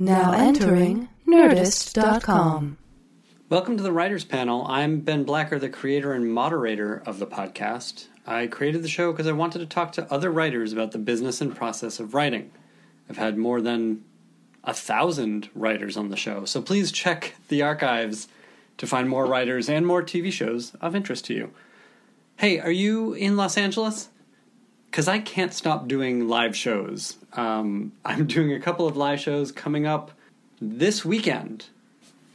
Now 0.00 0.30
entering 0.30 1.08
Nerdist.com. 1.26 2.78
Welcome 3.48 3.76
to 3.76 3.82
the 3.82 3.90
Writers 3.90 4.24
Panel. 4.24 4.64
I'm 4.68 5.00
Ben 5.00 5.24
Blacker, 5.24 5.58
the 5.58 5.68
creator 5.68 6.12
and 6.12 6.32
moderator 6.32 7.02
of 7.04 7.18
the 7.18 7.26
podcast. 7.26 8.06
I 8.24 8.46
created 8.46 8.84
the 8.84 8.88
show 8.88 9.10
because 9.10 9.26
I 9.26 9.32
wanted 9.32 9.58
to 9.58 9.66
talk 9.66 9.90
to 9.92 10.12
other 10.12 10.30
writers 10.30 10.72
about 10.72 10.92
the 10.92 10.98
business 10.98 11.40
and 11.40 11.56
process 11.56 11.98
of 11.98 12.14
writing. 12.14 12.52
I've 13.10 13.16
had 13.16 13.38
more 13.38 13.60
than 13.60 14.04
a 14.62 14.72
thousand 14.72 15.50
writers 15.52 15.96
on 15.96 16.10
the 16.10 16.16
show, 16.16 16.44
so 16.44 16.62
please 16.62 16.92
check 16.92 17.34
the 17.48 17.62
archives 17.62 18.28
to 18.76 18.86
find 18.86 19.08
more 19.08 19.26
writers 19.26 19.68
and 19.68 19.84
more 19.84 20.04
TV 20.04 20.30
shows 20.30 20.76
of 20.80 20.94
interest 20.94 21.24
to 21.24 21.34
you. 21.34 21.50
Hey, 22.36 22.60
are 22.60 22.70
you 22.70 23.14
in 23.14 23.36
Los 23.36 23.56
Angeles? 23.56 24.10
Because 24.90 25.08
I 25.08 25.18
can't 25.18 25.52
stop 25.52 25.86
doing 25.86 26.28
live 26.28 26.56
shows. 26.56 27.18
Um, 27.34 27.92
I'm 28.04 28.26
doing 28.26 28.52
a 28.52 28.60
couple 28.60 28.86
of 28.86 28.96
live 28.96 29.20
shows 29.20 29.52
coming 29.52 29.86
up 29.86 30.12
this 30.60 31.04
weekend 31.04 31.66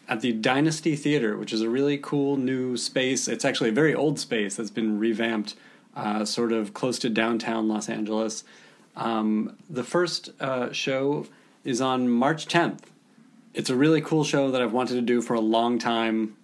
at 0.08 0.22
the 0.22 0.32
Dynasty 0.34 0.96
Theater, 0.96 1.38
which 1.38 1.54
is 1.54 1.62
a 1.62 1.70
really 1.70 1.98
cool 1.98 2.38
new 2.38 2.78
space. 2.78 3.28
It's 3.28 3.46
actually 3.46 3.70
a 3.70 3.74
very 3.74 3.96
old 3.96 4.20
space 4.20 4.56
that's 4.56 4.70
been 4.70 5.00
revamped, 5.00 5.56
uh, 5.96 6.26
sort 6.26 6.52
of 6.52 6.74
close 6.74 7.00
to 7.00 7.10
downtown 7.10 7.68
Los 7.68 7.90
Angeles. 7.90 8.44
Um, 8.96 9.58
the 9.70 9.84
first 9.84 10.30
uh, 10.40 10.72
show 10.72 11.26
is 11.64 11.82
on 11.82 12.10
March 12.10 12.48
10th. 12.48 12.82
It's 13.54 13.70
a 13.70 13.76
really 13.76 14.02
cool 14.02 14.24
show 14.24 14.52
that 14.52 14.62
I've 14.62 14.74
wanted 14.74 14.96
to 14.96 15.02
do 15.02 15.22
for 15.22 15.34
a 15.34 15.42
long 15.42 15.80
time. 15.80 16.36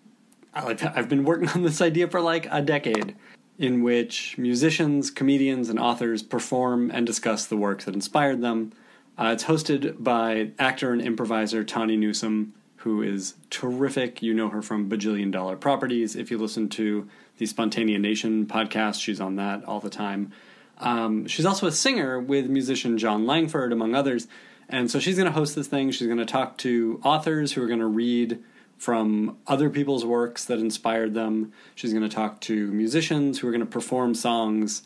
I've 0.53 1.09
been 1.09 1.23
working 1.23 1.49
on 1.55 1.63
this 1.63 1.81
idea 1.81 2.07
for 2.07 2.21
like 2.21 2.47
a 2.51 2.61
decade, 2.61 3.15
in 3.59 3.83
which 3.83 4.37
musicians, 4.37 5.11
comedians, 5.11 5.67
and 5.69 5.77
authors 5.77 6.23
perform 6.23 6.89
and 6.89 7.05
discuss 7.05 7.45
the 7.45 7.57
works 7.57 7.85
that 7.85 7.93
inspired 7.93 8.41
them. 8.41 8.71
Uh, 9.17 9.31
it's 9.33 9.43
hosted 9.43 10.01
by 10.01 10.51
actor 10.57 10.93
and 10.93 11.01
improviser 11.01 11.65
Tawny 11.65 11.97
Newsome, 11.97 12.53
who 12.77 13.01
is 13.01 13.35
terrific. 13.49 14.23
You 14.23 14.33
know 14.33 14.47
her 14.47 14.61
from 14.61 14.89
Bajillion 14.89 15.29
Dollar 15.29 15.57
Properties. 15.57 16.15
If 16.15 16.31
you 16.31 16.37
listen 16.37 16.69
to 16.69 17.09
the 17.37 17.45
Spontaneanation 17.45 18.47
podcast, 18.47 19.01
she's 19.01 19.19
on 19.19 19.35
that 19.35 19.65
all 19.65 19.81
the 19.81 19.89
time. 19.89 20.31
Um, 20.77 21.27
she's 21.27 21.45
also 21.45 21.67
a 21.67 21.71
singer 21.73 22.17
with 22.17 22.49
musician 22.49 22.97
Jon 22.97 23.25
Langford, 23.25 23.73
among 23.73 23.93
others. 23.93 24.29
And 24.69 24.89
so 24.89 24.99
she's 24.99 25.17
going 25.17 25.25
to 25.25 25.33
host 25.33 25.55
this 25.55 25.67
thing. 25.67 25.91
She's 25.91 26.07
going 26.07 26.19
to 26.19 26.25
talk 26.25 26.57
to 26.59 27.01
authors 27.03 27.51
who 27.51 27.61
are 27.61 27.67
going 27.67 27.79
to 27.79 27.87
read 27.87 28.41
from 28.79 29.37
other 29.45 29.69
people's 29.69 30.05
works 30.05 30.45
that 30.45 30.57
inspired 30.57 31.13
them. 31.13 31.51
She's 31.75 31.91
going 31.91 32.07
to 32.07 32.15
talk 32.15 32.39
to 32.41 32.71
musicians 32.71 33.39
who 33.39 33.47
are 33.47 33.51
going 33.51 33.59
to 33.59 33.67
perform 33.67 34.15
songs 34.15 34.83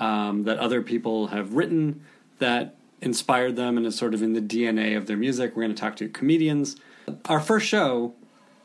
um, 0.00 0.42
that 0.42 0.58
other 0.58 0.82
people 0.82 1.28
have 1.28 1.54
written 1.54 2.02
that 2.38 2.74
inspired 3.00 3.54
them 3.54 3.76
and 3.76 3.86
is 3.86 3.94
sort 3.94 4.14
of 4.14 4.22
in 4.22 4.32
the 4.32 4.40
DNA 4.40 4.96
of 4.96 5.06
their 5.06 5.16
music. 5.16 5.54
We're 5.54 5.62
going 5.62 5.74
to 5.74 5.80
talk 5.80 5.96
to 5.96 6.08
comedians. 6.08 6.76
Our 7.26 7.40
first 7.40 7.66
show 7.66 8.14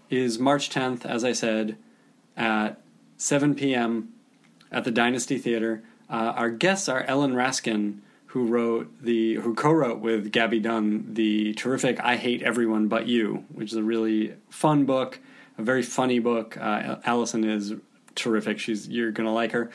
is 0.10 0.40
March 0.40 0.72
10th, 0.72 1.06
as 1.06 1.24
I 1.24 1.32
said, 1.32 1.78
at 2.36 2.82
7 3.18 3.54
p.m. 3.54 4.10
at 4.72 4.84
the 4.84 4.92
Dynasty 4.92 5.38
Theater. 5.38 5.84
Uh, 6.10 6.34
our 6.36 6.50
guests 6.50 6.90
are 6.90 7.04
Ellen 7.04 7.34
Raskin, 7.34 8.00
who 8.32 8.48
wrote 8.48 8.90
the 9.02 9.36
who 9.36 9.54
co-wrote 9.54 10.00
with 10.00 10.32
Gaby 10.32 10.62
Dunn 10.62 11.14
the 11.14 11.54
terrific 11.56 12.00
"I 12.00 12.16
Hate 12.16 12.42
Everyone 12.42 12.88
But 12.88 13.06
You," 13.06 13.44
which 13.54 13.72
is 13.72 13.78
a 13.78 13.84
really 13.84 14.36
fun 14.50 14.86
book, 14.86 15.20
a 15.58 15.64
very 15.64 15.82
funny 15.82 16.20
book. 16.20 16.58
Uh, 16.58 16.98
Allison 17.04 17.44
is 17.44 17.74
terrific; 18.16 18.58
she's 18.58 18.88
you're 18.88 19.12
gonna 19.12 19.34
like 19.34 19.52
her. 19.52 19.70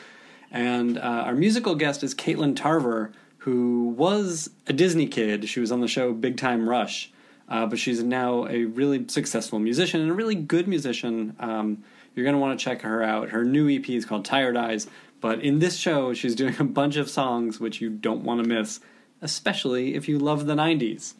And 0.51 0.97
uh, 0.97 1.25
our 1.27 1.35
musical 1.35 1.75
guest 1.75 2.03
is 2.03 2.15
Katelyn 2.15 2.57
Tarver, 2.57 3.13
who 3.39 3.89
was 3.91 4.49
a 4.67 4.73
Disney 4.73 5.07
kid. 5.07 5.51
She 5.51 5.61
was 5.61 5.71
on 5.71 5.81
the 5.81 5.89
show 5.89 6.15
Big 6.15 6.39
Time 6.39 6.67
Rush, 6.67 7.13
uh, 7.51 7.67
but 7.67 7.79
she's 7.79 8.03
now 8.03 8.47
a 8.47 8.65
really 8.65 9.07
successful 9.07 9.59
musician 9.59 10.01
and 10.01 10.11
a 10.11 10.15
really 10.15 10.35
good 10.35 10.67
musician. 10.67 11.37
Um, 11.41 11.85
you're 12.15 12.25
to 12.33 12.39
want 12.39 12.59
to 12.59 12.65
check 12.65 12.81
her 12.81 13.03
out. 13.03 13.29
Her 13.29 13.45
new 13.45 13.69
EP 13.69 13.87
is 13.91 14.07
called 14.07 14.25
Tired 14.25 14.57
Eyes. 14.57 14.87
But 15.27 15.43
in 15.43 15.59
this 15.59 15.77
show, 15.77 16.15
she's 16.15 16.37
doing 16.37 16.55
a 16.61 16.65
bunch 16.65 16.95
of 16.95 17.11
songs 17.11 17.59
which 17.59 17.81
you 17.81 17.91
don't 17.91 18.23
want 18.23 18.41
to 18.41 18.49
miss, 18.49 18.79
especially 19.21 19.97
if 19.97 20.09
you 20.09 20.21
love 20.21 20.47
the 20.47 20.55
90s. 20.55 21.15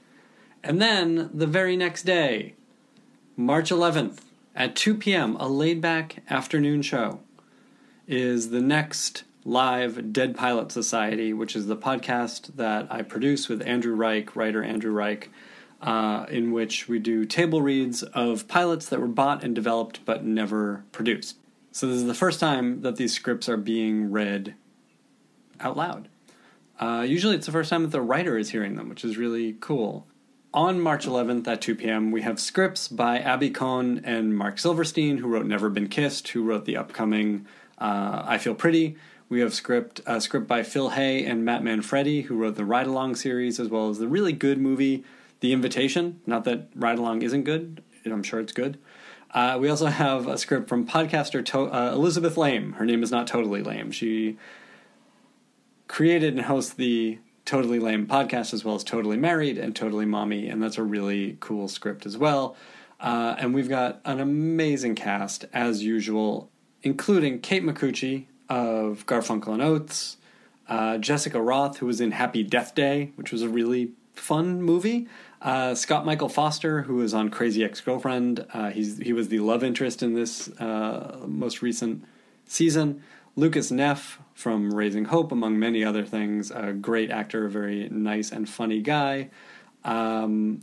And 0.63 0.81
then 0.81 1.29
the 1.35 1.49
very 1.49 1.77
next 1.77 2.05
day, 2.05 2.55
March 3.37 3.71
11th, 3.71 4.19
at 4.55 4.77
2 4.77 4.95
p.m., 4.95 5.35
a 5.41 5.49
laid 5.49 5.81
back 5.81 6.23
afternoon 6.31 6.83
show, 6.83 7.19
is 8.07 8.51
the 8.51 8.61
next 8.61 9.25
live 9.45 10.13
Dead 10.13 10.37
Pilot 10.37 10.71
Society, 10.71 11.33
which 11.33 11.57
is 11.57 11.67
the 11.67 11.77
podcast 11.77 12.55
that 12.55 12.87
I 12.89 13.03
produce 13.03 13.49
with 13.49 13.61
Andrew 13.67 13.97
Reich, 13.97 14.37
writer 14.37 14.63
Andrew 14.63 14.93
Reich, 14.93 15.31
uh, 15.83 16.27
in 16.29 16.53
which 16.53 16.87
we 16.87 17.01
do 17.01 17.25
table 17.25 17.61
reads 17.61 18.05
of 18.05 18.47
pilots 18.47 18.87
that 18.87 19.01
were 19.01 19.09
bought 19.09 19.43
and 19.43 19.53
developed 19.53 20.05
but 20.05 20.25
never 20.25 20.85
produced. 20.93 21.39
So 21.77 21.87
this 21.87 21.99
is 21.99 22.07
the 22.07 22.15
first 22.15 22.41
time 22.41 22.81
that 22.81 22.97
these 22.97 23.13
scripts 23.13 23.51
are 23.51 23.59
being 23.59 24.11
read 24.11 24.55
out 25.61 25.77
loud. 25.77 26.09
Uh, 26.81 27.05
usually 27.07 27.37
it's 27.37 27.45
the 27.45 27.53
first 27.53 27.69
time 27.69 27.83
that 27.83 27.91
the 27.93 28.01
writer 28.01 28.39
is 28.39 28.49
hearing 28.49 28.77
them, 28.77 28.89
which 28.89 29.05
is 29.05 29.19
really 29.19 29.59
cool. 29.61 30.07
On 30.55 30.81
March 30.81 31.07
11th 31.07 31.47
at 31.47 31.61
2 31.61 31.75
p.m., 31.75 32.13
we 32.13 32.23
have 32.23 32.41
scripts 32.41 32.89
by 32.89 33.19
Abby 33.19 33.51
Kohn 33.51 34.01
and 34.05 34.35
Marc 34.35 34.59
Silverstein, 34.59 35.19
who 35.19 35.29
wrote 35.29 35.45
Never 35.45 35.69
Been 35.69 35.89
Kissed, 35.89 36.29
who 36.29 36.45
wrote 36.45 36.65
the 36.65 36.79
upcoming 36.79 37.45
uh, 37.77 38.23
I 38.25 38.39
Feel 38.39 38.55
Pretty. 38.55 38.97
We 39.29 39.41
have 39.41 39.53
script 39.53 40.01
a 40.07 40.19
script 40.23 40.49
by 40.49 40.63
Phil 40.63 40.89
Hay 40.91 41.27
and 41.27 41.45
Matt 41.45 41.63
Manfredi, 41.63 42.23
who 42.23 42.37
wrote 42.37 42.55
the 42.55 42.65
Ride 42.65 42.87
Along 42.87 43.15
series, 43.15 43.61
as 43.61 43.69
well 43.69 43.91
as 43.91 43.99
the 43.99 44.09
really 44.09 44.33
good 44.33 44.59
movie 44.59 45.05
The 45.41 45.53
Invitation. 45.53 46.23
Not 46.25 46.45
that 46.45 46.71
Ride 46.75 46.99
Along 46.99 47.21
isn't 47.21 47.45
good, 47.45 47.83
I'm 48.07 48.23
sure 48.23 48.41
it's 48.41 48.55
good. 48.55 48.79
Uh, 49.37 49.59
we 49.61 49.69
also 49.69 49.85
have 49.87 50.27
a 50.27 50.39
script 50.39 50.67
from 50.67 50.87
podcaster 50.87 51.45
to- 51.45 51.71
uh, 51.71 51.93
Elizabeth 51.93 52.39
Laime. 52.39 52.73
Her 52.73 52.87
name 52.87 53.03
is 53.03 53.11
not 53.11 53.27
totally 53.27 53.63
lame. 53.63 53.91
She 53.91 54.39
created 55.89 56.33
and 56.33 56.47
hosts 56.47 56.73
the 56.73 57.19
Totally 57.45 57.79
Laime 57.79 58.07
podcast 58.07 58.55
as 58.55 58.65
well 58.65 58.77
as 58.77 58.83
Totally 58.83 59.19
Married 59.19 59.59
and 59.59 59.77
Totally 59.77 60.07
Mommy, 60.07 60.49
and 60.49 60.63
that's 60.63 60.79
a 60.79 60.83
really 60.83 61.37
cool 61.39 61.69
script 61.69 62.07
as 62.07 62.17
well. 62.17 62.57
Uh, 62.99 63.37
and 63.39 63.55
we've 63.55 63.69
got 63.69 64.01
an 64.07 64.21
amazing 64.21 64.95
cast 64.95 65.45
as 65.53 65.83
usual, 65.83 66.51
including 66.83 67.41
Kate 67.41 67.63
Micucci 67.63 68.25
of 68.49 69.05
Garfunkel 69.05 69.53
and 69.53 69.63
Oates, 69.63 70.17
uh, 70.67 70.97
Jessica 70.97 71.39
Rothe, 71.39 71.77
who 71.77 71.87
was 71.87 72.01
in 72.01 72.13
Happy 72.13 72.43
Death 72.43 72.75
Day, 72.75 73.13
which 73.17 73.33
was 73.33 73.43
a 73.43 73.51
really 73.51 73.91
fun 74.15 74.63
movie. 74.63 75.07
Uh, 75.41 75.75
Scott 75.75 76.07
Michael 76.07 76.29
Foster, 76.29 76.83
who 76.83 77.03
is 77.03 77.13
on 77.13 77.29
Crazy 77.29 77.63
Ex 77.63 77.81
Girlfriend, 77.81 78.47
uh, 78.53 78.71
he's 78.71 78.99
he 78.99 79.13
was 79.13 79.29
the 79.29 79.41
love 79.41 79.63
interest 79.63 80.03
in 80.03 80.15
this 80.15 80.49
uh, 80.59 81.21
most 81.27 81.63
recent 81.63 82.05
season. 82.47 83.03
Lucas 83.37 83.71
Neff 83.71 84.19
from 84.33 84.73
Raising 84.73 85.05
Hope, 85.07 85.31
among 85.31 85.59
many 85.59 85.85
other 85.85 86.05
things, 86.05 86.51
a 86.51 86.73
great 86.73 87.11
actor, 87.11 87.45
a 87.45 87.51
very 87.51 87.89
nice 87.91 88.33
and 88.33 88.49
funny 88.49 88.81
guy. 88.81 89.29
Um, 89.85 90.63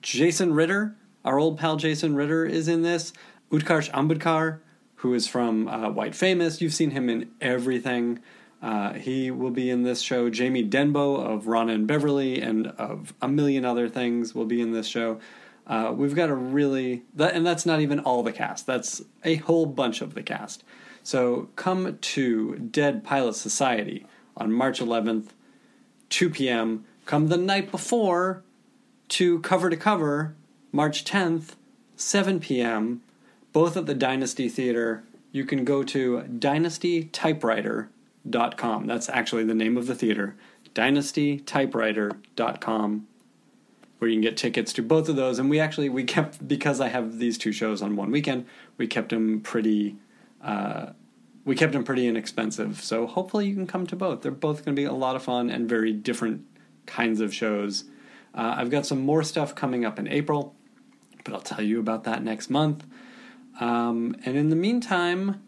Jason 0.00 0.54
Ritter, 0.54 0.96
our 1.24 1.38
old 1.38 1.58
pal 1.58 1.76
Jason 1.76 2.14
Ritter, 2.14 2.44
is 2.44 2.68
in 2.68 2.82
this. 2.82 3.12
Utkarsh 3.50 3.90
Ambudkar, 3.90 4.60
who 4.96 5.14
is 5.14 5.26
from 5.26 5.66
uh, 5.66 5.90
White 5.90 6.14
Famous, 6.14 6.60
you've 6.60 6.74
seen 6.74 6.90
him 6.90 7.08
in 7.08 7.30
everything. 7.40 8.20
Uh, 8.62 8.94
he 8.94 9.30
will 9.30 9.50
be 9.50 9.70
in 9.70 9.82
this 9.82 10.00
show. 10.00 10.30
Jamie 10.30 10.66
Denbo 10.66 11.20
of 11.24 11.44
Ronna 11.44 11.74
and 11.74 11.86
Beverly 11.86 12.40
and 12.40 12.68
of 12.78 13.12
a 13.20 13.28
million 13.28 13.64
other 13.64 13.88
things 13.88 14.34
will 14.34 14.46
be 14.46 14.60
in 14.60 14.72
this 14.72 14.86
show. 14.86 15.20
Uh, 15.66 15.92
we've 15.94 16.14
got 16.14 16.30
a 16.30 16.34
really 16.34 17.02
that, 17.14 17.34
and 17.34 17.46
that's 17.46 17.66
not 17.66 17.80
even 17.80 17.98
all 18.00 18.22
the 18.22 18.32
cast. 18.32 18.66
That's 18.66 19.02
a 19.24 19.36
whole 19.36 19.66
bunch 19.66 20.00
of 20.00 20.14
the 20.14 20.22
cast. 20.22 20.64
So 21.02 21.48
come 21.56 21.98
to 21.98 22.56
Dead 22.56 23.04
Pilot 23.04 23.34
Society 23.34 24.06
on 24.36 24.52
March 24.52 24.80
11th, 24.80 25.28
2 26.10 26.30
p.m. 26.30 26.84
Come 27.04 27.28
the 27.28 27.36
night 27.36 27.70
before 27.70 28.42
to 29.10 29.38
Cover 29.40 29.70
to 29.70 29.76
Cover, 29.76 30.34
March 30.72 31.04
10th, 31.04 31.54
7 31.96 32.40
p.m. 32.40 33.02
Both 33.52 33.76
at 33.76 33.86
the 33.86 33.94
Dynasty 33.94 34.48
Theater. 34.48 35.04
You 35.30 35.44
can 35.44 35.64
go 35.64 35.82
to 35.84 36.22
Dynasty 36.22 37.04
Typewriter 37.04 37.88
dynastytypewriter.com. 38.30 38.86
That's 38.86 39.08
actually 39.08 39.44
the 39.44 39.54
name 39.54 39.76
of 39.76 39.86
the 39.86 39.94
theater, 39.94 40.34
dynastytypewriter.com, 40.74 43.06
where 43.98 44.10
you 44.10 44.16
can 44.16 44.22
get 44.22 44.36
tickets 44.36 44.72
to 44.74 44.82
both 44.82 45.08
of 45.08 45.16
those. 45.16 45.38
And 45.38 45.48
we 45.48 45.58
actually 45.60 45.88
we 45.88 46.04
kept 46.04 46.46
because 46.46 46.78
I 46.80 46.88
have 46.88 47.18
these 47.18 47.38
two 47.38 47.52
shows 47.52 47.80
on 47.82 47.96
one 47.96 48.10
weekend, 48.10 48.44
we 48.76 48.86
kept 48.86 49.08
them 49.10 49.40
pretty. 49.40 49.96
Uh, 50.42 50.90
we 51.44 51.54
kept 51.54 51.72
them 51.72 51.84
pretty 51.84 52.08
inexpensive, 52.08 52.82
so 52.82 53.06
hopefully 53.06 53.46
you 53.46 53.54
can 53.54 53.68
come 53.68 53.86
to 53.86 53.94
both. 53.94 54.22
They're 54.22 54.32
both 54.32 54.64
going 54.64 54.74
to 54.74 54.80
be 54.80 54.84
a 54.84 54.92
lot 54.92 55.14
of 55.14 55.22
fun 55.22 55.48
and 55.48 55.68
very 55.68 55.92
different 55.92 56.44
kinds 56.86 57.20
of 57.20 57.32
shows. 57.32 57.84
Uh, 58.34 58.56
I've 58.56 58.68
got 58.68 58.84
some 58.84 59.00
more 59.00 59.22
stuff 59.22 59.54
coming 59.54 59.84
up 59.84 60.00
in 60.00 60.08
April, 60.08 60.56
but 61.22 61.32
I'll 61.32 61.40
tell 61.40 61.62
you 61.62 61.78
about 61.78 62.02
that 62.02 62.24
next 62.24 62.50
month. 62.50 62.84
Um, 63.60 64.16
and 64.24 64.36
in 64.36 64.50
the 64.50 64.56
meantime, 64.56 65.40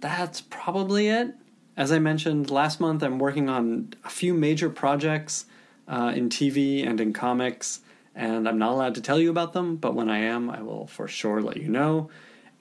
that's 0.00 0.40
probably 0.40 1.06
it. 1.06 1.36
As 1.76 1.90
I 1.90 1.98
mentioned 1.98 2.50
last 2.50 2.78
month, 2.78 3.02
I'm 3.02 3.18
working 3.18 3.48
on 3.48 3.94
a 4.04 4.08
few 4.08 4.32
major 4.32 4.70
projects 4.70 5.46
uh, 5.88 6.12
in 6.14 6.28
TV 6.28 6.86
and 6.86 7.00
in 7.00 7.12
comics, 7.12 7.80
and 8.14 8.48
I'm 8.48 8.58
not 8.58 8.70
allowed 8.70 8.94
to 8.94 9.00
tell 9.00 9.18
you 9.18 9.28
about 9.28 9.54
them, 9.54 9.76
but 9.76 9.94
when 9.94 10.08
I 10.08 10.18
am, 10.18 10.48
I 10.50 10.62
will 10.62 10.86
for 10.86 11.08
sure 11.08 11.42
let 11.42 11.56
you 11.56 11.68
know. 11.68 12.10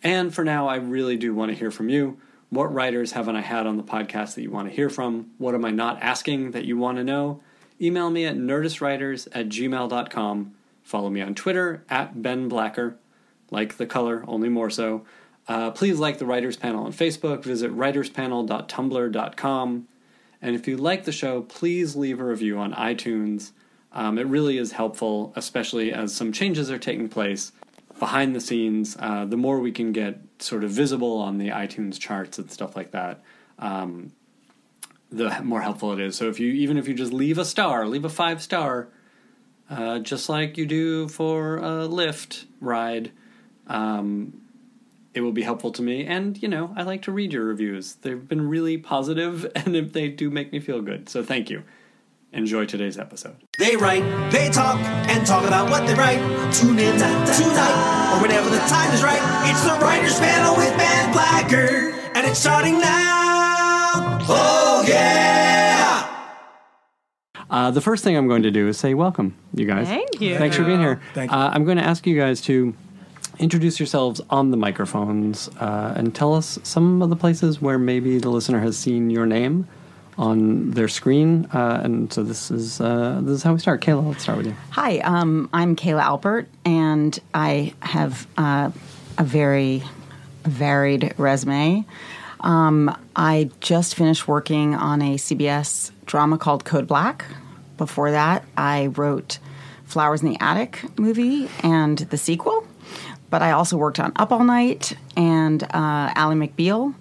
And 0.01 0.33
for 0.33 0.43
now, 0.43 0.67
I 0.67 0.75
really 0.75 1.15
do 1.15 1.33
want 1.33 1.51
to 1.51 1.57
hear 1.57 1.69
from 1.69 1.89
you. 1.89 2.19
What 2.49 2.73
writers 2.73 3.11
haven't 3.11 3.35
I 3.35 3.41
had 3.41 3.67
on 3.67 3.77
the 3.77 3.83
podcast 3.83 4.35
that 4.35 4.41
you 4.41 4.51
want 4.51 4.67
to 4.69 4.75
hear 4.75 4.89
from? 4.89 5.31
What 5.37 5.55
am 5.55 5.63
I 5.63 5.71
not 5.71 6.01
asking 6.01 6.51
that 6.51 6.65
you 6.65 6.77
want 6.77 6.97
to 6.97 7.03
know? 7.03 7.41
Email 7.79 8.09
me 8.09 8.25
at 8.25 8.35
nerdistwriters 8.35 9.27
at 9.31 9.47
gmail.com. 9.49 10.53
Follow 10.81 11.09
me 11.09 11.21
on 11.21 11.35
Twitter 11.35 11.85
at 11.89 12.21
Ben 12.21 12.47
Blacker, 12.47 12.97
like 13.51 13.77
the 13.77 13.85
color, 13.85 14.23
only 14.27 14.49
more 14.49 14.69
so. 14.69 15.05
Uh, 15.47 15.71
please 15.71 15.97
like 15.99 16.19
the 16.19 16.25
Writers 16.25 16.57
Panel 16.57 16.83
on 16.85 16.93
Facebook. 16.93 17.43
Visit 17.43 17.75
writerspanel.tumblr.com. 17.75 19.87
And 20.41 20.55
if 20.55 20.67
you 20.67 20.77
like 20.77 21.05
the 21.05 21.11
show, 21.11 21.41
please 21.41 21.95
leave 21.95 22.19
a 22.19 22.23
review 22.23 22.59
on 22.59 22.73
iTunes. 22.73 23.51
Um, 23.93 24.17
it 24.17 24.27
really 24.27 24.57
is 24.57 24.73
helpful, 24.73 25.31
especially 25.35 25.93
as 25.93 26.13
some 26.13 26.31
changes 26.31 26.71
are 26.71 26.79
taking 26.79 27.09
place 27.09 27.51
behind 27.99 28.35
the 28.35 28.41
scenes. 28.41 28.97
Uh, 28.99 29.25
the 29.25 29.37
more 29.37 29.59
we 29.59 29.71
can 29.71 29.91
get 29.91 30.19
sort 30.39 30.63
of 30.63 30.71
visible 30.71 31.19
on 31.19 31.37
the 31.37 31.49
iTunes 31.49 31.99
charts 31.99 32.39
and 32.39 32.51
stuff 32.51 32.75
like 32.75 32.91
that, 32.91 33.21
um, 33.59 34.11
the 35.11 35.41
more 35.43 35.61
helpful 35.61 35.93
it 35.93 35.99
is. 35.99 36.15
So 36.15 36.27
if 36.27 36.39
you 36.39 36.51
even 36.51 36.77
if 36.77 36.87
you 36.87 36.93
just 36.93 37.13
leave 37.13 37.37
a 37.37 37.45
star, 37.45 37.87
leave 37.87 38.03
a 38.03 38.09
five 38.09 38.41
star, 38.41 38.89
uh, 39.69 39.99
just 39.99 40.27
like 40.27 40.57
you 40.57 40.65
do 40.65 41.07
for 41.07 41.57
a 41.57 41.87
Lyft 41.87 42.45
ride, 42.59 43.11
um, 43.67 44.41
it 45.13 45.21
will 45.21 45.31
be 45.31 45.43
helpful 45.43 45.71
to 45.71 45.81
me. 45.81 46.05
And 46.05 46.41
you 46.41 46.47
know, 46.47 46.73
I 46.75 46.83
like 46.83 47.01
to 47.03 47.11
read 47.11 47.33
your 47.33 47.45
reviews. 47.45 47.95
They've 47.95 48.27
been 48.27 48.47
really 48.49 48.77
positive, 48.77 49.49
and 49.55 49.75
they 49.75 50.09
do 50.09 50.29
make 50.29 50.51
me 50.51 50.59
feel 50.59 50.81
good. 50.81 51.09
So 51.09 51.23
thank 51.23 51.49
you. 51.49 51.63
Enjoy 52.31 52.65
today's 52.65 52.97
episode. 52.97 53.35
They 53.59 53.75
write, 53.75 54.01
they 54.31 54.49
talk, 54.49 54.79
and 54.79 55.25
talk 55.25 55.45
about 55.45 55.69
what 55.69 55.85
they 55.85 55.93
write. 55.93 56.17
Tune 56.51 56.79
in 56.79 56.97
tonight, 56.97 58.15
or 58.15 58.21
whenever 58.23 58.49
the 58.49 58.57
time 58.61 58.91
is 58.91 59.03
right. 59.03 59.21
It's 59.51 59.63
the 59.63 59.77
Writers 59.85 60.17
Panel 60.17 60.55
with 60.57 60.75
Ben 60.75 61.11
Blacker, 61.11 61.91
and 62.15 62.25
it's 62.25 62.39
starting 62.39 62.79
now. 62.79 64.17
Oh, 64.27 64.83
yeah! 64.87 66.09
Uh, 67.51 67.69
the 67.69 67.81
first 67.81 68.03
thing 68.03 68.17
I'm 68.17 68.27
going 68.27 68.41
to 68.41 68.51
do 68.51 68.67
is 68.67 68.79
say 68.79 68.95
welcome, 68.95 69.35
you 69.53 69.67
guys. 69.67 69.87
Thank 69.87 70.19
you. 70.19 70.35
Thanks 70.39 70.55
for 70.55 70.63
being 70.63 70.79
here. 70.79 71.01
Thank 71.13 71.29
you. 71.29 71.37
Uh, 71.37 71.51
I'm 71.53 71.65
going 71.65 71.77
to 71.77 71.83
ask 71.83 72.07
you 72.07 72.17
guys 72.17 72.41
to 72.41 72.73
introduce 73.39 73.79
yourselves 73.79 74.21
on 74.29 74.51
the 74.51 74.57
microphones 74.57 75.49
uh, 75.59 75.93
and 75.95 76.13
tell 76.13 76.33
us 76.33 76.59
some 76.63 77.01
of 77.01 77.09
the 77.09 77.15
places 77.15 77.61
where 77.61 77.79
maybe 77.79 78.19
the 78.19 78.29
listener 78.29 78.59
has 78.59 78.77
seen 78.77 79.09
your 79.09 79.25
name 79.25 79.67
on 80.17 80.71
their 80.71 80.87
screen. 80.87 81.47
Uh, 81.53 81.81
and 81.83 82.13
so 82.13 82.23
this 82.23 82.51
is 82.51 82.79
uh, 82.79 83.19
this 83.23 83.35
is 83.35 83.43
how 83.43 83.53
we 83.53 83.59
start. 83.59 83.81
Kayla, 83.81 84.07
let's 84.07 84.23
start 84.23 84.37
with 84.37 84.47
you. 84.47 84.55
Hi, 84.71 84.99
um, 84.99 85.49
I'm 85.53 85.75
Kayla 85.75 86.03
Alpert, 86.03 86.47
and 86.65 87.17
I 87.33 87.73
have 87.81 88.27
uh, 88.37 88.71
a 89.17 89.23
very 89.23 89.83
varied 90.43 91.13
resume. 91.17 91.85
Um, 92.41 92.95
I 93.15 93.49
just 93.61 93.95
finished 93.95 94.27
working 94.27 94.75
on 94.75 95.01
a 95.01 95.15
CBS 95.15 95.91
drama 96.05 96.37
called 96.37 96.65
Code 96.65 96.87
Black. 96.87 97.25
Before 97.77 98.11
that, 98.11 98.43
I 98.57 98.87
wrote 98.87 99.39
Flowers 99.85 100.21
in 100.21 100.29
the 100.29 100.37
Attic 100.39 100.97
movie 100.99 101.49
and 101.61 101.97
the 101.97 102.17
sequel. 102.17 102.67
But 103.33 103.41
I 103.41 103.53
also 103.53 103.77
worked 103.77 103.99
on 103.99 104.11
Up 104.17 104.31
All 104.31 104.43
Night 104.43 104.95
and 105.17 105.63
uh, 105.63 105.67
Ally 105.73 106.35
McBeal, 106.35 106.93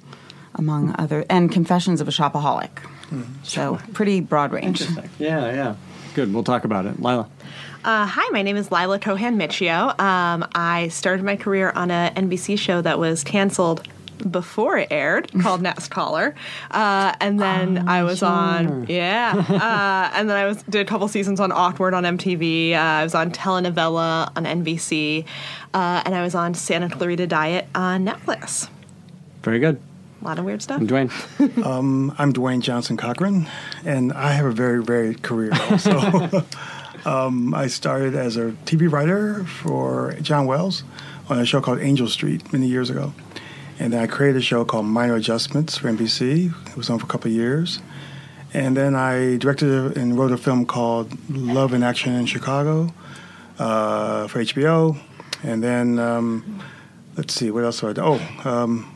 among 0.55 0.95
other, 0.99 1.27
and 1.29 1.53
Confessions 1.53 2.01
of 2.01 2.09
a 2.09 2.11
Shopaholic. 2.11 2.71
So 3.43 3.79
pretty 3.93 4.21
broad 4.21 4.51
range. 4.51 4.81
Yeah, 5.19 5.53
yeah. 5.53 5.75
Good. 6.15 6.33
We'll 6.33 6.43
talk 6.43 6.65
about 6.65 6.87
it. 6.87 7.03
Leila. 7.03 7.29
Uh, 7.85 8.07
hi, 8.07 8.27
my 8.31 8.41
name 8.41 8.57
is 8.57 8.73
Leila 8.73 8.99
Cohan 8.99 9.37
Miccio. 9.37 10.01
Um, 10.01 10.49
I 10.55 10.89
started 10.89 11.23
my 11.23 11.37
career 11.37 11.71
on 11.75 11.91
a 11.91 12.11
NBC 12.17 12.59
show 12.59 12.81
that 12.81 12.99
was 12.99 13.23
canceled 13.25 13.87
before 14.31 14.79
it 14.79 14.89
aired 14.91 15.31
called 15.41 15.63
Next 15.73 15.89
Caller, 15.89 16.35
uh, 16.71 17.15
and 17.21 17.41
then 17.41 17.89
I 17.89 18.03
was 18.03 18.23
on 18.23 18.87
yeah, 18.89 19.33
uh, 19.49 20.17
and 20.17 20.29
then 20.29 20.37
I 20.37 20.47
was 20.47 20.63
did 20.65 20.81
a 20.81 20.85
couple 20.85 21.09
seasons 21.09 21.41
on 21.41 21.53
Awkward 21.53 21.95
on 21.95 22.05
MTV. 22.05 22.73
Uh, 22.73 22.79
I 22.79 23.03
was 23.03 23.15
on 23.15 23.31
telenovela 23.31 24.31
on 24.37 24.45
NBC, 24.45 25.25
uh, 25.75 26.03
and 26.05 26.15
I 26.15 26.23
was 26.23 26.35
on 26.35 26.55
Santa 26.55 26.89
Clarita 26.89 27.27
Diet 27.27 27.69
on 27.75 28.05
Netflix. 28.07 28.69
Very 29.43 29.59
good. 29.59 29.81
A 30.21 30.25
lot 30.25 30.39
of 30.39 30.45
weird 30.45 30.63
stuff. 30.63 30.81
And 30.81 30.89
Dwayne. 30.89 31.11
I'm 32.19 32.33
Dwayne 32.33 32.61
Johnson 32.61 32.97
Cochran, 32.97 33.49
and 33.85 34.13
I 34.13 34.33
have 34.33 34.47
a 34.47 34.53
very 34.53 34.83
varied 34.83 35.23
career 35.23 35.51
also. 35.71 36.45
um, 37.05 37.53
I 37.55 37.67
started 37.67 38.15
as 38.15 38.37
a 38.37 38.53
TV 38.65 38.91
writer 38.91 39.45
for 39.45 40.15
John 40.23 40.47
Wells 40.47 40.85
on 41.29 41.41
a 41.41 41.45
show 41.47 41.61
called 41.61 41.81
Angel 41.81 42.09
Street 42.09 42.53
many 42.53 42.69
years 42.69 42.91
ago. 42.91 43.13
And 43.79 43.93
then 43.93 44.01
I 44.01 44.07
created 44.07 44.39
a 44.39 44.43
show 44.43 44.65
called 44.65 44.87
Minor 44.87 45.17
Adjustments 45.17 45.79
for 45.79 45.89
NBC. 45.89 46.53
It 46.69 46.77
was 46.77 46.91
on 46.91 46.99
for 46.99 47.07
a 47.07 47.09
couple 47.09 47.31
of 47.31 47.37
years. 47.37 47.81
And 48.55 48.77
then 48.77 48.95
I 48.95 49.37
directed 49.37 49.97
and 49.97 50.19
wrote 50.19 50.31
a 50.31 50.37
film 50.37 50.67
called 50.67 51.17
Love 51.31 51.73
in 51.73 51.83
Action 51.83 52.15
in 52.15 52.27
Chicago 52.27 52.93
uh, 53.59 54.29
for 54.29 54.41
HBO. 54.41 54.99
And 55.43 55.63
then, 55.63 55.99
um, 55.99 56.63
let's 57.17 57.35
see, 57.35 57.51
what 57.51 57.65
else 57.65 57.81
did 57.81 57.91
I 57.91 57.93
do? 57.95 58.03
Oh, 58.03 58.49
um, 58.49 58.93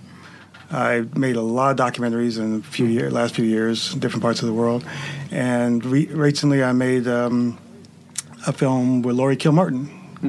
I 0.70 1.04
made 1.14 1.36
a 1.36 1.42
lot 1.42 1.78
of 1.78 1.92
documentaries 1.92 2.38
in 2.38 2.58
the 2.58 2.66
few 2.66 2.86
years, 2.86 3.12
last 3.12 3.34
few 3.34 3.44
years, 3.44 3.94
different 3.94 4.22
parts 4.22 4.40
of 4.40 4.46
the 4.46 4.52
world, 4.52 4.84
and 5.30 5.84
re- 5.84 6.06
recently 6.06 6.62
I 6.64 6.72
made 6.72 7.06
um, 7.06 7.56
a 8.46 8.52
film 8.52 9.02
with 9.02 9.14
Laurie 9.14 9.36
Kilmartin 9.36 9.88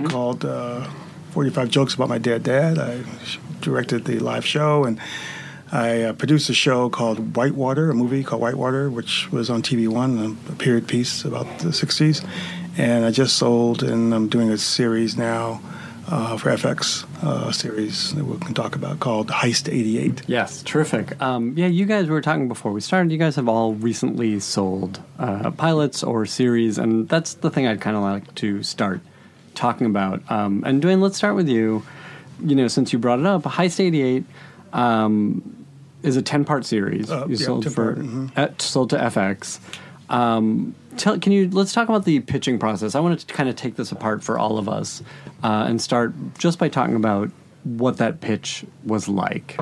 called 0.10 0.46
uh, 0.46 0.88
"45 1.32 1.70
Jokes 1.70 1.96
About 1.96 2.10
My 2.10 2.20
Dead 2.20 2.44
Dad." 2.44 2.78
I 2.78 3.04
directed 3.68 4.06
the 4.06 4.20
live 4.20 4.46
show, 4.46 4.86
and 4.86 5.00
I 5.72 6.04
uh, 6.04 6.14
produced 6.14 6.50
a 6.50 6.54
show 6.54 6.90
called 6.90 7.36
Whitewater, 7.36 7.90
a 7.90 7.94
movie 7.94 8.24
called 8.24 8.42
Whitewater, 8.42 8.90
which 8.90 9.30
was 9.32 9.50
on 9.50 9.62
TV 9.62 9.90
One, 9.90 10.38
a 10.50 10.54
period 10.54 10.88
piece 10.88 11.26
about 11.26 11.46
the 11.60 11.70
'60s, 11.70 12.26
and 12.78 13.04
I 13.06 13.12
just 13.12 13.36
sold, 13.36 13.84
and 13.84 14.14
I'm 14.16 14.30
doing 14.30 14.50
a 14.50 14.58
series 14.58 15.18
now. 15.18 15.62
Uh, 16.10 16.38
for 16.38 16.50
FX 16.52 17.04
uh, 17.22 17.52
series 17.52 18.14
that 18.14 18.24
we 18.24 18.38
can 18.38 18.54
talk 18.54 18.78
about 18.78 19.02
called 19.02 19.28
Heist 19.28 19.68
88. 19.68 20.22
Yes, 20.28 20.64
terrific. 20.64 21.22
Um, 21.22 21.54
yeah, 21.58 21.68
you 21.68 21.86
guys 21.86 22.08
were 22.08 22.22
talking 22.22 22.48
before 22.48 22.72
we 22.72 22.80
started. 22.80 23.12
You 23.12 23.18
guys 23.18 23.36
have 23.36 23.50
all 23.50 23.74
recently 23.74 24.40
sold 24.40 25.02
uh, 25.20 25.52
pilots 25.52 26.04
or 26.04 26.26
series, 26.26 26.78
and 26.78 27.10
that's 27.10 27.34
the 27.34 27.50
thing 27.50 27.68
I'd 27.68 27.82
kind 27.82 27.98
of 27.98 28.04
like 28.04 28.34
to 28.36 28.64
start 28.64 29.02
talking 29.54 29.86
about. 29.86 30.22
Um, 30.32 30.64
and 30.66 30.82
Dwayne, 30.82 31.02
let's 31.02 31.18
start 31.18 31.36
with 31.36 31.50
you. 31.50 31.84
You 32.44 32.56
know, 32.56 32.68
since 32.68 32.94
you 32.94 33.00
brought 33.00 33.20
it 33.20 33.26
up, 33.26 33.44
Heist 33.44 33.80
'88 33.80 34.24
um, 34.74 35.66
is 36.04 36.16
a 36.16 36.22
ten-part 36.22 36.66
series. 36.66 37.10
Uh, 37.10 37.26
you 37.28 37.36
yeah, 37.36 37.46
sold 37.46 37.74
for 37.74 37.96
part, 37.96 38.06
mhm. 38.06 38.38
uh, 38.38 38.50
sold 38.60 38.92
to 38.92 38.98
FX. 38.98 39.60
Um, 40.10 40.76
tell, 40.98 41.20
can 41.20 41.32
you 41.32 41.50
let's 41.50 41.74
talk 41.74 41.90
about 41.90 42.06
the 42.06 42.20
pitching 42.22 42.60
process? 42.60 42.96
I 42.96 43.00
wanted 43.00 43.20
to 43.20 43.34
kind 43.34 43.50
of 43.50 43.56
take 43.56 43.76
this 43.76 43.92
apart 43.92 44.24
for 44.24 44.38
all 44.38 44.58
of 44.58 44.70
us 44.70 45.02
uh, 45.44 45.66
and 45.68 45.82
start 45.82 46.14
just 46.38 46.60
by 46.60 46.70
talking 46.70 46.96
about 46.96 47.30
what 47.64 47.98
that 47.98 48.22
pitch 48.22 48.66
was 48.86 49.08
like. 49.08 49.60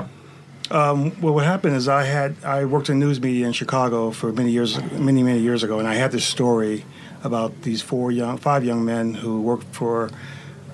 Well, 1.20 1.34
what 1.34 1.44
happened 1.44 1.76
is 1.76 1.88
I 1.88 2.04
had 2.04 2.36
I 2.44 2.64
worked 2.64 2.88
in 2.88 2.98
news 2.98 3.20
media 3.20 3.46
in 3.46 3.52
Chicago 3.52 4.10
for 4.10 4.32
many 4.32 4.50
years, 4.50 4.80
many 4.92 5.22
many 5.22 5.40
years 5.40 5.62
ago, 5.62 5.78
and 5.78 5.86
I 5.86 5.94
had 5.94 6.12
this 6.12 6.24
story 6.24 6.84
about 7.24 7.62
these 7.62 7.82
four 7.82 8.12
young, 8.12 8.38
five 8.38 8.64
young 8.64 8.84
men 8.84 9.14
who 9.14 9.40
worked 9.40 9.74
for 9.74 10.10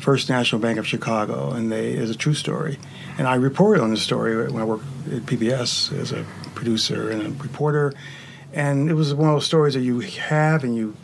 First 0.03 0.29
National 0.29 0.61
Bank 0.61 0.79
of 0.81 0.87
Chicago, 0.87 1.53
and 1.53 1.71
they 1.71 1.93
is 1.93 2.11
a 2.11 2.17
true 2.17 2.35
story. 2.35 2.77
And 3.19 3.29
I 3.29 3.37
reported 3.37 3.81
on 3.83 3.91
this 3.91 4.03
story 4.03 4.35
when 4.51 4.61
I 4.61 4.65
worked 4.65 4.85
at 5.13 5.23
PBS 5.23 5.97
as 5.97 6.11
a 6.11 6.25
producer 6.57 7.09
and 7.09 7.23
a 7.23 7.31
reporter, 7.43 7.93
and 8.53 8.91
it 8.91 8.95
was 8.95 9.15
one 9.15 9.29
of 9.29 9.37
those 9.37 9.47
stories 9.47 9.75
that 9.75 9.83
you 9.83 10.01
have 10.01 10.65
and 10.65 10.75
you 10.75 10.97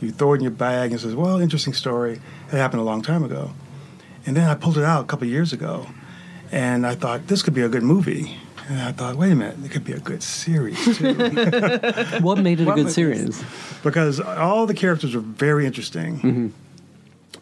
you 0.00 0.10
throw 0.10 0.32
it 0.32 0.38
in 0.38 0.42
your 0.42 0.50
bag 0.50 0.90
and 0.90 1.00
says, 1.00 1.14
"Well, 1.14 1.38
interesting 1.38 1.74
story. 1.74 2.20
That 2.50 2.56
happened 2.58 2.80
a 2.80 2.84
long 2.84 3.02
time 3.02 3.22
ago." 3.22 3.52
And 4.26 4.36
then 4.36 4.48
I 4.50 4.54
pulled 4.56 4.78
it 4.78 4.84
out 4.84 5.04
a 5.04 5.06
couple 5.06 5.28
of 5.28 5.32
years 5.32 5.52
ago, 5.52 5.86
and 6.50 6.84
I 6.86 6.96
thought 6.96 7.28
this 7.28 7.42
could 7.44 7.54
be 7.54 7.62
a 7.62 7.68
good 7.68 7.84
movie. 7.84 8.36
And 8.68 8.80
I 8.82 8.92
thought, 8.92 9.16
wait 9.16 9.32
a 9.32 9.34
minute, 9.34 9.64
it 9.64 9.70
could 9.72 9.84
be 9.84 9.92
a 9.92 9.98
good 9.98 10.22
series 10.22 10.78
too, 10.96 11.12
What 12.20 12.38
made 12.38 12.60
it 12.60 12.68
a 12.68 12.72
good 12.72 12.90
series? 12.92 13.42
because 13.82 14.20
all 14.20 14.66
the 14.66 14.74
characters 14.74 15.14
were 15.14 15.20
very 15.22 15.66
interesting. 15.66 16.16
Mm-hmm. 16.20 16.48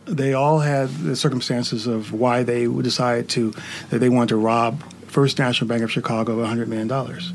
They 0.09 0.33
all 0.33 0.61
had 0.61 0.89
the 0.89 1.17
circumstances 1.17 1.87
of 1.87 2.13
why 2.13 2.43
they 2.43 2.67
would 2.67 2.85
decide 2.85 3.29
to 3.31 3.53
that 3.91 3.99
they 3.99 4.09
wanted 4.09 4.31
to 4.31 4.37
rob 4.37 4.83
First 5.07 5.39
National 5.39 5.69
Bank 5.69 5.83
of 5.83 5.91
Chicago 5.91 6.39
of 6.39 6.47
hundred 6.47 6.69
million 6.69 6.89
dollars. 6.89 7.33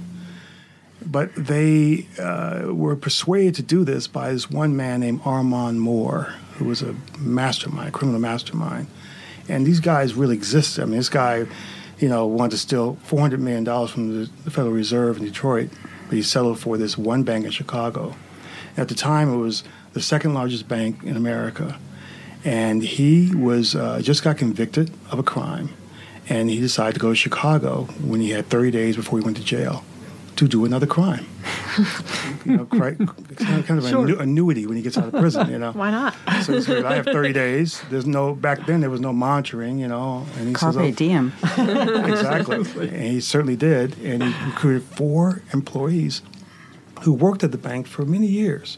But 1.05 1.35
they 1.35 2.07
uh, 2.19 2.73
were 2.73 2.95
persuaded 2.95 3.55
to 3.55 3.63
do 3.63 3.83
this 3.83 4.07
by 4.07 4.31
this 4.31 4.49
one 4.49 4.75
man 4.75 5.01
named 5.01 5.21
Armand 5.25 5.81
Moore, 5.81 6.33
who 6.53 6.65
was 6.65 6.81
a 6.81 6.95
mastermind, 7.19 7.89
a 7.89 7.91
criminal 7.91 8.21
mastermind. 8.21 8.87
And 9.49 9.67
these 9.67 9.79
guys 9.79 10.13
really 10.13 10.35
existed. 10.35 10.81
I 10.81 10.85
mean, 10.85 10.97
this 10.97 11.09
guy, 11.09 11.45
you 11.99 12.07
know, 12.07 12.25
wanted 12.25 12.51
to 12.51 12.57
steal 12.57 12.97
$400 13.07 13.39
million 13.39 13.65
from 13.87 14.21
the, 14.21 14.29
the 14.45 14.51
Federal 14.51 14.73
Reserve 14.73 15.17
in 15.17 15.25
Detroit, 15.25 15.69
but 16.07 16.15
he 16.15 16.21
settled 16.21 16.59
for 16.59 16.77
this 16.77 16.97
one 16.97 17.23
bank 17.23 17.45
in 17.45 17.51
Chicago. 17.51 18.15
At 18.77 18.87
the 18.87 18.95
time, 18.95 19.33
it 19.33 19.37
was 19.37 19.63
the 19.91 20.01
second 20.01 20.33
largest 20.33 20.67
bank 20.67 21.03
in 21.03 21.17
America. 21.17 21.77
And 22.43 22.83
he 22.83 23.33
was 23.35 23.75
uh, 23.75 23.99
just 24.01 24.23
got 24.23 24.37
convicted 24.37 24.91
of 25.11 25.19
a 25.19 25.23
crime, 25.23 25.69
and 26.29 26.49
he 26.49 26.59
decided 26.59 26.93
to 26.93 26.99
go 26.99 27.09
to 27.09 27.15
Chicago 27.15 27.83
when 28.01 28.19
he 28.21 28.31
had 28.31 28.47
30 28.47 28.71
days 28.71 28.95
before 28.95 29.19
he 29.19 29.25
went 29.25 29.37
to 29.37 29.43
jail 29.43 29.83
to 30.35 30.47
do 30.47 30.65
another 30.65 30.87
crime. 30.87 31.25
you 32.45 32.57
know, 32.57 32.65
cri- 32.65 32.95
kind 32.95 33.59
of, 33.59 33.65
kind 33.67 33.79
of 33.79 33.85
an 33.85 34.19
annuity 34.19 34.65
when 34.65 34.75
he 34.75 34.81
gets 34.81 34.97
out 34.97 35.05
of 35.05 35.13
prison. 35.13 35.49
You 35.49 35.59
know, 35.59 35.71
Why 35.73 35.91
not? 35.91 36.15
So 36.43 36.53
he 36.53 36.61
said, 36.61 36.85
I 36.85 36.95
have 36.95 37.05
30 37.05 37.33
days. 37.43 37.83
There's 37.91 38.07
no 38.07 38.33
back 38.33 38.65
then. 38.65 38.81
There 38.81 38.89
was 38.89 39.01
no 39.01 39.13
monitoring. 39.13 39.77
You 39.77 39.87
know, 39.87 40.25
and 40.37 40.47
he 40.47 40.53
Carpe 40.55 40.73
says, 40.73 40.81
oh, 40.83 40.91
diem. 40.91 41.33
exactly. 41.57 42.89
and 42.89 43.11
he 43.13 43.21
certainly 43.21 43.55
did. 43.55 43.97
And 43.99 44.23
he 44.23 44.45
recruited 44.45 44.83
four 44.83 45.41
employees 45.53 46.21
who 47.01 47.13
worked 47.13 47.43
at 47.43 47.51
the 47.51 47.57
bank 47.57 47.85
for 47.87 48.03
many 48.05 48.27
years. 48.27 48.77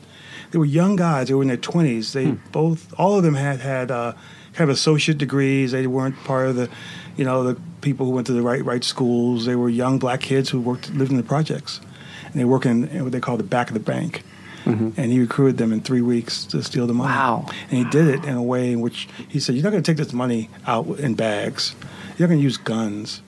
They 0.52 0.60
were 0.60 0.66
young 0.66 0.96
guys. 0.96 1.28
They 1.28 1.34
were 1.34 1.42
in 1.42 1.48
their 1.48 1.58
20s. 1.58 2.14
They 2.14 2.32
both, 2.52 2.94
all 2.98 3.18
of 3.18 3.24
them 3.24 3.36
had 3.36 3.60
had 3.60 3.92
uh, 3.92 4.14
kind 4.54 4.70
of 4.70 4.74
associate 4.76 5.18
degrees. 5.18 5.72
They 5.72 5.88
weren't 5.88 6.16
part 6.24 6.48
of 6.48 6.56
the, 6.56 6.70
you 7.18 7.26
know, 7.26 7.44
the 7.44 7.60
people 7.82 8.06
who 8.06 8.12
went 8.14 8.28
to 8.28 8.34
the 8.34 8.42
right 8.42 8.64
right 8.64 8.84
schools. 8.84 9.46
They 9.46 9.56
were 9.56 9.70
young 9.70 10.00
black 10.00 10.22
kids 10.22 10.50
who 10.50 10.60
worked 10.60 10.94
lived 10.94 11.12
in 11.12 11.18
the 11.18 11.24
projects, 11.24 11.82
and 12.26 12.36
they 12.36 12.46
work 12.46 12.66
in, 12.66 12.88
in 12.90 13.04
what 13.04 13.12
they 13.12 13.20
call 13.20 13.38
the 13.38 13.44
back 13.44 13.68
of 13.70 13.74
the 13.74 13.80
bank. 13.80 14.24
And 14.68 15.12
he 15.12 15.20
recruited 15.20 15.58
them 15.58 15.72
in 15.72 15.82
three 15.82 16.02
weeks 16.02 16.44
to 16.46 16.64
steal 16.64 16.88
the 16.88 16.94
money. 16.96 17.14
Wow. 17.14 17.46
And 17.70 17.78
he 17.78 17.84
did 17.84 18.08
it 18.08 18.26
in 18.26 18.36
a 18.36 18.42
way 18.42 18.72
in 18.72 18.82
which 18.82 19.08
he 19.30 19.40
said, 19.40 19.54
"You're 19.54 19.64
not 19.64 19.70
going 19.70 19.84
to 19.84 19.92
take 19.92 19.98
this 20.04 20.12
money 20.12 20.50
out 20.66 20.88
in 20.98 21.14
bags. 21.14 21.76
You're 22.18 22.28
not 22.28 22.32
going 22.34 22.40
to 22.40 22.44
use 22.44 22.58
guns. 22.58 23.22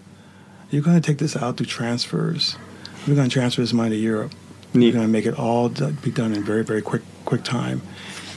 You're 0.71 0.81
going 0.81 0.99
to 0.99 1.05
take 1.07 1.19
this 1.19 1.37
out 1.37 1.57
through 1.57 1.67
transfers. 1.67 2.57
We're 3.07 3.13
going 3.13 3.29
to 3.29 3.33
transfer 3.33 3.61
this 3.61 3.71
money 3.71 3.91
to 3.91 3.95
Europe. 3.95 4.33
Neat. 4.73 4.87
We're 4.87 4.91
going 4.93 5.05
to 5.07 5.11
make 5.11 5.25
it 5.25 5.37
all 5.39 5.69
do- 5.69 5.91
be 5.91 6.11
done 6.11 6.33
in 6.33 6.43
very, 6.43 6.63
very 6.63 6.81
quick, 6.81 7.01
quick 7.25 7.43
time." 7.43 7.81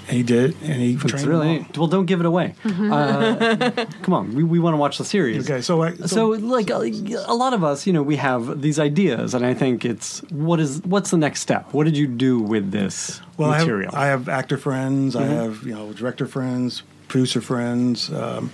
And 0.08 0.16
he 0.16 0.24
did, 0.24 0.56
and 0.62 0.80
he 0.82 0.94
It's 0.94 1.02
trained 1.04 1.18
them 1.24 1.28
really 1.30 1.58
all. 1.58 1.66
well. 1.76 1.86
Don't 1.86 2.06
give 2.06 2.18
it 2.18 2.26
away. 2.26 2.54
Uh, 2.64 3.70
come 4.02 4.12
on, 4.14 4.34
we, 4.34 4.42
we 4.42 4.58
want 4.58 4.74
to 4.74 4.76
watch 4.78 4.98
the 4.98 5.04
series. 5.04 5.48
Okay, 5.48 5.60
so 5.60 5.82
I, 5.82 5.94
So, 5.94 6.30
like 6.30 6.68
a, 6.70 6.90
a 7.28 7.34
lot 7.34 7.52
of 7.54 7.62
us, 7.62 7.86
you 7.86 7.92
know, 7.92 8.02
we 8.02 8.16
have 8.16 8.60
these 8.60 8.80
ideas, 8.80 9.34
and 9.34 9.46
I 9.46 9.54
think 9.54 9.84
it's 9.84 10.20
what 10.30 10.58
is 10.58 10.82
what's 10.82 11.10
the 11.10 11.16
next 11.16 11.40
step? 11.42 11.72
What 11.72 11.84
did 11.84 11.96
you 11.96 12.08
do 12.08 12.40
with 12.40 12.72
this 12.72 13.20
well, 13.36 13.50
I 13.50 13.58
have, 13.58 13.66
material? 13.66 13.92
I 13.94 14.06
have 14.06 14.28
actor 14.28 14.58
friends. 14.58 15.14
I 15.14 15.24
have 15.26 15.62
you 15.62 15.74
know 15.74 15.92
director 15.92 16.26
friends, 16.26 16.82
producer 17.06 17.40
friends, 17.40 18.10
um, 18.12 18.50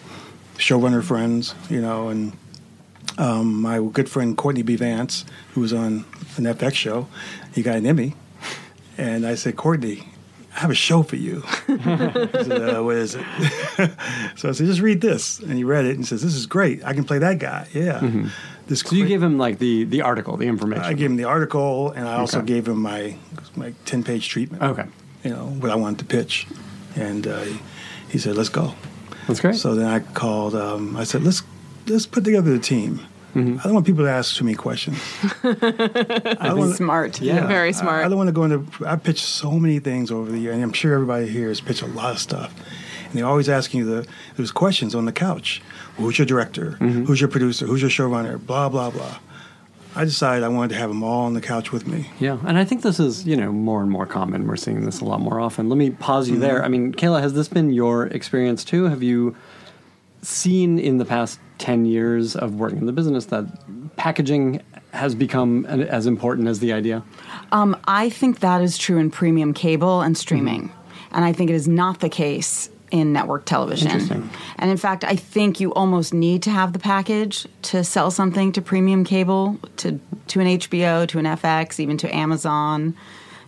showrunner 0.59 1.03
friends. 1.03 1.55
You 1.71 1.81
know, 1.81 2.09
and 2.09 2.33
um, 3.17 3.63
my 3.63 3.81
good 3.81 4.11
friend 4.11 4.37
Courtney 4.37 4.63
B. 4.63 4.77
Vance, 4.77 5.25
who 5.55 5.63
was 5.63 5.73
on 5.73 6.05
an 6.37 6.45
FX 6.45 6.75
show, 6.75 7.09
he 7.57 7.63
got 7.63 7.75
an 7.77 7.87
Emmy, 7.87 8.15
and 8.97 9.27
I 9.27 9.35
said, 9.35 9.57
Courtney. 9.57 10.05
I 10.55 10.61
have 10.61 10.71
a 10.71 10.75
show 10.75 11.03
for 11.03 11.17
you. 11.17 11.43
said, 11.67 12.63
uh, 12.77 12.83
what 12.83 12.97
is 12.97 13.15
it? 13.15 13.25
so 14.37 14.49
I 14.49 14.53
said, 14.53 14.65
just 14.67 14.81
read 14.81 15.03
this. 15.03 15.39
And 15.39 15.53
he 15.53 15.65
read 15.65 15.85
it 15.85 15.97
and 15.97 16.07
says, 16.07 16.23
this 16.23 16.35
is 16.35 16.47
great. 16.47 16.83
I 16.83 16.95
can 16.95 17.05
play 17.05 17.19
that 17.19 17.39
guy. 17.39 17.69
Yeah. 17.75 18.01
This 18.67 18.81
so 18.81 18.97
you 18.97 19.07
gave 19.07 19.23
him 19.23 19.37
like 19.37 19.59
the 19.59 19.85
the 19.85 20.01
article, 20.01 20.39
the 20.39 20.47
information. 20.47 20.83
I 20.85 20.95
gave 20.95 21.11
him 21.11 21.17
the 21.17 21.25
article, 21.25 21.91
and 21.93 22.09
I 22.09 22.15
also 22.17 22.39
Okay. 22.39 22.47
gave 22.47 22.67
him 22.69 22.81
my 22.81 23.17
my 23.55 23.75
ten 23.85 24.03
page 24.03 24.31
treatment. 24.31 24.63
Okay, 24.63 24.87
You 25.25 25.31
know 25.31 25.47
what 25.61 25.71
I 25.71 25.75
wanted 25.77 25.99
to 26.01 26.05
pitch, 26.07 26.47
and 26.97 27.27
uh, 27.27 27.41
he, 27.43 27.59
he 28.13 28.19
said, 28.19 28.35
"Let's 28.35 28.49
go." 28.49 28.75
that's 29.29 29.41
great. 29.41 29.57
So 29.57 29.75
then 29.75 29.87
I 29.87 29.99
called. 30.01 30.55
Um, 30.57 30.97
I 30.97 31.05
said, 31.05 31.23
"Let's 31.23 31.43
let's 31.87 32.07
put 32.07 32.25
together 32.25 32.51
the 32.51 32.59
team." 32.59 33.01
Mm-hmm. 33.35 33.59
I 33.61 33.63
don't 33.65 33.75
want 33.75 33.87
people 33.87 34.05
to 34.05 34.11
ask 34.11 34.37
too 34.37 34.45
many 34.45 34.57
questions. 34.57 34.99
I 35.43 36.37
don't 36.41 36.59
want- 36.59 36.77
Smart. 36.77 37.21
Yeah. 37.21 37.47
Very 37.47 37.73
smart. 37.73 38.05
I 38.05 38.09
don't 38.09 38.17
want 38.17 38.29
to 38.29 38.33
go 38.33 38.45
into. 38.45 38.65
I 38.87 38.97
pitched 38.97 39.25
so 39.25 39.53
many 39.53 39.79
things 39.79 40.11
over 40.11 40.31
the 40.31 40.39
year, 40.39 40.53
and 40.53 40.63
I'm 40.63 40.73
sure 40.73 40.95
everybody 40.95 41.29
here 41.29 41.49
has 41.49 41.61
pitched 41.61 41.83
a 41.83 41.87
lot 41.87 42.13
of 42.13 42.19
stuff. 42.19 42.55
And 43.05 43.13
they're 43.15 43.27
always 43.27 43.49
asking 43.49 43.81
you 43.81 43.87
the 43.87 44.09
those 44.37 44.51
questions 44.53 44.95
on 44.95 45.05
the 45.05 45.13
couch. 45.13 45.63
Who's 45.97 46.19
your 46.19 46.27
director? 46.27 46.73
Mm-hmm. 46.81 47.05
Who's 47.05 47.21
your 47.21 47.29
producer? 47.29 47.67
Who's 47.67 47.81
your 47.83 47.91
showrunner? 47.91 48.45
Blah 48.45 48.69
blah 48.71 48.91
blah. 48.91 49.19
I 49.95 50.05
decided 50.05 50.45
I 50.45 50.49
wanted 50.49 50.75
to 50.75 50.81
have 50.81 50.91
them 50.91 51.03
all 51.03 51.25
on 51.25 51.33
the 51.33 51.41
couch 51.41 51.73
with 51.73 51.87
me. 51.87 52.11
Yeah, 52.21 52.39
and 52.47 52.59
I 52.59 52.65
think 52.67 52.83
this 52.83 53.01
is 53.01 53.27
you 53.27 53.37
know 53.37 53.53
more 53.53 53.81
and 53.83 53.91
more 53.91 54.07
common. 54.07 54.47
We're 54.47 54.57
seeing 54.57 54.85
this 54.85 55.01
a 55.01 55.05
lot 55.05 55.21
more 55.21 55.41
often. 55.41 55.69
Let 55.69 55.77
me 55.79 55.91
pause 55.91 56.29
you 56.29 56.39
there. 56.39 56.63
I 56.65 56.69
mean, 56.69 56.93
Kayla, 56.93 57.21
has 57.23 57.33
this 57.35 57.49
been 57.49 57.71
your 57.73 58.07
experience 58.09 58.65
too? 58.65 58.85
Have 58.85 59.03
you 59.03 59.35
seen 60.27 60.79
in 60.79 60.99
the 60.99 61.05
past 61.05 61.39
ten 61.59 61.85
years 61.85 62.37
of 62.37 62.57
working 62.57 62.79
in 62.79 62.87
the 62.87 62.93
business 62.93 63.27
that 63.27 63.47
packaging 63.97 64.63
has 64.93 65.15
become 65.15 65.67
as 65.67 66.07
important 66.07 66.49
as 66.49 66.61
the 66.61 66.73
idea? 66.73 67.03
Um, 67.53 67.77
I 67.87 68.11
think 68.11 68.41
that 68.41 68.63
is 68.63 68.79
true 68.79 68.99
in 68.99 69.11
premium 69.11 69.55
cable 69.55 70.01
and 70.01 70.17
streaming, 70.17 70.73
and 71.13 71.25
I 71.25 71.33
think 71.33 71.51
it 71.51 71.55
is 71.55 71.69
not 71.69 72.01
the 72.01 72.09
case 72.09 72.71
in 72.91 73.13
network 73.13 73.45
television. 73.45 73.91
Interesting. 73.91 74.31
And 74.59 74.71
in 74.71 74.77
fact, 74.77 75.05
I 75.05 75.17
think 75.17 75.61
you 75.61 75.73
almost 75.75 76.15
need 76.15 76.43
to 76.45 76.51
have 76.51 76.73
the 76.73 76.79
package 76.79 77.47
to 77.63 77.83
sell 77.83 78.11
something 78.11 78.53
to 78.53 78.63
premium 78.63 79.05
cable, 79.05 79.59
to 79.79 79.99
to 80.29 80.41
an 80.41 80.47
HBO, 80.47 81.07
to 81.09 81.19
an 81.19 81.25
FX, 81.25 81.79
even 81.79 81.97
to 81.99 82.15
Amazon, 82.15 82.97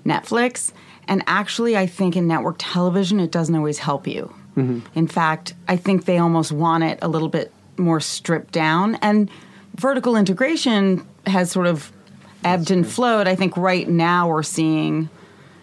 Netflix. 0.04 0.72
And 1.08 1.22
actually, 1.26 1.76
I 1.76 1.86
think 1.86 2.16
in 2.16 2.26
network 2.26 2.56
television, 2.58 3.18
it 3.18 3.32
doesn't 3.32 3.54
always 3.54 3.78
help 3.78 4.06
you. 4.06 4.32
Mm-hmm. 4.58 4.98
In 4.98 5.06
fact, 5.06 5.54
I 5.68 5.76
think 5.76 6.04
they 6.04 6.18
almost 6.18 6.52
want 6.52 6.84
it 6.84 6.98
a 7.02 7.08
little 7.08 7.28
bit 7.28 7.52
more 7.76 8.00
stripped 8.00 8.52
down. 8.52 8.96
And 8.96 9.30
vertical 9.76 10.16
integration 10.16 11.06
has 11.26 11.50
sort 11.50 11.66
of 11.66 11.92
ebbed 12.44 12.70
and 12.70 12.86
flowed. 12.86 13.28
I 13.28 13.34
think 13.34 13.56
right 13.56 13.88
now 13.88 14.28
we're 14.28 14.42
seeing 14.42 15.08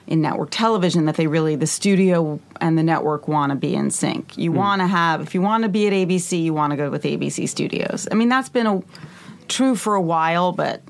in 0.07 0.21
network 0.21 0.49
television 0.51 1.05
that 1.05 1.15
they 1.15 1.27
really 1.27 1.55
the 1.55 1.67
studio 1.67 2.39
and 2.61 2.77
the 2.77 2.83
network 2.83 3.27
want 3.27 3.49
to 3.51 3.55
be 3.55 3.73
in 3.73 3.89
sync. 3.91 4.37
You 4.37 4.51
mm-hmm. 4.51 4.59
want 4.59 4.81
to 4.81 4.87
have 4.87 5.21
if 5.21 5.33
you 5.33 5.41
want 5.41 5.63
to 5.63 5.69
be 5.69 5.87
at 5.87 5.93
ABC, 5.93 6.41
you 6.41 6.53
want 6.53 6.71
to 6.71 6.77
go 6.77 6.89
with 6.89 7.03
ABC 7.03 7.49
Studios. 7.49 8.07
I 8.11 8.15
mean 8.15 8.29
that's 8.29 8.49
been 8.49 8.67
a, 8.67 8.83
true 9.47 9.75
for 9.75 9.95
a 9.95 10.01
while, 10.01 10.51
but 10.51 10.81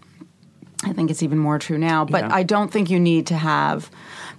I 0.83 0.93
think 0.93 1.09
it's 1.09 1.23
even 1.23 1.37
more 1.37 1.59
true 1.59 1.77
now. 1.77 2.05
But 2.05 2.25
Yeah. 2.25 2.35
I 2.35 2.43
don't 2.43 2.71
think 2.71 2.89
you 2.89 2.99
need 2.99 3.27
to 3.27 3.35
have 3.35 3.89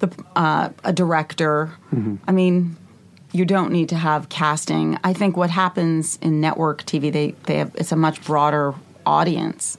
the 0.00 0.10
uh, 0.36 0.70
a 0.84 0.92
director. 0.92 1.72
Mm-hmm. 1.92 2.16
I 2.28 2.32
mean, 2.32 2.76
you 3.36 3.44
don't 3.44 3.70
need 3.70 3.88
to 3.90 3.96
have 3.96 4.28
casting. 4.28 4.98
I 5.04 5.12
think 5.12 5.36
what 5.36 5.50
happens 5.50 6.18
in 6.22 6.40
network 6.40 6.84
TV, 6.84 7.12
they 7.12 7.32
they 7.44 7.58
have 7.58 7.72
it's 7.74 7.92
a 7.92 7.96
much 7.96 8.24
broader 8.24 8.74
audience. 9.04 9.76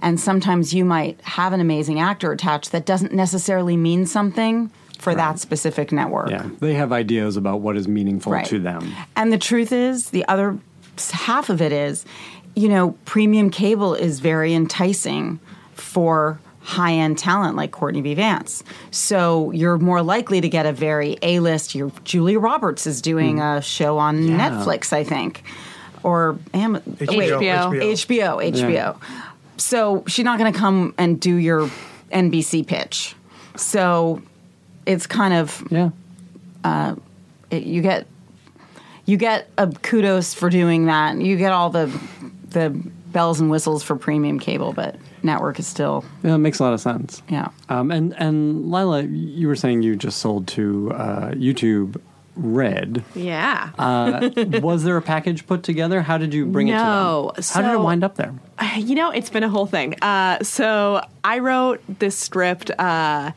And 0.00 0.18
sometimes 0.18 0.74
you 0.74 0.84
might 0.84 1.20
have 1.22 1.52
an 1.52 1.60
amazing 1.60 2.00
actor 2.00 2.32
attached 2.32 2.72
that 2.72 2.86
doesn't 2.86 3.12
necessarily 3.12 3.76
mean 3.76 4.06
something 4.06 4.70
for 4.98 5.14
that 5.14 5.38
specific 5.38 5.92
network. 5.92 6.30
Yeah, 6.30 6.48
they 6.60 6.74
have 6.74 6.92
ideas 6.92 7.36
about 7.36 7.60
what 7.60 7.76
is 7.76 7.86
meaningful 7.88 8.32
Right. 8.32 8.46
to 8.46 8.58
them. 8.58 8.92
And 9.16 9.32
the 9.32 9.38
truth 9.38 9.72
is, 9.72 10.10
the 10.10 10.26
other 10.28 10.58
half 11.12 11.50
of 11.50 11.60
it 11.60 11.72
is, 11.72 12.04
you 12.54 12.68
know, 12.68 12.92
premium 13.04 13.50
cable 13.50 13.94
is 13.94 14.20
very 14.20 14.54
enticing 14.54 15.40
for 15.74 16.38
high 16.62 16.92
end 16.92 17.18
talent 17.18 17.56
like 17.56 17.72
Courtney 17.72 18.02
B. 18.02 18.14
Vance. 18.14 18.62
So 18.90 19.50
you're 19.50 19.78
more 19.78 20.02
likely 20.02 20.40
to 20.40 20.48
get 20.48 20.64
a 20.64 20.72
very 20.72 21.16
A 21.22 21.40
list. 21.40 21.74
Your 21.74 21.90
Julia 22.04 22.38
Roberts 22.38 22.86
is 22.86 23.02
doing 23.02 23.36
hmm. 23.36 23.42
a 23.42 23.62
show 23.62 23.98
on 23.98 24.22
Yeah. 24.22 24.50
Netflix, 24.50 24.92
I 24.92 25.04
think, 25.04 25.42
or 26.02 26.38
Am- 26.54 26.76
HBO, 26.76 27.40
HBO. 27.40 27.92
HBO, 27.92 28.52
HBO. 28.52 28.96
So 29.56 30.04
she's 30.06 30.24
not 30.24 30.38
going 30.38 30.52
to 30.52 30.58
come 30.58 30.94
and 30.98 31.20
do 31.20 31.36
your 31.36 31.70
NBC 32.12 32.66
pitch. 32.66 33.14
So 33.56 34.22
it's 34.86 35.06
kind 35.06 35.34
of 35.34 35.64
Yeah, 35.70 35.90
uh, 36.64 36.96
it, 37.50 37.64
you 37.64 37.82
get 37.82 38.06
you 39.04 39.16
get 39.16 39.48
a 39.58 39.66
kudos 39.66 40.32
for 40.32 40.48
doing 40.48 40.86
that. 40.86 41.20
You 41.20 41.36
get 41.36 41.52
all 41.52 41.70
the 41.70 41.86
the 42.50 42.70
bells 42.70 43.40
and 43.40 43.50
whistles 43.50 43.82
for 43.82 43.96
premium 43.96 44.38
cable, 44.38 44.72
but 44.72 44.96
network 45.22 45.58
is 45.58 45.66
still 45.66 46.04
yeah, 46.22 46.34
it 46.34 46.38
makes 46.38 46.58
a 46.58 46.62
lot 46.64 46.72
of 46.72 46.80
sense. 46.80 47.22
yeah. 47.28 47.48
Um, 47.68 47.90
and 47.90 48.14
and 48.18 48.70
Leila, 48.70 49.02
you 49.02 49.48
were 49.48 49.56
saying 49.56 49.82
you 49.82 49.96
just 49.96 50.18
sold 50.18 50.46
to 50.48 50.92
uh, 50.92 51.30
YouTube 51.32 52.00
Red. 52.34 53.04
yeah. 53.14 53.70
Uh, 53.78 54.30
was 54.62 54.84
there 54.84 54.96
a 54.96 55.02
package 55.02 55.46
put 55.46 55.62
together? 55.62 56.00
How 56.00 56.16
did 56.16 56.32
you 56.32 56.46
bring 56.46 56.68
No, 56.68 57.32
it 57.36 57.42
to 57.42 57.52
them? 57.52 57.64
How 57.64 57.70
did 57.70 57.78
it 57.78 57.82
wind 57.82 58.02
up 58.04 58.16
there? 58.16 58.34
You 58.76 58.94
know, 58.94 59.10
it's 59.10 59.28
been 59.28 59.42
a 59.42 59.50
whole 59.50 59.66
thing. 59.66 59.96
Uh, 60.00 60.42
so 60.42 61.04
I 61.24 61.40
wrote 61.40 61.82
this 61.98 62.16
script 62.16 62.70
uh, 62.78 63.32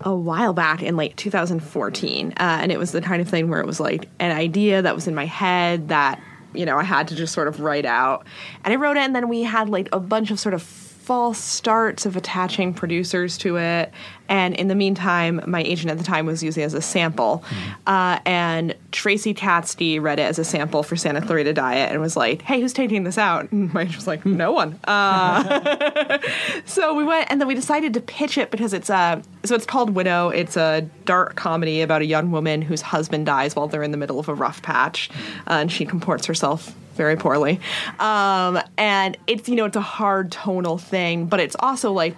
a 0.00 0.14
while 0.14 0.52
back 0.52 0.82
in 0.82 0.96
like 0.96 1.14
2014, 1.14 2.32
uh, 2.32 2.34
and 2.38 2.72
it 2.72 2.78
was 2.78 2.90
the 2.92 3.00
kind 3.00 3.22
of 3.22 3.28
thing 3.28 3.48
where 3.48 3.60
it 3.60 3.66
was 3.66 3.78
like 3.78 4.08
an 4.18 4.32
idea 4.36 4.82
that 4.82 4.94
was 4.96 5.06
in 5.06 5.14
my 5.14 5.26
head 5.26 5.88
that 5.88 6.20
you 6.54 6.64
know 6.66 6.76
I 6.76 6.82
had 6.82 7.06
to 7.08 7.14
just 7.14 7.32
sort 7.34 7.46
of 7.46 7.60
write 7.60 7.84
out, 7.84 8.26
and 8.64 8.72
I 8.72 8.76
wrote 8.76 8.96
it, 8.96 9.00
and 9.00 9.14
then 9.14 9.28
we 9.28 9.42
had 9.42 9.68
like 9.68 9.88
a 9.92 10.00
bunch 10.00 10.30
of 10.32 10.40
sort 10.40 10.54
of 10.54 10.62
false 11.08 11.38
starts 11.38 12.04
of 12.04 12.16
attaching 12.16 12.74
producers 12.74 13.38
to 13.38 13.56
it, 13.56 13.90
And 14.28 14.54
in 14.54 14.68
the 14.68 14.74
meantime, 14.74 15.42
my 15.46 15.62
agent 15.62 15.90
at 15.90 15.98
the 15.98 16.04
time 16.04 16.26
was 16.26 16.42
using 16.42 16.62
it 16.62 16.66
as 16.66 16.74
a 16.74 16.82
sample. 16.82 17.44
Uh, 17.86 18.18
and 18.26 18.74
Tracy 18.92 19.34
Katsky 19.34 20.00
read 20.00 20.18
it 20.18 20.22
as 20.22 20.38
a 20.38 20.44
sample 20.44 20.82
for 20.82 20.96
Santa 20.96 21.20
Clarita 21.20 21.52
Diet 21.52 21.90
and 21.90 22.00
was 22.00 22.16
like, 22.16 22.42
hey, 22.42 22.60
who's 22.60 22.72
taking 22.72 23.04
this 23.04 23.18
out? 23.18 23.50
And 23.52 23.72
my 23.72 23.82
agent 23.82 23.96
was 23.96 24.06
like, 24.06 24.26
no 24.26 24.52
one. 24.52 24.78
Uh, 24.84 26.18
so 26.66 26.94
we 26.94 27.04
went, 27.04 27.30
and 27.30 27.40
then 27.40 27.48
we 27.48 27.54
decided 27.54 27.94
to 27.94 28.00
pitch 28.00 28.38
it 28.38 28.50
because 28.50 28.72
it's 28.72 28.90
uh, 28.90 29.20
so 29.44 29.54
it's 29.54 29.66
called 29.66 29.90
Widow. 29.90 30.28
It's 30.28 30.56
a 30.56 30.82
dark 31.04 31.36
comedy 31.36 31.80
about 31.80 32.02
a 32.02 32.06
young 32.06 32.30
woman 32.30 32.62
whose 32.62 32.82
husband 32.82 33.26
dies 33.26 33.56
while 33.56 33.68
they're 33.68 33.82
in 33.82 33.92
the 33.92 33.96
middle 33.96 34.18
of 34.18 34.28
a 34.28 34.34
rough 34.34 34.62
patch, 34.62 35.10
uh, 35.46 35.54
and 35.54 35.72
she 35.72 35.84
comports 35.84 36.26
herself 36.26 36.74
very 36.94 37.16
poorly. 37.16 37.60
Um, 37.98 38.60
and 38.76 39.16
it's 39.26 39.48
you 39.48 39.56
know 39.56 39.64
it's 39.64 39.76
a 39.76 39.80
hard 39.80 40.30
tonal 40.32 40.78
thing, 40.78 41.26
but 41.26 41.40
it's 41.40 41.56
also 41.58 41.92
like 41.92 42.16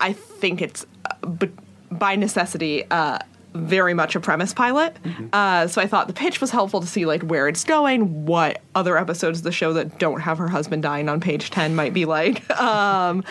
I 0.00 0.12
think 0.12 0.60
it's 0.60 0.86
uh, 1.22 1.26
b- 1.26 1.50
by 1.90 2.16
necessity. 2.16 2.84
Uh, 2.90 3.18
very 3.54 3.94
much 3.94 4.14
a 4.14 4.20
premise 4.20 4.52
pilot. 4.52 4.94
Uh, 5.32 5.66
so 5.66 5.80
I 5.80 5.86
thought 5.86 6.06
the 6.06 6.12
pitch 6.12 6.40
was 6.40 6.50
helpful 6.50 6.80
to 6.80 6.86
see 6.86 7.06
like 7.06 7.22
where 7.22 7.48
it's 7.48 7.64
going, 7.64 8.26
what 8.26 8.60
other 8.74 8.96
episodes 8.98 9.38
of 9.38 9.44
the 9.44 9.52
show 9.52 9.72
that 9.72 9.98
don't 9.98 10.20
have 10.20 10.38
her 10.38 10.48
husband 10.48 10.82
dying 10.82 11.08
on 11.08 11.18
page 11.18 11.50
10 11.50 11.74
might 11.74 11.94
be 11.94 12.04
like. 12.04 12.44
Um, 12.58 13.24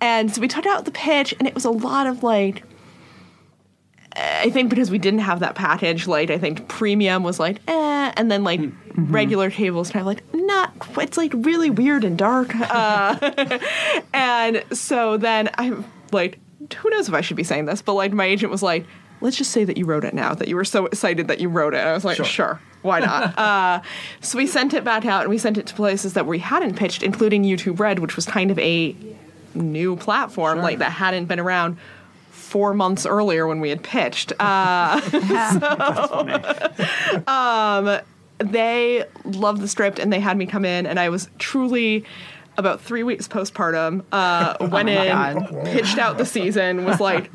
and 0.00 0.34
so 0.34 0.40
we 0.40 0.48
took 0.48 0.64
out 0.64 0.84
the 0.84 0.90
pitch 0.90 1.34
and 1.38 1.46
it 1.46 1.54
was 1.54 1.64
a 1.64 1.70
lot 1.70 2.06
of 2.06 2.22
like 2.22 2.62
I 4.16 4.50
think 4.50 4.70
because 4.70 4.90
we 4.90 4.98
didn't 4.98 5.20
have 5.20 5.40
that 5.40 5.54
package, 5.54 6.06
like 6.06 6.30
I 6.30 6.38
think 6.38 6.68
premium 6.68 7.22
was 7.22 7.38
like, 7.38 7.60
eh, 7.68 8.12
and 8.16 8.30
then 8.30 8.44
like 8.44 8.60
regular 8.96 9.50
cable 9.50 9.80
was 9.80 9.90
kind 9.90 10.00
of 10.00 10.06
like 10.06 10.22
not. 10.34 10.72
It's 10.96 11.16
like 11.16 11.32
really 11.34 11.70
weird 11.70 12.04
and 12.04 12.16
dark, 12.16 12.54
uh, 12.54 13.58
and 14.14 14.64
so 14.72 15.16
then 15.16 15.50
I'm 15.54 15.84
like, 16.12 16.38
who 16.76 16.90
knows 16.90 17.08
if 17.08 17.14
I 17.14 17.20
should 17.20 17.36
be 17.36 17.44
saying 17.44 17.66
this, 17.66 17.82
but 17.82 17.94
like 17.94 18.12
my 18.12 18.24
agent 18.24 18.50
was 18.50 18.62
like, 18.62 18.86
let's 19.20 19.36
just 19.36 19.50
say 19.50 19.64
that 19.64 19.76
you 19.76 19.84
wrote 19.84 20.04
it 20.04 20.14
now, 20.14 20.34
that 20.34 20.48
you 20.48 20.56
were 20.56 20.64
so 20.64 20.86
excited 20.86 21.28
that 21.28 21.40
you 21.40 21.48
wrote 21.48 21.74
it. 21.74 21.78
And 21.78 21.88
I 21.88 21.92
was 21.92 22.04
like, 22.04 22.24
sure. 22.24 22.60
Why 22.82 23.00
not? 23.00 23.38
uh, 23.38 23.80
so 24.20 24.38
we 24.38 24.46
sent 24.46 24.74
it 24.74 24.84
back 24.84 25.04
out 25.04 25.22
and 25.22 25.30
we 25.30 25.38
sent 25.38 25.58
it 25.58 25.66
to 25.66 25.74
places 25.74 26.14
that 26.14 26.26
we 26.26 26.38
hadn't 26.38 26.76
pitched, 26.76 27.02
including 27.02 27.42
YouTube 27.42 27.80
Red, 27.80 27.98
which 27.98 28.16
was 28.16 28.26
kind 28.26 28.50
of 28.50 28.58
a 28.58 28.94
new 29.54 29.96
platform 29.96 30.58
like 30.58 30.78
that 30.78 30.92
hadn't 30.92 31.26
been 31.26 31.40
around 31.40 31.78
four 32.30 32.74
months 32.74 33.04
earlier 33.04 33.46
when 33.46 33.60
we 33.60 33.68
had 33.68 33.82
pitched. 33.82 34.32
Uh, 34.38 35.00
so, 37.24 37.26
um, 37.26 38.00
they 38.38 39.04
loved 39.24 39.60
the 39.60 39.68
script 39.68 39.98
and 39.98 40.12
they 40.12 40.20
had 40.20 40.36
me 40.36 40.46
come 40.46 40.64
in, 40.64 40.86
and 40.86 41.00
I 41.00 41.08
was 41.08 41.28
truly 41.38 42.04
about 42.58 42.80
three 42.80 43.02
weeks 43.02 43.26
postpartum. 43.26 44.04
Uh, 44.12 44.56
went 44.70 44.88
in, 44.88 45.08
God. 45.08 45.64
pitched 45.64 45.98
out 45.98 46.18
the 46.18 46.26
season, 46.26 46.84
was 46.84 47.00
like. 47.00 47.30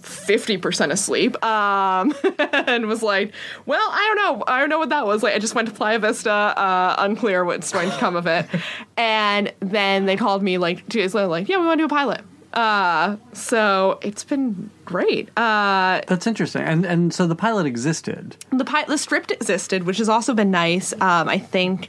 50% 0.00 0.90
asleep 0.90 1.44
um, 1.44 2.12
and 2.66 2.88
was 2.88 3.04
like 3.04 3.32
well 3.66 3.88
i 3.88 4.04
don't 4.08 4.16
know 4.16 4.44
i 4.48 4.58
don't 4.58 4.68
know 4.68 4.80
what 4.80 4.88
that 4.88 5.06
was 5.06 5.22
like 5.22 5.32
i 5.32 5.38
just 5.38 5.54
went 5.54 5.68
to 5.68 5.72
playa 5.72 6.00
vista 6.00 6.28
uh, 6.28 6.96
unclear 6.98 7.44
what's 7.44 7.70
going 7.72 7.88
to 7.88 7.96
come 7.98 8.16
of 8.16 8.26
it 8.26 8.44
and 8.96 9.52
then 9.60 10.06
they 10.06 10.16
called 10.16 10.42
me 10.42 10.58
like 10.58 10.88
two 10.88 10.98
days 10.98 11.14
later 11.14 11.28
like 11.28 11.48
yeah 11.48 11.56
we 11.56 11.66
want 11.66 11.78
to 11.78 11.82
do 11.82 11.86
a 11.86 11.88
pilot 11.88 12.22
uh, 12.52 13.16
so 13.32 13.98
it's 14.02 14.24
been 14.24 14.70
great. 14.84 15.28
Uh, 15.38 16.02
That's 16.06 16.26
interesting. 16.26 16.62
And 16.62 16.84
and 16.84 17.14
so 17.14 17.26
the 17.26 17.34
pilot 17.34 17.66
existed. 17.66 18.36
the 18.52 18.64
pi- 18.64 18.84
the 18.84 18.98
script 18.98 19.30
existed, 19.30 19.84
which 19.84 19.98
has 19.98 20.08
also 20.08 20.34
been 20.34 20.50
nice. 20.50 20.92
Um, 20.94 21.28
I 21.28 21.38
think, 21.38 21.88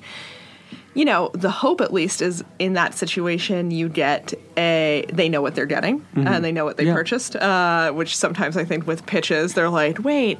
you 0.95 1.05
know, 1.05 1.31
the 1.33 1.49
hope 1.49 1.81
at 1.81 1.91
least 1.93 2.21
is 2.21 2.43
in 2.59 2.73
that 2.73 2.93
situation 2.93 3.71
you 3.71 3.89
get 3.89 4.33
a 4.57 5.05
they 5.11 5.27
know 5.29 5.41
what 5.41 5.55
they're 5.55 5.65
getting 5.65 6.05
and 6.15 6.43
they 6.45 6.51
know 6.51 6.65
what 6.65 6.77
they 6.77 6.85
Yeah. 6.85 6.93
purchased. 6.93 7.35
Uh, 7.35 7.91
which 7.91 8.15
sometimes 8.15 8.57
I 8.57 8.65
think 8.65 8.85
with 8.87 9.05
pitches 9.05 9.53
they're 9.53 9.69
like, 9.69 10.03
wait, 10.03 10.37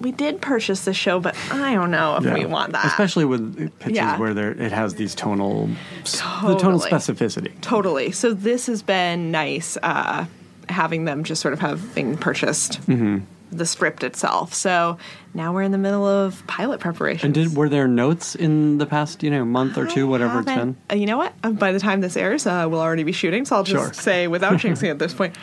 we 0.00 0.10
did 0.10 0.40
purchase 0.40 0.84
the 0.84 0.92
show, 0.94 1.20
but 1.20 1.36
I 1.52 1.74
don't 1.74 1.92
know 1.92 2.16
if 2.16 2.24
we 2.34 2.44
want 2.46 2.72
that. 2.72 2.84
Especially 2.86 3.24
with 3.24 3.70
pitches 3.78 3.96
Yeah. 3.96 4.18
where 4.18 4.34
there 4.34 4.50
it 4.50 4.72
has 4.72 4.94
these 4.96 5.14
tonal 5.14 5.68
the 6.04 6.56
tonal 6.58 6.80
specificity. 6.80 7.52
Totally. 7.60 8.10
So 8.10 8.34
this 8.34 8.66
has 8.66 8.82
been 8.82 9.30
nice 9.30 9.78
uh, 9.82 10.24
having 10.68 11.04
them 11.04 11.22
just 11.22 11.40
sort 11.40 11.54
of 11.54 11.60
having 11.60 12.16
purchased 12.16 12.80
Mm-hmm. 12.88 13.18
The 13.52 13.66
script 13.66 14.02
itself. 14.02 14.54
So 14.54 14.96
now 15.34 15.52
we're 15.52 15.62
in 15.62 15.72
the 15.72 15.78
middle 15.78 16.06
of 16.06 16.42
pilot 16.46 16.80
preparation. 16.80 17.26
And 17.26 17.34
did 17.34 17.54
were 17.54 17.68
there 17.68 17.86
notes 17.86 18.34
in 18.34 18.78
the 18.78 18.86
past, 18.86 19.22
you 19.22 19.30
know, 19.30 19.44
month 19.44 19.76
or 19.76 19.86
two, 19.86 20.06
whatever 20.08 20.38
it's 20.40 20.46
been? 20.46 20.74
You 20.94 21.04
know 21.06 21.18
what? 21.18 21.34
Uh, 21.44 21.50
By 21.50 21.72
the 21.72 21.78
time 21.78 22.00
this 22.00 22.16
airs, 22.16 22.46
uh, 22.46 22.66
we'll 22.70 22.80
already 22.80 23.02
be 23.04 23.12
shooting. 23.12 23.44
So 23.44 23.56
I'll 23.56 23.62
just 23.64 23.94
Sure. 23.94 24.02
say, 24.02 24.26
without 24.26 24.54
jinxing 24.60 24.90
at 24.90 24.98
this 24.98 25.12
point, 25.12 25.34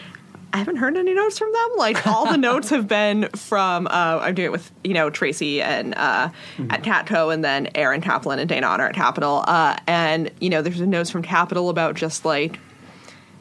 I 0.52 0.58
haven't 0.58 0.78
heard 0.78 0.98
any 0.98 1.14
notes 1.14 1.38
from 1.38 1.54
them. 1.54 1.70
Like 1.78 2.08
all 2.08 2.26
the 2.26 2.36
notes 2.38 2.72
have 2.72 2.88
been 2.88 3.30
from. 3.36 3.86
Uh, 3.86 4.18
I'm 4.24 4.34
doing 4.34 4.48
it 4.48 4.52
with 4.52 4.72
you 4.84 4.96
know 4.96 5.12
Tracy 5.12 5.62
and 5.62 5.94
uh, 5.96 6.30
Mm-hmm. 6.58 6.72
at 6.72 6.82
Catco, 6.82 7.32
and 7.32 7.44
then 7.44 7.70
Aaron 7.76 8.02
Kaplan 8.02 8.40
and 8.40 8.50
Dana 8.50 8.66
Honor 8.66 8.88
at 8.88 8.96
Kapital. 8.96 9.44
Uh, 9.48 9.78
and 9.86 10.32
you 10.42 10.50
know, 10.50 10.64
there's 10.64 10.80
a 10.82 10.88
notes 10.88 11.12
from 11.12 11.22
Kapital 11.22 11.70
about 11.70 11.94
just 11.94 12.26
like 12.26 12.60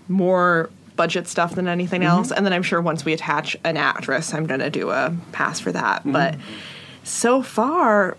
more 0.08 0.68
budget 0.98 1.26
stuff 1.26 1.54
than 1.54 1.66
anything 1.66 2.02
Mm-hmm. 2.02 2.10
else. 2.10 2.30
And 2.30 2.44
then 2.44 2.52
I'm 2.52 2.62
sure 2.62 2.82
once 2.82 3.06
we 3.06 3.14
attach 3.14 3.56
an 3.64 3.78
actress, 3.78 4.34
I'm 4.34 4.44
going 4.46 4.60
to 4.60 4.68
do 4.70 4.90
a 4.90 5.16
pass 5.32 5.58
for 5.60 5.72
that. 5.72 6.00
Mm-hmm. 6.00 6.12
But 6.12 6.34
so 7.04 7.40
far, 7.42 8.18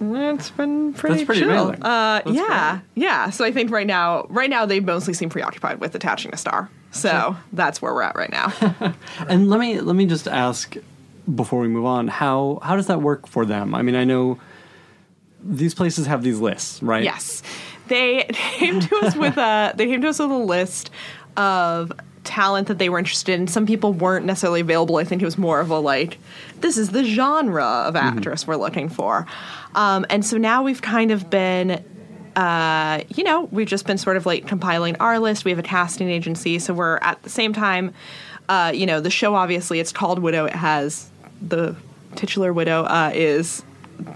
it's 0.00 0.50
been 0.50 0.92
pretty, 0.92 1.14
That's 1.16 1.26
pretty 1.26 1.40
chill. 1.42 1.74
Uh, 1.80 2.20
yeah, 2.26 2.80
yeah. 2.94 3.30
So 3.30 3.44
I 3.44 3.52
think 3.52 3.70
right 3.70 3.86
now, 3.86 4.26
right 4.28 4.50
now 4.50 4.66
they 4.66 4.80
mostly 4.80 5.14
seem 5.14 5.30
preoccupied 5.30 5.80
with 5.80 5.94
attaching 5.94 6.34
a 6.34 6.36
star. 6.36 6.68
So 6.90 7.34
that's 7.52 7.80
where 7.82 7.92
we're 7.94 8.02
at 8.02 8.14
right 8.16 8.30
now. 8.30 8.52
And 9.28 9.48
let 9.48 9.58
me 9.58 9.80
let 9.80 9.96
me 9.96 10.06
just 10.06 10.28
ask 10.28 10.76
before 11.34 11.60
we 11.60 11.68
move 11.68 11.86
on, 11.86 12.06
how 12.08 12.58
how 12.62 12.76
does 12.76 12.86
that 12.88 13.00
work 13.00 13.26
for 13.26 13.46
them? 13.46 13.74
I 13.74 13.82
mean, 13.82 13.94
I 13.96 14.04
know 14.04 14.38
these 15.42 15.74
places 15.74 16.06
have 16.06 16.22
these 16.22 16.38
lists, 16.38 16.82
right? 16.82 17.02
Yes, 17.02 17.42
they 17.88 18.24
came 18.32 18.80
to 18.80 18.96
us 18.98 19.16
with 19.16 19.36
a 19.38 19.72
they 19.76 19.86
came 19.86 20.02
to 20.02 20.08
us 20.08 20.18
with 20.20 20.30
a 20.30 20.36
list 20.36 20.90
of 21.36 21.92
talent 22.24 22.68
that 22.68 22.78
they 22.78 22.88
were 22.88 22.98
interested 22.98 23.38
in. 23.38 23.46
Some 23.46 23.66
people 23.66 23.92
weren't 23.92 24.26
necessarily 24.26 24.60
available. 24.60 24.96
I 24.96 25.04
think 25.04 25.22
it 25.22 25.24
was 25.24 25.38
more 25.38 25.60
of 25.60 25.70
a 25.70 25.78
like, 25.78 26.18
this 26.60 26.76
is 26.76 26.90
the 26.90 27.04
genre 27.04 27.64
of 27.64 27.96
actress 27.96 28.46
we're 28.46 28.56
looking 28.56 28.88
for. 28.88 29.26
Um, 29.74 30.06
and 30.08 30.24
so 30.24 30.38
now 30.38 30.62
we've 30.62 30.82
kind 30.82 31.10
of 31.10 31.30
been. 31.30 31.84
Uh, 32.36 33.04
you 33.14 33.22
know, 33.22 33.44
we've 33.52 33.68
just 33.68 33.86
been 33.86 33.96
sort 33.96 34.16
of 34.16 34.26
like 34.26 34.48
compiling 34.48 34.96
our 34.96 35.20
list. 35.20 35.44
We 35.44 35.52
have 35.52 35.60
a 35.60 35.62
casting 35.62 36.08
agency, 36.08 36.58
so 36.58 36.74
we're 36.74 36.96
at 36.96 37.22
the 37.22 37.30
same 37.30 37.52
time. 37.52 37.94
Uh, 38.48 38.72
you 38.74 38.86
know, 38.86 39.00
the 39.00 39.10
show 39.10 39.36
obviously 39.36 39.78
it's 39.78 39.92
called 39.92 40.18
Widow. 40.18 40.46
It 40.46 40.56
has 40.56 41.08
the 41.40 41.76
titular 42.16 42.52
widow 42.52 42.84
uh, 42.84 43.12
is 43.14 43.62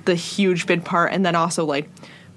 the 0.04 0.14
huge 0.16 0.66
big 0.66 0.84
part, 0.84 1.12
and 1.12 1.24
then 1.24 1.36
also 1.36 1.64
like 1.64 1.88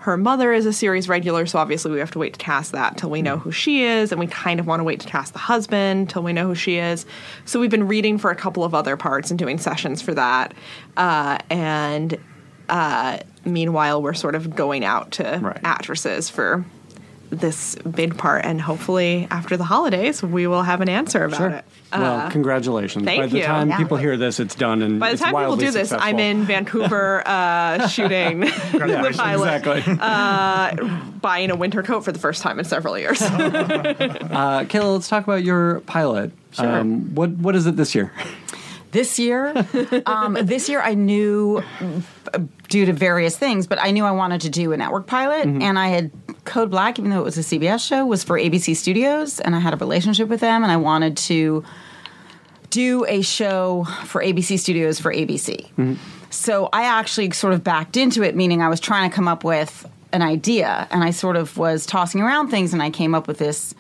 her 0.02 0.18
mother 0.18 0.52
is 0.52 0.66
a 0.66 0.74
series 0.74 1.08
regular, 1.08 1.46
so 1.46 1.60
obviously 1.60 1.92
we 1.92 2.00
have 2.00 2.10
to 2.12 2.20
wait 2.20 2.34
to 2.34 2.40
cast 2.40 2.72
that 2.72 2.98
till 2.98 3.12
we 3.12 3.22
know 3.22 3.38
who 3.38 3.52
she 3.52 3.84
is, 3.84 4.12
and 4.12 4.20
we 4.20 4.26
kind 4.26 4.60
of 4.60 4.66
want 4.66 4.80
to 4.80 4.84
wait 4.84 5.00
to 5.00 5.08
cast 5.08 5.34
the 5.34 5.40
husband 5.40 6.10
till 6.10 6.24
we 6.24 6.34
know 6.34 6.48
who 6.48 6.56
she 6.56 6.78
is. 6.78 7.06
So 7.46 7.60
we've 7.60 7.70
been 7.70 7.88
reading 7.88 8.18
for 8.18 8.32
a 8.32 8.36
couple 8.36 8.64
of 8.64 8.74
other 8.74 8.98
parts 8.98 9.30
and 9.30 9.38
doing 9.38 9.60
sessions 9.60 10.02
for 10.02 10.16
that, 10.16 10.56
uh, 10.98 11.38
and 11.52 12.18
uh, 12.68 13.20
meanwhile 13.46 14.02
we're 14.02 14.14
sort 14.16 14.34
of 14.34 14.56
going 14.56 14.84
out 14.84 15.12
to 15.12 15.40
Right. 15.42 15.60
actresses 15.64 16.30
for 16.30 16.66
this 17.32 17.76
bid 17.76 18.17
part, 18.17 18.44
and 18.46 18.62
hopefully 18.62 19.26
after 19.32 19.56
the 19.58 19.63
holidays 19.63 20.22
we 20.22 20.48
will 20.48 20.63
have 20.63 20.82
an 20.82 20.89
answer 20.89 21.24
about 21.24 21.52
it. 21.54 21.65
well, 21.91 22.30
congratulations. 22.30 23.06
thank 23.06 23.22
By 23.22 23.28
the 23.28 23.38
you. 23.38 23.44
time 23.44 23.70
Yeah. 23.70 23.78
people 23.78 23.96
hear 23.98 24.17
this, 24.17 24.39
it's 24.39 24.54
done 24.54 24.82
and 24.82 25.00
By 25.00 25.08
the 25.10 25.13
it's 25.13 25.22
time 25.24 25.34
people 25.34 25.56
do 25.56 25.72
this, 25.72 25.89
successful. 25.89 26.00
I'm 26.10 26.20
in 26.20 26.44
Vancouver 26.44 27.24
uh, 27.26 27.88
shooting 27.88 28.39
the 28.41 29.13
pilot, 29.17 29.56
Exactly. 29.65 29.96
buying 31.22 31.52
a 31.52 31.56
winter 31.56 31.84
coat 31.84 32.02
for 32.02 32.12
the 32.12 32.20
first 32.20 32.41
time 32.41 32.60
in 32.60 32.65
several 32.65 32.98
years. 33.00 33.22
Uh, 34.32 34.63
Kayla, 34.65 34.94
let's 34.94 35.08
talk 35.08 35.24
about 35.24 35.44
your 35.44 35.82
pilot. 35.82 36.32
Um, 36.58 37.13
what 37.15 37.30
what 37.32 37.56
is 37.56 37.65
it 37.65 37.76
this 37.76 37.94
year? 37.96 38.12
This 38.91 39.20
year, 39.20 39.54
um, 40.06 40.34
this 40.41 40.67
year 40.67 40.82
I 40.82 40.96
knew 40.96 41.63
uh, 42.34 42.39
due 42.70 42.86
to 42.86 42.94
various 42.94 43.38
things, 43.38 43.67
but 43.67 43.78
I 43.82 43.91
knew 43.91 44.04
I 44.04 44.12
wanted 44.12 44.41
to 44.41 44.50
do 44.50 44.72
a 44.74 44.78
network 44.78 45.08
pilot, 45.08 45.46
and 45.46 45.78
I 45.80 45.88
had 45.88 46.12
Code 46.43 46.71
Black, 46.71 46.97
even 46.97 47.12
though 47.12 47.19
it 47.19 47.23
was 47.23 47.38
a 47.38 47.41
CBS 47.41 47.86
show, 47.86 48.06
was 48.06 48.23
for 48.23 48.38
ABC 48.38 48.75
Studios, 48.75 49.39
and 49.39 49.56
I 49.56 49.60
had 49.60 49.73
a 49.73 49.77
relationship 49.77 50.27
with 50.27 50.39
them, 50.39 50.63
and 50.63 50.71
I 50.71 50.77
wanted 50.77 51.17
to 51.17 51.63
do 52.69 53.06
a 53.08 53.21
show 53.21 53.86
for 54.06 54.23
ABC 54.23 54.58
Studios 54.58 54.99
for 54.99 55.13
ABC. 55.13 55.67
Mm-hmm. 55.73 55.95
So 56.30 56.69
I 56.71 56.84
actually 56.84 57.32
sort 57.32 57.54
of 57.54 57.63
backed 57.63 57.97
into 57.97 58.23
it, 58.23 58.36
meaning 58.36 58.62
I 58.62 58.69
was 58.69 58.80
trying 58.80 59.10
to 59.10 59.15
come 59.15 59.27
up 59.27 59.43
with 59.43 59.88
an 60.13 60.21
idea, 60.21 60.88
and 60.89 61.04
I 61.04 61.12
sort 61.12 61.36
of 61.36 61.58
was 61.58 61.86
tossing 61.86 62.21
around 62.21 62.49
things, 62.49 62.73
and 62.73 62.82
I 62.82 62.89
came 62.89 63.13
up 63.13 63.27
with 63.27 63.38
this 63.38 63.75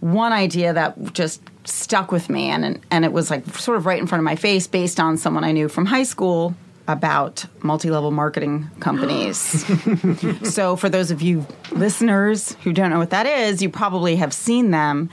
one 0.00 0.32
idea 0.32 0.72
that 0.72 1.12
just 1.12 1.42
stuck 1.64 2.12
with 2.12 2.30
me 2.30 2.48
and 2.48 2.80
and 2.90 3.04
it 3.04 3.12
was 3.12 3.30
like 3.30 3.44
sort 3.56 3.76
of 3.76 3.86
right 3.86 3.98
in 3.98 4.06
front 4.06 4.20
of 4.20 4.24
my 4.24 4.36
face 4.36 4.66
based 4.66 5.00
on 5.00 5.16
someone 5.16 5.42
I 5.42 5.52
knew 5.52 5.68
from 5.68 5.86
high 5.86 6.04
school 6.04 6.54
about 6.88 7.44
multi-level 7.62 8.10
marketing 8.10 8.70
companies. 8.80 9.64
so 10.54 10.76
for 10.76 10.88
those 10.88 11.10
of 11.10 11.20
you 11.22 11.46
listeners 11.72 12.52
who 12.62 12.72
don't 12.72 12.90
know 12.90 12.98
what 12.98 13.10
that 13.10 13.26
is, 13.26 13.60
you 13.62 13.68
probably 13.68 14.16
have 14.16 14.32
seen 14.32 14.70
them. 14.70 15.10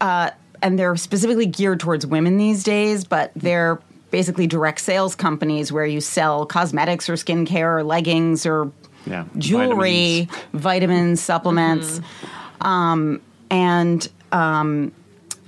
Uh, 0.00 0.30
and 0.62 0.78
they're 0.78 0.96
specifically 0.96 1.46
geared 1.46 1.80
towards 1.80 2.06
women 2.06 2.36
these 2.36 2.62
days, 2.62 3.04
but 3.04 3.32
they're 3.34 3.80
basically 4.10 4.46
direct 4.46 4.80
sales 4.80 5.14
companies 5.14 5.72
where 5.72 5.86
you 5.86 6.00
sell 6.00 6.44
cosmetics 6.46 7.08
or 7.08 7.14
skincare 7.14 7.78
or 7.78 7.84
leggings 7.84 8.44
or 8.44 8.70
Yeah, 9.06 9.24
jewelry, 9.38 10.28
vitamins, 10.52 11.20
supplements. 11.20 12.00
Um, 12.60 13.20
and 13.50 14.06
um, 14.32 14.92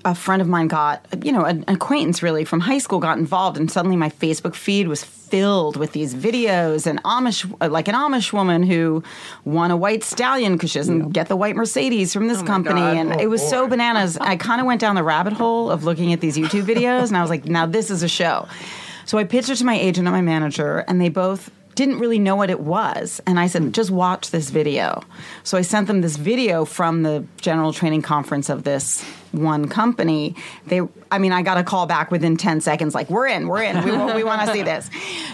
a 0.04 0.14
friend 0.14 0.42
of 0.42 0.48
mine 0.48 0.68
got, 0.68 1.06
you 1.24 1.32
know, 1.32 1.44
an 1.44 1.64
acquaintance 1.68 2.22
really 2.22 2.44
from 2.44 2.60
high 2.60 2.78
school 2.78 2.98
got 2.98 3.18
involved, 3.18 3.56
and 3.56 3.70
suddenly 3.70 3.96
my 3.96 4.10
Facebook 4.10 4.54
feed 4.54 4.88
was 4.88 5.04
filled 5.04 5.76
with 5.76 5.92
these 5.92 6.14
videos 6.14 6.86
and 6.86 7.02
Amish, 7.04 7.50
uh, 7.60 7.68
like 7.68 7.88
an 7.88 7.94
Amish 7.94 8.32
woman 8.32 8.62
who 8.62 9.02
won 9.44 9.70
a 9.70 9.76
white 9.76 10.04
stallion 10.04 10.54
because 10.54 10.70
she 10.70 10.78
doesn't 10.78 11.10
get 11.10 11.28
the 11.28 11.36
white 11.36 11.56
Mercedes 11.56 12.12
from 12.12 12.28
this 12.28 12.42
oh 12.42 12.44
company, 12.44 12.80
God. 12.80 12.96
and 12.96 13.12
Oh, 13.14 13.18
it 13.18 13.30
was 13.30 13.46
so 13.48 13.66
bananas. 13.66 14.18
I 14.18 14.36
kind 14.48 14.60
of 14.60 14.66
went 14.66 14.80
down 14.80 14.94
the 14.94 15.02
rabbit 15.02 15.32
hole 15.32 15.70
of 15.70 15.84
looking 15.84 16.12
at 16.12 16.20
these 16.20 16.36
YouTube 16.36 16.64
videos, 16.64 17.08
and 17.08 17.16
I 17.16 17.22
was 17.22 17.30
like, 17.30 17.46
now 17.46 17.66
this 17.66 17.90
is 17.90 18.02
a 18.02 18.08
show. 18.08 18.46
So 19.04 19.18
I 19.18 19.24
pitched 19.24 19.48
it 19.48 19.56
to 19.56 19.64
my 19.64 19.76
agent 19.76 20.06
and 20.06 20.14
my 20.14 20.20
manager, 20.20 20.78
and 20.88 21.00
they 21.00 21.08
both 21.08 21.50
didn't 21.74 21.98
really 21.98 22.18
know 22.18 22.36
what 22.36 22.50
it 22.50 22.60
was. 22.60 23.20
And 23.26 23.40
I 23.40 23.46
said, 23.46 23.72
just 23.72 23.90
watch 23.90 24.30
this 24.30 24.50
video. 24.50 25.02
So 25.42 25.56
I 25.56 25.62
sent 25.62 25.86
them 25.86 26.02
this 26.02 26.16
video 26.16 26.64
from 26.64 27.02
the 27.02 27.24
general 27.40 27.72
training 27.72 28.02
conference 28.02 28.48
of 28.48 28.64
this 28.64 29.04
one 29.32 29.68
company. 29.68 30.36
They, 30.66 30.80
I 31.10 31.18
mean, 31.18 31.32
I 31.32 31.42
got 31.42 31.58
a 31.58 31.64
call 31.64 31.86
back 31.86 32.10
within 32.10 32.36
10 32.36 32.60
seconds, 32.60 32.94
like, 32.94 33.10
we're 33.10 33.26
in, 33.26 33.48
we're 33.48 33.62
in, 33.62 33.82
we, 33.84 33.90
we 34.14 34.24
want 34.24 34.46
to 34.46 34.52
see 34.52 34.62
this. 34.62 34.88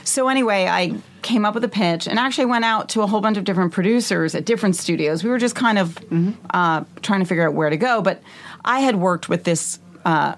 So 0.04 0.28
anyway, 0.28 0.66
I 0.66 0.96
came 1.22 1.44
up 1.44 1.54
with 1.54 1.64
a 1.64 1.68
pitch 1.68 2.06
and 2.06 2.18
actually 2.18 2.46
went 2.46 2.64
out 2.64 2.88
to 2.90 3.02
a 3.02 3.06
whole 3.06 3.20
bunch 3.20 3.36
of 3.36 3.44
different 3.44 3.72
producers 3.72 4.34
at 4.34 4.44
different 4.44 4.76
studios. 4.76 5.22
We 5.22 5.30
were 5.30 5.38
just 5.38 5.54
kind 5.54 5.78
of 5.78 5.98
uh, 6.50 6.84
trying 7.02 7.20
to 7.20 7.26
figure 7.26 7.46
out 7.46 7.54
where 7.54 7.70
to 7.70 7.76
go. 7.76 8.00
But 8.02 8.22
I 8.64 8.80
had 8.80 8.96
worked 8.96 9.28
with 9.28 9.44
this. 9.44 9.78
Uh, 10.04 10.36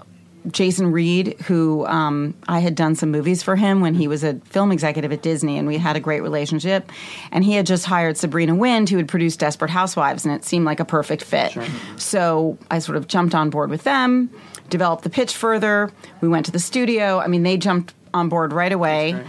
Jason 0.50 0.90
Reed, 0.92 1.38
who 1.42 1.86
um, 1.86 2.34
I 2.48 2.60
had 2.60 2.74
done 2.74 2.94
some 2.94 3.10
movies 3.10 3.42
for 3.42 3.56
him 3.56 3.80
when 3.80 3.94
he 3.94 4.08
was 4.08 4.24
a 4.24 4.34
film 4.46 4.72
executive 4.72 5.12
at 5.12 5.22
Disney, 5.22 5.58
and 5.58 5.68
we 5.68 5.76
had 5.76 5.96
a 5.96 6.00
great 6.00 6.22
relationship. 6.22 6.90
And 7.30 7.44
he 7.44 7.52
had 7.52 7.66
just 7.66 7.84
hired 7.84 8.16
Sabrina 8.16 8.54
Wind, 8.54 8.88
who 8.88 8.96
had 8.96 9.08
produced 9.08 9.40
Desperate 9.40 9.70
Housewives, 9.70 10.24
and 10.24 10.34
it 10.34 10.44
seemed 10.44 10.64
like 10.64 10.80
a 10.80 10.84
perfect 10.84 11.22
fit. 11.22 11.56
So 11.96 12.58
I 12.70 12.78
sort 12.78 12.96
of 12.96 13.06
jumped 13.06 13.34
on 13.34 13.50
board 13.50 13.70
with 13.70 13.84
them, 13.84 14.30
developed 14.68 15.04
the 15.04 15.10
pitch 15.10 15.36
further. 15.36 15.90
We 16.20 16.28
went 16.28 16.46
to 16.46 16.52
the 16.52 16.58
studio. 16.58 17.20
I 17.20 17.26
mean, 17.26 17.42
they 17.42 17.56
jumped 17.56 17.94
on 18.14 18.28
board 18.28 18.52
right 18.52 18.72
away 18.72 19.22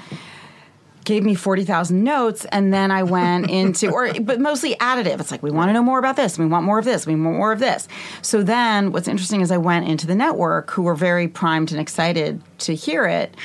gave 1.04 1.24
me 1.24 1.36
40,000 1.36 2.04
notes 2.04 2.46
and 2.46 2.74
then 2.74 2.92
I 2.92 3.04
went 3.04 3.50
into 3.50 3.92
or 3.92 4.14
but 4.22 4.40
mostly 4.40 4.76
additive. 4.76 5.20
It's 5.20 5.32
like 5.32 5.44
we 5.44 5.52
want 5.52 5.70
to 5.70 5.74
know 5.74 5.84
more 5.84 6.00
about 6.00 6.16
this, 6.16 6.38
we 6.38 6.46
want 6.46 6.66
more 6.66 6.80
of 6.80 6.86
this, 6.86 7.06
we 7.06 7.16
want 7.16 7.38
more 7.38 7.52
of 7.52 7.60
this. 7.60 7.88
So 8.22 8.44
then 8.44 8.92
what's 8.92 9.08
interesting 9.08 9.42
is 9.42 9.52
I 9.52 9.58
went 9.58 9.88
into 9.88 10.08
the 10.08 10.16
network 10.16 10.72
who 10.72 10.84
were 10.84 10.96
very 10.96 11.28
primed 11.28 11.72
and 11.72 11.82
excited 11.82 12.42
to 12.60 12.76
hear 12.76 13.06
it. 13.06 13.36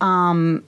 Um 0.00 0.64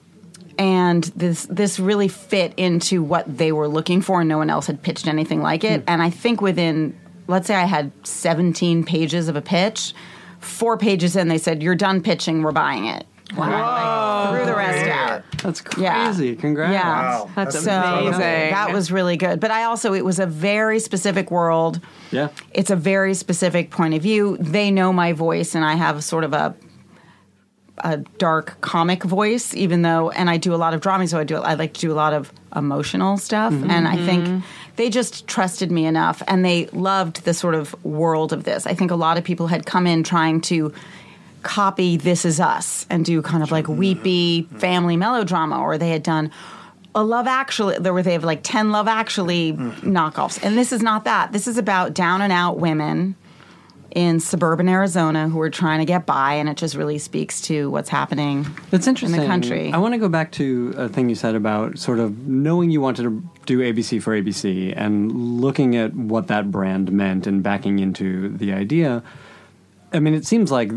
and 0.57 1.03
this 1.15 1.45
this 1.49 1.79
really 1.79 2.07
fit 2.07 2.53
into 2.55 3.03
what 3.03 3.37
they 3.37 3.51
were 3.51 3.67
looking 3.67 4.01
for 4.01 4.21
and 4.21 4.29
no 4.29 4.37
one 4.37 4.49
else 4.49 4.67
had 4.67 4.81
pitched 4.81 5.07
anything 5.07 5.41
like 5.41 5.65
it 5.65 5.83
and 5.85 6.01
I 6.01 6.09
think 6.09 6.41
within 6.41 6.97
let's 7.27 7.47
say 7.47 7.55
I 7.55 7.65
had 7.65 7.91
17 8.07 8.85
pages 8.85 9.27
of 9.27 9.35
a 9.35 9.41
pitch, 9.41 9.93
4 10.39 10.77
pages 10.77 11.15
in 11.15 11.27
they 11.27 11.39
said 11.39 11.61
you're 11.61 11.75
done 11.75 12.01
pitching, 12.01 12.41
we're 12.41 12.51
buying 12.51 12.85
it. 12.85 13.05
Wow. 13.35 14.31
Threw 14.33 14.45
the 14.45 14.55
rest 14.55 14.87
out. 14.87 15.23
That's 15.41 15.63
Yeah. 15.77 16.05
crazy. 16.05 16.35
Congrats. 16.35 16.73
Yeah. 16.73 16.87
Wow. 16.87 17.29
That's 17.35 17.59
So 17.59 17.71
amazing. 17.71 18.19
that 18.19 18.71
was 18.71 18.91
really 18.91 19.17
good. 19.17 19.39
But 19.39 19.51
I 19.51 19.63
also, 19.63 19.93
it 19.93 20.05
was 20.05 20.19
a 20.19 20.27
very 20.27 20.79
specific 20.79 21.31
world. 21.31 21.79
Yeah. 22.11 22.29
It's 22.53 22.69
a 22.69 22.75
very 22.75 23.13
specific 23.13 23.71
point 23.71 23.93
of 23.93 24.01
view. 24.01 24.37
They 24.39 24.69
know 24.71 24.93
my 24.93 25.13
voice, 25.13 25.55
and 25.55 25.65
I 25.65 25.75
have 25.75 26.03
sort 26.03 26.23
of 26.23 26.33
a 26.33 26.55
a 27.79 27.97
dark 27.97 28.59
comic 28.61 29.03
voice, 29.03 29.53
even 29.53 29.81
though, 29.81 30.09
and 30.11 30.29
I 30.29 30.37
do 30.37 30.53
a 30.53 30.55
lot 30.55 30.73
of 30.73 30.79
drama, 30.79 31.07
so 31.07 31.19
I 31.19 31.25
do. 31.25 31.35
I 31.35 31.55
like 31.55 31.73
to 31.73 31.81
do 31.81 31.91
a 31.91 31.93
lot 31.93 32.13
of 32.13 32.31
emotional 32.55 33.17
stuff, 33.17 33.51
mm-hmm. 33.51 33.69
and 33.69 33.85
I 33.85 33.97
think 33.97 34.23
mm-hmm. 34.23 34.39
they 34.77 34.89
just 34.89 35.27
trusted 35.27 35.71
me 35.71 35.85
enough, 35.85 36.23
and 36.27 36.45
they 36.45 36.67
loved 36.67 37.25
the 37.25 37.33
sort 37.33 37.53
of 37.53 37.75
world 37.83 38.31
of 38.31 38.45
this. 38.45 38.65
I 38.65 38.73
think 38.73 38.91
a 38.91 38.95
lot 38.95 39.17
of 39.17 39.25
people 39.25 39.47
had 39.47 39.65
come 39.65 39.87
in 39.87 40.03
trying 40.03 40.39
to 40.41 40.73
copy 41.45 41.95
This 41.95 42.25
Is 42.25 42.41
Us 42.41 42.85
and 42.89 43.05
do 43.05 43.21
kind 43.21 43.41
of 43.43 43.51
like 43.51 43.67
weepy 43.69 44.43
family 44.57 44.97
melodrama, 44.97 45.61
or 45.61 45.77
they 45.77 45.89
had 45.89 46.03
done 46.03 46.31
a 46.93 47.03
Love 47.03 47.27
Actually. 47.27 47.77
There 47.77 47.93
were 47.93 48.03
they 48.03 48.13
have 48.13 48.23
like 48.23 48.41
ten 48.43 48.71
Love 48.71 48.87
Actually 48.87 49.53
knockoffs, 49.53 50.43
and 50.43 50.57
this 50.57 50.73
is 50.73 50.81
not 50.81 51.05
that. 51.05 51.31
This 51.31 51.47
is 51.47 51.57
about 51.57 51.93
down 51.93 52.21
and 52.21 52.33
out 52.33 52.57
women 52.57 53.15
in 53.91 54.19
suburban 54.19 54.67
Arizona 54.67 55.29
who 55.29 55.39
are 55.39 55.49
trying 55.49 55.79
to 55.79 55.85
get 55.85 56.05
by, 56.05 56.33
and 56.33 56.49
it 56.49 56.57
just 56.57 56.75
really 56.75 56.97
speaks 56.97 57.39
to 57.41 57.69
what's 57.69 57.87
happening 57.87 58.45
That's 58.69 58.87
interesting. 58.87 59.15
in 59.15 59.21
the 59.21 59.27
country. 59.27 59.71
I 59.71 59.77
want 59.77 59.93
to 59.93 59.97
go 59.97 60.09
back 60.09 60.33
to 60.33 60.73
a 60.77 60.89
thing 60.89 61.07
you 61.07 61.15
said 61.15 61.33
about 61.33 61.79
sort 61.79 61.99
of 61.99 62.27
knowing 62.27 62.71
you 62.71 62.81
wanted 62.81 63.03
to 63.03 63.23
do 63.45 63.59
ABC 63.59 64.01
for 64.01 64.11
ABC 64.19 64.73
and 64.75 65.39
looking 65.39 65.77
at 65.77 65.93
what 65.93 66.27
that 66.27 66.51
brand 66.51 66.91
meant 66.91 67.25
and 67.25 67.41
backing 67.41 67.79
into 67.79 68.29
the 68.29 68.51
idea. 68.51 69.01
I 69.93 69.99
mean, 69.99 70.13
it 70.13 70.25
seems 70.25 70.51
like 70.51 70.71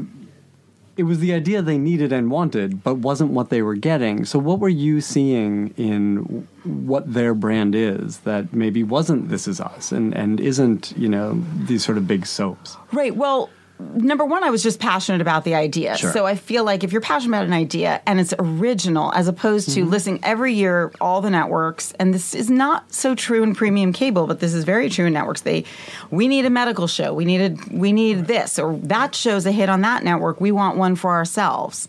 it 0.99 1.05
was 1.05 1.21
the 1.21 1.33
idea 1.33 1.63
they 1.63 1.79
needed 1.79 2.13
and 2.13 2.29
wanted, 2.29 2.83
but 2.83 2.97
wasn't 2.97 3.31
what 3.31 3.51
they 3.51 3.63
were 3.63 3.77
getting. 3.77 4.25
So, 4.25 4.37
what 4.41 4.59
were 4.59 4.69
you 4.69 5.01
seeing 5.01 5.73
in 5.77 6.47
what 6.65 7.15
their 7.15 7.35
brand 7.35 7.77
is 7.77 8.19
that 8.21 8.53
maybe 8.53 8.83
wasn't 8.83 9.29
This 9.29 9.47
Is 9.47 9.61
Us 9.61 9.93
and, 9.93 10.13
and 10.13 10.41
isn't, 10.41 10.93
you 10.97 11.09
know, 11.09 11.41
these 11.57 11.85
sort 11.85 11.99
of 11.99 12.09
big 12.09 12.27
soaps? 12.27 12.77
Right. 12.93 13.15
Well, 13.15 13.49
number 13.79 14.25
one, 14.25 14.43
I 14.43 14.51
was 14.51 14.63
just 14.63 14.81
passionate 14.81 15.21
about 15.21 15.45
the 15.45 15.55
idea. 15.55 15.97
Sure. 15.97 16.13
So 16.13 16.27
I 16.27 16.35
feel 16.35 16.65
like 16.65 16.83
if 16.83 16.93
you're 16.93 17.01
passionate 17.01 17.37
about 17.37 17.47
an 17.47 17.53
idea 17.53 18.03
and 18.07 18.19
it's 18.19 18.35
original, 18.39 19.13
as 19.13 19.29
opposed 19.29 19.71
to 19.71 19.81
mm-hmm. 19.81 19.91
listening 19.91 20.21
every 20.23 20.55
year, 20.55 20.93
all 21.01 21.21
the 21.21 21.31
networks, 21.31 21.93
and 21.93 22.13
this 22.13 22.35
is 22.35 22.51
not 22.51 22.93
so 22.93 23.15
true 23.15 23.43
in 23.43 23.55
premium 23.55 23.93
cable, 23.93 24.27
but 24.27 24.41
this 24.41 24.55
is 24.55 24.65
very 24.65 24.89
true 24.89 25.07
in 25.07 25.13
networks. 25.13 25.43
They, 25.43 25.65
we 26.11 26.29
need 26.29 26.45
a 26.45 26.51
medical 26.51 26.87
show. 26.87 27.15
We 27.15 27.25
needed, 27.25 27.73
we 27.73 27.93
need 27.93 28.27
this, 28.27 28.59
or 28.59 28.77
that 28.77 29.15
show's 29.15 29.47
a 29.47 29.53
hit 29.53 29.69
on 29.69 29.83
that 29.83 30.03
network. 30.03 30.41
We 30.41 30.51
want 30.51 30.77
one 30.77 30.97
for 30.97 31.13
ourselves. 31.13 31.89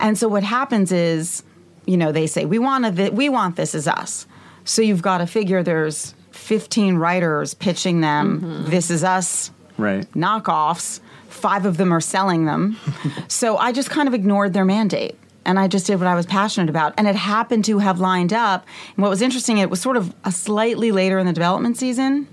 And 0.00 0.18
so 0.18 0.28
what 0.28 0.42
happens 0.42 0.90
is, 0.90 1.42
you 1.86 1.96
know, 1.96 2.10
they 2.10 2.26
say 2.26 2.46
we 2.46 2.58
want 2.58 2.96
th- 2.96 3.12
we 3.12 3.28
want 3.28 3.56
this 3.56 3.74
as 3.74 3.86
us. 3.86 4.26
So 4.64 4.82
you've 4.82 5.02
got 5.02 5.18
to 5.18 5.26
figure 5.26 5.62
there's 5.62 6.14
15 6.32 6.96
writers 6.96 7.54
pitching 7.54 8.00
them. 8.00 8.40
Mm-hmm. 8.40 8.70
This 8.70 8.90
is 8.90 9.04
us 9.04 9.50
Right. 9.80 10.10
knockoffs. 10.12 11.00
Five 11.28 11.64
of 11.64 11.76
them 11.76 11.92
are 11.92 12.00
selling 12.00 12.44
them. 12.44 12.76
so 13.28 13.56
I 13.56 13.72
just 13.72 13.90
kind 13.90 14.08
of 14.08 14.14
ignored 14.14 14.52
their 14.52 14.64
mandate. 14.64 15.16
And 15.44 15.58
I 15.58 15.68
just 15.68 15.86
did 15.86 15.98
what 15.98 16.06
I 16.06 16.14
was 16.14 16.26
passionate 16.26 16.68
about. 16.68 16.92
And 16.98 17.08
it 17.08 17.16
happened 17.16 17.64
to 17.64 17.78
have 17.78 17.98
lined 17.98 18.32
up. 18.32 18.66
And 18.94 19.02
what 19.02 19.08
was 19.08 19.22
interesting, 19.22 19.58
it 19.58 19.70
was 19.70 19.80
sort 19.80 19.96
of 19.96 20.14
a 20.24 20.30
slightly 20.30 20.92
later 20.92 21.18
in 21.18 21.26
the 21.26 21.32
development 21.32 21.78
season. 21.78 22.28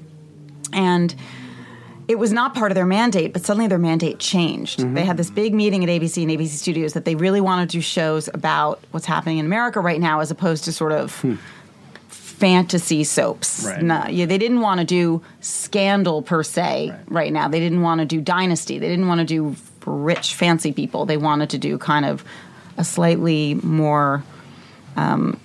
And 0.73 1.15
it 2.07 2.17
was 2.19 2.31
not 2.31 2.53
part 2.53 2.71
of 2.71 2.75
their 2.75 2.86
mandate, 2.86 3.33
but 3.33 3.45
suddenly 3.45 3.67
their 3.67 3.77
mandate 3.77 4.19
changed. 4.19 4.79
Mm-hmm. 4.79 4.93
They 4.93 5.03
had 5.03 5.17
this 5.17 5.29
big 5.29 5.53
meeting 5.53 5.83
at 5.83 5.89
ABC 5.89 6.21
and 6.23 6.31
ABC 6.31 6.49
Studios 6.49 6.93
that 6.93 7.05
they 7.05 7.15
really 7.15 7.41
wanted 7.41 7.69
to 7.69 7.77
do 7.77 7.81
shows 7.81 8.29
about 8.33 8.81
what's 8.91 9.05
happening 9.05 9.39
in 9.39 9.45
America 9.45 9.79
right 9.79 9.99
now 9.99 10.19
as 10.19 10.31
opposed 10.31 10.63
to 10.65 10.71
sort 10.71 10.93
of 10.93 11.19
hmm. 11.21 11.36
Fantasy 12.38 13.04
soaps. 13.04 13.65
Right. 13.65 13.82
No, 13.82 14.06
yeah, 14.08 14.28
they 14.28 14.38
didn't 14.38 14.62
want 14.62 14.80
to 14.80 14.86
do 14.86 15.23
scandal 15.41 16.21
per 16.21 16.43
se 16.43 16.93
right. 17.08 17.34
now. 17.34 17.47
They 17.47 17.60
didn't 17.60 17.82
want 17.82 18.00
to 18.00 18.06
do 18.06 18.21
dynasty. 18.21 18.78
They 18.78 18.89
didn't 18.89 19.08
want 19.08 19.19
to 19.19 19.26
do 19.26 19.56
rich, 19.86 20.36
fancy 20.36 20.71
people. 20.71 21.08
They 21.08 21.17
wanted 21.17 21.50
to 21.52 21.58
do 21.58 21.80
kind 21.80 22.06
of 22.06 22.23
a 22.78 22.84
slightly 22.84 23.56
more 23.56 24.23
um, 24.95 25.39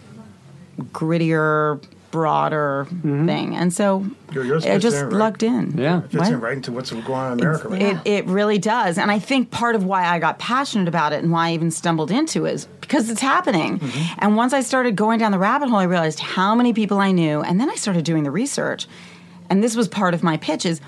grittier, 0.92 1.82
broader 2.12 2.86
mm-hmm. 2.88 3.26
thing. 3.26 3.56
And 3.56 3.72
so 3.72 4.06
Your- 4.32 4.44
yours 4.44 4.64
I 4.64 4.78
just 4.78 4.98
in, 4.98 5.06
right? 5.06 5.12
lugged 5.14 5.42
in. 5.42 5.76
Yeah. 5.76 5.98
It 5.98 6.02
fits 6.02 6.14
What? 6.14 6.32
in 6.32 6.40
right 6.40 6.56
into 6.56 6.70
what's 6.70 6.92
going 6.92 7.04
on 7.04 7.32
in 7.32 7.40
America 7.40 7.68
right 7.68 7.80
now. 7.80 8.02
It, 8.04 8.24
it 8.24 8.26
really 8.26 8.58
does. 8.58 8.98
And 8.98 9.10
I 9.10 9.18
think 9.18 9.50
part 9.50 9.74
of 9.74 9.84
why 9.84 10.04
I 10.04 10.20
got 10.20 10.38
passionate 10.38 10.86
about 10.86 11.12
it 11.12 11.24
and 11.24 11.32
why 11.32 11.48
I 11.48 11.54
even 11.54 11.72
stumbled 11.72 12.12
into 12.12 12.44
it 12.46 12.54
is 12.54 12.66
because 12.80 13.10
it's 13.10 13.20
happening. 13.20 13.80
Mm-hmm. 13.80 14.14
And 14.18 14.36
once 14.36 14.52
I 14.52 14.60
started 14.60 14.94
going 14.94 15.18
down 15.18 15.32
the 15.32 15.38
rabbit 15.38 15.68
hole, 15.68 15.78
I 15.78 15.84
realized 15.84 16.20
how 16.20 16.54
many 16.54 16.72
people 16.72 16.98
I 16.98 17.10
knew. 17.10 17.42
And 17.42 17.58
then 17.58 17.68
I 17.68 17.74
started 17.74 18.04
doing 18.04 18.22
the 18.22 18.30
research. 18.30 18.86
And 19.50 19.64
this 19.64 19.74
was 19.74 19.88
part 19.88 20.14
of 20.14 20.22
my 20.22 20.36
pitch 20.36 20.64
is, 20.64 20.80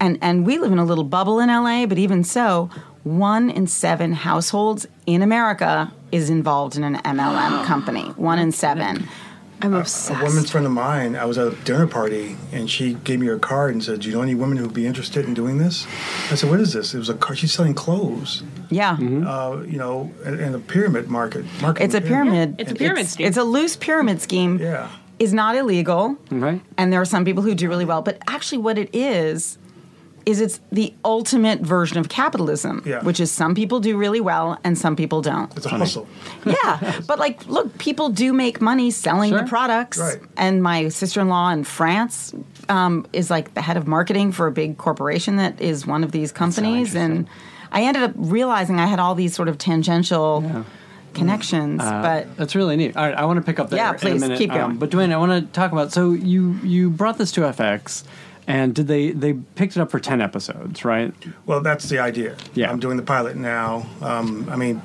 and, 0.00 0.18
and 0.20 0.44
we 0.44 0.58
live 0.58 0.72
in 0.72 0.78
a 0.78 0.84
little 0.84 1.04
bubble 1.04 1.38
in 1.38 1.48
LA, 1.48 1.86
but 1.86 1.98
even 1.98 2.24
so, 2.24 2.70
one 3.04 3.50
in 3.50 3.66
seven 3.66 4.12
households 4.14 4.86
in 5.06 5.22
America 5.22 5.92
is 6.10 6.30
involved 6.30 6.76
in 6.76 6.84
an 6.84 6.96
MLM 6.96 7.64
company. 7.64 8.04
One 8.16 8.38
in 8.38 8.50
seven. 8.50 9.06
I'm 9.64 9.74
A 9.74 9.80
obsessed. 9.80 10.22
woman's 10.22 10.50
friend 10.50 10.66
of 10.66 10.72
mine, 10.72 11.16
I 11.16 11.24
was 11.24 11.38
at 11.38 11.46
a 11.52 11.56
dinner 11.64 11.86
party, 11.86 12.36
and 12.52 12.68
she 12.70 12.94
gave 12.94 13.18
me 13.20 13.26
her 13.26 13.38
card 13.38 13.72
and 13.72 13.82
said, 13.82 14.00
"Do 14.00 14.08
you 14.08 14.14
know 14.14 14.22
any 14.22 14.34
women 14.34 14.56
who 14.58 14.64
would 14.64 14.74
be 14.74 14.86
interested 14.86 15.24
in 15.24 15.34
doing 15.34 15.58
this?" 15.58 15.86
I 16.30 16.34
said, 16.34 16.50
"What 16.50 16.60
is 16.60 16.72
this?" 16.72 16.94
It 16.94 16.98
was 16.98 17.08
a 17.08 17.14
card. 17.14 17.38
She's 17.38 17.52
selling 17.52 17.74
clothes, 17.74 18.42
Yeah. 18.70 18.92
uh, 18.92 19.62
you 19.66 19.78
know, 19.78 20.12
in, 20.24 20.38
in 20.40 20.54
a 20.54 20.58
pyramid 20.58 21.08
market. 21.08 21.44
marketing 21.62 21.86
It's 21.86 21.94
a 21.94 22.00
pyramid. 22.00 22.56
It's 22.58 22.72
a 22.72 22.74
pyramid 22.74 23.06
scheme. 23.08 23.26
It's 23.26 23.36
a 23.38 23.44
loose 23.44 23.76
pyramid 23.76 24.20
scheme. 24.20 24.58
Yeah. 24.58 24.88
Is 25.20 25.32
not 25.32 25.54
illegal. 25.56 26.16
Right. 26.30 26.60
And 26.76 26.92
there 26.92 27.00
are 27.00 27.04
some 27.04 27.24
people 27.24 27.42
who 27.44 27.54
do 27.54 27.68
really 27.68 27.84
well. 27.84 28.02
But 28.02 28.18
actually, 28.28 28.58
what 28.58 28.76
it 28.78 28.90
is, 28.92 29.58
is 30.26 30.40
it's 30.40 30.60
the 30.72 30.94
ultimate 31.04 31.60
version 31.60 31.98
of 31.98 32.08
capitalism, 32.08 32.82
Yeah. 32.86 33.02
which 33.02 33.20
is 33.20 33.30
some 33.30 33.54
people 33.54 33.80
do 33.80 33.96
really 33.96 34.20
well 34.20 34.58
and 34.64 34.76
some 34.78 34.96
people 34.96 35.20
don't. 35.22 35.54
It's 35.56 35.66
a 35.66 35.70
hustle. 35.70 36.06
yeah, 36.46 37.00
but 37.06 37.18
like, 37.18 37.46
look, 37.46 37.76
people 37.78 38.08
do 38.08 38.32
make 38.32 38.60
money 38.60 38.90
selling 38.90 39.30
Sure. 39.30 39.42
the 39.42 39.46
products. 39.48 39.98
Right. 39.98 40.18
And 40.36 40.62
my 40.62 40.88
sister-in-law 40.88 41.50
in 41.50 41.64
France 41.64 42.32
um, 42.68 43.06
is 43.12 43.30
like 43.30 43.54
the 43.54 43.60
head 43.62 43.76
of 43.76 43.86
marketing 43.86 44.32
for 44.32 44.46
a 44.46 44.52
big 44.52 44.78
corporation 44.78 45.36
that 45.36 45.60
is 45.60 45.86
one 45.86 46.02
of 46.04 46.12
these 46.12 46.32
companies, 46.32 46.94
and 46.94 47.26
I 47.72 47.82
ended 47.82 48.02
up 48.04 48.12
realizing 48.16 48.80
I 48.80 48.86
had 48.86 48.98
all 49.00 49.14
these 49.14 49.34
sort 49.34 49.48
of 49.48 49.58
tangential 49.58 50.64
connections, 51.12 51.80
Uh, 51.82 52.02
but. 52.02 52.36
that's 52.36 52.54
really 52.54 52.76
neat. 52.76 52.96
All 52.96 53.04
right, 53.04 53.14
I 53.16 53.24
want 53.24 53.36
to 53.38 53.42
pick 53.42 53.58
up 53.60 53.70
there 53.70 53.78
Yeah, 53.78 53.90
in 53.90 53.94
a 53.94 53.98
please, 53.98 54.20
minute. 54.20 54.38
keep 54.38 54.50
going. 54.50 54.62
Um, 54.62 54.76
but 54.78 54.90
Dwayne, 54.90 55.12
I 55.12 55.16
want 55.16 55.32
to 55.32 55.52
talk 55.52 55.70
about. 55.72 55.92
So 55.92 56.12
you 56.12 56.58
you 56.62 56.90
brought 56.90 57.18
this 57.18 57.30
to 57.32 57.42
FX, 57.42 58.02
and 58.46 58.74
did 58.74 58.86
they 58.88 59.10
they 59.12 59.32
picked 59.32 59.76
it 59.76 59.80
up 59.80 59.90
for 59.90 59.98
ten 60.00 60.20
episodes, 60.20 60.84
right? 60.84 61.12
Well, 61.46 61.60
that's 61.60 61.88
the 61.88 61.98
idea. 61.98 62.36
Yeah. 62.54 62.70
I'm 62.70 62.80
doing 62.80 62.96
the 62.96 63.02
pilot 63.02 63.36
now. 63.36 63.86
Um, 64.02 64.48
I 64.50 64.56
mean, 64.56 64.82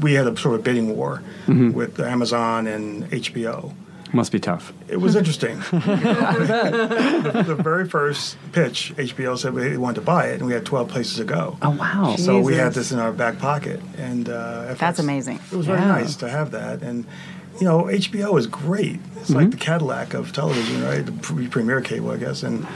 we 0.00 0.14
had 0.14 0.26
a 0.26 0.36
sort 0.36 0.54
of 0.56 0.64
bidding 0.64 0.96
war 0.96 1.22
Mm-hmm. 1.46 1.72
with 1.72 1.98
Amazon 2.00 2.66
and 2.68 3.04
HBO. 3.10 3.74
Must 4.14 4.30
be 4.30 4.38
tough. 4.38 4.72
It 4.88 4.98
was 4.98 5.16
interesting. 5.16 5.58
the, 5.70 7.42
the 7.46 7.54
very 7.54 7.88
first 7.88 8.36
pitch, 8.52 8.92
HBO 8.96 9.38
said 9.38 9.54
they 9.54 9.76
wanted 9.76 9.96
to 9.96 10.00
buy 10.02 10.26
it, 10.28 10.34
and 10.38 10.46
we 10.46 10.52
had 10.52 10.64
12 10.66 10.88
places 10.88 11.16
to 11.16 11.24
go. 11.24 11.56
Oh 11.62 11.70
wow! 11.70 12.16
So 12.16 12.38
we 12.40 12.54
had 12.54 12.74
this 12.74 12.92
in 12.92 12.98
our 12.98 13.10
back 13.12 13.38
pocket, 13.38 13.80
and 13.96 14.28
uh, 14.28 14.74
That's 14.74 14.98
amazing. 14.98 15.40
It 15.50 15.56
was 15.56 15.66
very 15.66 15.80
Yeah. 15.80 15.88
nice 15.88 16.14
to 16.16 16.28
have 16.28 16.50
that, 16.52 16.82
and 16.82 17.06
you 17.60 17.64
know, 17.66 17.84
HBO 17.84 18.38
is 18.38 18.46
great. 18.46 18.98
It's 19.16 19.30
Mm-hmm. 19.30 19.34
like 19.40 19.50
the 19.52 19.56
Cadillac 19.56 20.14
of 20.14 20.32
television, 20.32 20.82
right? 20.84 21.04
The 21.06 21.12
pre- 21.12 21.46
premier 21.48 21.80
cable, 21.80 22.10
I 22.10 22.16
guess. 22.16 22.42
And 22.42 22.66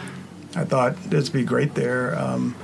I 0.54 0.64
thought 0.64 0.94
it'd 1.10 1.32
be 1.32 1.42
great 1.44 1.74
there, 1.74 2.16
um, 2.18 2.54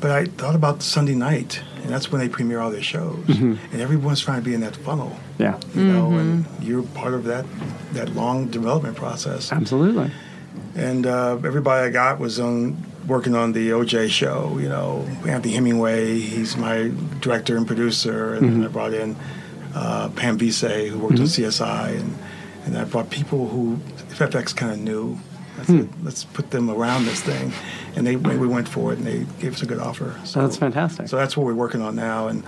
but 0.00 0.10
I 0.10 0.24
thought 0.26 0.54
about 0.56 0.82
Sunday 0.82 1.14
night, 1.14 1.60
and 1.82 1.88
that's 1.90 2.10
when 2.10 2.20
they 2.20 2.28
premiere 2.28 2.58
all 2.60 2.70
their 2.70 2.82
shows, 2.82 3.24
Mm-hmm. 3.26 3.54
and 3.72 3.80
everyone's 3.80 4.20
trying 4.20 4.40
to 4.40 4.44
be 4.44 4.54
in 4.54 4.60
that 4.62 4.76
funnel, 4.76 5.16
yeah, 5.38 5.58
you 5.74 5.84
know, 5.84 6.12
and 6.18 6.44
Mm-hmm. 6.44 6.62
you're 6.64 6.82
part 6.82 7.14
of 7.14 7.24
that 7.24 7.44
that 7.94 8.14
long 8.14 8.46
development 8.48 8.96
process. 8.96 9.52
absolutely. 9.52 10.10
And 10.74 11.06
uh, 11.06 11.38
everybody 11.44 11.86
I 11.86 11.90
got 11.90 12.18
was 12.20 12.38
on 12.38 12.76
working 13.06 13.34
on 13.34 13.52
the 13.52 13.70
OJ 13.70 14.10
show. 14.10 14.58
You 14.60 14.68
know, 14.68 15.06
Anthony 15.26 15.54
Hemingway, 15.54 16.18
he's 16.18 16.56
my 16.56 16.90
director 17.20 17.56
and 17.56 17.66
producer, 17.66 18.34
and 18.34 18.48
then 18.52 18.64
I 18.64 18.68
brought 18.68 18.92
in 18.94 19.16
uh, 19.80 20.08
Pam 20.20 20.38
Veasey, 20.38 20.88
who 20.90 20.98
worked 20.98 21.20
on 21.20 21.26
CSI, 21.26 22.00
and 22.00 22.10
and 22.64 22.76
I 22.76 22.84
brought 22.84 23.08
people 23.10 23.48
who 23.48 23.76
FX 24.10 24.54
kind 24.54 24.72
of 24.72 24.78
knew. 24.78 25.18
Said, 25.64 25.88
let's 26.04 26.22
put 26.22 26.52
them 26.52 26.70
around 26.70 27.04
this 27.06 27.20
thing, 27.20 27.52
and 27.96 28.06
they 28.06 28.14
we 28.14 28.46
went 28.46 28.68
for 28.68 28.92
it, 28.92 28.98
and 28.98 29.06
they 29.10 29.26
gave 29.40 29.54
us 29.56 29.62
a 29.62 29.66
good 29.66 29.80
offer. 29.80 30.14
So 30.24 30.40
that's 30.42 30.56
fantastic. 30.56 31.08
So 31.08 31.16
that's 31.16 31.36
what 31.36 31.44
we're 31.46 31.60
working 31.64 31.82
on 31.82 31.96
now, 31.96 32.28
and 32.28 32.44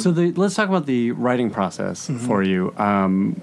So 0.00 0.12
the, 0.12 0.30
let's 0.42 0.54
talk 0.54 0.68
about 0.68 0.86
the 0.86 1.10
writing 1.24 1.50
process 1.50 2.06
Mm-hmm. 2.08 2.26
for 2.28 2.42
you. 2.44 2.72
Um, 2.78 3.40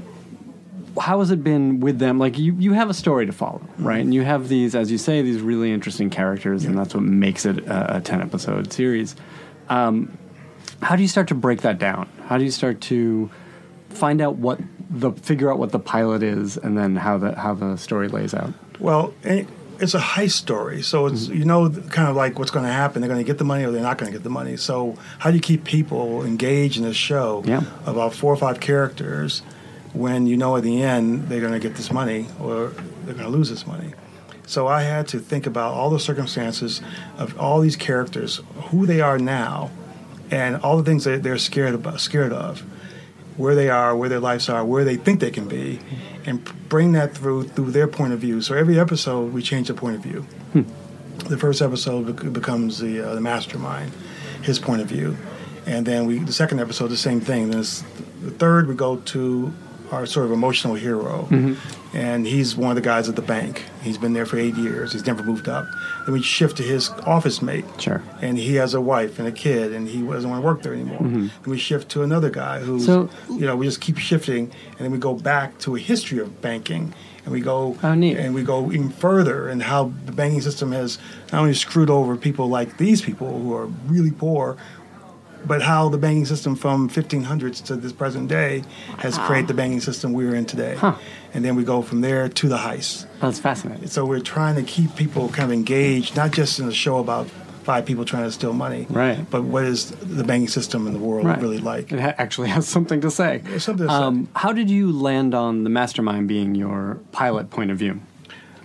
how 0.97 1.19
has 1.19 1.30
it 1.30 1.43
been 1.43 1.82
with 1.82 1.99
them? 1.99 2.19
Like 2.19 2.38
you, 2.39 2.54
you 2.58 2.71
have 2.71 2.89
a 2.89 2.93
story 2.93 3.25
to 3.25 3.34
follow, 3.34 3.60
Mm-hmm. 3.60 3.84
right? 3.88 3.99
And 3.99 4.13
you 4.13 4.23
have 4.23 4.47
these, 4.47 4.75
as 4.75 4.89
you 4.89 4.97
say, 4.97 5.21
these 5.21 5.41
really 5.41 5.73
interesting 5.73 6.10
characters, 6.10 6.63
and 6.63 6.78
that's 6.78 6.93
what 6.95 7.04
makes 7.04 7.45
it 7.45 7.58
a, 7.67 7.97
a 7.97 8.01
ten 8.01 8.21
episode 8.21 8.71
series. 8.71 9.13
Um, 9.67 10.17
how 10.81 10.95
do 10.95 11.01
you 11.01 11.07
start 11.07 11.27
to 11.29 11.35
break 11.35 11.61
that 11.61 11.79
down? 11.79 12.07
How 12.27 12.38
do 12.38 12.43
you 12.43 12.51
start 12.51 12.81
to 12.81 13.29
find 13.89 14.21
out 14.21 14.35
what 14.35 14.59
the 14.89 15.11
figure 15.11 15.51
out 15.51 15.57
what 15.57 15.71
the 15.71 15.79
pilot 15.79 16.21
is, 16.23 16.57
and 16.57 16.77
then 16.77 16.95
how 16.95 17.17
the 17.17 17.35
how 17.35 17.53
the 17.53 17.77
story 17.77 18.07
lays 18.07 18.33
out? 18.33 18.53
Well, 18.79 19.13
it- 19.23 19.47
it's 19.77 19.93
a 19.93 19.99
heist 19.99 20.31
story, 20.31 20.81
so 20.81 21.05
it's 21.07 21.25
mm-hmm. 21.27 21.38
you 21.39 21.43
know 21.45 21.69
kind 21.69 22.07
of 22.07 22.15
like 22.15 22.39
what's 22.39 22.51
going 22.51 22.65
to 22.65 22.71
happen. 22.71 23.01
They're 23.01 23.09
going 23.09 23.19
to 23.19 23.25
get 23.27 23.39
the 23.39 23.43
money 23.43 23.65
or 23.65 23.71
they're 23.71 23.81
not 23.81 23.97
going 23.97 24.09
to 24.09 24.17
get 24.17 24.23
the 24.23 24.29
money. 24.29 24.55
So 24.55 24.95
how 25.19 25.31
do 25.31 25.35
you 25.35 25.41
keep 25.41 25.65
people 25.65 26.23
engaged 26.25 26.77
in 26.77 26.83
this 26.83 26.95
show 26.95 27.43
Yeah. 27.45 27.61
about 27.85 28.13
four 28.13 28.31
or 28.31 28.38
five 28.38 28.61
characters 28.61 29.41
when 29.91 30.27
you 30.27 30.38
know 30.38 30.55
at 30.55 30.63
the 30.63 30.81
end 30.81 31.27
they're 31.27 31.41
going 31.41 31.51
to 31.51 31.59
get 31.59 31.75
this 31.75 31.91
money 31.91 32.27
or 32.39 32.69
they're 33.03 33.15
going 33.15 33.25
to 33.25 33.29
lose 33.29 33.49
this 33.49 33.67
money? 33.67 33.93
So 34.47 34.67
I 34.67 34.83
had 34.83 35.09
to 35.09 35.19
think 35.19 35.45
about 35.45 35.73
all 35.73 35.89
the 35.89 35.99
circumstances 35.99 36.81
of 37.17 37.38
all 37.38 37.59
these 37.59 37.75
characters, 37.75 38.41
who 38.69 38.85
they 38.85 39.01
are 39.01 39.17
now, 39.17 39.71
and 40.31 40.57
all 40.57 40.77
the 40.77 40.83
things 40.83 41.03
that 41.03 41.23
they're 41.23 41.38
scared 41.38 41.73
about, 41.75 41.99
scared 41.99 42.33
of, 42.33 42.61
where 43.38 43.53
they 43.55 43.69
are, 43.69 43.95
where 43.95 44.09
their 44.09 44.19
lives 44.19 44.47
are, 44.49 44.63
where 44.65 44.83
they 44.83 44.95
think 44.97 45.19
they 45.19 45.31
can 45.31 45.47
be, 45.47 45.79
and 46.25 46.43
bring 46.69 46.93
that 46.93 47.13
through 47.15 47.43
through 47.49 47.71
their 47.71 47.88
point 47.88 48.13
of 48.13 48.19
view. 48.19 48.41
So 48.41 48.55
every 48.55 48.79
episode 48.79 49.33
we 49.33 49.41
change 49.41 49.67
the 49.67 49.73
point 49.73 49.95
of 49.95 50.01
view. 50.01 50.25
The 51.29 51.38
first 51.38 51.61
episode 51.61 52.33
becomes 52.33 52.79
the 52.79 53.01
uh, 53.01 53.15
the 53.15 53.21
mastermind, 53.21 53.91
his 54.41 54.59
point 54.59 54.81
of 54.81 54.88
view, 54.88 55.17
and 55.65 55.85
then 55.85 56.05
we 56.05 56.19
the 56.19 56.33
second 56.33 56.59
episode 56.59 56.88
the 56.89 56.97
same 56.97 57.21
thing. 57.21 57.49
Then 57.49 57.59
it's- 57.59 57.83
the 58.21 58.31
third 58.31 58.67
we 58.67 58.73
go 58.73 58.95
to 58.97 59.53
our 59.91 60.06
sort 60.06 60.26
of 60.26 60.32
emotional 60.32 60.74
hero, 60.76 61.28
mm-hmm. 61.30 61.95
and 61.98 62.26
he's 62.26 62.56
one 62.56 62.69
of 62.71 62.76
the 62.76 62.82
guys 62.82 63.08
at 63.10 63.15
the 63.15 63.21
bank. 63.21 63.63
He's 63.84 63.98
been 63.98 64.13
there 64.13 64.26
for 64.26 64.38
eight 64.38 64.56
years. 64.56 64.91
He's 64.93 65.06
never 65.06 65.24
moved 65.24 65.48
up. 65.48 65.65
Then 66.06 66.13
we 66.13 66.21
shift 66.21 66.58
to 66.58 66.63
his 66.63 66.89
office 67.06 67.41
mate, 67.41 67.65
Sure. 67.80 68.02
and 68.21 68.38
he 68.38 68.56
has 68.56 68.74
a 68.74 68.82
wife 68.82 69.19
and 69.19 69.28
a 69.28 69.32
kid, 69.32 69.74
and 69.74 69.88
he 69.88 70.02
doesn't 70.02 70.30
want 70.30 70.41
to 70.41 70.45
work 70.45 70.62
there 70.63 70.74
anymore. 70.74 71.00
Mm-hmm. 71.00 71.19
Then 71.28 71.30
we 71.52 71.58
shift 71.58 71.89
to 71.91 72.04
another 72.04 72.30
guy 72.30 72.60
who's, 72.60 72.86
So- 72.86 73.10
you 73.30 73.45
know, 73.45 73.56
we 73.56 73.65
just 73.65 73.82
keep 73.82 73.98
shifting, 73.98 74.52
and 74.71 74.80
then 74.80 74.91
we 74.91 74.98
go 74.98 75.13
back 75.13 75.58
to 75.60 75.76
a 75.76 75.80
history 75.80 76.19
of 76.19 76.41
banking, 76.41 76.93
and 77.24 77.32
we 77.34 77.41
go 77.41 77.76
Oh, 77.82 77.88
and 77.91 78.36
we 78.36 78.43
go 78.43 78.71
even 78.71 78.89
further, 78.89 79.50
and 79.50 79.63
how 79.63 79.91
the 80.06 80.12
banking 80.12 80.41
system 80.41 80.71
has 80.74 81.00
not 81.32 81.41
only 81.41 81.54
screwed 81.54 81.89
over 81.89 82.15
people 82.17 82.50
like 82.50 82.78
these 82.78 83.02
people 83.02 83.39
who 83.39 83.54
are 83.54 83.65
really 83.88 84.12
poor, 84.12 84.58
but 85.47 85.62
how 85.62 85.89
the 85.89 85.97
banking 85.97 86.25
system 86.25 86.55
from 86.55 86.89
1500s 86.89 87.63
to 87.65 87.75
this 87.75 87.91
present 87.93 88.27
day 88.29 88.63
has 88.99 89.17
created 89.17 89.47
the 89.47 89.53
banking 89.53 89.81
system 89.81 90.13
we're 90.13 90.36
in 90.36 90.45
today. 90.45 90.75
Huh. 90.75 90.95
And 91.34 91.43
then 91.43 91.55
we 91.55 91.63
go 91.63 91.81
from 91.81 92.01
there 92.01 92.29
to 92.29 92.47
the 92.47 92.58
heist. 92.58 93.05
That's 93.19 93.39
fascinating. 93.39 93.88
So 93.88 94.05
we're 94.05 94.19
trying 94.21 94.55
to 94.55 94.63
keep 94.63 94.95
people 94.95 95.29
kind 95.29 95.45
of 95.45 95.51
engaged, 95.51 96.15
not 96.15 96.31
just 96.31 96.60
in 96.60 96.67
a 96.67 96.71
show 96.73 96.99
about 96.99 97.27
five 97.63 97.84
people 97.86 98.05
trying 98.05 98.25
to 98.25 98.31
steal 98.31 98.53
money, 98.53 98.86
Right. 98.91 99.27
But 99.29 99.41
what 99.43 99.63
is 99.65 99.89
the 99.89 100.23
banking 100.23 100.49
system 100.49 100.86
in 100.86 100.93
the 100.93 100.99
world 100.99 101.25
Right. 101.25 101.41
really 101.41 101.58
like? 101.58 101.91
It 101.91 101.99
ha- 101.99 102.13
actually 102.17 102.49
has 102.55 102.67
something 102.67 103.01
to 103.01 103.10
say. 103.10 103.41
Something 103.58 103.88
to 103.88 103.91
say. 103.93 103.99
Um, 103.99 104.27
how 104.36 104.51
did 104.53 104.69
you 104.69 104.91
land 104.91 105.34
on 105.34 105.63
the 105.63 105.69
mastermind 105.71 106.27
being 106.27 106.53
your 106.55 106.99
pilot 107.12 107.49
point 107.49 107.71
of 107.71 107.77
view? 107.77 108.01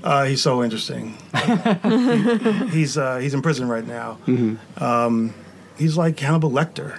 Uh, 0.03 0.25
he's 0.25 0.41
so 0.43 0.63
interesting. 0.63 1.15
he's 2.71 2.97
uh, 2.97 3.19
he's 3.19 3.35
in 3.35 3.43
prison 3.43 3.69
right 3.69 3.87
now. 3.87 4.19
Mm-hmm. 4.27 4.83
Um, 4.83 5.35
he's 5.81 5.97
like 5.97 6.19
Hannibal 6.21 6.51
Lecter. 6.51 6.99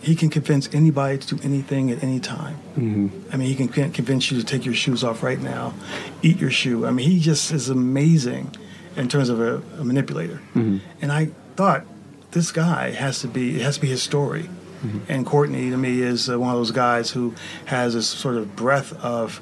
He 0.00 0.14
can 0.14 0.30
convince 0.30 0.72
anybody 0.72 1.18
to 1.18 1.34
do 1.36 1.42
anything 1.42 1.90
at 1.90 2.02
any 2.02 2.20
time. 2.20 2.56
Mm-hmm. 2.76 3.08
I 3.32 3.36
mean, 3.36 3.48
he 3.48 3.54
can 3.56 3.68
con- 3.68 3.92
convince 3.92 4.30
you 4.30 4.38
to 4.38 4.44
take 4.44 4.64
your 4.64 4.74
shoes 4.74 5.02
off 5.02 5.22
right 5.22 5.40
now, 5.40 5.74
eat 6.22 6.38
your 6.38 6.50
shoe. 6.50 6.86
I 6.86 6.90
mean, 6.92 7.10
he 7.10 7.18
just 7.18 7.50
is 7.52 7.68
amazing 7.68 8.54
in 8.96 9.08
terms 9.08 9.28
of 9.28 9.40
a, 9.40 9.56
a 9.80 9.84
manipulator. 9.84 10.40
Mm-hmm. 10.54 10.78
And 11.02 11.10
I 11.12 11.30
thought 11.56 11.84
this 12.30 12.52
guy 12.52 12.90
has 12.92 13.20
to 13.20 13.28
be 13.28 13.56
it 13.56 13.62
has 13.62 13.76
to 13.76 13.80
be 13.80 13.88
his 13.88 14.02
story. 14.02 14.44
Mm-hmm. 14.44 14.98
And 15.08 15.26
Courtney 15.26 15.70
to 15.70 15.76
me 15.76 16.02
is 16.02 16.30
uh, 16.30 16.38
one 16.38 16.50
of 16.50 16.56
those 16.56 16.70
guys 16.70 17.10
who 17.10 17.34
has 17.64 17.94
this 17.94 18.06
sort 18.06 18.36
of 18.36 18.54
breadth 18.54 18.92
of 19.02 19.40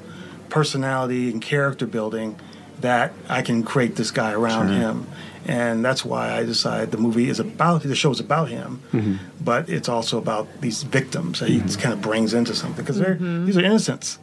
personality 0.49 1.29
and 1.31 1.41
character 1.41 1.85
building 1.85 2.39
that 2.81 3.13
I 3.29 3.41
can 3.41 3.63
create 3.63 3.95
this 3.97 4.11
guy 4.11 4.31
around 4.31 4.69
Sure. 4.69 4.77
him. 4.77 5.07
And 5.47 5.85
that's 5.85 6.03
why 6.03 6.31
I 6.35 6.43
decided 6.43 6.89
the 6.91 6.97
movie 6.97 7.29
is 7.29 7.39
about 7.39 7.83
the 7.83 7.95
show 7.95 8.11
is 8.11 8.19
about 8.19 8.49
him, 8.49 8.81
Mm-hmm. 8.91 9.15
but 9.43 9.69
it's 9.69 9.87
also 9.87 10.17
about 10.17 10.47
these 10.61 10.81
victims 10.83 11.39
that 11.39 11.49
he 11.49 11.59
kind 11.77 11.93
of 11.93 12.01
brings 12.01 12.33
into 12.33 12.55
something 12.55 12.83
because 12.83 12.97
they're 12.97 13.15
these 13.15 13.55
are 13.57 13.63
innocents. 13.63 14.17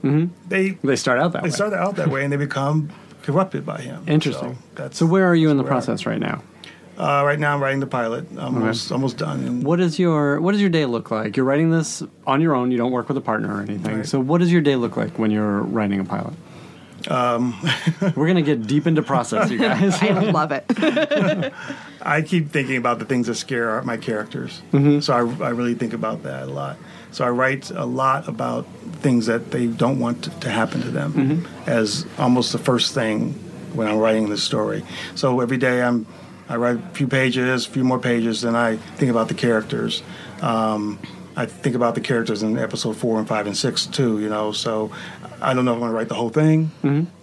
They 0.48 0.70
They 0.82 0.96
start 0.96 1.18
out 1.20 1.32
that 1.32 1.42
they 1.42 1.48
way. 1.48 1.54
started 1.54 1.76
out 1.78 1.94
that 1.96 2.08
way 2.08 2.24
and 2.24 2.32
they 2.32 2.36
become 2.36 2.90
corrupted 3.22 3.64
by 3.64 3.80
him. 3.80 4.02
Interesting. 4.08 4.54
So, 4.54 4.58
that's, 4.74 4.98
So 4.98 5.06
where 5.06 5.26
are 5.26 5.34
you 5.36 5.48
in 5.50 5.56
the 5.58 5.62
that's 5.62 5.72
I 5.72 5.76
am. 5.76 5.96
process 5.96 6.06
right 6.06 6.18
now? 6.20 6.42
Uh, 6.98 7.22
right 7.24 7.38
now, 7.38 7.54
I'm 7.54 7.62
writing 7.62 7.80
the 7.80 7.86
pilot. 7.86 8.26
I'm 8.32 8.54
almost 8.56 8.92
almost 8.92 9.16
done. 9.16 9.40
And 9.44 9.64
What 9.64 9.78
is 9.80 9.98
your 9.98 10.40
What 10.40 10.52
does 10.52 10.60
your 10.60 10.70
day 10.70 10.86
look 10.86 11.10
like? 11.10 11.36
You're 11.36 11.46
writing 11.46 11.70
this 11.70 12.02
on 12.26 12.40
your 12.40 12.54
own. 12.54 12.70
You 12.70 12.78
don't 12.78 12.92
work 12.92 13.08
with 13.08 13.16
a 13.16 13.20
partner 13.22 13.56
or 13.56 13.62
anything. 13.62 13.96
Right. 13.98 14.06
So 14.06 14.20
what 14.20 14.38
does 14.38 14.50
your 14.52 14.60
day 14.60 14.76
look 14.76 14.96
like 14.96 15.18
when 15.18 15.30
you're 15.30 15.62
writing 15.62 16.00
a 16.00 16.04
pilot? 16.04 16.34
Um, 17.08 17.58
We're 18.16 18.26
gonna 18.26 18.42
get 18.42 18.66
deep 18.66 18.86
into 18.86 19.02
process, 19.02 19.50
you 19.50 19.58
guys. 19.58 19.94
I 20.02 20.10
love 20.30 20.52
it. 20.52 20.64
I 22.02 22.22
keep 22.22 22.50
thinking 22.50 22.76
about 22.76 22.98
the 22.98 23.04
things 23.04 23.26
that 23.28 23.34
scare 23.36 23.80
my 23.82 23.96
characters. 23.96 24.60
Mm-hmm. 24.72 25.00
So 25.00 25.12
I, 25.12 25.46
I 25.46 25.50
really 25.50 25.74
think 25.74 25.92
about 25.92 26.22
that 26.24 26.44
a 26.44 26.52
lot. 26.52 26.76
So 27.10 27.24
I 27.24 27.30
write 27.30 27.70
a 27.70 27.84
lot 27.84 28.26
about 28.28 28.66
things 29.02 29.26
that 29.26 29.50
they 29.50 29.66
don't 29.66 29.98
want 30.00 30.24
to, 30.24 30.30
to 30.40 30.50
happen 30.50 30.80
to 30.82 30.90
them 30.90 31.12
Mm-hmm. 31.12 31.70
as 31.70 32.06
almost 32.18 32.52
the 32.52 32.58
first 32.58 32.94
thing 32.94 33.32
when 33.74 33.86
I'm 33.88 33.98
writing 33.98 34.28
the 34.28 34.38
story. 34.38 34.84
So 35.14 35.40
every 35.40 35.58
day 35.58 35.82
I'm 35.82 36.06
I 36.48 36.56
write 36.56 36.76
a 36.76 36.88
few 36.90 37.06
pages, 37.06 37.66
a 37.66 37.70
few 37.70 37.84
more 37.84 37.98
pages, 37.98 38.44
and 38.44 38.56
I 38.56 38.76
think 38.76 39.10
about 39.10 39.28
the 39.28 39.34
characters. 39.34 40.02
Um, 40.42 40.98
I 41.34 41.46
think 41.46 41.74
about 41.74 41.94
the 41.94 42.02
characters 42.02 42.42
in 42.42 42.58
episode 42.58 42.94
four 42.96 43.18
and 43.18 43.26
five 43.26 43.46
and 43.46 43.56
six 43.56 43.86
too. 43.86 44.20
You 44.20 44.28
know, 44.28 44.52
so 44.52 44.90
I 45.42 45.54
don't 45.54 45.64
know 45.64 45.72
if 45.72 45.76
I'm 45.76 45.80
going 45.80 45.90
to 45.92 45.96
write 45.96 46.08
the 46.08 46.14
whole 46.14 46.30
thing, 46.30 46.70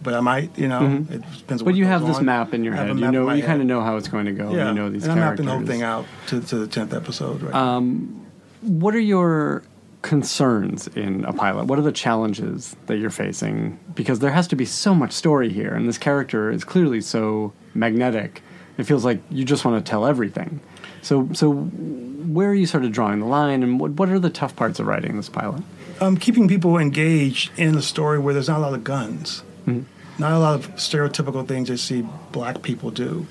but 0.02 0.14
I 0.14 0.20
might. 0.20 0.58
You 0.58 0.68
know, 0.68 1.06
it 1.10 1.22
depends. 1.22 1.24
on 1.24 1.48
Mm-hmm. 1.48 1.66
But 1.66 1.76
you 1.76 1.86
have 1.86 2.06
this 2.06 2.18
on. 2.18 2.26
map 2.26 2.54
in 2.54 2.64
your 2.64 2.74
I 2.74 2.78
have 2.78 2.86
a 2.86 2.90
head. 2.94 3.00
You 3.00 3.12
know, 3.12 3.32
you 3.32 3.44
kind 3.44 3.62
of 3.62 3.68
know 3.68 3.82
how 3.82 3.98
it's 3.98 4.08
going 4.08 4.26
to 4.26 4.32
go. 4.34 4.52
Yeah, 4.54 4.70
You 4.70 4.76
know 4.76 4.90
these 4.90 5.04
and 5.04 5.14
I'm 5.14 5.18
characters. 5.20 5.46
mapping 5.46 5.66
the 5.66 5.72
whole 5.72 5.76
thing 5.78 5.84
out 5.84 6.06
to, 6.28 6.42
to 6.42 6.58
the 6.60 6.68
tenth 6.68 6.94
episode. 6.94 7.42
Right. 7.42 7.54
Um, 7.56 8.26
What 8.62 8.94
are 8.96 9.00
your 9.00 9.64
concerns 10.02 10.88
in 10.88 11.24
a 11.26 11.34
pilot? 11.34 11.66
What 11.68 11.78
are 11.80 11.82
the 11.84 11.92
challenges 11.92 12.76
that 12.88 12.98
you're 12.98 13.10
facing? 13.10 13.80
Because 13.96 14.20
there 14.20 14.32
has 14.32 14.48
to 14.50 14.56
be 14.56 14.66
so 14.66 14.94
much 14.96 15.12
story 15.12 15.50
here, 15.52 15.74
and 15.74 15.88
this 15.88 15.98
character 15.98 16.50
is 16.52 16.64
clearly 16.64 17.02
so 17.02 17.54
magnetic. 17.74 18.42
It 18.78 18.84
feels 18.86 19.04
like 19.06 19.20
you 19.30 19.44
just 19.44 19.66
want 19.66 19.84
to 19.84 19.90
tell 19.90 20.06
everything. 20.06 20.62
So, 21.02 21.30
so 21.34 21.52
where 21.52 22.50
are 22.50 22.54
you 22.56 22.66
sort 22.66 22.84
of 22.86 22.92
drawing 22.92 23.20
the 23.20 23.26
line, 23.26 23.62
and 23.64 23.80
what, 23.80 23.92
what 23.92 24.10
are 24.10 24.20
the 24.20 24.30
tough 24.30 24.56
parts 24.56 24.80
of 24.80 24.88
writing 24.88 25.16
this 25.18 25.30
pilot? 25.30 25.64
Um, 26.02 26.18
keeping 26.18 26.48
people 26.48 26.78
engaged 26.78 27.52
in 27.58 27.76
a 27.76 27.82
story 27.82 28.20
where 28.20 28.34
there's 28.34 28.48
not 28.50 28.58
a 28.60 28.62
lot 28.62 28.74
of 28.74 28.84
guns, 28.84 29.44
Mm-hmm. 29.68 29.82
not 30.22 30.32
a 30.32 30.40
lot 30.40 30.56
of 30.56 30.76
stereotypical 30.76 31.48
things 31.48 31.70
you 31.70 31.78
see 31.78 32.04
black 32.32 32.62
people 32.64 32.90
do. 32.92 33.28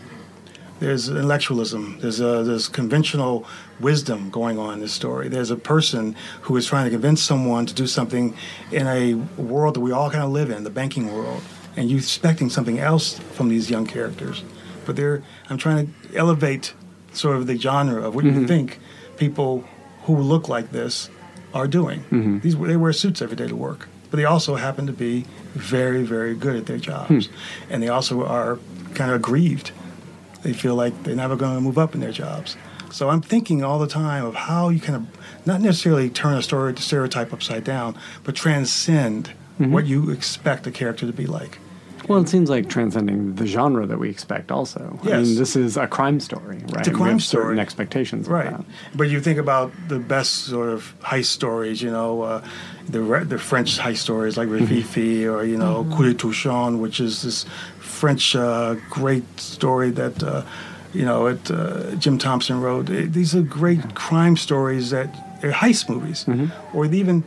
There's 0.78 1.08
intellectualism. 1.08 1.98
There's 2.00 2.20
a, 2.20 2.44
there's 2.44 2.68
conventional 2.68 3.44
wisdom 3.80 4.30
going 4.30 4.58
on 4.60 4.74
in 4.74 4.80
this 4.80 4.92
story. 4.92 5.28
There's 5.28 5.50
a 5.50 5.56
person 5.56 6.14
who 6.42 6.56
is 6.56 6.66
trying 6.66 6.84
to 6.84 6.90
convince 6.90 7.20
someone 7.20 7.66
to 7.66 7.74
do 7.74 7.88
something 7.88 8.36
in 8.70 8.86
a 8.86 9.14
world 9.40 9.74
that 9.74 9.80
we 9.80 9.90
all 9.90 10.08
kind 10.10 10.22
of 10.22 10.30
live 10.30 10.50
in, 10.50 10.62
the 10.62 10.70
banking 10.70 11.12
world, 11.12 11.42
and 11.76 11.90
you're 11.90 11.98
expecting 11.98 12.48
something 12.48 12.78
else 12.78 13.18
from 13.32 13.48
these 13.48 13.68
young 13.68 13.86
characters. 13.86 14.44
But 14.86 14.94
they're 14.94 15.24
I'm 15.50 15.58
trying 15.58 15.92
to 16.12 16.16
elevate 16.16 16.74
sort 17.12 17.36
of 17.36 17.48
the 17.48 17.58
genre 17.58 18.00
of 18.06 18.14
what 18.14 18.24
you 18.24 18.46
think 18.46 18.78
people 19.16 19.64
who 20.04 20.16
look 20.18 20.48
like 20.48 20.70
this 20.70 21.10
are 21.58 21.68
doing. 21.68 22.00
Mm-hmm. 22.04 22.38
These 22.40 22.56
they 22.58 22.76
wear 22.76 22.92
suits 22.92 23.20
every 23.20 23.36
day 23.36 23.48
to 23.48 23.56
work, 23.56 23.88
but 24.10 24.16
they 24.16 24.24
also 24.24 24.54
happen 24.54 24.86
to 24.86 24.92
be 24.92 25.26
very 25.54 26.04
very 26.04 26.34
good 26.34 26.56
at 26.56 26.66
their 26.66 26.78
jobs, 26.78 27.26
hmm. 27.26 27.34
and 27.70 27.82
they 27.82 27.88
also 27.88 28.24
are 28.24 28.58
kind 28.94 29.10
of 29.10 29.16
aggrieved. 29.16 29.72
They 30.42 30.52
feel 30.52 30.74
like 30.74 31.02
they're 31.02 31.16
never 31.16 31.36
going 31.36 31.56
to 31.56 31.60
move 31.60 31.78
up 31.78 31.94
in 31.94 32.00
their 32.00 32.12
jobs. 32.12 32.56
So 32.90 33.10
I'm 33.10 33.20
thinking 33.20 33.62
all 33.62 33.78
the 33.78 33.88
time 33.88 34.24
of 34.24 34.34
how 34.34 34.70
you 34.70 34.80
kind 34.80 34.96
of 34.96 35.46
not 35.46 35.60
necessarily 35.60 36.08
turn 36.08 36.38
a 36.38 36.42
story 36.42 36.72
to 36.72 36.82
stereotype 36.82 37.32
upside 37.32 37.64
down, 37.64 37.96
but 38.24 38.34
transcend 38.34 39.30
mm-hmm. 39.58 39.72
what 39.72 39.86
you 39.86 40.10
expect 40.10 40.66
a 40.66 40.70
character 40.70 41.06
to 41.06 41.12
be 41.12 41.26
like. 41.26 41.58
Well, 42.08 42.20
it 42.20 42.28
seems 42.28 42.48
like 42.48 42.68
transcending 42.68 43.34
the 43.34 43.46
genre 43.46 43.86
that 43.86 43.98
we 43.98 44.08
expect. 44.08 44.50
Also, 44.50 44.98
I 45.02 45.20
mean, 45.20 45.36
this 45.36 45.54
is 45.56 45.76
a 45.76 45.86
crime 45.86 46.20
story, 46.20 46.56
right? 46.72 46.78
It's 46.78 46.88
a 46.88 46.92
crime 46.92 47.20
certain 47.20 47.20
story. 47.20 47.60
expectations, 47.60 48.28
Right, 48.28 48.54
but 48.94 49.10
you 49.10 49.20
think 49.20 49.38
about 49.38 49.72
the 49.88 49.98
best 49.98 50.46
sort 50.46 50.70
of 50.70 50.94
heist 51.02 51.26
stories, 51.26 51.82
you 51.82 51.90
know, 51.90 52.22
uh, 52.22 52.44
the 52.88 53.00
re- 53.02 53.24
the 53.24 53.38
French 53.38 53.78
heist 53.78 53.98
stories 53.98 54.36
like 54.38 54.48
Rififi 54.48 55.30
or 55.30 55.44
you 55.44 55.58
know 55.58 55.86
Coup 55.94 56.04
de 56.10 56.14
Torchon, 56.14 56.78
which 56.80 56.98
is 57.00 57.22
this 57.22 57.44
French 57.78 58.34
uh, 58.34 58.76
great 58.88 59.24
story 59.38 59.90
that 59.90 60.22
uh, 60.22 60.42
you 60.94 61.04
know 61.04 61.26
it, 61.26 61.50
uh, 61.50 61.94
Jim 61.96 62.16
Thompson 62.18 62.60
wrote. 62.62 62.88
Eh, 62.88 63.06
These 63.08 63.34
are 63.36 63.42
great 63.42 63.94
crime 63.94 64.36
stories 64.36 64.88
that 64.90 65.08
are 65.42 65.52
heist 65.52 65.88
movies, 65.90 66.24
or 66.72 66.86
even 66.86 67.22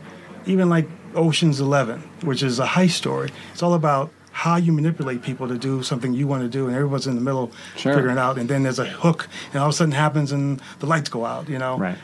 even 0.46 0.68
like 0.68 0.88
Ocean's 1.14 1.60
Eleven, 1.60 2.00
which 2.22 2.42
is 2.42 2.58
a 2.58 2.66
heist 2.66 2.92
story. 3.04 3.30
It's 3.52 3.62
all 3.62 3.74
about 3.74 4.10
how 4.32 4.56
you 4.56 4.72
manipulate 4.72 5.22
people 5.22 5.46
to 5.48 5.56
do 5.58 5.82
something 5.82 6.14
you 6.14 6.26
want 6.26 6.42
to 6.42 6.48
do, 6.48 6.66
and 6.66 6.74
everyone's 6.74 7.06
in 7.06 7.14
the 7.14 7.20
middle 7.20 7.52
Sure. 7.76 7.94
figuring 7.94 8.16
it 8.16 8.20
out. 8.20 8.38
And 8.38 8.48
then 8.48 8.62
there's 8.64 8.78
a 8.78 8.86
hook, 8.86 9.28
and 9.52 9.60
all 9.60 9.68
of 9.68 9.74
a 9.74 9.76
sudden 9.76 9.92
happens, 9.92 10.32
and 10.32 10.60
the 10.80 10.86
lights 10.86 11.08
go 11.10 11.24
out. 11.24 11.48
You 11.48 11.58
know, 11.58 11.78
Right. 11.78 11.98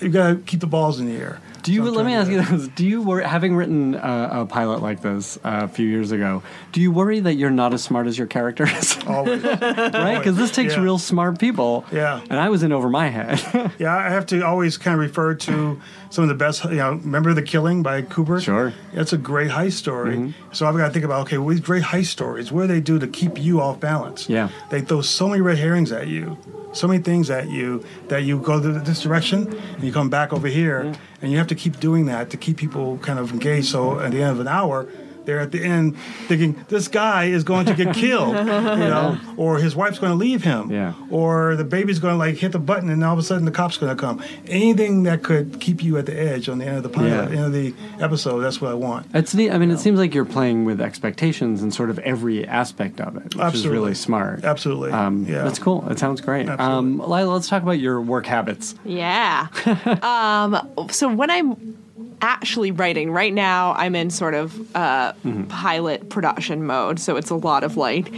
You 0.00 0.08
gotta 0.08 0.36
keep 0.36 0.60
the 0.60 0.66
balls 0.66 0.98
in 1.00 1.06
the 1.06 1.16
air. 1.16 1.40
Do 1.64 1.72
you? 1.72 1.84
So 1.84 1.90
let 1.92 2.06
me 2.06 2.14
ask 2.14 2.30
you 2.30 2.42
this: 2.42 2.68
Do 2.68 2.86
you, 2.86 3.02
wor- 3.02 3.20
having 3.22 3.56
written 3.56 3.94
a, 3.94 4.28
a 4.42 4.46
pilot 4.46 4.82
like 4.82 5.00
this 5.00 5.36
uh, 5.38 5.62
a 5.64 5.68
few 5.68 5.86
years 5.88 6.12
ago, 6.12 6.42
do 6.72 6.80
you 6.80 6.92
worry 6.92 7.20
that 7.20 7.34
you're 7.34 7.50
not 7.50 7.74
as 7.74 7.82
smart 7.82 8.06
as 8.06 8.16
your 8.16 8.26
character 8.26 8.64
is? 8.68 8.96
Always. 9.06 9.42
right? 9.42 10.18
Because 10.18 10.36
this 10.36 10.50
takes 10.50 10.74
Yeah. 10.74 10.82
real 10.82 10.98
smart 10.98 11.38
people. 11.38 11.84
Yeah. 11.90 12.20
And 12.30 12.38
I 12.38 12.50
was 12.50 12.62
in 12.62 12.70
over 12.72 12.88
my 12.88 13.08
head. 13.08 13.40
Yeah, 13.78 13.96
I 13.96 14.10
have 14.10 14.26
to 14.26 14.42
always 14.42 14.76
kind 14.76 14.94
of 14.94 15.00
refer 15.00 15.34
to 15.34 15.80
some 16.10 16.22
of 16.22 16.28
the 16.28 16.34
best. 16.34 16.64
You 16.64 16.76
know, 16.76 16.92
remember 16.92 17.34
the 17.34 17.42
Killing 17.42 17.82
by 17.82 18.02
Kubrick? 18.02 18.42
Sure. 18.42 18.70
Mm-hmm. 18.70 18.96
That's 18.96 19.12
a 19.12 19.18
great 19.18 19.50
heist 19.50 19.72
story. 19.72 20.34
So 20.52 20.66
I've 20.66 20.76
got 20.76 20.86
to 20.88 20.92
think 20.92 21.04
about 21.04 21.22
okay, 21.22 21.38
well, 21.38 21.48
these 21.48 21.60
great 21.60 21.82
heist 21.82 22.06
stories, 22.06 22.52
what 22.52 22.62
do 22.62 22.66
they 22.68 22.80
do 22.80 22.98
to 22.98 23.06
keep 23.08 23.40
you 23.40 23.60
off 23.60 23.80
balance? 23.80 24.28
Yeah. 24.28 24.50
They 24.70 24.80
throw 24.82 25.00
so 25.00 25.28
many 25.28 25.40
red 25.40 25.58
herrings 25.58 25.90
at 25.92 26.06
you, 26.08 26.36
so 26.72 26.86
many 26.86 27.02
things 27.02 27.30
at 27.30 27.48
you 27.48 27.84
that 28.08 28.22
you 28.24 28.38
go 28.38 28.60
th- 28.60 28.84
this 28.84 29.00
direction 29.02 29.52
and 29.74 29.82
you 29.82 29.92
come 29.92 30.10
back 30.10 30.32
over 30.32 30.46
here, 30.46 30.92
and 31.24 31.32
you 31.32 31.38
have 31.38 31.46
to 31.48 31.54
keep 31.54 31.80
doing 31.80 32.04
that 32.06 32.30
to 32.30 32.36
keep 32.36 32.58
people 32.58 32.98
kind 32.98 33.18
of 33.18 33.32
engaged. 33.32 33.68
So 33.68 33.98
at 33.98 34.12
the 34.12 34.22
end 34.22 34.32
of 34.32 34.40
an 34.40 34.48
hour. 34.48 34.86
They're 35.24 35.40
at 35.40 35.52
the 35.52 35.62
end 35.64 35.96
thinking 36.26 36.64
this 36.68 36.88
guy 36.88 37.24
is 37.26 37.44
going 37.44 37.66
to 37.66 37.74
get 37.74 37.94
killed, 38.04 38.36
you 38.36 38.44
know, 38.44 39.18
or 39.36 39.58
his 39.58 39.74
wife's 39.76 39.98
going 39.98 40.12
to 40.12 40.16
leave 40.16 40.44
him, 40.44 40.70
Yeah. 40.70 40.94
or 41.10 41.56
the 41.56 41.64
baby's 41.64 41.98
going 41.98 42.14
to 42.14 42.18
like 42.18 42.36
hit 42.36 42.52
the 42.52 42.58
button 42.58 42.90
and 42.90 43.02
all 43.04 43.12
of 43.12 43.18
a 43.18 43.22
sudden 43.22 43.44
the 43.44 43.50
cop's 43.50 43.76
going 43.78 43.94
to 43.94 44.00
come. 44.00 44.22
Anything 44.46 45.04
that 45.04 45.22
could 45.22 45.60
keep 45.60 45.82
you 45.82 45.96
at 45.98 46.06
the 46.06 46.18
edge 46.18 46.48
on 46.48 46.58
the 46.58 46.66
end 46.66 46.76
of 46.76 46.82
the 46.82 46.88
pilot, 46.88 47.30
Yeah. 47.30 47.36
end 47.36 47.46
of 47.46 47.52
the 47.52 47.74
episode, 48.00 48.40
that's 48.40 48.60
what 48.60 48.70
I 48.70 48.74
want. 48.74 49.06
It's 49.14 49.34
neat. 49.34 49.50
I 49.50 49.58
mean, 49.58 49.70
it 49.70 49.78
seems 49.78 49.98
like 49.98 50.14
you're 50.14 50.24
playing 50.24 50.64
with 50.64 50.80
expectations 50.80 51.62
and 51.62 51.72
sort 51.72 51.90
of 51.90 51.98
every 52.00 52.46
aspect 52.46 53.00
of 53.00 53.16
it, 53.16 53.24
which 53.24 53.34
is 53.36 53.40
Absolutely. 53.40 53.70
really 53.78 53.94
smart. 53.94 54.44
Absolutely. 54.44 54.90
Um, 54.92 55.24
yeah. 55.28 55.42
That's 55.44 55.58
cool. 55.58 55.86
It 55.90 55.98
sounds 55.98 56.20
great. 56.20 56.48
Um, 56.48 56.98
Leila, 56.98 57.32
let's 57.32 57.48
talk 57.48 57.62
about 57.62 57.78
your 57.78 58.00
work 58.00 58.26
habits. 58.26 58.74
Yeah. 58.84 59.46
um, 60.02 60.88
so 60.90 61.12
when 61.12 61.30
I'm 61.30 61.78
actually 62.24 62.70
writing 62.70 63.10
right 63.10 63.32
now, 63.32 63.74
I'm 63.74 63.94
in 63.94 64.10
sort 64.10 64.34
of 64.34 64.76
uh, 64.76 65.12
pilot 65.48 66.08
production 66.08 66.64
mode. 66.66 66.98
So 66.98 67.16
it's 67.16 67.30
a 67.30 67.36
lot 67.36 67.62
of 67.62 67.76
like 67.76 68.12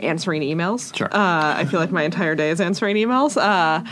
answering 0.00 0.42
emails. 0.42 0.94
Sure. 0.94 1.06
Uh, 1.06 1.54
I 1.56 1.64
feel 1.64 1.80
like 1.80 1.92
my 1.92 2.02
entire 2.02 2.34
day 2.34 2.50
is 2.50 2.60
answering 2.60 2.96
emails. 2.96 3.36
Uh, 3.40 3.84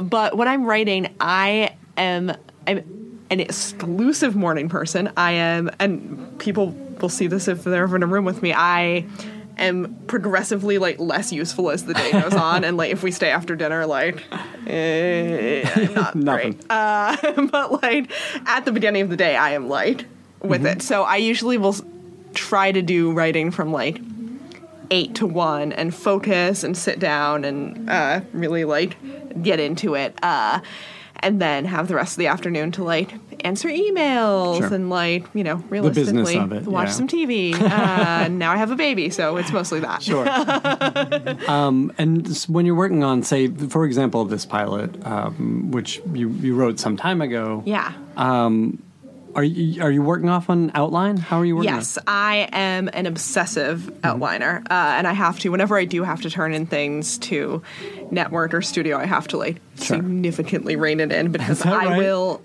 but 0.00 0.36
when 0.36 0.48
I'm 0.48 0.64
writing, 0.64 1.14
I 1.20 1.76
am 1.96 2.32
I'm 2.66 3.26
an 3.30 3.40
exclusive 3.40 4.34
morning 4.34 4.68
person. 4.68 5.12
I 5.16 5.32
am, 5.32 5.70
and 5.78 6.38
people 6.38 6.74
will 7.00 7.08
see 7.08 7.26
this 7.26 7.48
if 7.48 7.64
they're 7.64 7.84
ever 7.84 7.96
in 7.96 8.02
a 8.02 8.06
room 8.06 8.24
with 8.24 8.42
me. 8.42 8.52
I 8.54 9.06
am 9.58 9.94
progressively 10.06 10.78
like 10.78 10.98
less 10.98 11.32
useful 11.32 11.70
as 11.70 11.84
the 11.84 11.94
day 11.94 12.12
goes 12.12 12.34
on, 12.34 12.64
and 12.64 12.76
like 12.76 12.90
if 12.90 13.02
we 13.02 13.10
stay 13.10 13.30
after 13.30 13.54
dinner, 13.56 13.86
like 13.86 14.22
eh, 14.66 15.88
not 15.94 16.14
Nothing. 16.14 16.52
great. 16.52 16.64
Uh, 16.70 17.16
but 17.50 17.82
like 17.82 18.10
at 18.46 18.64
the 18.64 18.72
beginning 18.72 19.02
of 19.02 19.10
the 19.10 19.16
day, 19.16 19.36
I 19.36 19.50
am 19.52 19.68
light 19.68 20.06
with 20.40 20.66
it. 20.66 20.82
So 20.82 21.02
I 21.02 21.16
usually 21.16 21.58
will 21.58 21.76
try 22.34 22.72
to 22.72 22.82
do 22.82 23.12
writing 23.12 23.50
from 23.50 23.72
like 23.72 24.00
eight 24.90 25.14
to 25.16 25.26
one 25.26 25.72
and 25.72 25.94
focus 25.94 26.64
and 26.64 26.76
sit 26.76 26.98
down 26.98 27.44
and 27.44 27.88
uh, 27.88 28.20
really 28.32 28.64
like 28.64 28.96
get 29.42 29.60
into 29.60 29.94
it. 29.94 30.16
Uh, 30.22 30.60
and 31.24 31.40
then 31.40 31.64
have 31.64 31.86
the 31.86 31.94
rest 31.94 32.14
of 32.14 32.18
the 32.18 32.26
afternoon 32.26 32.72
to 32.72 32.82
like 32.82 33.12
answer 33.44 33.68
emails 33.68 34.58
Sure. 34.58 34.72
and 34.74 34.90
like 34.90 35.26
you 35.34 35.44
know 35.44 35.56
business 35.56 35.70
realistically 35.70 36.36
of 36.36 36.52
it, 36.52 36.62
watch 36.66 36.88
yeah. 36.88 36.92
some 36.92 37.08
TV. 37.08 37.54
Uh, 37.54 38.28
now 38.30 38.52
I 38.52 38.56
have 38.56 38.70
a 38.70 38.76
baby, 38.76 39.10
so 39.10 39.36
it's 39.36 39.52
mostly 39.52 39.80
that. 39.80 40.02
Sure. 40.02 40.26
um, 41.50 41.92
and 41.98 42.26
when 42.48 42.66
you're 42.66 42.74
working 42.74 43.04
on, 43.04 43.22
say, 43.22 43.48
for 43.48 43.84
example, 43.84 44.24
this 44.24 44.46
pilot, 44.46 45.04
um, 45.06 45.70
which 45.70 46.00
you, 46.12 46.30
you 46.30 46.54
wrote 46.54 46.78
some 46.80 46.96
time 46.96 47.20
ago, 47.20 47.62
Yeah. 47.66 47.92
Um, 48.16 48.82
are 49.34 49.42
you 49.44 49.82
are 49.82 49.90
you 49.90 50.02
working 50.02 50.28
off 50.28 50.50
an 50.50 50.70
outline? 50.74 51.16
How 51.16 51.38
are 51.38 51.44
you 51.46 51.56
working? 51.56 51.72
Yes, 51.72 51.96
I 52.06 52.48
am 52.52 52.90
an 52.92 53.06
obsessive 53.06 53.80
Mm-hmm. 53.80 54.22
outliner, 54.22 54.60
uh, 54.70 54.96
and 54.98 55.06
I 55.06 55.14
have 55.14 55.38
to. 55.40 55.50
Whenever 55.50 55.78
I 55.78 55.86
do 55.86 56.02
have 56.02 56.20
to 56.22 56.28
turn 56.30 56.52
in 56.52 56.66
things 56.66 57.16
to 57.18 57.62
network 58.10 58.52
or 58.52 58.60
studio, 58.60 58.98
I 58.98 59.06
have 59.06 59.28
to 59.28 59.38
like 59.38 59.56
Sure. 59.76 59.96
significantly 59.96 60.76
rein 60.76 61.00
it 61.00 61.12
in 61.12 61.32
because 61.36 61.64
I 61.64 61.86
right? 61.86 61.96
will. 61.98 62.42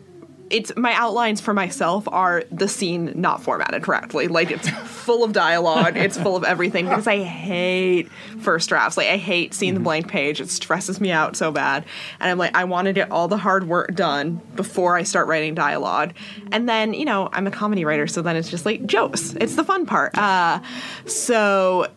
It's 0.50 0.76
my 0.76 0.94
outlines 0.94 1.42
for 1.42 1.54
myself 1.54 2.08
are 2.08 2.44
the 2.52 2.68
scene 2.68 3.14
not 3.16 3.42
formatted 3.44 3.84
correctly. 3.84 4.28
Like 4.28 4.52
it's 4.52 4.70
full 4.70 5.24
of 5.24 5.34
dialogue, 5.34 5.98
it's 5.98 6.18
full 6.18 6.36
of 6.36 6.44
everything 6.44 6.86
because 6.86 7.08
I 7.08 7.24
hate 7.24 8.10
first 8.40 8.70
drafts. 8.70 8.98
Like 8.98 9.08
I 9.08 9.18
hate 9.18 9.54
seeing 9.54 9.74
the 9.74 9.80
blank 9.80 10.08
page. 10.08 10.40
It 10.42 10.50
stresses 10.50 11.02
me 11.02 11.12
out 11.12 11.36
so 11.36 11.52
bad. 11.52 11.86
And 12.20 12.30
I'm 12.30 12.38
like, 12.38 12.56
I 12.56 12.64
want 12.64 12.86
to 12.88 12.94
get 12.94 13.12
all 13.12 13.28
the 13.28 13.38
hard 13.38 13.68
work 13.68 13.94
done 13.96 14.42
before 14.56 14.96
I 14.96 15.04
start 15.04 15.28
writing 15.28 15.56
dialogue. 15.56 16.14
And 16.52 16.68
then, 16.68 16.94
you 16.94 17.06
know, 17.06 17.30
I'm 17.32 17.48
a 17.48 17.52
comedy 17.52 17.86
writer, 17.86 18.08
so 18.08 18.22
then 18.22 18.36
it's 18.36 18.50
just 18.50 18.66
like 18.66 18.86
jokes. 18.86 19.36
It's 19.40 19.56
the 19.56 19.64
fun 19.64 19.86
part. 19.86 20.18
Uh, 20.18 20.62
so 21.06 21.88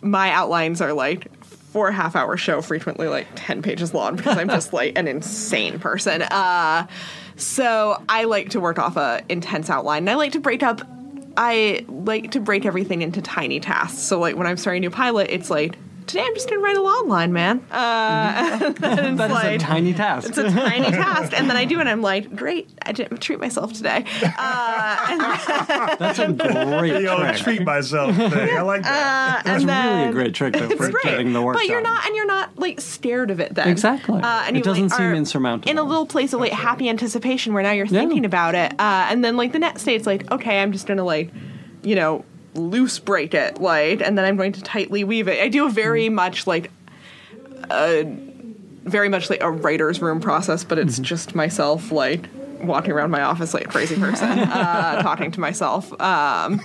my 0.00 0.30
outlines 0.30 0.80
are 0.80 0.92
like 0.92 1.28
for 1.44 1.88
a 1.88 1.92
half 1.92 2.16
hour 2.16 2.36
show 2.36 2.62
frequently 2.62 3.08
like 3.08 3.26
10 3.34 3.62
pages 3.62 3.92
long 3.92 4.16
because 4.16 4.38
i'm 4.38 4.48
just 4.48 4.72
like 4.72 4.96
an 4.96 5.06
insane 5.08 5.78
person 5.78 6.22
uh, 6.22 6.86
so 7.38 8.02
i 8.08 8.24
like 8.24 8.50
to 8.50 8.60
work 8.60 8.78
off 8.78 8.96
a 8.96 9.22
intense 9.28 9.70
outline 9.70 10.02
and 10.02 10.10
i 10.10 10.14
like 10.14 10.32
to 10.32 10.40
break 10.40 10.62
up 10.62 10.82
i 11.36 11.84
like 11.88 12.30
to 12.32 12.40
break 12.40 12.66
everything 12.66 13.00
into 13.00 13.22
tiny 13.22 13.60
tasks. 13.60 13.98
So 13.98 14.18
like 14.18 14.36
when 14.36 14.46
i'm 14.46 14.56
starting 14.56 14.84
a 14.84 14.86
new 14.88 14.90
pilot 14.90 15.28
it's 15.30 15.48
like 15.48 15.78
today 16.08 16.24
I'm 16.26 16.34
just 16.34 16.48
gonna 16.50 16.60
write 16.62 16.76
a 16.76 16.82
long 16.82 17.08
line, 17.08 17.32
man. 17.32 17.64
Uh, 17.70 18.58
and 18.62 18.76
then 18.76 18.98
it's 19.12 19.18
That 19.18 19.30
is 19.30 19.34
like, 19.34 19.44
a 19.56 19.58
tiny 19.58 19.94
task. 19.94 20.28
it's 20.28 20.38
a 20.38 20.50
tiny 20.50 20.90
task, 20.90 21.32
and 21.38 21.48
then 21.48 21.56
I 21.56 21.64
do 21.64 21.76
it. 21.76 21.80
and 21.82 21.88
I'm 21.88 22.02
like, 22.02 22.34
great, 22.34 22.68
I 22.84 22.92
didn't 22.92 23.18
treat 23.18 23.38
myself 23.38 23.72
today. 23.74 24.04
Uh, 24.22 25.06
and 25.10 25.98
That's 26.00 26.18
a 26.18 26.32
great 26.32 26.94
You 26.94 27.06
know, 27.06 27.18
trick. 27.18 27.36
treat 27.36 27.62
myself 27.62 28.16
thing. 28.16 28.32
I 28.32 28.62
like 28.62 28.82
that. 28.82 29.42
That's 29.44 29.62
and 29.64 29.70
really 29.70 30.08
a 30.08 30.12
great 30.12 30.34
trick 30.34 30.54
though, 30.54 30.68
for 30.70 30.90
great, 30.90 31.04
getting 31.04 31.32
the 31.32 31.42
work 31.42 31.54
but 31.56 31.66
you're 31.66 31.82
done. 31.82 31.94
not, 31.94 32.06
and 32.06 32.16
you're 32.16 32.26
not 32.26 32.58
like 32.58 32.80
scared 32.80 33.30
of 33.30 33.38
it 33.40 33.54
then. 33.54 33.68
Exactly. 33.68 34.20
Uh, 34.20 34.44
and 34.46 34.56
It 34.56 34.60
you, 34.60 34.64
doesn't 34.64 34.88
like, 34.88 34.98
seem 34.98 35.14
insurmountable. 35.14 35.70
In 35.70 35.78
a 35.78 35.82
little 35.82 36.06
place 36.06 36.32
of 36.32 36.40
like 36.40 36.52
happy 36.52 36.88
anticipation 36.88 37.52
where 37.52 37.62
now 37.62 37.72
you're 37.72 37.86
Yeah. 37.86 38.00
thinking 38.00 38.24
about 38.24 38.54
it, 38.54 38.72
uh, 38.80 39.06
and 39.10 39.24
then 39.24 39.36
like 39.36 39.52
the 39.52 39.58
next 39.58 39.84
day 39.84 39.94
it's 39.94 40.06
like, 40.06 40.30
okay, 40.32 40.60
I'm 40.60 40.72
just 40.72 40.86
gonna 40.86 41.04
like, 41.04 41.30
you 41.82 41.94
know, 41.94 42.24
loose 42.58 42.98
break 42.98 43.32
it, 43.34 43.60
like, 43.60 44.00
and 44.02 44.18
then 44.18 44.24
I'm 44.24 44.36
going 44.36 44.52
to 44.52 44.62
tightly 44.62 45.04
weave 45.04 45.28
it. 45.28 45.40
I 45.40 45.48
do 45.48 45.66
a 45.66 45.70
very 45.70 46.06
Mm-hmm. 46.06 46.14
much 46.16 46.46
like, 46.46 46.70
a 47.70 48.04
very 48.84 49.08
much 49.08 49.28
like 49.30 49.42
a 49.42 49.50
writer's 49.50 50.00
room 50.00 50.20
process, 50.20 50.64
but 50.64 50.78
Mm-hmm. 50.78 50.88
it's 50.88 50.98
just 50.98 51.34
myself 51.34 51.92
like 51.92 52.24
walking 52.62 52.90
around 52.90 53.10
my 53.10 53.22
office 53.22 53.54
like 53.54 53.64
a 53.66 53.68
crazy 53.68 53.94
person, 53.96 54.26
uh, 54.38 55.00
talking 55.02 55.30
to 55.30 55.40
myself. 55.40 55.92
Um, 56.00 56.60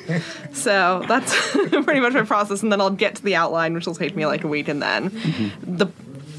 so 0.53 1.03
that's 1.07 1.35
pretty 1.51 1.99
much 1.99 2.13
my 2.13 2.23
process, 2.23 2.63
and 2.63 2.71
then 2.71 2.81
I'll 2.81 2.89
get 2.89 3.15
to 3.15 3.23
the 3.23 3.35
outline, 3.35 3.73
which 3.73 3.85
will 3.85 3.95
take 3.95 4.15
me 4.15 4.25
like 4.25 4.43
a 4.43 4.47
week, 4.47 4.67
and 4.67 4.81
then 4.81 5.09
Mm-hmm. 5.11 5.75
the 5.77 5.87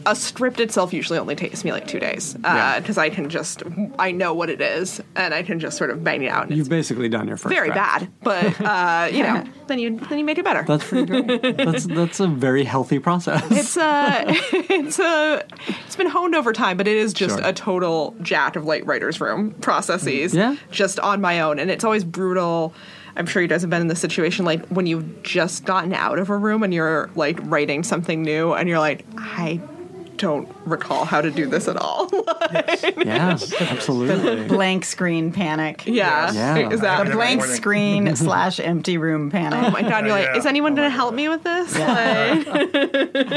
a 0.06 0.14
script 0.14 0.60
itself 0.60 0.92
usually 0.92 1.18
only 1.18 1.34
takes 1.34 1.64
me 1.64 1.72
like 1.72 1.86
two 1.86 1.98
days 1.98 2.36
Yeah. 2.42 2.78
because 2.80 2.98
I 2.98 3.10
can 3.10 3.28
just 3.28 3.62
I 3.98 4.10
know 4.12 4.34
what 4.34 4.50
it 4.50 4.60
is 4.60 5.00
and 5.16 5.32
I 5.34 5.42
can 5.42 5.58
just 5.60 5.76
sort 5.78 5.90
of 5.90 6.02
bang 6.04 6.22
it 6.22 6.28
out. 6.28 6.48
And 6.48 6.56
You've 6.56 6.68
basically 6.68 7.08
done 7.08 7.26
your 7.28 7.36
first 7.36 7.54
very 7.54 7.68
draft. 7.70 8.00
bad, 8.00 8.12
but 8.22 8.60
uh, 8.64 9.08
you 9.10 9.22
know, 9.22 9.44
then 9.66 9.78
you 9.78 9.98
then 9.98 10.18
you 10.18 10.24
make 10.24 10.38
it 10.38 10.44
better. 10.44 10.62
That's 10.66 10.84
pretty 10.84 11.06
great. 11.06 11.56
that's 11.56 11.86
that's 11.86 12.20
a 12.20 12.26
very 12.28 12.64
healthy 12.64 12.98
process. 12.98 13.42
it's 13.50 13.76
uh 13.76 14.24
it's 14.52 14.98
uh 15.00 15.42
it's 15.86 15.96
been 15.96 16.08
honed 16.08 16.34
over 16.34 16.52
time, 16.52 16.76
but 16.76 16.86
it 16.88 16.96
is 16.96 17.12
just 17.12 17.38
Sure. 17.38 17.46
a 17.48 17.52
total 17.52 18.14
jack 18.22 18.56
of 18.56 18.64
light 18.64 18.84
writers' 18.86 19.20
room 19.20 19.52
processes. 19.60 20.34
Yeah. 20.34 20.56
Just 20.70 21.00
on 21.00 21.20
my 21.20 21.40
own, 21.40 21.58
and 21.58 21.70
it's 21.70 21.84
always 21.84 22.04
brutal. 22.04 22.74
I'm 23.16 23.26
sure 23.26 23.40
you 23.40 23.46
guys 23.48 23.60
have 23.60 23.70
been 23.70 23.80
in 23.80 23.86
this 23.88 24.00
situation, 24.00 24.44
like 24.44 24.66
when 24.68 24.86
you've 24.86 25.22
just 25.22 25.64
gotten 25.64 25.92
out 25.94 26.18
of 26.18 26.30
a 26.30 26.36
room 26.36 26.62
and 26.64 26.74
you're 26.74 27.10
like 27.14 27.38
writing 27.44 27.84
something 27.84 28.22
new, 28.22 28.52
and 28.52 28.68
you're 28.68 28.80
like, 28.80 29.06
I 29.16 29.60
don't 30.16 30.48
recall 30.64 31.04
how 31.04 31.20
to 31.20 31.30
do 31.30 31.46
this 31.46 31.68
at 31.68 31.76
all. 31.76 32.08
yeah, 32.52 33.36
absolutely. 33.60 34.46
Blank 34.48 34.84
screen 34.84 35.32
panic. 35.32 35.86
yeah. 35.86 36.32
Yeah. 36.32 36.70
Is 36.70 36.80
that 36.80 37.06
The 37.06 37.12
blank 37.12 37.42
screen 37.44 38.14
slash 38.16 38.60
empty 38.60 38.96
room 38.98 39.30
panic. 39.30 39.58
Oh 39.64 39.70
my 39.70 39.82
god! 39.82 40.04
You're 40.06 40.14
like, 40.14 40.26
Yeah. 40.26 40.36
is 40.36 40.46
anyone 40.46 40.74
going 40.74 40.86
to 40.88 40.94
help 40.94 41.14
me 41.14 41.28
with 41.28 41.42
this? 41.42 41.78
Like, 41.78 42.46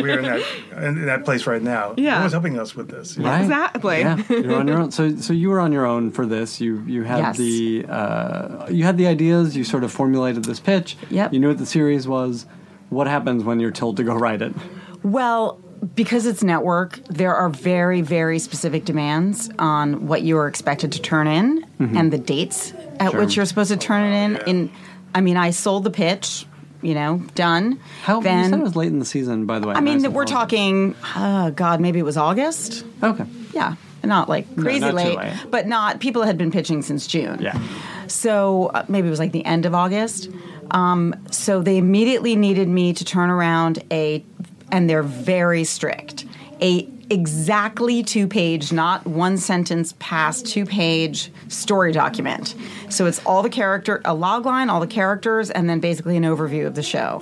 We're 0.01 0.19
in 0.19 0.23
that 0.25 0.43
in 0.83 1.05
that 1.05 1.23
place 1.25 1.47
right 1.47 1.61
now. 1.61 1.93
Yeah. 1.97 2.15
No 2.15 2.19
one's 2.21 2.31
helping 2.33 2.59
us 2.59 2.75
with 2.75 2.89
this. 2.89 3.17
you 3.17 3.23
know? 3.23 3.29
Right. 3.29 3.41
Exactly. 3.41 3.99
Yeah, 3.99 4.23
you're 4.29 4.55
on 4.55 4.67
your 4.67 4.79
own. 4.79 4.91
So, 4.91 5.15
so 5.17 5.33
you 5.33 5.49
were 5.49 5.59
on 5.59 5.71
your 5.71 5.85
own 5.85 6.11
for 6.11 6.25
this. 6.25 6.59
You 6.61 6.81
you 6.85 7.03
had 7.03 7.17
Yes. 7.19 7.37
the 7.37 7.85
uh, 7.89 8.67
you 8.69 8.83
had 8.83 8.97
the 8.97 9.07
ideas. 9.07 9.55
You 9.55 9.63
sort 9.63 9.83
of 9.83 9.91
formulated 9.91 10.45
this 10.45 10.59
pitch. 10.59 10.97
Yep. 11.09 11.33
You 11.33 11.39
knew 11.39 11.47
what 11.49 11.57
the 11.57 11.65
series 11.65 12.07
was. 12.07 12.45
What 12.89 13.07
happens 13.07 13.43
when 13.43 13.59
you're 13.59 13.71
told 13.71 13.97
to 13.97 14.03
go 14.03 14.15
write 14.15 14.41
it? 14.41 14.53
Well, 15.03 15.59
because 15.95 16.25
it's 16.25 16.43
network, 16.43 16.99
there 17.09 17.35
are 17.35 17.49
very, 17.49 18.01
very 18.01 18.39
specific 18.39 18.85
demands 18.85 19.49
on 19.59 20.07
what 20.07 20.21
you 20.21 20.37
are 20.37 20.47
expected 20.47 20.91
to 20.93 21.01
turn 21.01 21.27
in 21.27 21.65
and 21.79 22.11
the 22.11 22.17
dates 22.17 22.73
at 22.99 23.11
Sure. 23.11 23.19
which 23.19 23.35
you're 23.35 23.45
supposed 23.45 23.71
to 23.71 23.77
turn 23.77 24.11
it 24.11 24.15
in. 24.25 24.31
yeah. 24.33 24.43
In, 24.47 24.71
I 25.15 25.21
mean, 25.21 25.37
I 25.37 25.51
sold 25.51 25.83
the 25.83 25.89
pitch, 25.91 26.45
you 26.81 26.93
know, 26.93 27.21
done. 27.35 27.79
How 28.03 28.19
then, 28.21 28.45
you 28.45 28.49
said 28.51 28.59
it 28.59 28.63
was 28.63 28.75
late 28.75 28.91
in 28.91 28.99
the 28.99 29.05
season, 29.05 29.45
by 29.45 29.59
the 29.59 29.67
way. 29.67 29.73
I 29.75 29.81
mean, 29.81 30.01
Nice 30.01 30.11
we're 30.11 30.25
talking. 30.25 30.95
Oh 31.15 31.51
God, 31.51 31.79
maybe 31.81 31.99
it 31.99 32.03
was 32.03 32.17
August. 32.17 32.83
Okay. 33.01 33.25
Yeah, 33.53 33.75
not 34.03 34.29
like 34.29 34.45
crazy 34.57 34.79
not 34.81 34.89
too 34.91 34.95
late, 34.95 35.17
late. 35.17 35.33
but 35.49 35.67
not. 35.67 35.99
People 35.99 36.23
had 36.23 36.37
been 36.37 36.51
pitching 36.51 36.81
since 36.81 37.07
June. 37.07 37.39
Yeah. 37.41 37.59
So 38.07 38.67
uh, 38.67 38.85
maybe 38.87 39.07
it 39.07 39.11
was 39.11 39.19
like 39.19 39.31
the 39.31 39.45
end 39.45 39.65
of 39.65 39.73
August. 39.73 40.29
Um, 40.71 41.15
so 41.31 41.61
they 41.61 41.77
immediately 41.77 42.35
needed 42.35 42.67
me 42.67 42.93
to 42.93 43.05
turn 43.05 43.29
around 43.29 43.83
a, 43.89 44.23
and 44.71 44.89
they're 44.89 45.03
very 45.03 45.63
strict, 45.63 46.25
a 46.61 46.87
exactly 47.09 48.03
two 48.03 48.27
page, 48.27 48.71
not 48.71 49.05
one 49.05 49.37
sentence 49.37 49.93
past 49.99 50.45
two 50.45 50.65
page 50.65 51.31
story 51.47 51.91
document. 51.91 52.55
So 52.89 53.05
it's 53.05 53.23
all 53.25 53.41
the 53.43 53.49
character, 53.49 54.01
a 54.05 54.13
log 54.13 54.45
line, 54.45 54.69
all 54.69 54.79
the 54.79 54.87
characters, 54.87 55.49
and 55.49 55.69
then 55.69 55.79
basically 55.79 56.17
an 56.17 56.23
overview 56.23 56.65
of 56.67 56.75
the 56.75 56.83
show. 56.83 57.21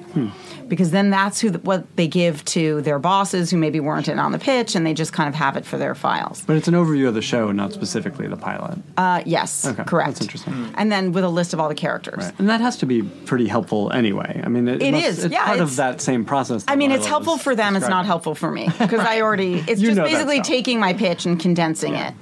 Because 0.67 0.89
then 0.89 1.11
that's 1.11 1.39
who 1.39 1.51
what 1.51 1.85
they 1.95 2.07
give 2.07 2.43
to 2.45 2.81
their 2.81 2.97
bosses 2.97 3.51
who 3.51 3.57
maybe 3.57 3.79
weren't 3.79 4.07
in 4.07 4.17
on 4.17 4.31
the 4.31 4.39
pitch, 4.39 4.73
and 4.75 4.83
they 4.83 4.95
just 4.95 5.13
kind 5.13 5.29
of 5.29 5.35
have 5.35 5.55
it 5.57 5.63
for 5.65 5.77
their 5.77 5.93
files. 5.93 6.41
But 6.47 6.55
it's 6.55 6.67
an 6.67 6.73
overview 6.73 7.07
of 7.07 7.13
the 7.13 7.21
show, 7.21 7.51
not 7.51 7.71
specifically 7.71 8.27
the 8.27 8.35
pilot. 8.37 8.79
Uh, 8.97 9.21
yes, 9.27 9.67
Okay, 9.67 9.83
correct. 9.83 10.13
that's 10.13 10.21
interesting. 10.21 10.73
And 10.75 10.91
then 10.91 11.11
with 11.11 11.23
a 11.23 11.29
list 11.29 11.53
of 11.53 11.59
all 11.59 11.69
the 11.69 11.75
characters. 11.75 12.17
Right. 12.17 12.33
And 12.39 12.49
that 12.49 12.61
has 12.61 12.77
to 12.77 12.87
be 12.87 13.03
pretty 13.03 13.47
helpful 13.47 13.91
anyway. 13.91 14.41
I 14.43 14.49
mean, 14.49 14.67
it, 14.67 14.81
It 14.81 14.91
must- 14.93 15.05
is, 15.05 15.25
It's 15.25 15.31
yeah, 15.33 15.45
part 15.45 15.57
it's- 15.57 15.69
of 15.69 15.75
that 15.75 16.01
same 16.01 16.25
process. 16.25 16.63
that 16.63 16.71
I 16.71 16.75
mean, 16.75 16.89
Leila 16.89 16.99
it's 17.01 17.07
helpful 17.07 17.37
for 17.37 17.55
them. 17.55 17.75
It's 17.75 17.87
not 17.87 18.07
helpful 18.07 18.33
for 18.33 18.49
me 18.49 18.67
because 18.79 19.01
I 19.01 19.21
already. 19.21 19.63
It's 19.75 19.81
You 19.81 19.93
just 19.95 20.01
basically 20.11 20.41
taking 20.41 20.79
my 20.79 20.93
pitch 20.93 21.25
and 21.25 21.39
condensing 21.39 21.93
Yeah. 21.93 22.09
it. 22.09 22.13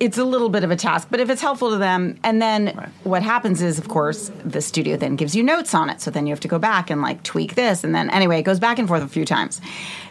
It's 0.00 0.18
a 0.18 0.24
little 0.24 0.48
bit 0.48 0.64
of 0.64 0.70
a 0.72 0.76
task, 0.76 1.08
but 1.10 1.20
if 1.20 1.30
it's 1.30 1.40
helpful 1.42 1.70
to 1.70 1.76
them, 1.76 2.16
and 2.24 2.42
then 2.42 2.72
Right. 2.76 2.88
what 3.04 3.22
happens 3.22 3.62
is, 3.62 3.78
of 3.78 3.88
course, 3.88 4.32
the 4.44 4.60
studio 4.60 4.96
then 4.96 5.14
gives 5.14 5.36
you 5.36 5.44
notes 5.44 5.74
on 5.74 5.88
it. 5.90 6.00
So 6.00 6.10
then 6.10 6.26
you 6.26 6.32
have 6.32 6.40
to 6.40 6.48
go 6.48 6.58
back 6.58 6.90
and 6.90 7.00
like 7.02 7.22
tweak 7.22 7.54
this, 7.54 7.84
and 7.84 7.94
then 7.94 8.10
anyway, 8.10 8.40
it 8.40 8.42
goes 8.42 8.58
back 8.58 8.78
and 8.80 8.88
forth 8.88 9.02
a 9.02 9.06
few 9.06 9.24
times. 9.24 9.60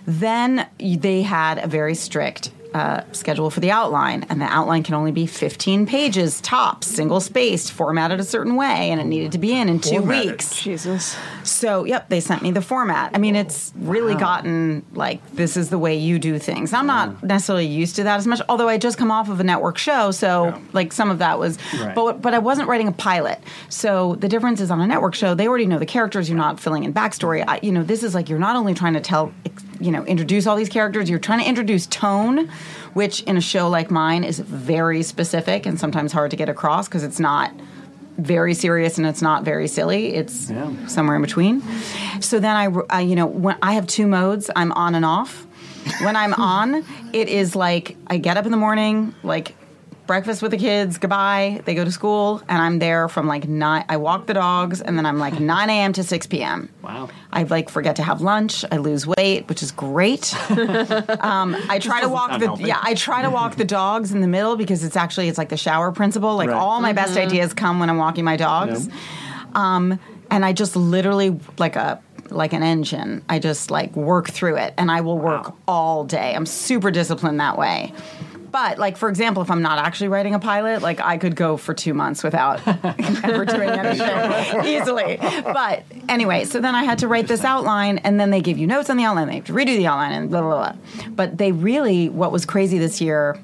Then 0.07 0.66
they 0.80 1.24
had 1.24 1.57
a 1.57 1.68
very 1.68 1.95
strict 1.95 2.51
uh, 2.74 3.01
schedule 3.11 3.49
for 3.49 3.59
the 3.59 3.69
outline, 3.72 4.26
and 4.30 4.39
the 4.39 4.45
outline 4.45 4.84
can 4.84 4.95
only 4.95 5.11
be 5.11 5.26
15 5.26 5.86
pages 5.86 6.39
tops, 6.41 6.88
single 6.88 7.19
spaced, 7.19 7.72
formatted 7.72 8.19
a 8.19 8.24
certain 8.24 8.55
way, 8.55 8.91
and 8.91 9.01
it 9.01 9.05
needed 9.05 9.34
to 9.34 9.38
be 9.38 9.51
in 9.53 9.67
in 9.67 9.80
two 9.80 9.97
Formatted. 9.99 10.32
weeks. 10.32 10.61
Jesus. 10.61 11.17
So, 11.43 11.84
yep, 11.84 12.07
they 12.09 12.19
sent 12.22 12.41
me 12.41 12.51
the 12.51 12.61
format. 12.61 13.11
I 13.13 13.17
mean, 13.17 13.36
it's 13.36 13.74
really 13.76 14.15
gotten 14.15 14.86
like 14.93 15.19
this 15.34 15.57
is 15.57 15.69
the 15.69 15.78
way 15.78 15.97
you 15.97 16.17
do 16.19 16.39
things. 16.39 16.72
I'm 16.74 16.88
not 16.88 17.22
necessarily 17.24 17.65
used 17.65 17.95
to 17.97 18.03
that 18.03 18.17
as 18.17 18.28
much, 18.28 18.41
although 18.47 18.69
I 18.69 18.78
just 18.78 18.97
come 18.97 19.11
off 19.11 19.28
of 19.30 19.39
a 19.39 19.43
network 19.43 19.78
show, 19.78 20.11
so 20.11 20.45
Yeah. 20.45 20.57
like 20.74 20.93
some 20.93 21.09
of 21.11 21.19
that 21.19 21.39
was, 21.39 21.57
Right. 21.80 21.93
but 21.93 22.22
but 22.22 22.34
I 22.34 22.39
wasn't 22.39 22.69
writing 22.69 22.88
a 22.88 22.91
pilot. 22.93 23.39
So 23.69 24.15
the 24.15 24.28
difference 24.30 24.61
is 24.61 24.72
on 24.72 24.80
a 24.80 24.88
network 24.88 25.15
show, 25.15 25.34
they 25.36 25.47
already 25.47 25.65
know 25.65 25.80
the 25.80 25.86
characters. 25.86 26.30
You're 26.30 26.38
not 26.38 26.59
filling 26.59 26.84
in 26.86 26.93
backstory. 26.93 27.43
I, 27.47 27.59
you 27.61 27.72
know, 27.72 27.84
this 27.84 28.03
is 28.03 28.13
like 28.15 28.30
you're 28.30 28.39
not 28.39 28.55
only 28.55 28.74
trying 28.74 28.93
to 28.93 29.01
tell, 29.01 29.34
you 29.82 29.91
know, 29.91 30.05
introduce 30.05 30.47
all 30.47 30.55
these 30.55 30.69
characters. 30.69 31.09
You're 31.09 31.19
trying 31.19 31.39
to 31.39 31.47
introduce 31.47 31.88
tone, 31.88 32.47
which 32.93 33.21
in 33.23 33.38
a 33.38 33.41
show 33.41 33.69
like 33.69 33.89
mine 33.91 34.23
is 34.23 34.39
very 34.39 35.03
specific 35.03 35.65
and 35.65 35.79
sometimes 35.79 36.11
hard 36.11 36.32
to 36.32 36.38
get 36.38 36.49
across 36.49 36.88
because 36.88 37.03
it's 37.03 37.19
not 37.19 37.51
very 38.17 38.53
serious 38.53 38.97
and 38.97 39.07
it's 39.07 39.21
not 39.21 39.43
very 39.43 39.67
silly. 39.67 40.13
It's 40.13 40.49
Yeah. 40.49 40.71
somewhere 40.88 41.15
in 41.15 41.21
between. 41.21 41.61
So 42.21 42.39
then 42.39 42.55
I, 42.55 42.67
I, 42.89 43.01
you 43.01 43.15
know, 43.15 43.25
when 43.25 43.57
I 43.61 43.73
have 43.73 43.88
two 43.88 44.05
modes, 44.07 44.49
I'm 44.55 44.71
on 44.73 44.95
and 44.95 45.05
off. 45.05 45.45
When 46.01 46.15
I'm 46.15 46.34
on, 46.38 46.86
it 47.13 47.27
is 47.29 47.55
like 47.55 47.95
I 48.07 48.17
get 48.17 48.38
up 48.38 48.45
in 48.45 48.51
the 48.51 48.57
morning, 48.57 49.15
like 49.23 49.55
breakfast 50.08 50.41
with 50.41 50.52
the 50.52 50.58
kids, 50.58 50.97
goodbye. 50.97 51.62
They 51.66 51.74
go 51.76 51.86
to 51.86 51.91
school, 51.91 52.41
and 52.49 52.62
I'm 52.62 52.80
there 52.80 53.08
from 53.08 53.28
like 53.28 53.47
nine. 53.47 53.86
I 53.88 53.97
walk 53.97 54.28
the 54.28 54.34
dogs, 54.34 54.82
and 54.82 54.97
then 54.97 55.06
I'm 55.06 55.20
like 55.20 55.39
9 55.39 55.70
a.m. 55.70 55.93
to 55.93 56.04
6 56.04 56.28
p.m. 56.28 56.70
Wow. 56.84 57.10
I 57.32 57.43
like 57.43 57.70
forget 57.70 57.95
to 57.97 58.04
have 58.04 58.22
lunch. 58.22 58.66
I 58.72 58.78
lose 58.78 59.08
weight, 59.08 59.47
which 59.47 59.64
is 59.64 59.72
great. 59.72 60.34
um, 61.22 61.56
I 61.70 61.80
try 61.80 62.02
to 62.02 62.10
walk 62.10 62.38
the 62.39 62.45
healthy. 62.47 62.64
yeah. 62.66 62.80
I 62.82 62.93
try 62.93 63.22
to 63.22 63.30
walk 63.30 63.56
the 63.56 63.66
dogs 63.66 64.12
in 64.12 64.22
the 64.22 64.28
middle 64.28 64.56
because 64.58 64.84
it's 64.84 64.97
actually 64.97 65.30
it's 65.30 65.38
like 65.38 65.49
the 65.49 65.58
shower 65.58 65.91
principle. 65.91 66.36
Like 66.36 66.49
Right. 66.49 66.58
all 66.58 66.82
my 66.82 66.93
best 66.93 67.18
ideas 67.18 67.54
come 67.54 67.80
when 67.80 67.89
I'm 67.89 67.97
walking 67.97 68.26
my 68.26 68.36
dogs. 68.38 68.89
Um, 69.54 69.99
and 70.30 70.45
I 70.45 70.54
just 70.54 70.76
literally 70.76 71.39
like 71.58 71.76
a 71.76 72.02
like 72.30 72.54
an 72.54 72.64
engine. 72.64 73.22
I 73.28 73.39
just 73.39 73.70
like 73.72 73.93
work 73.95 74.30
through 74.30 74.56
it, 74.58 74.74
and 74.78 74.89
I 74.89 75.02
will 75.02 75.18
work 75.18 75.49
Wow. 75.49 75.56
all 75.68 76.04
day. 76.06 76.34
I'm 76.34 76.45
super 76.45 76.89
disciplined 76.91 77.39
that 77.41 77.58
way. 77.58 77.93
But 78.52 78.78
like 78.78 78.97
for 78.97 79.10
example, 79.10 79.41
if 79.41 79.49
I'm 79.49 79.62
not 79.62 79.80
actually 79.80 80.10
writing 80.10 80.36
a 80.36 80.39
pilot, 80.39 80.82
like 80.82 80.99
I 80.99 81.18
could 81.18 81.36
go 81.36 81.58
for 81.58 81.74
two 81.74 81.93
months 81.93 82.24
without 82.24 82.62
ever 83.24 83.45
doing 83.45 83.70
anything 83.70 84.66
easily. 84.66 85.18
But 85.18 85.84
anyway, 86.10 86.45
so 86.45 86.60
then 86.60 86.76
I 86.76 86.84
had 86.84 86.99
to 86.99 87.08
write 87.08 87.28
this 87.28 87.43
outline, 87.43 87.99
and 87.99 88.20
then 88.20 88.30
they 88.30 88.41
give 88.41 88.58
you 88.58 88.68
notes 88.68 88.89
on 88.89 88.97
the 88.97 89.04
outline. 89.04 89.28
They 89.28 89.36
have 89.36 89.45
to 89.45 89.54
redo 89.54 89.78
the 89.78 89.88
outline, 89.88 90.12
and 90.12 90.30
blah 90.30 90.41
blah 90.41 90.74
blah. 90.74 91.10
But 91.12 91.38
they 91.38 91.52
really, 91.52 92.10
what 92.10 92.32
was 92.32 92.45
crazy 92.45 92.78
this 92.78 92.99
year, 92.99 93.39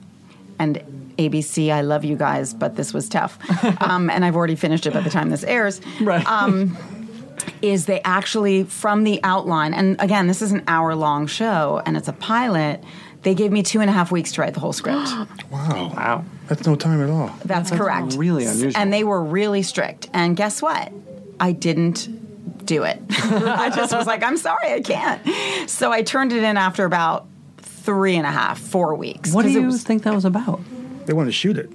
and 0.60 0.84
ABC, 1.18 1.72
I 1.72 1.82
love 1.82 2.04
you 2.04 2.16
guys, 2.16 2.54
but 2.54 2.76
this 2.76 2.94
was 2.94 3.10
tough. 3.10 3.38
Um, 3.80 4.10
and 4.10 4.26
I've 4.26 4.36
already 4.36 4.56
finished 4.56 4.86
it 4.86 4.94
by 4.94 5.02
the 5.02 5.10
time 5.10 5.30
this 5.30 5.44
airs. 5.44 5.82
Right. 6.02 6.26
Um, 6.28 6.76
is 7.62 7.86
they 7.86 8.02
actually 8.02 8.64
from 8.64 9.04
the 9.04 9.20
outline, 9.24 9.74
and 9.74 10.00
again, 10.02 10.28
this 10.28 10.42
is 10.42 10.52
an 10.52 10.64
hour 10.68 10.96
long 10.96 11.28
show, 11.28 11.82
and 11.86 11.96
it's 11.96 12.08
a 12.08 12.14
pilot. 12.14 12.84
They 13.28 13.36
gave 13.36 13.52
me 13.52 13.62
two 13.62 13.82
and 13.82 13.90
a 13.90 13.94
half 13.94 14.10
weeks 14.10 14.32
to 14.34 14.42
write 14.42 14.54
the 14.54 14.62
whole 14.62 14.72
script. 14.72 15.10
Wow. 15.52 15.92
wow. 15.94 16.26
That's 16.48 16.66
no 16.66 16.78
time 16.78 17.04
at 17.04 17.10
all. 17.10 17.30
That's 17.44 17.72
correct. 17.72 18.14
really 18.14 18.46
unusual. 18.46 18.72
And 18.82 18.94
they 18.94 19.04
were 19.04 19.22
really 19.22 19.64
strict. 19.64 20.10
And 20.14 20.38
guess 20.38 20.62
what? 20.62 20.94
I 21.38 21.52
didn't 21.52 22.66
do 22.66 22.84
it. 22.84 23.02
I 23.10 23.70
just 23.76 23.94
was 23.94 24.08
like, 24.08 24.24
I'm 24.24 24.38
sorry, 24.38 24.72
I 24.72 24.80
can't. 24.80 25.70
So 25.70 25.92
I 25.92 26.04
turned 26.04 26.32
it 26.32 26.42
in 26.42 26.56
after 26.56 26.86
about 26.86 27.28
three 27.58 28.16
and 28.16 28.26
a 28.26 28.32
half, 28.32 28.60
four 28.60 28.96
weeks. 28.96 29.34
What 29.34 29.44
do 29.44 29.50
you 29.52 29.64
was- 29.64 29.84
think 29.84 30.04
that 30.04 30.14
was 30.16 30.24
about? 30.24 30.62
They 31.06 31.12
want 31.12 31.28
to 31.28 31.34
shoot 31.34 31.58
it. 31.58 31.70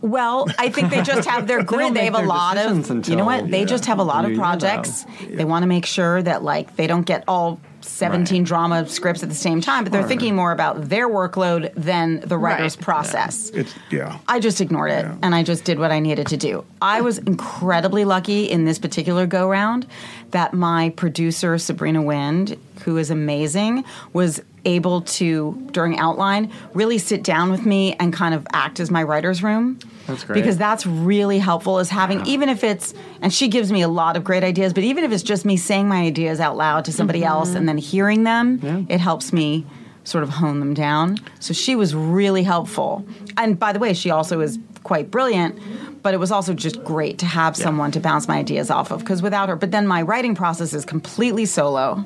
well, 0.00 0.46
I 0.60 0.68
think 0.68 0.90
they 0.90 1.02
just 1.02 1.28
have 1.28 1.48
their 1.48 1.62
grid. 1.72 1.88
They 1.94 2.02
make 2.08 2.14
have 2.14 2.24
a 2.24 2.26
lot 2.28 2.54
decisions 2.54 2.90
of, 2.90 3.08
you 3.08 3.16
know 3.16 3.28
until- 3.28 3.42
what? 3.46 3.50
They 3.50 3.64
just 3.64 3.86
have 3.86 3.98
a 3.98 4.04
lot 4.04 4.24
of 4.24 4.30
new 4.30 4.36
year, 4.36 4.44
though. 4.44 4.58
projects. 4.58 5.06
They 5.28 5.44
want 5.44 5.64
to 5.64 5.66
make 5.66 5.86
sure 5.86 6.22
that 6.22 6.44
like 6.44 6.76
they 6.76 6.86
don't 6.86 7.04
get 7.06 7.24
all 7.26 7.58
17 7.86 8.42
Right. 8.42 8.46
drama 8.46 8.86
scripts 8.88 9.22
at 9.22 9.28
the 9.28 9.34
same 9.34 9.60
time, 9.60 9.84
but 9.84 9.92
they're 9.92 10.02
thinking 10.08 10.34
more 10.34 10.52
about 10.52 10.88
their 10.88 11.08
workload 11.08 11.72
than 11.74 12.20
the 12.20 12.36
writer's 12.38 12.76
Right. 12.76 12.84
process. 12.84 13.50
It's 13.54 13.72
yeah. 13.90 14.16
I 14.28 14.40
just 14.40 14.60
ignored 14.60 14.90
it 14.90 15.04
Yeah. 15.04 15.14
and 15.22 15.34
I 15.34 15.42
just 15.42 15.64
did 15.64 15.78
what 15.78 15.90
I 15.90 16.00
needed 16.00 16.26
to 16.28 16.36
do. 16.36 16.64
I 16.82 17.00
was 17.00 17.18
incredibly 17.18 18.04
lucky 18.04 18.44
in 18.50 18.64
this 18.64 18.78
particular 18.78 19.26
go 19.26 19.48
round 19.48 19.86
that 20.32 20.52
my 20.54 20.90
producer, 20.90 21.58
Sabrina 21.58 22.02
Wind, 22.02 22.56
who 22.84 22.96
is 22.96 23.10
amazing, 23.10 23.84
was 24.12 24.40
able 24.64 25.02
to, 25.02 25.56
during 25.72 25.98
outline, 25.98 26.50
really 26.72 26.98
sit 26.98 27.22
down 27.22 27.50
with 27.50 27.66
me 27.66 27.94
and 28.00 28.12
kind 28.12 28.34
of 28.34 28.46
act 28.52 28.80
as 28.80 28.90
my 28.90 29.02
writer's 29.02 29.42
room. 29.42 29.78
That's 30.06 30.24
great. 30.24 30.34
Because 30.34 30.56
that's 30.58 30.86
really 30.86 31.38
helpful 31.38 31.78
is 31.78 31.88
having, 31.90 32.24
even 32.26 32.48
if 32.48 32.62
it's, 32.64 32.92
and 33.22 33.32
she 33.32 33.48
gives 33.48 33.72
me 33.72 33.82
a 33.82 33.88
lot 33.88 34.16
of 34.16 34.24
great 34.24 34.44
ideas, 34.44 34.72
but 34.72 34.84
even 34.84 35.04
if 35.04 35.12
it's 35.12 35.22
just 35.22 35.44
me 35.44 35.56
saying 35.56 35.88
my 35.88 36.02
ideas 36.02 36.40
out 36.40 36.56
loud 36.56 36.84
to 36.86 36.92
somebody 36.92 37.24
else 37.24 37.54
and 37.54 37.68
then 37.68 37.78
hearing 37.78 38.24
them, 38.24 38.60
Yeah. 38.62 38.82
it 38.88 39.00
helps 39.00 39.32
me 39.32 39.64
sort 40.04 40.22
of 40.22 40.28
hone 40.30 40.60
them 40.60 40.74
down. 40.74 41.16
So 41.40 41.54
she 41.54 41.74
was 41.76 41.94
really 41.94 42.42
helpful. 42.42 43.06
And 43.38 43.58
by 43.58 43.72
the 43.72 43.78
way, 43.78 43.94
she 43.94 44.10
also 44.10 44.40
is 44.40 44.58
quite 44.82 45.10
brilliant, 45.10 45.58
but 46.02 46.12
it 46.12 46.18
was 46.18 46.30
also 46.30 46.52
just 46.52 46.84
great 46.84 47.16
to 47.20 47.24
have 47.26 47.56
someone 47.56 47.90
to 47.92 48.00
bounce 48.00 48.28
my 48.28 48.36
ideas 48.38 48.70
off 48.70 48.90
of 48.90 49.00
because 49.00 49.22
without 49.22 49.48
her, 49.48 49.56
but 49.56 49.70
then 49.70 49.86
my 49.86 50.02
writing 50.02 50.34
process 50.34 50.74
is 50.74 50.84
completely 50.84 51.46
solo. 51.46 52.04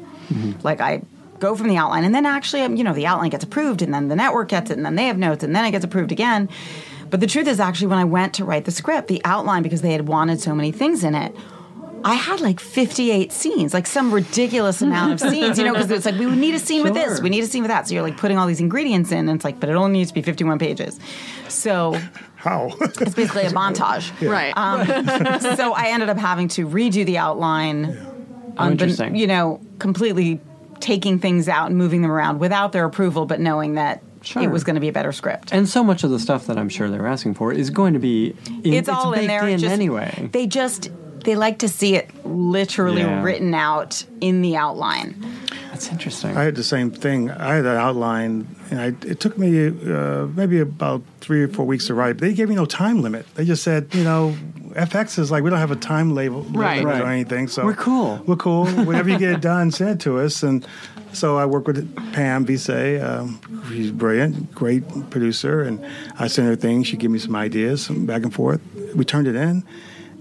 Like 0.62 0.80
I 0.80 1.02
go 1.40 1.56
from 1.56 1.66
the 1.68 1.76
outline 1.76 2.04
and 2.04 2.14
then 2.14 2.26
actually 2.26 2.62
um, 2.62 2.76
you 2.76 2.84
know 2.84 2.92
the 2.92 3.06
outline 3.06 3.30
gets 3.30 3.42
approved 3.44 3.80
and 3.82 3.92
then 3.94 4.08
the 4.08 4.16
network 4.16 4.48
gets 4.48 4.70
it 4.70 4.76
and 4.76 4.84
then 4.86 4.94
they 4.96 5.06
have 5.06 5.16
notes 5.18 5.42
and 5.42 5.54
then 5.56 5.64
it 5.64 5.70
gets 5.72 5.84
approved 5.84 6.12
again. 6.12 6.48
But 7.10 7.20
the 7.20 7.26
truth 7.26 7.46
is 7.48 7.60
actually 7.60 7.88
when 7.88 7.98
I 7.98 8.04
went 8.04 8.34
to 8.34 8.44
write 8.44 8.64
the 8.64 8.70
script, 8.70 9.08
the 9.08 9.20
outline 9.24 9.62
because 9.62 9.82
they 9.82 9.92
had 9.92 10.08
wanted 10.08 10.40
so 10.40 10.54
many 10.54 10.72
things 10.72 11.04
in 11.04 11.14
it, 11.14 11.34
I 12.04 12.14
had 12.14 12.40
like 12.40 12.60
58 12.60 13.32
scenes, 13.32 13.74
like 13.74 13.86
some 13.86 14.12
ridiculous 14.14 14.80
amount 14.82 15.14
of 15.14 15.20
scenes, 15.20 15.58
you 15.58 15.64
know, 15.64 15.72
because 15.72 15.90
it's 15.90 16.06
like, 16.06 16.16
we 16.16 16.26
would 16.26 16.38
need 16.38 16.54
a 16.54 16.58
scene 16.60 16.84
with 16.84 16.94
this, 16.94 17.20
we 17.20 17.28
need 17.28 17.42
a 17.42 17.46
scene 17.46 17.62
with 17.62 17.70
that. 17.70 17.88
So 17.88 17.94
you're 17.94 18.04
like 18.04 18.16
putting 18.16 18.38
all 18.38 18.46
these 18.46 18.60
ingredients 18.60 19.10
in, 19.10 19.28
and 19.28 19.30
it's 19.30 19.44
like, 19.44 19.58
but 19.58 19.68
it 19.68 19.74
only 19.74 19.98
needs 19.98 20.10
to 20.10 20.14
be 20.14 20.22
51 20.22 20.58
pages. 20.60 20.98
So 21.48 21.98
How? 22.36 22.70
it's 22.80 23.14
basically 23.14 23.42
a 23.42 23.50
montage. 23.50 24.10
Um, 24.22 24.28
right. 24.28 25.56
So 25.56 25.72
I 25.72 25.88
ended 25.88 26.08
up 26.08 26.18
having 26.18 26.46
to 26.48 26.68
redo 26.68 27.04
the 27.04 27.18
outline, 27.18 27.86
on 28.56 28.66
the- 28.68 28.72
interesting. 28.72 29.16
you 29.16 29.26
know, 29.26 29.60
completely 29.80 30.40
taking 30.78 31.18
things 31.18 31.48
out 31.48 31.66
and 31.68 31.76
moving 31.76 32.02
them 32.02 32.12
around 32.12 32.38
without 32.38 32.70
their 32.70 32.84
approval, 32.84 33.26
but 33.26 33.40
knowing 33.40 33.74
that 33.74 34.02
Sure. 34.22 34.42
it 34.42 34.48
was 34.50 34.64
going 34.64 34.74
to 34.74 34.80
be 34.80 34.88
a 34.88 34.92
better 34.92 35.12
script. 35.12 35.52
And 35.52 35.68
so 35.68 35.82
much 35.84 36.04
of 36.04 36.10
the 36.10 36.18
stuff 36.18 36.46
that 36.46 36.58
I'm 36.58 36.68
sure 36.68 36.88
they're 36.90 37.06
asking 37.06 37.34
for 37.34 37.52
is 37.52 37.70
going 37.70 37.92
to 37.94 37.98
be 38.00 38.34
in, 38.64 38.74
it's 38.74 38.88
all 38.88 39.12
in 39.12 39.26
there. 39.26 39.46
in 39.46 39.58
just, 39.58 39.72
anyway. 39.72 40.28
They 40.32 40.46
just 40.46 40.90
they 41.24 41.34
like 41.36 41.58
to 41.58 41.68
see 41.68 41.94
it 41.96 42.10
literally 42.24 43.02
Yeah. 43.02 43.22
written 43.22 43.52
out 43.54 44.04
in 44.20 44.40
the 44.42 44.56
outline. 44.56 45.14
That's 45.70 45.90
interesting. 45.90 46.36
I 46.36 46.44
had 46.44 46.54
the 46.56 46.64
same 46.64 46.90
thing. 46.90 47.30
I 47.30 47.56
had 47.56 47.66
an 47.66 47.76
outline, 47.76 48.46
and 48.70 48.80
I, 48.80 48.86
it 49.06 49.20
took 49.20 49.36
me 49.38 49.68
uh, 49.68 50.26
maybe 50.34 50.58
about 50.60 51.02
three 51.20 51.42
or 51.42 51.48
four 51.48 51.66
weeks 51.66 51.86
to 51.88 51.94
write. 51.94 52.18
They 52.18 52.32
gave 52.34 52.48
me 52.48 52.54
no 52.56 52.64
time 52.66 53.02
limit. 53.02 53.26
They 53.34 53.44
just 53.44 53.62
said, 53.62 53.88
you 53.94 54.02
know, 54.04 54.34
FX 54.74 55.18
is 55.18 55.30
like 55.30 55.42
we 55.42 55.50
don't 55.50 55.58
have 55.58 55.70
a 55.70 55.76
time 55.76 56.14
label 56.14 56.42
Right. 56.42 56.78
limit 56.78 56.94
Right. 56.94 57.02
or 57.02 57.06
anything. 57.06 57.48
So 57.48 57.64
We're 57.64 57.74
cool. 57.74 58.22
We're 58.26 58.36
cool. 58.36 58.66
Whenever 58.84 59.08
you 59.10 59.18
get 59.18 59.30
it 59.32 59.40
done, 59.40 59.70
send 59.70 59.90
it 59.90 60.00
to 60.00 60.18
us. 60.18 60.42
And 60.42 60.66
so 61.12 61.36
I 61.38 61.46
work 61.46 61.66
with 61.66 61.94
Pam 62.12 62.44
Veasey. 62.46 63.02
Um, 63.02 63.40
she's 63.68 63.90
brilliant, 63.90 64.54
great 64.54 64.82
producer, 65.10 65.62
and 65.62 65.84
I 66.18 66.28
send 66.28 66.48
her 66.48 66.56
things. 66.56 66.86
She 66.86 66.96
gave 66.96 67.10
me 67.10 67.18
some 67.18 67.34
ideas, 67.36 67.82
some 67.86 68.06
back 68.06 68.22
and 68.22 68.32
forth. 68.32 68.60
We 68.94 69.04
turned 69.04 69.26
it 69.28 69.36
in. 69.36 69.64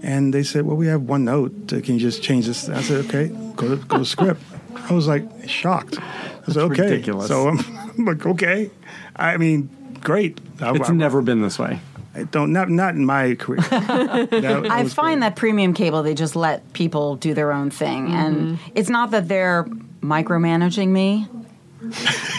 And 0.00 0.32
they 0.32 0.44
said, 0.44 0.64
"Well, 0.64 0.76
we 0.76 0.86
have 0.86 1.02
one 1.02 1.24
note. 1.24 1.72
Uh, 1.72 1.80
Can 1.80 1.94
you 1.94 2.00
just 2.00 2.22
change 2.22 2.46
this?" 2.46 2.68
I 2.68 2.82
said, 2.82 3.04
"Okay, 3.06 3.32
go 3.56 3.68
to 3.74 3.76
go 3.84 3.98
to 3.98 4.04
script." 4.04 4.40
I 4.88 4.92
was 4.94 5.08
like 5.08 5.24
shocked. 5.48 5.98
I 5.98 6.52
said, 6.52 6.62
"Okay." 6.70 6.82
ridiculous. 6.82 7.26
So 7.26 7.48
I'm, 7.48 7.58
I'm 7.98 8.04
like, 8.04 8.24
"Okay." 8.24 8.70
I 9.16 9.36
mean, 9.38 9.68
great. 10.00 10.38
I, 10.60 10.70
it's 10.76 10.88
I- 10.88 10.92
never 10.92 11.20
been 11.20 11.42
this 11.42 11.58
way. 11.58 11.80
I 12.18 12.24
don't 12.24 12.52
not 12.52 12.68
not 12.68 12.94
in 12.94 13.04
my 13.04 13.34
career. 13.34 13.60
That 13.68 14.66
I 14.70 14.84
find 14.84 15.20
great. 15.20 15.28
that 15.28 15.36
premium 15.36 15.72
cable 15.72 16.02
they 16.02 16.14
just 16.14 16.34
let 16.36 16.72
people 16.72 17.16
do 17.16 17.34
their 17.34 17.52
own 17.52 17.70
thing, 17.70 18.12
and 18.12 18.58
it's 18.74 18.88
not 18.88 19.10
that 19.12 19.28
they're 19.28 19.64
micromanaging 20.00 20.88
me, 20.88 21.28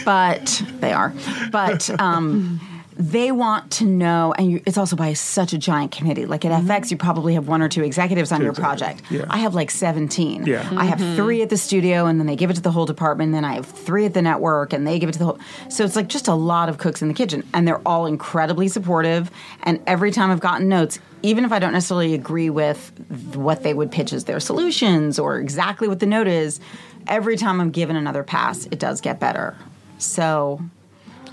but 0.06 0.62
they 0.80 0.92
are. 0.92 1.14
But 1.52 1.90
um, 2.00 2.60
they 3.00 3.32
want 3.32 3.72
to 3.72 3.86
know, 3.86 4.34
and 4.38 4.52
you, 4.52 4.62
it's 4.66 4.78
also 4.78 4.98
by 4.98 5.14
such 5.14 5.54
a 5.54 5.58
giant 5.58 5.94
committee. 5.94 6.26
Like 6.26 6.44
at 6.44 6.52
mm-hmm. 6.52 6.70
FX, 6.70 6.92
you 6.92 6.98
probably 6.98 7.34
have 7.34 7.48
one 7.48 7.62
or 7.62 7.70
two 7.70 7.82
executives 7.82 8.30
on 8.34 8.42
your 8.42 8.50
Exactly. 8.50 8.86
project. 8.86 9.04
Yeah. 9.10 9.26
I 9.30 9.38
have 9.38 9.56
like 9.56 9.72
seventeen. 9.72 10.46
Yeah. 10.46 10.70
I 10.76 10.84
have 10.84 11.00
mm-hmm. 11.00 11.16
three 11.16 11.42
at 11.42 11.50
the 11.50 11.56
studio, 11.56 12.08
and 12.08 12.20
then 12.20 12.28
they 12.28 12.36
give 12.36 12.50
it 12.50 12.56
to 12.56 12.62
the 12.62 12.72
whole 12.72 12.86
department. 12.86 13.28
And 13.28 13.36
then 13.36 13.46
I 13.46 13.54
have 13.54 13.66
three 13.66 14.06
at 14.06 14.14
the 14.14 14.22
network, 14.22 14.74
and 14.74 14.86
they 14.86 15.00
give 15.00 15.08
it 15.08 15.14
to 15.14 15.20
the 15.20 15.26
whole. 15.26 15.40
So 15.70 15.86
it's 15.86 15.96
like 15.96 16.10
just 16.10 16.28
a 16.28 16.34
lot 16.34 16.68
of 16.68 16.78
cooks 16.78 17.02
in 17.02 17.08
the 17.08 17.14
kitchen, 17.14 17.48
and 17.54 17.66
they're 17.66 17.88
all 17.88 18.06
incredibly 18.06 18.68
supportive. 18.68 19.32
And 19.64 19.80
every 19.88 20.12
time 20.12 20.30
I've 20.30 20.42
gotten 20.42 20.68
notes, 20.68 21.00
even 21.24 21.46
if 21.46 21.54
I 21.54 21.60
don't 21.60 21.72
necessarily 21.72 22.14
agree 22.14 22.50
with 22.50 22.92
what 23.34 23.64
they 23.64 23.74
would 23.74 23.94
pitch 23.94 24.12
as 24.12 24.26
their 24.26 24.42
solutions 24.42 25.18
or 25.18 25.40
exactly 25.40 25.88
what 25.88 26.02
the 26.02 26.06
note 26.06 26.28
is, 26.28 26.60
every 27.08 27.38
time 27.38 27.62
I'm 27.62 27.72
given 27.72 27.96
another 27.96 28.24
pass, 28.24 28.66
it 28.66 28.80
does 28.80 29.00
get 29.00 29.22
better. 29.22 29.56
So 30.00 30.62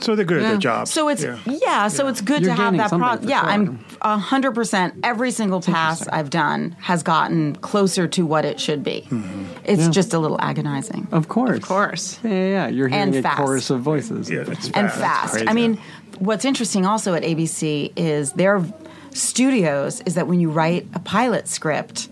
so 0.01 0.15
they're 0.17 0.25
good 0.25 0.43
at 0.43 0.49
their 0.49 0.57
job. 0.59 0.89
so 0.89 1.09
it's 1.09 1.23
Yeah. 1.23 1.39
yeah, 1.47 1.89
so 1.89 2.07
it's 2.09 2.21
good 2.21 2.43
You're 2.43 2.55
to 2.57 2.63
have 2.63 2.77
that 2.77 2.91
something 2.91 3.19
pro- 3.21 3.29
yeah 3.29 3.41
sure. 3.43 3.51
i'm 3.51 3.85
a 4.03 4.19
hundred 4.19 4.53
percent 4.55 4.95
every 5.03 5.31
single 5.31 5.61
pass 5.61 6.07
i've 6.09 6.31
done 6.31 6.77
has 6.81 7.03
gotten 7.03 7.57
closer 7.57 8.07
to 8.09 8.27
what 8.27 8.45
it 8.45 8.59
should 8.61 8.83
be 8.85 9.07
Mm-hmm. 9.11 9.45
it's 9.65 9.83
Yeah. 9.85 9.91
just 9.91 10.15
a 10.15 10.19
little 10.19 10.41
agonizing 10.41 11.09
Of 11.13 11.29
course. 11.29 11.59
Of 11.59 11.63
course. 11.65 12.19
Yeah, 12.23 12.31
yeah, 12.31 12.47
yeah. 12.47 12.67
You're 12.69 12.89
hearing 12.89 13.03
And 13.09 13.17
a 13.17 13.23
fast. 13.23 13.39
chorus 13.39 13.71
of 13.71 13.81
voices. 13.81 14.31
Yeah, 14.31 14.41
it's 14.47 14.67
and 14.71 14.91
fast. 14.91 15.35
fast 15.35 15.45
i 15.49 15.53
mean 15.53 15.79
what's 16.19 16.45
interesting 16.45 16.87
also 16.87 17.15
at 17.15 17.23
abc 17.23 17.93
is 17.97 18.33
their 18.33 18.63
studios 19.13 20.01
is 20.03 20.15
that 20.15 20.27
when 20.27 20.41
you 20.41 20.51
write 20.51 20.87
a 20.95 20.99
pilot 21.01 21.49
script 21.49 22.09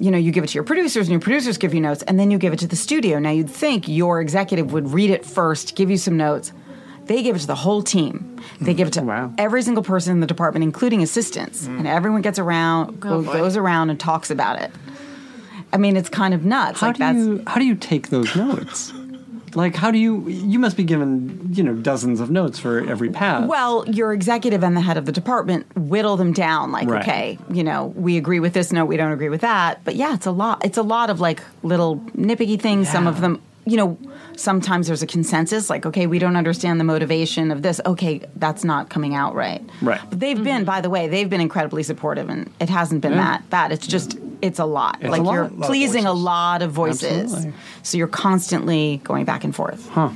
you 0.00 0.12
know, 0.12 0.18
you 0.18 0.30
give 0.30 0.44
it 0.44 0.46
to 0.46 0.54
your 0.54 0.62
producers, 0.62 1.08
and 1.08 1.10
your 1.10 1.20
producers 1.20 1.58
give 1.58 1.74
you 1.74 1.80
notes, 1.80 2.04
and 2.04 2.20
then 2.20 2.30
you 2.30 2.38
give 2.38 2.52
it 2.52 2.60
to 2.60 2.68
the 2.68 2.76
studio. 2.76 3.18
Now, 3.18 3.30
you'd 3.30 3.50
think 3.50 3.88
your 3.88 4.20
executive 4.20 4.72
would 4.72 4.92
read 4.92 5.10
it 5.10 5.26
first, 5.26 5.74
give 5.74 5.90
you 5.90 5.96
some 5.96 6.16
notes. 6.16 6.52
They 7.08 7.22
give 7.22 7.36
it 7.36 7.40
to 7.40 7.46
the 7.46 7.54
whole 7.54 7.82
team. 7.82 8.36
They 8.60 8.74
give 8.74 8.88
it 8.88 8.92
to 8.92 9.00
mm. 9.00 9.06
Wow. 9.06 9.32
every 9.38 9.62
single 9.62 9.82
person 9.82 10.12
in 10.12 10.20
the 10.20 10.26
department, 10.26 10.62
including 10.62 11.02
assistants, 11.02 11.66
mm. 11.66 11.78
and 11.78 11.86
everyone 11.86 12.22
gets 12.22 12.38
around, 12.38 13.00
go, 13.00 13.22
boy. 13.22 13.32
goes 13.32 13.56
around, 13.56 13.90
and 13.90 13.98
talks 13.98 14.30
about 14.30 14.60
it. 14.60 14.70
I 15.72 15.78
mean, 15.78 15.96
it's 15.96 16.08
kind 16.08 16.34
of 16.34 16.44
nuts. 16.44 16.80
How 16.80 16.88
like 16.88 16.96
do 16.96 17.00
that's 17.00 17.18
you 17.18 17.42
how 17.46 17.56
do 17.56 17.64
you 17.64 17.74
take 17.74 18.10
those 18.10 18.34
notes? 18.36 18.92
Like 19.54 19.74
how 19.74 19.90
do 19.90 19.98
you 19.98 20.28
you 20.28 20.58
must 20.58 20.76
be 20.76 20.84
given, 20.84 21.48
you 21.52 21.62
know, 21.62 21.74
dozens 21.74 22.20
of 22.20 22.30
notes 22.30 22.58
for 22.58 22.86
every 22.86 23.10
pass. 23.10 23.48
Well, 23.48 23.88
your 23.88 24.12
executive 24.12 24.62
and 24.62 24.76
the 24.76 24.80
head 24.80 24.96
of 24.96 25.06
the 25.06 25.12
department 25.12 25.66
whittle 25.76 26.16
them 26.16 26.32
down. 26.32 26.72
Like, 26.72 26.88
Right. 26.88 27.02
okay, 27.02 27.38
you 27.50 27.64
know, 27.64 27.86
we 27.96 28.16
agree 28.18 28.40
with 28.40 28.52
this. 28.52 28.72
note, 28.72 28.86
we 28.86 28.96
don't 28.96 29.12
agree 29.12 29.30
with 29.30 29.40
that. 29.40 29.82
But 29.84 29.96
yeah, 29.96 30.14
it's 30.14 30.26
a 30.26 30.30
lot. 30.30 30.64
It's 30.64 30.78
a 30.78 30.82
lot 30.82 31.08
of 31.10 31.20
like 31.20 31.42
little 31.62 31.96
nitpicky 32.16 32.60
things. 32.60 32.88
Some 32.90 33.06
of 33.06 33.20
them, 33.20 33.40
you 33.70 33.76
know, 33.76 33.98
sometimes 34.36 34.86
there's 34.86 35.02
a 35.02 35.06
consensus. 35.06 35.68
Like, 35.70 35.84
okay, 35.86 36.06
we 36.06 36.18
don't 36.18 36.36
understand 36.36 36.80
the 36.80 36.84
motivation 36.84 37.50
of 37.50 37.62
this. 37.62 37.80
Okay, 37.84 38.20
that's 38.36 38.64
not 38.64 38.88
coming 38.90 39.14
out 39.14 39.34
right. 39.34 39.62
Right. 39.82 40.00
But 40.08 40.20
they've 40.20 40.42
been, 40.42 40.64
by 40.64 40.80
the 40.80 40.90
way, 40.90 41.08
they've 41.08 41.28
been 41.28 41.40
incredibly 41.40 41.82
supportive, 41.82 42.28
and 42.28 42.50
it 42.60 42.68
hasn't 42.68 43.00
been 43.02 43.12
Yeah. 43.12 43.18
that 43.38 43.50
bad. 43.50 43.72
It's 43.72 43.86
just, 43.86 44.18
it's 44.42 44.58
a 44.58 44.64
lot. 44.64 44.98
It's 45.00 45.10
like 45.10 45.20
a 45.20 45.24
lot. 45.24 45.32
you're 45.32 45.48
Lot 45.48 45.66
pleasing 45.66 46.06
a 46.06 46.12
lot 46.12 46.62
of 46.62 46.70
voices. 46.72 47.32
Absolutely. 47.34 47.52
So 47.82 47.98
you're 47.98 48.06
constantly 48.08 49.00
going 49.04 49.24
back 49.24 49.44
and 49.44 49.54
forth. 49.54 49.88
Huh. 49.90 50.10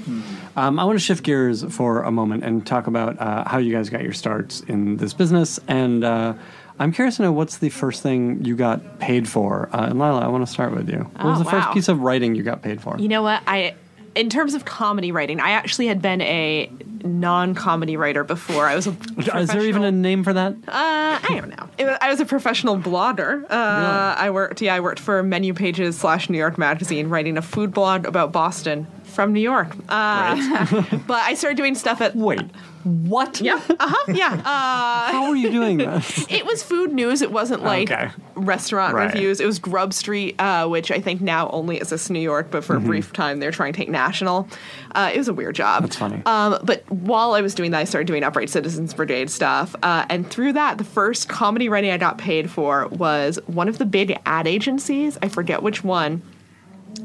Um, 0.55 0.78
I 0.78 0.84
want 0.84 0.98
to 0.98 1.05
shift 1.05 1.24
gears 1.24 1.64
for 1.74 2.03
a 2.03 2.11
moment 2.11 2.44
and 2.44 2.66
talk 2.66 2.86
about 2.86 3.18
uh, 3.20 3.44
how 3.48 3.59
you 3.59 3.72
guys 3.72 3.88
got 3.88 4.03
your 4.03 4.12
starts 4.12 4.61
in 4.61 4.96
this 4.98 5.14
business. 5.14 5.59
And 5.66 6.05
uh, 6.05 6.34
I'm 6.78 6.92
curious 6.92 7.16
to 7.16 7.22
know 7.22 7.32
what's 7.32 7.58
the 7.58 7.68
first 7.68 8.02
thing 8.02 8.44
you 8.44 8.56
got 8.56 8.98
paid 8.98 9.28
for. 9.28 9.68
Uh, 9.72 9.86
and 9.86 9.98
Leila, 9.98 10.20
I 10.20 10.28
want 10.28 10.46
to 10.46 10.52
start 10.52 10.74
with 10.74 10.88
you. 10.88 10.98
What 11.16 11.24
was 11.24 11.40
Oh, 11.40 11.44
the 11.44 11.50
first 11.50 11.70
piece 11.72 11.88
of 11.88 12.00
writing 12.00 12.34
you 12.34 12.42
got 12.42 12.62
paid 12.62 12.80
for? 12.80 12.98
You 12.98 13.08
know 13.08 13.22
what? 13.22 13.42
I 13.46 13.74
in 14.14 14.28
terms 14.28 14.54
of 14.54 14.64
comedy 14.64 15.10
writing, 15.10 15.40
I 15.40 15.50
actually 15.52 15.86
had 15.86 16.02
been 16.02 16.20
a 16.20 16.70
non-comedy 17.02 17.96
writer 17.96 18.24
before. 18.24 18.66
I 18.66 18.74
was 18.74 18.86
a 18.86 18.96
Is 19.38 19.48
there 19.48 19.62
even 19.64 19.84
a 19.84 19.90
name 19.90 20.22
for 20.24 20.32
that? 20.32 20.52
Uh, 20.52 20.62
I 20.68 21.26
don't 21.30 21.48
know. 21.48 21.68
Was, 21.86 21.98
I 22.00 22.10
was 22.10 22.20
a 22.20 22.24
professional 22.26 22.76
blogger. 22.76 23.44
Uh, 23.44 24.14
I 24.18 24.30
worked. 24.30 24.60
Yeah, 24.60 24.74
I 24.74 24.80
worked 24.80 25.00
for 25.00 25.22
MenuPages 25.22 25.94
slash 25.94 26.28
New 26.28 26.38
York 26.38 26.58
Magazine, 26.58 27.08
writing 27.08 27.36
a 27.38 27.42
food 27.42 27.72
blog 27.72 28.06
about 28.06 28.32
Boston 28.32 28.86
from 29.04 29.32
New 29.32 29.40
York. 29.40 29.74
Uh, 29.88 30.82
but 31.06 31.22
I 31.22 31.34
started 31.34 31.56
doing 31.56 31.74
stuff 31.74 32.00
at. 32.00 32.14
Wait, 32.14 32.40
What? 32.85 33.41
Yeah. 33.41 33.61
Uh 33.70 33.76
huh. 33.89 34.12
Yeah. 34.12 34.33
Uh, 34.45 35.12
How 35.12 35.24
are 35.30 35.37
you 35.37 35.51
doing 35.51 35.78
that? 35.78 36.26
it 36.30 36.45
was 36.45 36.62
food 36.62 36.93
news. 36.93 37.22
It 37.22 37.30
wasn't 37.30 37.62
like 37.62 37.91
Okay. 37.91 38.11
restaurant 38.35 38.95
Right. 38.95 39.12
reviews. 39.12 39.41
It 39.41 39.47
was 39.47 39.59
Grub 39.59 39.93
Street, 39.93 40.35
uh, 40.41 40.66
which 40.68 40.91
I 40.91 41.01
think 41.01 41.20
now 41.20 41.49
only 41.51 41.76
exists 41.76 42.11
in 42.11 42.14
New 42.14 42.20
York, 42.20 42.49
but 42.51 42.64
for 42.64 42.76
a 42.76 42.80
brief 42.80 43.12
time 43.12 43.39
they're 43.41 43.51
trying 43.53 43.72
to 43.72 43.76
take 43.76 43.89
national. 43.89 44.49
Uh, 44.95 45.11
it 45.14 45.18
was 45.18 45.28
a 45.28 45.35
weird 45.35 45.55
job. 45.55 45.76
Mm-hmm. 45.76 45.87
That's 45.87 45.97
funny. 45.97 46.22
Um, 46.26 46.59
but 46.64 46.89
while 46.91 47.33
I 47.35 47.41
was 47.41 47.55
doing 47.55 47.70
that, 47.70 47.78
I 47.78 47.85
started 47.85 48.07
doing 48.07 48.24
Upright 48.24 48.51
Citizens 48.51 48.93
Brigade 48.95 49.30
stuff. 49.30 49.74
Uh, 49.83 50.05
and 50.11 50.28
through 50.28 50.55
that, 50.55 50.78
the 50.78 50.85
first 50.85 51.28
comedy 51.28 51.68
writing 51.68 51.91
I 51.91 51.99
got 51.99 52.18
paid 52.18 52.51
for 52.51 52.89
was 52.89 53.39
one 53.47 53.68
of 53.68 53.78
the 53.78 53.87
big 53.87 54.18
ad 54.26 54.47
agencies. 54.47 55.16
I 55.22 55.28
forget 55.28 55.62
which 55.62 55.85
one. 55.85 56.22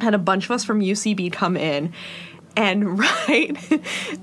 Had 0.02 0.14
a 0.14 0.18
bunch 0.20 0.46
of 0.46 0.52
us 0.52 0.66
from 0.66 0.82
UCB 0.82 1.32
come 1.32 1.56
in. 1.56 1.94
And 2.58 3.00
right, 3.20 3.56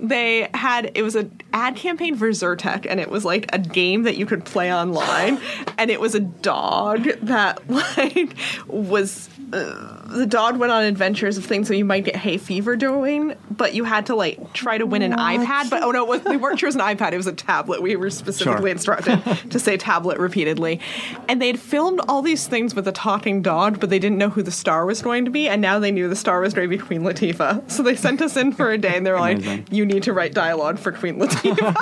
they 0.01 0.49
had 0.53 0.91
it 0.95 1.03
was 1.03 1.15
an 1.15 1.41
ad 1.53 1.77
campaign 1.77 2.17
for 2.17 2.29
Zyrtec, 2.31 2.85
and 2.89 2.99
it 2.99 3.09
was 3.09 3.25
like 3.25 3.47
a 3.55 3.59
game 3.59 4.03
that 4.03 4.17
you 4.17 4.27
could 4.27 4.45
play 4.45 4.75
online, 4.75 5.41
and 5.79 5.89
it 5.91 6.01
was 6.01 6.17
a 6.17 6.21
dog 6.21 7.05
that 7.23 7.71
like 7.97 8.35
was 8.67 9.31
uh, 9.53 10.07
the 10.09 10.27
dog 10.27 10.57
went 10.59 10.73
on 10.73 10.85
adventures 10.85 11.37
of 11.37 11.45
things 11.45 11.69
that 11.69 11.77
you 11.77 11.85
might 11.85 12.05
get 12.05 12.17
hay 12.17 12.39
fever 12.39 12.77
doing, 12.77 13.35
but 13.51 13.75
you 13.75 13.85
had 13.85 14.07
to 14.07 14.15
like 14.15 14.53
try 14.53 14.79
to 14.79 14.87
win 14.87 15.03
an 15.03 15.13
iPad. 15.13 15.71
But 15.71 15.83
oh 15.83 15.91
no, 15.91 16.05
it 16.05 16.09
was, 16.09 16.25
we 16.25 16.37
weren't 16.37 16.59
sure 16.59 16.67
it 16.69 16.75
was 16.75 16.77
an 16.77 16.83
iPad; 16.83 17.13
it 17.13 17.17
was 17.17 17.27
a 17.27 17.33
tablet. 17.33 17.83
We 17.83 17.97
were 17.97 18.11
specifically 18.11 18.55
Sure. 18.63 18.69
instructed 18.69 19.23
to 19.51 19.59
say 19.59 19.77
tablet 19.77 20.19
repeatedly, 20.19 20.81
and 21.29 21.41
they'd 21.43 21.59
filmed 21.59 22.01
all 22.09 22.23
these 22.23 22.47
things 22.47 22.75
with 22.75 22.87
a 22.89 22.93
talking 22.93 23.43
dog, 23.43 23.81
but 23.81 23.91
they 23.91 23.99
didn't 23.99 24.19
know 24.19 24.29
who 24.31 24.43
the 24.43 24.51
star 24.53 24.87
was 24.87 25.03
going 25.03 25.25
to 25.25 25.31
be, 25.31 25.49
and 25.49 25.61
now 25.63 25.79
they 25.79 25.91
knew 25.91 26.09
the 26.09 26.17
star 26.17 26.41
was 26.41 26.55
going 26.55 26.69
to 26.71 26.77
be 26.77 26.83
Queen 26.83 27.03
Latifah. 27.03 27.71
So 27.71 27.83
they 27.83 27.97
sent 27.97 28.23
us 28.23 28.37
in 28.37 28.53
for 28.53 28.71
a 28.71 28.79
day, 28.79 28.97
and 28.97 29.07
they 29.07 29.11
were 29.13 29.21
like, 29.21 29.73
"You 29.73 29.85
need 29.87 30.03
to 30.05 30.13
write 30.13 30.35
dialogue 30.35 30.79
for 30.79 30.93
Queen 30.93 31.19
Latifah." 31.19 31.75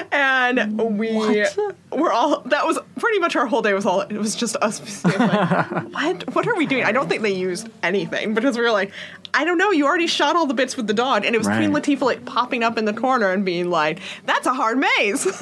and 0.12 0.98
we 0.98 1.44
were 1.92 2.12
all 2.12 2.40
that 2.42 2.66
was 2.66 2.78
pretty 2.98 3.18
much 3.18 3.36
our 3.36 3.46
whole 3.46 3.62
day 3.62 3.72
was 3.74 3.86
all 3.86 4.00
it 4.02 4.12
was 4.12 4.34
just 4.34 4.56
us 4.56 5.04
like 5.04 5.18
what 5.92 6.09
what 6.32 6.46
are 6.46 6.56
we 6.56 6.66
doing 6.66 6.84
i 6.84 6.92
don't 6.92 7.08
think 7.08 7.22
they 7.22 7.32
used 7.34 7.68
anything 7.82 8.34
because 8.34 8.56
we 8.56 8.62
were 8.62 8.70
like 8.70 8.92
i 9.34 9.44
don't 9.44 9.58
know 9.58 9.70
you 9.70 9.86
already 9.86 10.06
shot 10.06 10.36
all 10.36 10.46
the 10.46 10.54
bits 10.54 10.76
with 10.76 10.86
the 10.86 10.94
dog 10.94 11.24
and 11.24 11.34
it 11.34 11.38
was 11.38 11.46
queen 11.46 11.72
Right. 11.72 11.82
latifah 11.82 12.00
like 12.02 12.24
popping 12.24 12.62
up 12.62 12.76
in 12.78 12.84
the 12.84 12.92
corner 12.94 13.30
and 13.30 13.44
being 13.44 13.70
like 13.70 14.00
that's 14.26 14.46
a 14.46 14.54
hard 14.54 14.78
maze 14.78 15.26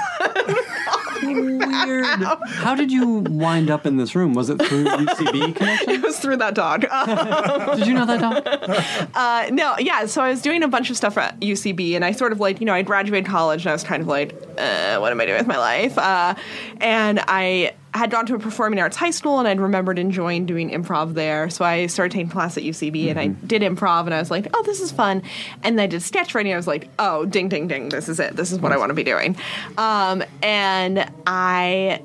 Weird. 1.23 2.07
How 2.07 2.75
did 2.77 2.93
you 2.93 3.21
wind 3.29 3.71
up 3.71 3.87
in 3.87 3.97
this 3.97 4.15
room? 4.15 4.35
Was 4.35 4.51
it 4.51 4.63
through 4.63 4.85
UCB 4.85 5.57
connection? 5.57 5.91
it 5.91 6.03
was 6.03 6.19
through 6.19 6.37
that 6.37 6.55
dog 6.55 6.83
Did 7.77 7.87
you 7.89 7.95
know 7.95 8.07
that 8.07 8.21
dog? 8.21 9.11
Uh, 9.15 9.49
no, 9.51 9.75
yeah. 9.79 10.07
So 10.07 10.23
I 10.23 10.31
was 10.31 10.41
doing 10.43 10.63
a 10.63 10.69
bunch 10.69 10.91
of 10.91 10.97
stuff 10.97 11.19
at 11.19 11.39
UCB, 11.41 11.97
and 11.97 12.05
I 12.05 12.13
sort 12.13 12.31
of 12.33 12.39
like, 12.41 12.61
you 12.61 12.67
know, 12.67 12.73
I 12.73 12.83
graduated 12.83 13.27
college, 13.29 13.63
and 13.63 13.71
I 13.71 13.73
was 13.73 13.83
kind 13.83 14.01
of 14.01 14.07
like, 14.09 14.33
uh, 14.59 14.99
what 14.99 15.11
am 15.11 15.21
I 15.21 15.27
doing 15.27 15.39
with 15.39 15.47
my 15.49 15.59
life? 15.59 15.99
Uh, 15.99 16.35
and 16.81 17.21
I 17.27 17.73
had 17.95 18.11
gone 18.11 18.27
to 18.27 18.35
a 18.35 18.39
performing 18.39 18.79
arts 18.79 18.97
high 18.97 19.11
school, 19.11 19.39
and 19.39 19.49
I'd 19.49 19.61
remembered 19.61 19.99
enjoying 19.99 20.47
doing 20.47 20.71
improv 20.71 21.15
there. 21.15 21.49
So 21.51 21.65
I 21.65 21.87
started 21.87 22.13
taking 22.13 22.31
class 22.31 22.57
at 22.57 22.63
UCB, 22.63 23.09
and 23.11 23.19
I 23.19 23.29
did 23.29 23.63
improv, 23.63 24.05
and 24.05 24.15
I 24.15 24.19
was 24.19 24.31
like, 24.31 24.49
oh, 24.55 24.63
this 24.65 24.81
is 24.81 24.93
fun. 24.93 25.23
And 25.63 25.79
then 25.79 25.85
I 25.85 25.87
did 25.87 26.03
sketch 26.03 26.35
writing. 26.35 26.53
I 26.53 26.57
was 26.57 26.67
like, 26.67 26.89
oh, 26.99 27.25
ding, 27.25 27.49
ding, 27.49 27.69
ding, 27.69 27.89
this 27.89 28.09
is 28.09 28.21
it. 28.21 28.37
This 28.37 28.53
is 28.53 28.59
what 28.61 28.73
I 28.73 28.77
want 28.77 28.91
to 28.91 28.95
be 28.95 29.05
doing. 29.05 29.37
Um, 29.77 30.23
and 30.43 31.11
I, 31.27 32.03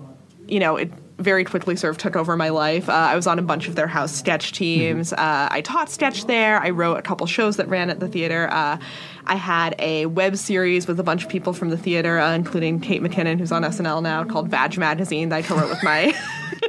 you 0.47 0.59
know, 0.59 0.77
it 0.77 0.91
very 1.19 1.43
quickly 1.43 1.75
sort 1.75 1.91
of 1.91 1.97
took 1.97 2.15
over 2.15 2.35
my 2.35 2.49
life. 2.49 2.89
Uh, 2.89 2.93
I 2.93 3.15
was 3.15 3.27
on 3.27 3.39
a 3.39 3.41
bunch 3.41 3.67
of 3.67 3.75
their 3.75 3.87
house 3.87 4.13
sketch 4.13 4.51
teams. 4.51 5.13
Uh, 5.13 5.47
I 5.49 5.61
taught 5.61 5.89
sketch 5.89 6.25
there. 6.25 6.59
I 6.59 6.71
wrote 6.71 6.97
a 6.97 7.01
couple 7.01 7.27
shows 7.27 7.57
that 7.57 7.67
ran 7.69 7.89
at 7.89 7.99
the 7.99 8.07
theater. 8.07 8.49
Uh, 8.51 8.77
I 9.25 9.35
had 9.35 9.75
a 9.79 10.05
web 10.07 10.37
series 10.37 10.87
with 10.87 10.99
a 10.99 11.03
bunch 11.03 11.23
of 11.23 11.29
people 11.29 11.53
from 11.53 11.69
the 11.69 11.77
theater, 11.77 12.19
uh, 12.19 12.33
including 12.33 12.79
Kate 12.79 13.01
McKinnon, 13.01 13.39
who's 13.39 13.51
on 13.51 13.63
SNL 13.63 14.01
now, 14.03 14.23
called 14.23 14.49
Badge 14.49 14.77
Magazine 14.77 15.29
that 15.29 15.37
I 15.37 15.41
co-wrote 15.41 15.69
with 15.69 15.83
my 15.83 16.11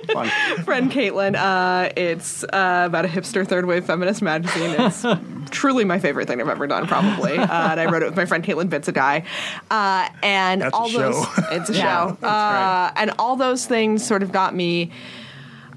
friend 0.64 0.90
Caitlin. 0.90 1.34
Uh, 1.36 1.90
it's 1.96 2.44
uh, 2.44 2.84
about 2.86 3.05
a 3.05 3.09
hipster 3.09 3.46
third 3.46 3.64
wave 3.66 3.84
feminist 3.84 4.22
magazine. 4.22 4.74
It's 4.78 5.05
truly 5.50 5.84
my 5.84 5.98
favorite 5.98 6.28
thing 6.28 6.40
I've 6.40 6.48
ever 6.48 6.66
done, 6.66 6.86
probably. 6.86 7.36
Uh, 7.38 7.70
and 7.70 7.80
I 7.80 7.90
wrote 7.90 8.02
it 8.02 8.07
with 8.07 8.16
my 8.16 8.24
friend 8.26 8.44
Caitlin 8.44 8.68
Bitzegaio. 8.68 9.24
Uh, 9.70 10.09
and 10.22 10.62
That's 10.62 10.72
a 10.74 10.76
all 10.76 10.88
those, 10.88 11.14
show. 11.24 11.32
it's 11.50 11.70
a 11.70 11.74
Yeah, 11.74 12.16
show. 12.16 12.26
Uh, 12.26 12.92
and 12.96 13.12
all 13.18 13.36
those 13.36 13.66
things 13.66 14.05
sort 14.07 14.22
of 14.22 14.30
got 14.32 14.55
me 14.55 14.90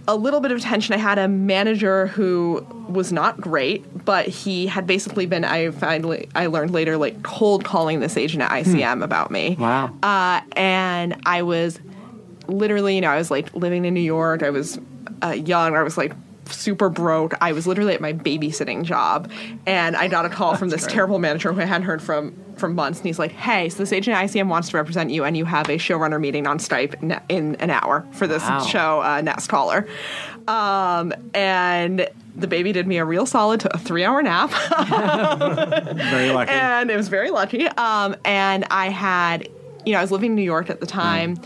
a 0.07 0.15
little 0.15 0.39
bit 0.39 0.51
of 0.51 0.57
attention. 0.57 0.93
I 0.93 0.97
had 0.97 1.17
a 1.17 1.27
manager 1.27 2.07
who 2.07 2.65
was 2.87 3.11
not 3.11 3.39
great, 3.39 4.05
but 4.05 4.27
he 4.27 4.67
had 4.67 4.87
basically 4.87 5.25
been. 5.25 5.43
I 5.43 5.71
finally 5.71 6.29
I 6.35 6.47
learned 6.47 6.71
later 6.71 6.97
like 6.97 7.23
cold 7.23 7.65
calling 7.65 7.99
this 7.99 8.15
agent 8.17 8.43
at 8.43 8.51
ICM 8.51 9.03
about 9.03 9.31
me. 9.31 9.57
Wow. 9.59 9.93
Uh, 10.01 10.41
and 10.55 11.19
I 11.25 11.41
was 11.41 11.79
literally, 12.47 12.95
you 12.95 13.01
know, 13.01 13.09
I 13.09 13.17
was 13.17 13.29
like 13.29 13.53
living 13.53 13.85
in 13.85 13.93
New 13.93 13.99
York. 13.99 14.43
I 14.43 14.49
was 14.49 14.79
uh, 15.21 15.31
young. 15.31 15.75
I 15.75 15.83
was 15.83 15.97
like 15.97 16.13
super 16.51 16.89
broke. 16.89 17.33
I 17.41 17.51
was 17.53 17.67
literally 17.67 17.93
at 17.93 18.01
my 18.01 18.13
babysitting 18.13 18.83
job, 18.83 19.31
and 19.65 19.95
I 19.95 20.07
got 20.07 20.25
a 20.25 20.29
call 20.29 20.55
from 20.55 20.69
this 20.69 20.85
terrible 20.87 21.19
manager 21.19 21.53
who 21.53 21.61
I 21.61 21.65
hadn't 21.65 21.85
heard 21.87 22.01
from 22.01 22.35
from 22.55 22.73
months. 22.73 22.99
And 22.99 23.05
he's 23.05 23.19
like, 23.19 23.31
"Hey, 23.33 23.69
so 23.69 23.77
this 23.77 23.93
agent 23.93 24.17
at 24.17 24.23
ICM 24.25 24.47
wants 24.49 24.69
to 24.69 24.77
represent 24.77 25.11
you, 25.11 25.23
and 25.23 25.37
you 25.37 25.45
have 25.45 25.69
a 25.69 25.77
showrunner 25.77 26.19
meeting 26.19 26.47
on 26.47 26.57
Skype 26.57 27.01
in, 27.03 27.19
in 27.29 27.55
an 27.57 27.69
hour 27.69 28.05
for 28.13 28.25
this 28.27 28.41
Wow. 28.43 28.59
show, 28.65 29.01
uh, 29.03 29.21
Next 29.21 29.47
Caller." 29.47 29.87
Um, 30.47 31.13
and 31.33 32.07
the 32.35 32.47
baby 32.47 32.71
did 32.71 32.87
me 32.87 32.97
a 32.97 33.05
real 33.05 33.25
solid, 33.25 33.65
a 33.65 33.77
three 33.77 34.03
hour 34.03 34.21
nap. 34.23 34.49
Very 35.29 36.31
lucky. 36.31 36.51
and 36.51 36.89
it 36.89 36.95
was 36.97 37.07
very 37.09 37.31
lucky. 37.31 37.67
Um, 37.67 38.15
and 38.25 38.65
I 38.71 38.89
had, 38.89 39.47
you 39.85 39.93
know, 39.93 39.99
I 39.99 40.01
was 40.01 40.11
living 40.11 40.31
in 40.31 40.35
New 40.35 40.41
York 40.43 40.69
at 40.69 40.79
the 40.79 40.85
time, 40.85 41.37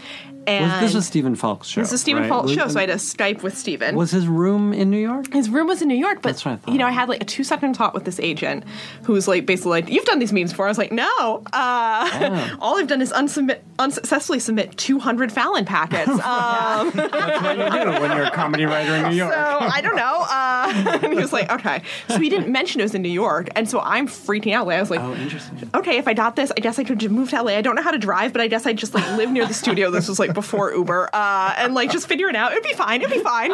and 0.48 0.72
Was- 0.72 0.82
this 0.82 0.94
was 0.96 1.06
Stephen 1.08 1.36
Falk's 1.36 1.68
show. 1.68 1.82
this 1.82 1.92
is 1.92 2.02
Stephen 2.02 2.24
right? 2.24 2.30
Falk's 2.30 2.52
show, 2.52 2.68
so 2.68 2.78
I 2.80 2.82
had 2.82 2.90
a 2.90 2.96
Skype 2.96 3.44
with 3.44 3.58
Stephen. 3.58 3.96
Was 3.96 4.12
his 4.12 4.28
room 4.28 4.74
in 4.74 4.90
New 4.90 4.98
York? 4.98 5.32
his 5.34 5.50
room 5.50 5.68
was 5.68 5.82
in 5.82 5.88
New 5.88 5.96
York, 5.96 6.22
but 6.22 6.30
That's 6.30 6.46
what 6.46 6.52
I 6.54 6.56
thought. 6.58 6.72
you 6.72 6.80
know, 6.80 6.88
I 6.88 6.92
had 6.92 7.10
like 7.10 7.22
a 7.22 7.26
two 7.26 7.44
second 7.44 7.74
talk 7.74 7.94
with 7.94 8.06
this 8.06 8.20
agent 8.20 8.64
who 9.04 9.14
was 9.14 9.28
like 9.28 9.46
basically 9.46 9.72
like, 9.82 9.90
"You've 9.90 10.06
done 10.06 10.20
these 10.20 10.34
meetings 10.34 10.52
before." 10.52 10.66
I 10.66 10.70
was 10.70 10.78
like, 10.78 10.92
"No, 10.92 11.44
uh, 11.54 12.50
all 12.60 12.78
I've 12.80 12.88
done 12.88 13.02
is 13.02 13.12
unsubmit, 13.12 13.60
unsuccessfully 13.80 14.40
submit 14.40 14.76
200 14.78 15.32
Fallon 15.32 15.66
packets." 15.66 16.10
um, 16.10 16.92
That's 16.92 17.42
what 17.44 17.58
you 17.58 17.84
do 17.84 18.02
when 18.02 18.12
you're 18.18 18.26
a 18.26 18.32
comedy 18.32 18.66
writer 18.66 18.96
in 18.96 19.10
New 19.12 19.16
York. 19.18 19.34
So 19.34 19.40
I 19.40 19.82
don't 19.82 19.96
know. 19.96 20.26
Uh, 20.30 21.00
and 21.04 21.14
he 21.14 21.20
was 21.20 21.34
like, 21.34 21.52
okay. 21.52 21.82
So 22.08 22.20
he 22.20 22.30
didn't 22.30 22.52
mention 22.52 22.80
it 22.82 22.84
was 22.84 22.96
in 22.96 23.02
New 23.02 23.10
York, 23.10 23.50
and 23.56 23.70
so 23.70 23.80
I'm 23.80 24.08
freaking 24.08 24.54
out. 24.54 24.68
Like, 24.68 24.78
I 24.78 24.82
was 24.82 24.90
like, 24.90 25.00
oh, 25.02 25.14
interesting. 25.16 25.70
okay, 25.76 25.98
if 25.98 26.08
I 26.08 26.14
got 26.14 26.36
this, 26.36 26.52
I 26.56 26.60
guess 26.62 26.80
I 26.80 26.84
could 26.84 27.00
just 27.00 27.12
move 27.14 27.30
to 27.32 27.42
LA. 27.42 27.54
I 27.54 27.62
don't 27.62 27.76
know 27.76 27.82
how 27.84 27.92
to 27.92 27.98
drive, 28.00 28.32
but 28.34 28.42
I 28.42 28.48
guess 28.48 28.66
I 28.66 28.74
just 28.74 28.94
like 28.94 29.06
live 29.18 29.32
near 29.32 29.46
the 29.46 29.54
studio. 29.54 29.92
This 29.92 30.08
was 30.08 30.20
like 30.20 30.31
before 30.34 30.72
Uber, 30.74 31.10
uh, 31.14 31.54
and 31.58 31.74
like 31.74 31.92
just 31.92 32.08
figure 32.08 32.28
it 32.30 32.36
out. 32.36 32.52
It'd 32.52 32.64
be 32.64 32.74
fine. 32.74 33.02
It'd 33.02 33.14
be 33.16 33.24
fine. 33.24 33.54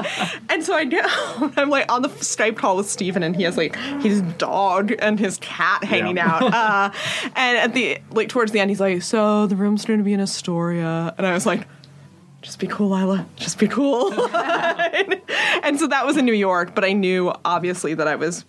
And 0.49 0.63
so 0.63 0.73
I 0.73 0.85
get 0.85 1.05
home. 1.09 1.53
I'm 1.57 1.69
like 1.69 1.91
on 1.91 2.01
the 2.01 2.09
Skype 2.09 2.55
call 2.57 2.77
with 2.77 2.89
Stephen, 2.89 3.23
and 3.23 3.35
he 3.35 3.43
has 3.43 3.57
like 3.57 3.75
his 4.01 4.21
dog 4.37 4.93
and 4.99 5.19
his 5.19 5.37
cat 5.39 5.83
hanging 5.83 6.17
Yeah. 6.17 6.27
out. 6.31 6.53
Uh, 6.53 6.91
and 7.35 7.57
at 7.57 7.73
the 7.73 7.99
like 8.11 8.29
towards 8.29 8.51
the 8.51 8.59
end, 8.59 8.69
he's 8.69 8.79
like, 8.79 9.01
so 9.01 9.47
the 9.47 9.55
room's 9.55 9.85
going 9.85 9.99
to 9.99 10.03
be 10.03 10.13
in 10.13 10.19
Astoria, 10.21 11.13
and 11.17 11.25
I 11.27 11.33
was 11.33 11.45
like. 11.45 11.67
Just 12.43 12.59
be 12.59 12.67
cool, 12.67 12.89
Leila. 12.89 13.25
Just 13.35 13.57
be 13.57 13.67
cool. 13.67 14.13
and 15.63 15.77
so 15.79 15.87
that 15.87 16.05
was 16.05 16.15
in 16.17 16.23
New 16.25 16.33
York, 16.33 16.75
but 16.75 16.85
I 16.85 16.93
knew 16.93 17.33
obviously 17.43 17.93
that 17.95 18.07
I 18.07 18.15
was 18.15 18.45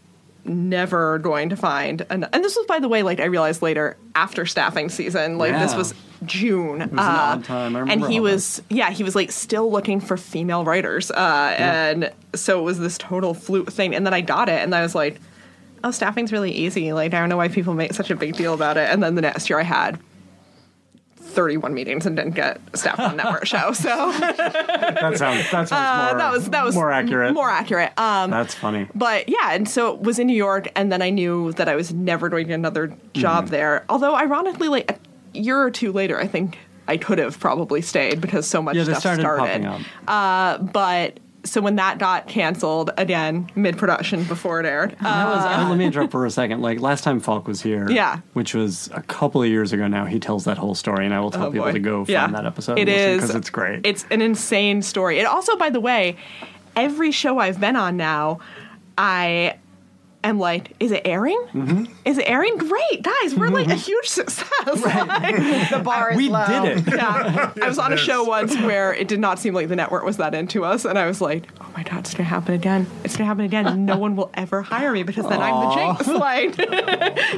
never 0.48 1.18
going 1.18 1.48
to 1.50 1.56
find 1.56 2.04
an 2.10 2.24
and 2.32 2.44
this 2.44 2.56
was 2.56 2.66
by 2.66 2.78
the 2.78 2.88
way 2.88 3.02
like 3.02 3.20
I 3.20 3.26
realized 3.26 3.62
later 3.62 3.96
after 4.14 4.46
staffing 4.46 4.88
season 4.88 5.38
like 5.38 5.52
this 5.52 5.74
was 5.74 5.94
June 6.24 6.80
was 6.80 6.90
an 6.90 6.98
odd 6.98 7.44
time. 7.44 7.76
I 7.76 7.80
and 7.92 8.04
he 8.04 8.20
was 8.20 8.60
yeah 8.70 8.90
he 8.90 9.04
was 9.04 9.14
like 9.14 9.30
still 9.30 9.70
looking 9.70 10.00
for 10.00 10.16
female 10.16 10.64
writers 10.64 11.10
uh, 11.10 11.54
and 11.56 12.12
so 12.34 12.58
it 12.58 12.62
was 12.62 12.78
this 12.78 12.98
total 12.98 13.34
flute 13.34 13.72
thing 13.72 13.94
and 13.94 14.04
then 14.04 14.14
I 14.14 14.20
got 14.20 14.48
it 14.48 14.62
and 14.62 14.74
I 14.74 14.82
was 14.82 14.94
like 14.94 15.20
oh 15.84 15.90
staffing's 15.90 16.32
really 16.32 16.52
easy. 16.52 16.92
Like 16.92 17.14
I 17.14 17.20
don't 17.20 17.28
know 17.28 17.36
why 17.36 17.48
people 17.48 17.74
make 17.74 17.92
such 17.92 18.10
a 18.10 18.16
big 18.16 18.36
deal 18.36 18.54
about 18.54 18.76
it. 18.76 18.88
And 18.90 19.02
then 19.02 19.14
the 19.14 19.22
next 19.22 19.48
year 19.48 19.58
I 19.58 19.64
had 19.64 20.00
31 21.18 21.74
meetings 21.74 22.06
and 22.06 22.16
didn't 22.16 22.34
get 22.34 22.60
staffed 22.74 23.00
on 23.00 23.12
a 23.12 23.16
network 23.16 23.46
show 23.46 23.72
so 23.72 23.88
That 24.12 25.14
sounds 25.16 25.50
that 25.50 25.68
sounds 25.68 25.72
uh, 25.72 26.08
more, 26.10 26.18
that 26.18 26.32
was 26.32 26.50
that 26.50 26.64
was 26.64 26.74
more 26.74 26.90
accurate. 26.90 27.34
more 27.34 27.50
accurate 27.50 27.92
um 27.98 28.30
That's 28.30 28.54
funny. 28.54 28.88
but 28.94 29.28
yeah, 29.28 29.52
and 29.52 29.68
so 29.68 29.94
it 29.94 30.00
was 30.00 30.18
in 30.18 30.26
New 30.26 30.36
York, 30.36 30.68
and 30.76 30.90
then 30.90 31.02
I 31.02 31.10
knew 31.10 31.52
that 31.52 31.68
I 31.68 31.74
was 31.76 31.92
never 31.92 32.28
going 32.28 32.46
to 32.48 32.54
another 32.54 32.88
job 33.14 33.44
Mm-hmm. 33.44 33.52
there. 33.52 33.84
Although, 33.88 34.14
ironically, 34.16 34.68
like 34.68 34.90
a 35.34 35.38
year 35.38 35.60
or 35.60 35.70
two 35.70 35.92
later, 35.92 36.18
I 36.18 36.26
think 36.26 36.58
I 36.86 36.96
could 36.96 37.18
have 37.18 37.38
probably 37.38 37.82
stayed 37.82 38.20
because 38.20 38.46
so 38.46 38.62
much 38.62 38.76
Yeah, 38.76 38.84
stuff 38.84 38.98
started 39.00 39.24
popping 39.24 39.66
up. 39.66 39.80
Uh, 40.08 40.58
but 40.58 41.20
so 41.50 41.60
when 41.60 41.76
that 41.76 41.98
got 41.98 42.28
canceled 42.28 42.90
again 42.96 43.50
mid 43.54 43.76
production 43.78 44.24
before 44.24 44.60
it 44.60 44.66
aired, 44.66 44.92
uh, 45.00 45.04
That 45.04 45.26
was, 45.26 45.44
uh, 45.44 45.68
let 45.68 45.78
me 45.78 45.84
interrupt 45.86 46.12
for 46.12 46.24
a 46.26 46.30
second. 46.30 46.60
Like 46.62 46.80
last 46.80 47.04
time 47.04 47.20
Falk 47.20 47.46
was 47.48 47.60
here, 47.62 47.90
Yeah. 47.90 48.20
which 48.34 48.54
was 48.54 48.88
a 48.94 49.02
couple 49.02 49.42
of 49.42 49.48
years 49.48 49.72
ago 49.72 49.86
now. 49.88 50.04
He 50.04 50.18
tells 50.20 50.44
that 50.44 50.58
whole 50.58 50.74
story, 50.74 51.04
and 51.04 51.14
I 51.14 51.20
will 51.20 51.30
tell 51.30 51.46
oh 51.46 51.50
people 51.50 51.66
boy. 51.66 51.72
to 51.72 51.78
go 51.80 51.96
find 52.04 52.08
Yeah. 52.08 52.26
that 52.28 52.46
episode. 52.46 52.78
It 52.78 52.88
is 52.88 53.20
because 53.22 53.34
it's 53.36 53.50
great. 53.50 53.80
It's 53.84 54.04
an 54.10 54.20
insane 54.22 54.82
story. 54.82 55.18
It 55.18 55.26
also, 55.26 55.56
by 55.56 55.70
the 55.70 55.80
way, 55.80 56.16
every 56.76 57.10
show 57.10 57.38
I've 57.38 57.58
been 57.60 57.76
on 57.76 57.96
now, 57.96 58.38
I 58.96 59.54
am 60.28 60.38
like, 60.38 60.72
is 60.80 60.90
it 60.92 61.02
airing? 61.04 61.38
Mm-hmm. 61.52 61.84
Is 62.04 62.18
it 62.18 62.24
airing? 62.28 62.56
Great, 62.56 63.02
guys, 63.02 63.34
we're 63.34 63.48
like 63.48 63.68
a 63.68 63.74
huge 63.74 64.06
success. 64.08 64.46
Like, 64.68 65.70
the 65.70 65.80
bar 65.84 66.10
is 66.10 66.16
we 66.16 66.28
low. 66.28 66.46
did 66.46 66.78
it. 66.86 66.94
yeah. 66.94 67.52
I 67.62 67.68
was 67.68 67.78
on 67.78 67.92
a 67.92 67.96
show 67.96 68.24
once 68.24 68.54
where 68.58 68.92
it 68.92 69.08
did 69.08 69.18
not 69.20 69.38
seem 69.38 69.54
like 69.54 69.68
the 69.68 69.76
network 69.76 70.04
was 70.04 70.18
that 70.18 70.34
into 70.34 70.64
us, 70.64 70.84
and 70.84 70.98
I 70.98 71.06
was 71.06 71.20
like, 71.20 71.44
"Oh 71.60 71.66
my 71.76 71.82
god, 71.82 72.00
it's 72.00 72.12
gonna 72.14 72.28
happen 72.28 72.54
again! 72.54 72.86
It's 73.04 73.16
gonna 73.16 73.26
happen 73.28 73.44
again! 73.44 73.66
and 73.66 73.86
No 73.86 73.96
one 73.96 74.14
will 74.16 74.30
ever 74.34 74.62
hire 74.62 74.92
me 74.92 75.02
because 75.04 75.26
then 75.28 75.40
I'm 75.40 75.68
the 75.68 75.74
jinx." 75.74 76.08
Like, 76.18 76.58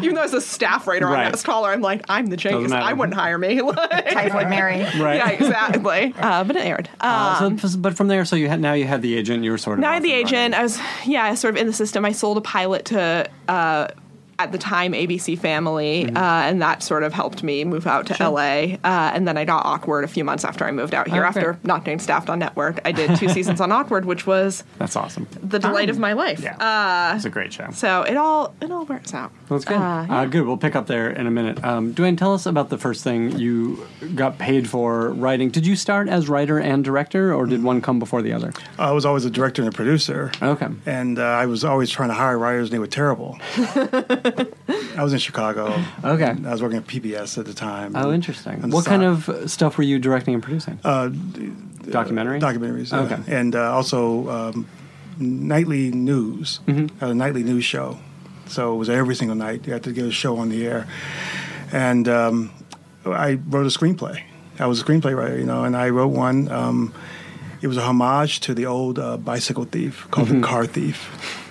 even 0.03 0.15
though 0.15 0.23
as 0.23 0.35
a 0.35 0.41
staff 0.41 0.87
writer 0.87 1.07
on 1.07 1.13
Right. 1.13 1.25
Next 1.27 1.45
Caller, 1.45 1.71
I'm 1.71 1.83
like, 1.83 2.05
"I'm 2.09 2.27
the 2.27 2.37
jinx. 2.37 2.73
I 2.73 2.93
wouldn't 2.93 3.15
hire 3.17 3.39
me." 3.39 3.61
Like, 3.63 4.11
Typhoid 4.11 4.49
Mary. 4.49 4.83
Right. 5.01 5.17
Yeah, 5.17 5.29
exactly. 5.31 6.15
Uh, 6.19 6.45
but 6.45 6.57
it 6.57 6.65
aired. 6.65 6.89
Um, 7.01 7.11
Uh, 7.11 7.57
so, 7.59 7.79
but 7.79 7.97
from 7.97 8.09
there, 8.09 8.25
so 8.25 8.35
you 8.37 8.49
had 8.49 8.61
now 8.61 8.73
you 8.73 8.87
had 8.87 9.03
the 9.03 9.15
agent. 9.17 9.45
You 9.45 9.51
were 9.53 9.59
sort 9.59 9.79
of 9.79 9.83
now 9.83 9.91
I 9.91 9.95
had 9.95 10.03
the 10.03 10.13
and 10.15 10.25
running. 10.25 10.37
agent. 10.53 10.55
I 10.55 10.63
was 10.63 10.79
yeah, 11.07 11.35
sort 11.35 11.55
of 11.55 11.61
in 11.61 11.67
the 11.67 11.73
system. 11.73 12.05
I 12.05 12.13
sold 12.13 12.39
a 12.39 12.41
pilot 12.41 12.80
to 12.87 13.31
uh, 13.49 13.89
at 14.45 14.53
the 14.53 14.59
time 14.59 14.93
ABC 14.93 15.39
Family, 15.39 16.05
Mm-hmm. 16.05 16.17
uh, 16.17 16.21
and 16.51 16.63
that 16.63 16.83
sort 16.83 17.03
of 17.03 17.13
helped 17.13 17.43
me 17.43 17.65
move 17.65 17.87
out 17.87 18.07
to 18.07 18.29
LA. 18.31 18.77
Uh, 18.85 19.11
and 19.15 19.27
then 19.29 19.37
I 19.37 19.45
got 19.45 19.65
Awkward 19.67 20.05
a 20.05 20.09
few 20.09 20.25
months 20.25 20.45
after 20.45 20.65
I 20.65 20.71
moved 20.73 20.95
out 20.95 21.09
here. 21.09 21.25
Okay. 21.25 21.41
After 21.41 21.59
not 21.65 21.85
getting 21.85 21.99
staffed 21.99 22.29
on 22.31 22.39
network, 22.39 22.81
I 22.85 22.93
did 22.93 23.17
two 23.17 23.29
seasons 23.29 23.61
on 23.61 23.71
Awkward, 23.73 24.05
which 24.05 24.27
was 24.27 24.65
That's 24.79 24.97
awesome. 24.97 25.27
the 25.43 25.59
delight 25.59 25.91
of 25.91 25.99
my 25.99 26.13
life. 26.15 26.41
Yeah, 26.41 26.57
Uh, 26.57 27.15
it's 27.17 27.25
a 27.25 27.31
great 27.31 27.53
show. 27.53 27.69
so 27.73 28.03
it 28.03 28.17
all 28.17 28.55
it 28.61 28.71
all 28.71 28.85
works 28.87 29.15
out. 29.15 29.31
That's 29.49 29.65
good. 29.65 29.77
Uh, 29.79 30.07
Uh, 30.09 30.25
good. 30.27 30.47
We'll 30.47 30.57
pick 30.57 30.75
up 30.77 30.87
there 30.87 31.11
in 31.11 31.27
a 31.27 31.31
minute. 31.31 31.63
Um, 31.65 31.95
Dwayne, 31.95 32.17
tell 32.19 32.35
us 32.35 32.47
about 32.47 32.69
the 32.71 32.79
first 32.79 33.05
thing 33.05 33.39
you 33.39 33.87
got 34.15 34.39
paid 34.39 34.69
for 34.69 35.11
writing. 35.11 35.51
Did 35.51 35.67
you 35.67 35.77
start 35.77 36.09
as 36.09 36.29
writer 36.29 36.59
and 36.59 36.83
director, 36.85 37.35
or 37.35 37.47
did 37.47 37.63
one 37.63 37.81
come 37.81 37.99
before 37.99 38.23
the 38.23 38.33
other? 38.33 38.53
I 38.79 38.93
was 38.93 39.05
always 39.05 39.25
a 39.25 39.31
director 39.31 39.63
and 39.63 39.69
a 39.73 39.77
producer. 39.77 40.31
Okay. 40.43 40.69
And 40.87 41.19
uh, 41.19 41.23
I 41.23 41.47
was 41.47 41.65
always 41.65 41.91
trying 41.91 42.09
to 42.11 42.15
hire 42.15 42.39
writers, 42.39 42.69
and 42.69 42.75
they 42.75 42.79
were 42.79 42.87
terrible. 42.87 43.39
I 44.97 45.03
was 45.03 45.13
in 45.13 45.19
Chicago. 45.19 45.83
Okay. 46.05 46.31
I 46.45 46.51
was 46.53 46.63
working 46.63 46.79
at 46.79 46.87
PBS 46.87 47.39
at 47.39 47.47
the 47.47 47.55
time. 47.55 47.95
Oh, 47.97 48.13
interesting. 48.13 48.71
What 48.71 48.85
kind 48.87 49.03
of 49.03 49.51
stuff 49.51 49.77
were 49.79 49.85
you 49.85 49.99
directing 49.99 50.35
and 50.35 50.43
producing? 50.43 50.79
Uh, 50.85 51.09
Documentary. 51.89 52.39
documentaries. 52.41 52.93
yeah. 52.93 53.01
Okay. 53.01 53.21
And 53.37 53.57
uh, 53.57 53.73
also 53.75 54.29
um, 54.29 54.67
nightly 55.19 55.91
news. 55.91 56.61
Mm-hmm. 56.67 57.05
A 57.05 57.15
nightly 57.15 57.43
news 57.43 57.65
show. 57.65 57.99
So 58.47 58.75
it 58.75 58.77
was 58.77 58.91
every 58.91 59.15
single 59.15 59.37
night. 59.37 59.67
You 59.67 59.73
had 59.73 59.83
to 59.85 59.93
get 59.93 60.05
a 60.05 60.11
show 60.13 60.37
on 60.39 60.49
the 60.51 60.67
air. 60.67 60.87
And 61.73 62.09
um, 62.09 62.53
I 63.07 63.35
wrote 63.49 63.67
a 63.67 63.79
screenplay. 63.79 64.23
I 64.59 64.67
was 64.67 64.81
a 64.81 64.85
screenplay 64.85 65.17
writer, 65.17 65.39
you 65.39 65.47
know, 65.47 65.65
and 65.65 65.77
I 65.77 65.89
wrote 65.89 66.09
one. 66.09 66.49
Um, 66.51 66.93
it 67.63 67.67
was 67.69 67.77
a 67.77 67.83
homage 67.83 68.41
to 68.41 68.55
the 68.55 68.67
old 68.67 68.99
uh, 68.99 69.17
bicycle 69.17 69.65
thief 69.65 70.07
called 70.11 70.29
Mm-hmm. 70.29 70.41
the 70.43 70.47
Car 70.47 70.67
Thief. 70.67 71.47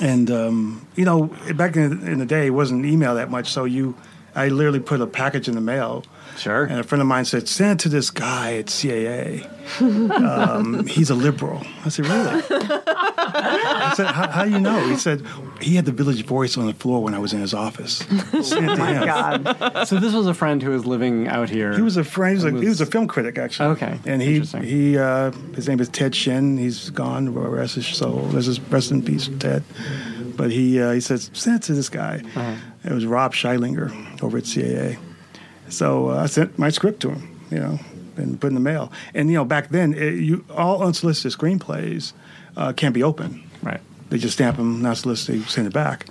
And 0.00 0.30
um, 0.30 0.86
you 0.96 1.04
know, 1.04 1.26
back 1.54 1.76
in, 1.76 2.06
in 2.06 2.18
the 2.18 2.26
day, 2.26 2.46
it 2.46 2.50
wasn't 2.50 2.84
email 2.84 3.14
that 3.14 3.30
much. 3.30 3.50
So 3.50 3.64
you, 3.64 3.96
I 4.34 4.48
literally 4.48 4.80
put 4.80 5.00
a 5.00 5.06
package 5.06 5.48
in 5.48 5.54
the 5.54 5.60
mail. 5.60 6.04
Sure. 6.36 6.64
And 6.64 6.80
a 6.80 6.82
friend 6.82 7.02
of 7.02 7.08
mine 7.08 7.24
said, 7.24 7.48
"Send 7.48 7.80
it 7.80 7.82
to 7.82 7.88
this 7.88 8.10
guy 8.10 8.56
at 8.56 8.66
CAA. 8.66 9.48
Um, 9.80 10.86
he's 10.86 11.10
a 11.10 11.14
liberal." 11.14 11.62
I 11.84 11.88
said, 11.90 12.06
"Really?" 12.06 12.42
I 12.50 13.92
said, 13.96 14.06
how, 14.06 14.30
"How 14.30 14.44
do 14.44 14.50
you 14.50 14.60
know?" 14.60 14.88
He 14.88 14.96
said, 14.96 15.26
"He 15.62 15.76
had 15.76 15.84
the 15.84 15.92
Village 15.92 16.24
Voice 16.26 16.56
on 16.58 16.66
the 16.66 16.74
floor 16.74 17.02
when 17.02 17.14
I 17.14 17.18
was 17.18 17.32
in 17.32 17.40
his 17.40 17.54
office." 17.54 17.98
Send 17.98 18.70
it 18.70 18.76
to 18.76 18.84
him. 18.86 19.04
God. 19.06 19.84
so 19.88 19.98
this 19.98 20.12
was 20.12 20.26
a 20.26 20.34
friend 20.34 20.62
who 20.62 20.70
was 20.70 20.84
living 20.86 21.28
out 21.28 21.48
here. 21.48 21.72
He 21.74 21.82
was 21.82 21.96
a 21.96 22.04
friend. 22.04 22.38
He 22.38 22.44
was 22.44 22.52
a, 22.54 22.56
he 22.60 22.68
Was- 22.68 22.80
was 22.80 22.88
a 22.88 22.90
film 22.90 23.06
critic, 23.08 23.38
actually. 23.38 23.68
Okay, 23.70 23.98
And 24.06 24.20
he 24.20 24.40
he 24.40 24.98
uh, 24.98 25.30
his 25.54 25.68
name 25.68 25.80
is 25.80 25.88
Ted 25.88 26.14
Shen. 26.14 26.56
He's 26.58 26.90
gone. 26.90 27.32
Rest 27.34 27.74
his 27.76 27.86
soul. 27.86 28.20
Rest 28.32 28.46
his- 28.46 28.60
rest 28.60 28.90
in 28.90 29.02
peace, 29.02 29.28
Ted. 29.38 29.62
But 30.36 30.50
he 30.50 30.80
uh, 30.80 30.92
he 30.92 31.00
says 31.00 31.30
send 31.32 31.56
it 31.56 31.62
to 31.66 31.74
this 31.74 31.88
guy. 31.88 32.22
Uh-huh. 32.34 32.54
It 32.84 32.92
was 32.92 33.06
Rob 33.06 33.32
Scheidlinger 33.34 34.22
over 34.22 34.38
at 34.38 34.44
CAA. 34.44 34.98
So 35.68 36.10
uh, 36.10 36.22
I 36.22 36.26
sent 36.26 36.58
my 36.58 36.70
script 36.70 37.00
to 37.02 37.10
him. 37.10 37.28
You 37.50 37.58
know, 37.58 37.78
and 38.16 38.40
put 38.40 38.46
in 38.48 38.54
the 38.54 38.60
mail. 38.60 38.90
And 39.14 39.28
you 39.30 39.36
know, 39.36 39.44
back 39.44 39.68
then, 39.68 39.92
it, 39.94 40.14
you 40.14 40.44
all 40.50 40.82
unsolicited 40.82 41.38
screenplays 41.38 42.12
uh, 42.56 42.72
can't 42.72 42.94
be 42.94 43.02
open. 43.02 43.42
Right. 44.12 44.18
They 44.18 44.22
just 44.22 44.34
stamp 44.34 44.56
them, 44.56 44.82
not 44.82 44.98
solicited, 44.98 45.42
they 45.42 45.48
send 45.48 45.66
it 45.66 45.72
back. 45.72 46.06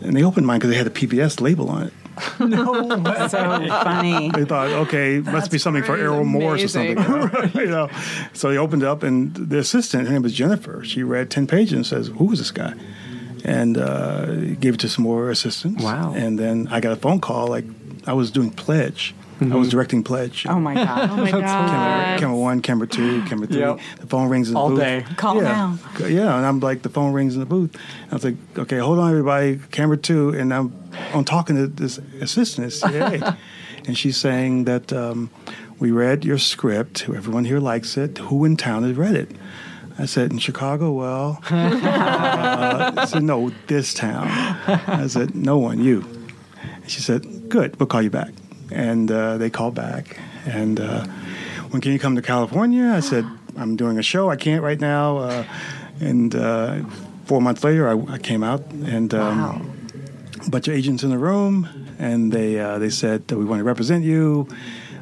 And 0.00 0.16
they 0.16 0.22
opened 0.22 0.46
mine 0.46 0.58
because 0.58 0.70
they 0.70 0.76
had 0.76 0.86
a 0.86 0.90
PBS 0.90 1.40
label 1.40 1.68
on 1.70 1.88
it. 1.88 1.92
No, 2.40 2.96
that's 2.96 3.32
so 3.32 3.68
funny. 3.68 4.30
They 4.30 4.44
thought, 4.44 4.68
okay, 4.86 5.20
must 5.20 5.50
be 5.50 5.58
something 5.58 5.82
for 5.82 5.92
pretty 5.92 6.02
Errol 6.02 6.24
Morris 6.24 6.64
or 6.64 6.68
something. 6.68 6.98
you 7.54 7.66
know, 7.66 7.88
so 8.32 8.50
they 8.50 8.58
opened 8.58 8.82
it 8.82 8.88
up, 8.88 9.04
and 9.04 9.34
the 9.34 9.58
assistant, 9.58 10.08
her 10.08 10.12
name 10.12 10.22
was 10.22 10.32
Jennifer. 10.32 10.82
She 10.84 11.04
read 11.04 11.30
ten 11.30 11.46
pages 11.46 11.72
and 11.72 11.86
says, 11.86 12.08
"Who 12.08 12.32
is 12.32 12.38
this 12.40 12.50
guy?" 12.50 12.74
And 13.44 13.78
uh, 13.78 14.34
gave 14.54 14.74
it 14.74 14.80
to 14.80 14.88
some 14.88 15.04
more 15.04 15.30
assistants. 15.30 15.82
Wow. 15.84 16.12
And 16.14 16.38
then 16.38 16.66
I 16.70 16.80
got 16.80 16.92
a 16.92 16.96
phone 16.96 17.20
call. 17.20 17.46
Like 17.48 17.64
I 18.06 18.14
was 18.14 18.30
doing 18.32 18.50
Pledge. 18.50 19.14
I 19.40 19.44
Mm-hmm. 19.44 19.54
was 19.58 19.68
directing 19.68 20.02
Pledge. 20.02 20.46
Oh 20.48 20.58
my 20.58 20.74
God. 20.74 21.10
Oh 21.10 21.16
my 21.18 21.30
Camera, 21.30 21.46
god. 21.46 22.18
camera 22.18 22.36
one, 22.36 22.60
camera 22.60 22.86
two, 22.88 23.22
camera 23.26 23.46
three. 23.46 23.60
Yep. 23.60 23.78
The 24.00 24.06
phone 24.08 24.28
rings 24.28 24.48
in 24.48 24.54
the 24.54 24.60
booth. 24.60 24.62
All 24.64 24.70
booth. 24.70 24.80
day. 24.80 25.04
Call 25.16 25.36
yeah. 25.36 25.42
now. 25.42 25.78
Yeah, 26.06 26.36
and 26.36 26.44
I'm 26.44 26.58
like, 26.58 26.82
the 26.82 26.88
phone 26.88 27.12
rings 27.12 27.34
in 27.34 27.40
the 27.40 27.46
booth. 27.46 27.76
I 28.10 28.14
was 28.14 28.24
like, 28.24 28.34
okay, 28.58 28.78
hold 28.78 28.98
on, 28.98 29.10
everybody, 29.10 29.60
camera 29.70 29.96
two, 29.96 30.30
and 30.30 30.52
I'm 30.52 30.72
I'm 31.14 31.24
talking 31.24 31.54
to 31.56 31.68
this 31.68 31.98
assistant 32.20 32.66
at 32.66 32.72
CAA, 32.92 33.36
and 33.86 33.96
she's 33.96 34.16
saying 34.16 34.64
that 34.64 34.92
um, 34.92 35.30
we 35.78 35.92
read 35.92 36.24
your 36.24 36.38
script. 36.38 37.04
Everyone 37.08 37.44
here 37.44 37.60
likes 37.60 37.96
it. 37.96 38.18
Who 38.18 38.44
in 38.44 38.56
town 38.56 38.82
has 38.82 38.96
read 38.96 39.14
it? 39.14 39.30
I 40.00 40.06
said, 40.06 40.32
in 40.32 40.38
Chicago. 40.38 40.92
Well, 40.92 41.40
uh, 41.50 42.92
I 42.96 43.04
said, 43.04 43.22
no, 43.22 43.50
this 43.66 43.94
town. 43.94 44.26
I 44.86 45.06
said, 45.08 45.34
no 45.34 45.58
one, 45.58 45.82
you. 45.82 46.04
And 46.82 46.90
she 46.90 47.00
said, 47.00 47.48
good, 47.48 47.78
we'll 47.78 47.86
call 47.88 48.02
you 48.02 48.10
back. 48.10 48.32
And 48.70 49.10
uh, 49.10 49.38
they 49.38 49.50
called 49.50 49.74
back. 49.74 50.18
And 50.46 50.80
uh, 50.80 51.04
when 51.70 51.80
can 51.80 51.92
you 51.92 51.98
come 51.98 52.16
to 52.16 52.22
California? 52.22 52.86
I 52.86 53.00
said, 53.00 53.24
I'm 53.56 53.76
doing 53.76 53.98
a 53.98 54.02
show. 54.02 54.30
I 54.30 54.36
can't 54.36 54.62
right 54.62 54.80
now. 54.80 55.18
Uh, 55.18 55.44
and 56.00 56.34
uh, 56.34 56.84
four 57.24 57.40
months 57.40 57.64
later, 57.64 57.88
I, 57.88 58.14
I 58.14 58.18
came 58.18 58.42
out 58.42 58.64
and 58.70 59.12
um, 59.14 59.70
a 60.46 60.50
bunch 60.50 60.68
of 60.68 60.74
agents 60.74 61.02
in 61.02 61.10
the 61.10 61.18
room, 61.18 61.68
and 61.98 62.32
they 62.32 62.58
uh, 62.58 62.78
they 62.78 62.90
said 62.90 63.26
that 63.28 63.36
we 63.36 63.44
want 63.44 63.60
to 63.60 63.64
represent 63.64 64.04
you. 64.04 64.48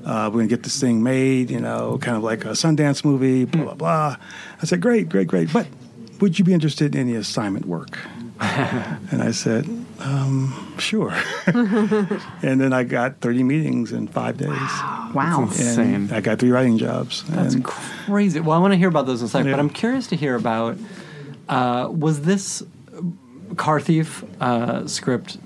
Uh, 0.04 0.30
we're 0.32 0.40
gonna 0.40 0.46
get 0.46 0.62
this 0.62 0.80
thing 0.80 1.02
made, 1.02 1.50
you 1.50 1.60
know, 1.60 1.98
kind 1.98 2.16
of 2.16 2.22
like 2.22 2.44
a 2.44 2.50
Sundance 2.50 3.04
movie, 3.04 3.44
blah 3.44 3.64
blah 3.64 3.74
blah. 3.74 4.16
I 4.62 4.66
said, 4.66 4.80
great, 4.80 5.08
great, 5.08 5.28
great. 5.28 5.52
But 5.52 5.66
would 6.20 6.38
you 6.38 6.44
be 6.44 6.54
interested 6.54 6.94
in 6.94 7.00
any 7.02 7.14
assignment 7.14 7.66
work? 7.66 7.98
and 8.40 9.22
I 9.22 9.30
said, 9.32 9.66
um, 10.00 10.74
sure. 10.78 11.14
and 11.46 12.60
then 12.60 12.72
I 12.72 12.84
got 12.84 13.20
30 13.20 13.42
meetings 13.42 13.92
in 13.92 14.08
five 14.08 14.36
days. 14.36 14.48
Wow. 14.48 15.42
And 15.42 15.50
Insane. 15.50 16.10
I 16.12 16.20
got 16.20 16.38
three 16.38 16.50
writing 16.50 16.78
jobs. 16.78 17.24
That's 17.24 17.54
and 17.54 17.64
crazy. 17.64 18.40
Well, 18.40 18.56
I 18.56 18.60
want 18.60 18.72
to 18.72 18.78
hear 18.78 18.88
about 18.88 19.06
those 19.06 19.22
in 19.22 19.26
a 19.26 19.28
second, 19.28 19.50
but 19.50 19.60
I'm 19.60 19.70
curious 19.70 20.06
to 20.08 20.16
hear 20.16 20.34
about 20.34 20.76
uh, 21.48 21.88
was 21.90 22.22
this 22.22 22.62
Car 23.56 23.80
Thief 23.80 24.24
uh, 24.40 24.86
script 24.86 25.38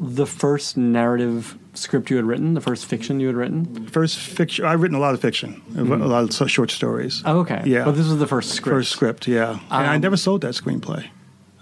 the 0.00 0.26
first 0.26 0.76
narrative 0.78 1.58
script 1.74 2.10
you 2.10 2.16
had 2.16 2.24
written, 2.24 2.54
the 2.54 2.60
first 2.60 2.86
fiction 2.86 3.20
you 3.20 3.26
had 3.26 3.36
written? 3.36 3.86
First 3.88 4.18
fiction, 4.18 4.64
I've 4.64 4.80
written 4.80 4.96
a 4.96 5.00
lot 5.00 5.14
of 5.14 5.20
fiction, 5.20 5.62
a 5.76 5.82
lot 5.84 6.40
of 6.40 6.50
short 6.50 6.70
stories. 6.70 7.18
Mm-hmm. 7.18 7.28
Oh, 7.28 7.40
okay. 7.40 7.62
Yeah. 7.66 7.84
But 7.84 7.92
this 7.92 8.06
was 8.08 8.18
the 8.18 8.26
first 8.26 8.52
script. 8.52 8.74
First 8.74 8.92
script, 8.92 9.28
yeah. 9.28 9.52
and 9.70 9.86
I 9.86 9.94
Um, 9.96 10.00
never 10.00 10.16
sold 10.16 10.40
that 10.40 10.54
screenplay. 10.54 11.08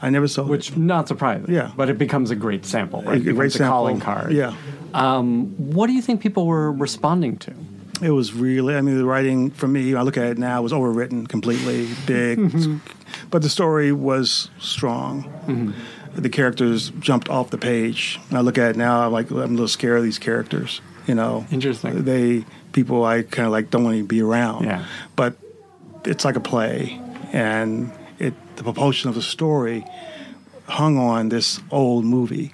I 0.01 0.11
never 0.11 0.29
sold 0.29 0.49
Which, 0.49 0.71
it. 0.71 0.77
not 0.77 1.09
surprising. 1.09 1.53
Yeah. 1.53 1.73
But 1.77 1.91
it 1.91 1.99
becomes 1.99 2.31
a 2.31 2.37
great 2.37 2.65
sample, 2.65 3.03
right? 3.03 3.17
A 3.17 3.19
becomes 3.21 3.37
great 3.37 3.47
a 3.55 3.59
sample. 3.59 3.69
calling 3.73 4.01
card. 4.01 4.33
Yeah. 4.33 4.55
Um, 4.95 5.47
what 5.57 5.89
do 5.89 5.93
you 5.93 6.03
think 6.03 6.21
people 6.21 6.47
were 6.47 6.73
responding 6.73 7.37
to? 7.39 7.55
It 8.01 8.11
was 8.13 8.33
really, 8.33 8.77
I 8.77 8.81
mean, 8.81 8.97
the 8.97 9.05
writing 9.05 9.51
for 9.51 9.67
me, 9.67 9.95
I 9.97 10.03
look 10.03 10.17
at 10.17 10.27
it 10.27 10.39
now, 10.39 10.61
it 10.61 10.63
was 10.63 10.73
overwritten 10.73 11.29
completely, 11.29 11.89
big. 12.07 12.39
Mm-hmm. 12.49 12.77
But 13.31 13.43
the 13.43 13.49
story 13.49 13.91
was 13.91 14.51
strong. 14.59 15.25
Mm-hmm. 15.47 16.21
The 16.21 16.29
characters 16.29 16.91
jumped 17.01 17.29
off 17.29 17.51
the 17.51 17.59
page. 17.59 18.21
I 18.31 18.41
look 18.41 18.59
at 18.59 18.71
it 18.71 18.77
now, 18.77 19.07
I'm 19.07 19.13
like, 19.13 19.31
I'm 19.31 19.37
a 19.39 19.47
little 19.47 19.67
scared 19.69 19.99
of 19.99 20.05
these 20.05 20.19
characters, 20.19 20.81
you 21.07 21.15
know. 21.15 21.47
Interesting. 21.51 22.05
They, 22.05 22.45
people 22.73 23.05
I 23.05 23.23
kind 23.23 23.47
of 23.47 23.53
like 23.53 23.71
don't 23.71 23.83
want 23.85 23.97
to 23.97 24.05
be 24.05 24.23
around. 24.23 24.65
Yeah. 24.65 24.85
But 25.17 25.37
it's 26.05 26.25
like 26.25 26.37
a 26.37 26.41
play. 26.41 27.01
And 27.33 27.91
the 28.59 28.65
propulsion 28.65 29.09
of 29.09 29.15
the 29.15 29.23
story 29.23 29.85
hung 30.67 30.99
on 30.99 31.31
this 31.31 31.61
old 31.71 32.05
movie, 32.05 32.53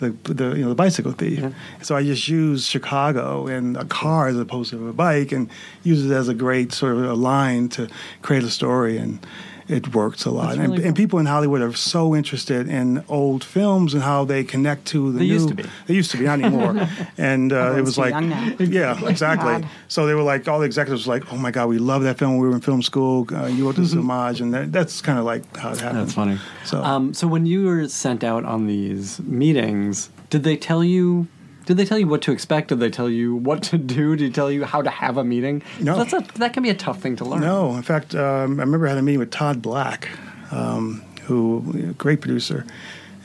the 0.00 0.10
the 0.24 0.56
you 0.56 0.62
know 0.62 0.68
the 0.68 0.74
bicycle 0.74 1.12
thief. 1.12 1.42
So 1.80 1.96
I 1.96 2.02
just 2.02 2.28
used 2.28 2.68
Chicago 2.68 3.46
and 3.46 3.76
a 3.76 3.84
car 3.84 4.28
as 4.28 4.36
opposed 4.36 4.70
to 4.70 4.88
a 4.88 4.92
bike, 4.92 5.32
and 5.32 5.48
use 5.82 6.04
it 6.04 6.12
as 6.12 6.28
a 6.28 6.34
great 6.34 6.72
sort 6.72 6.92
of 6.92 7.04
a 7.04 7.14
line 7.14 7.68
to 7.70 7.88
create 8.20 8.42
a 8.42 8.50
story. 8.50 8.98
And 8.98 9.24
it 9.68 9.94
works 9.94 10.24
a 10.24 10.30
lot. 10.30 10.48
That's 10.48 10.58
and, 10.58 10.72
really 10.72 10.84
and 10.84 10.96
people 10.96 11.18
in 11.18 11.26
Hollywood 11.26 11.62
are 11.62 11.72
so 11.72 12.14
interested 12.14 12.68
in 12.68 13.04
old 13.08 13.42
films 13.42 13.94
and 13.94 14.02
how 14.02 14.24
they 14.24 14.44
connect 14.44 14.86
to 14.86 15.12
the 15.12 15.20
new. 15.20 15.24
They 15.24 15.24
new. 15.24 15.32
used 15.34 15.48
to 15.48 15.54
be. 15.54 15.64
They 15.86 15.94
used 15.94 16.10
to 16.10 16.16
be, 16.18 16.24
not 16.24 16.40
anymore. 16.40 16.88
and 17.18 17.52
uh, 17.52 17.74
it 17.76 17.82
was 17.82 17.96
like, 17.96 18.10
young 18.12 18.28
now. 18.28 18.54
yeah, 18.58 19.08
exactly. 19.08 19.62
God. 19.62 19.68
So 19.88 20.06
they 20.06 20.14
were 20.14 20.22
like, 20.22 20.46
all 20.48 20.58
the 20.58 20.66
executives 20.66 21.06
were 21.06 21.14
like, 21.14 21.32
oh 21.32 21.36
my 21.36 21.50
God, 21.50 21.68
we 21.68 21.78
love 21.78 22.02
that 22.02 22.18
film. 22.18 22.36
We 22.38 22.48
were 22.48 22.54
in 22.54 22.60
film 22.60 22.82
school. 22.82 23.26
Uh, 23.32 23.46
you 23.46 23.66
wrote 23.66 23.76
this 23.76 23.94
homage. 23.94 24.40
And 24.40 24.52
that, 24.52 24.72
that's 24.72 25.00
kind 25.00 25.18
of 25.18 25.24
like 25.24 25.56
how 25.56 25.72
it 25.72 25.80
happened. 25.80 26.00
That's 26.00 26.14
funny. 26.14 26.38
So, 26.64 26.82
um, 26.82 27.14
so 27.14 27.26
when 27.26 27.46
you 27.46 27.64
were 27.64 27.88
sent 27.88 28.22
out 28.24 28.44
on 28.44 28.66
these 28.66 29.20
meetings, 29.20 30.10
did 30.30 30.42
they 30.42 30.56
tell 30.56 30.84
you? 30.84 31.28
Did 31.66 31.78
they 31.78 31.84
tell 31.84 31.98
you 31.98 32.06
what 32.06 32.22
to 32.22 32.32
expect? 32.32 32.68
Did 32.68 32.80
they 32.80 32.90
tell 32.90 33.08
you 33.08 33.36
what 33.36 33.62
to 33.64 33.78
do? 33.78 34.16
Did 34.16 34.30
they 34.30 34.34
tell 34.34 34.50
you 34.50 34.64
how 34.64 34.82
to 34.82 34.90
have 34.90 35.16
a 35.16 35.24
meeting? 35.24 35.62
No. 35.80 35.96
That's 35.96 36.12
a, 36.12 36.20
that 36.38 36.52
can 36.52 36.62
be 36.62 36.70
a 36.70 36.74
tough 36.74 37.00
thing 37.00 37.16
to 37.16 37.24
learn. 37.24 37.40
No, 37.40 37.74
in 37.74 37.82
fact, 37.82 38.14
um, 38.14 38.60
I 38.60 38.62
remember 38.64 38.86
I 38.86 38.90
had 38.90 38.98
a 38.98 39.02
meeting 39.02 39.20
with 39.20 39.30
Todd 39.30 39.62
Black, 39.62 40.08
um, 40.50 41.02
who 41.22 41.94
great 41.96 42.20
producer, 42.20 42.66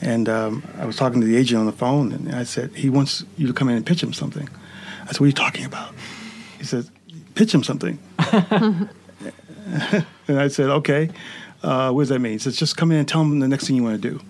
and 0.02 0.30
um, 0.30 0.64
I 0.78 0.86
was 0.86 0.96
talking 0.96 1.20
to 1.20 1.28
the 1.28 1.36
agent 1.36 1.60
on 1.60 1.66
the 1.66 1.74
phone, 1.74 2.14
and 2.14 2.34
I 2.34 2.44
said 2.44 2.72
he 2.76 2.90
wants 2.90 3.26
you 3.38 3.48
to 3.48 3.54
come 3.54 3.68
in 3.70 3.76
and 3.76 3.86
pitch 3.86 4.02
him 4.02 4.14
something. 4.14 4.48
I 5.04 5.08
said, 5.08 5.20
"What 5.20 5.26
are 5.26 5.28
you 5.28 5.34
talking 5.34 5.66
about?" 5.66 5.94
He 6.58 6.64
said, 6.64 6.90
"Pitch 7.36 7.54
him 7.54 7.64
something." 7.64 8.00
and 8.20 8.90
I 10.30 10.48
said, 10.48 10.70
"Okay, 10.70 11.10
uh, 11.62 11.92
what 11.92 12.04
does 12.04 12.10
that 12.10 12.20
mean?" 12.20 12.34
He 12.34 12.40
says, 12.40 12.56
"Just 12.56 12.78
come 12.78 12.92
in 12.92 13.00
and 13.00 13.08
tell 13.08 13.22
him 13.22 13.40
the 13.40 13.48
next 13.50 13.68
thing 13.68 13.76
you 13.76 13.84
want 13.84 14.02
to 14.02 14.10
do." 14.10 14.22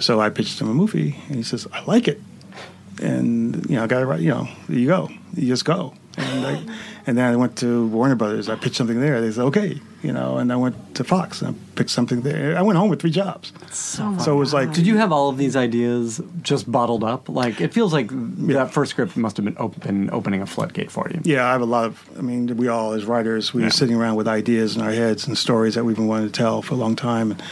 So 0.00 0.20
I 0.20 0.30
pitched 0.30 0.60
him 0.60 0.68
a 0.68 0.74
movie, 0.74 1.16
and 1.28 1.36
he 1.36 1.42
says, 1.44 1.68
"I 1.72 1.82
like 1.84 2.08
it." 2.08 2.20
And 3.00 3.68
you 3.68 3.76
know, 3.76 3.84
I 3.84 3.86
got 3.86 4.02
it 4.02 4.06
right. 4.06 4.20
You 4.20 4.30
know, 4.30 4.48
you 4.68 4.86
go. 4.86 5.08
You 5.34 5.46
just 5.48 5.64
go. 5.64 5.94
And 6.16 6.44
I, 6.46 6.74
and 7.06 7.16
then 7.16 7.32
I 7.32 7.36
went 7.36 7.56
to 7.58 7.86
Warner 7.88 8.16
Brothers. 8.16 8.48
I 8.48 8.56
pitched 8.56 8.74
something 8.74 9.00
there. 9.00 9.20
They 9.20 9.30
said, 9.30 9.44
okay, 9.44 9.80
you 10.02 10.12
know. 10.12 10.38
And 10.38 10.52
I 10.52 10.56
went 10.56 10.96
to 10.96 11.04
Fox 11.04 11.40
and 11.42 11.54
I 11.54 11.58
picked 11.76 11.90
something 11.90 12.22
there. 12.22 12.58
I 12.58 12.62
went 12.62 12.76
home 12.76 12.90
with 12.90 13.00
three 13.00 13.12
jobs. 13.12 13.52
So, 13.70 14.16
So 14.18 14.34
it 14.34 14.38
was 14.38 14.52
like, 14.52 14.72
Did 14.72 14.84
you 14.84 14.96
have 14.96 15.12
all 15.12 15.28
of 15.28 15.38
these 15.38 15.54
ideas 15.54 16.20
just 16.42 16.70
bottled 16.70 17.04
up? 17.04 17.28
Like 17.28 17.60
it 17.60 17.72
feels 17.72 17.92
like 17.92 18.08
that 18.48 18.72
first 18.72 18.90
script 18.90 19.16
must 19.16 19.36
have 19.36 19.44
been 19.44 19.54
open, 19.58 20.10
opening 20.10 20.42
a 20.42 20.46
floodgate 20.46 20.90
for 20.90 21.08
you. 21.08 21.20
Yeah, 21.22 21.46
I 21.46 21.52
have 21.52 21.60
a 21.62 21.66
lot 21.66 21.84
of. 21.84 22.04
I 22.18 22.22
mean, 22.22 22.56
we 22.56 22.66
all 22.66 22.94
as 22.94 23.04
writers, 23.04 23.54
we 23.54 23.60
Yeah. 23.60 23.68
were 23.68 23.70
sitting 23.70 23.94
around 23.94 24.16
with 24.16 24.26
ideas 24.26 24.74
in 24.74 24.82
our 24.82 24.90
heads 24.90 25.24
and 25.28 25.38
stories 25.38 25.76
that 25.76 25.84
we've 25.84 25.94
been 25.96 26.08
wanting 26.08 26.26
to 26.26 26.32
tell 26.32 26.62
for 26.62 26.74
a 26.74 26.78
long 26.78 26.96
time. 26.96 27.30
And 27.30 27.42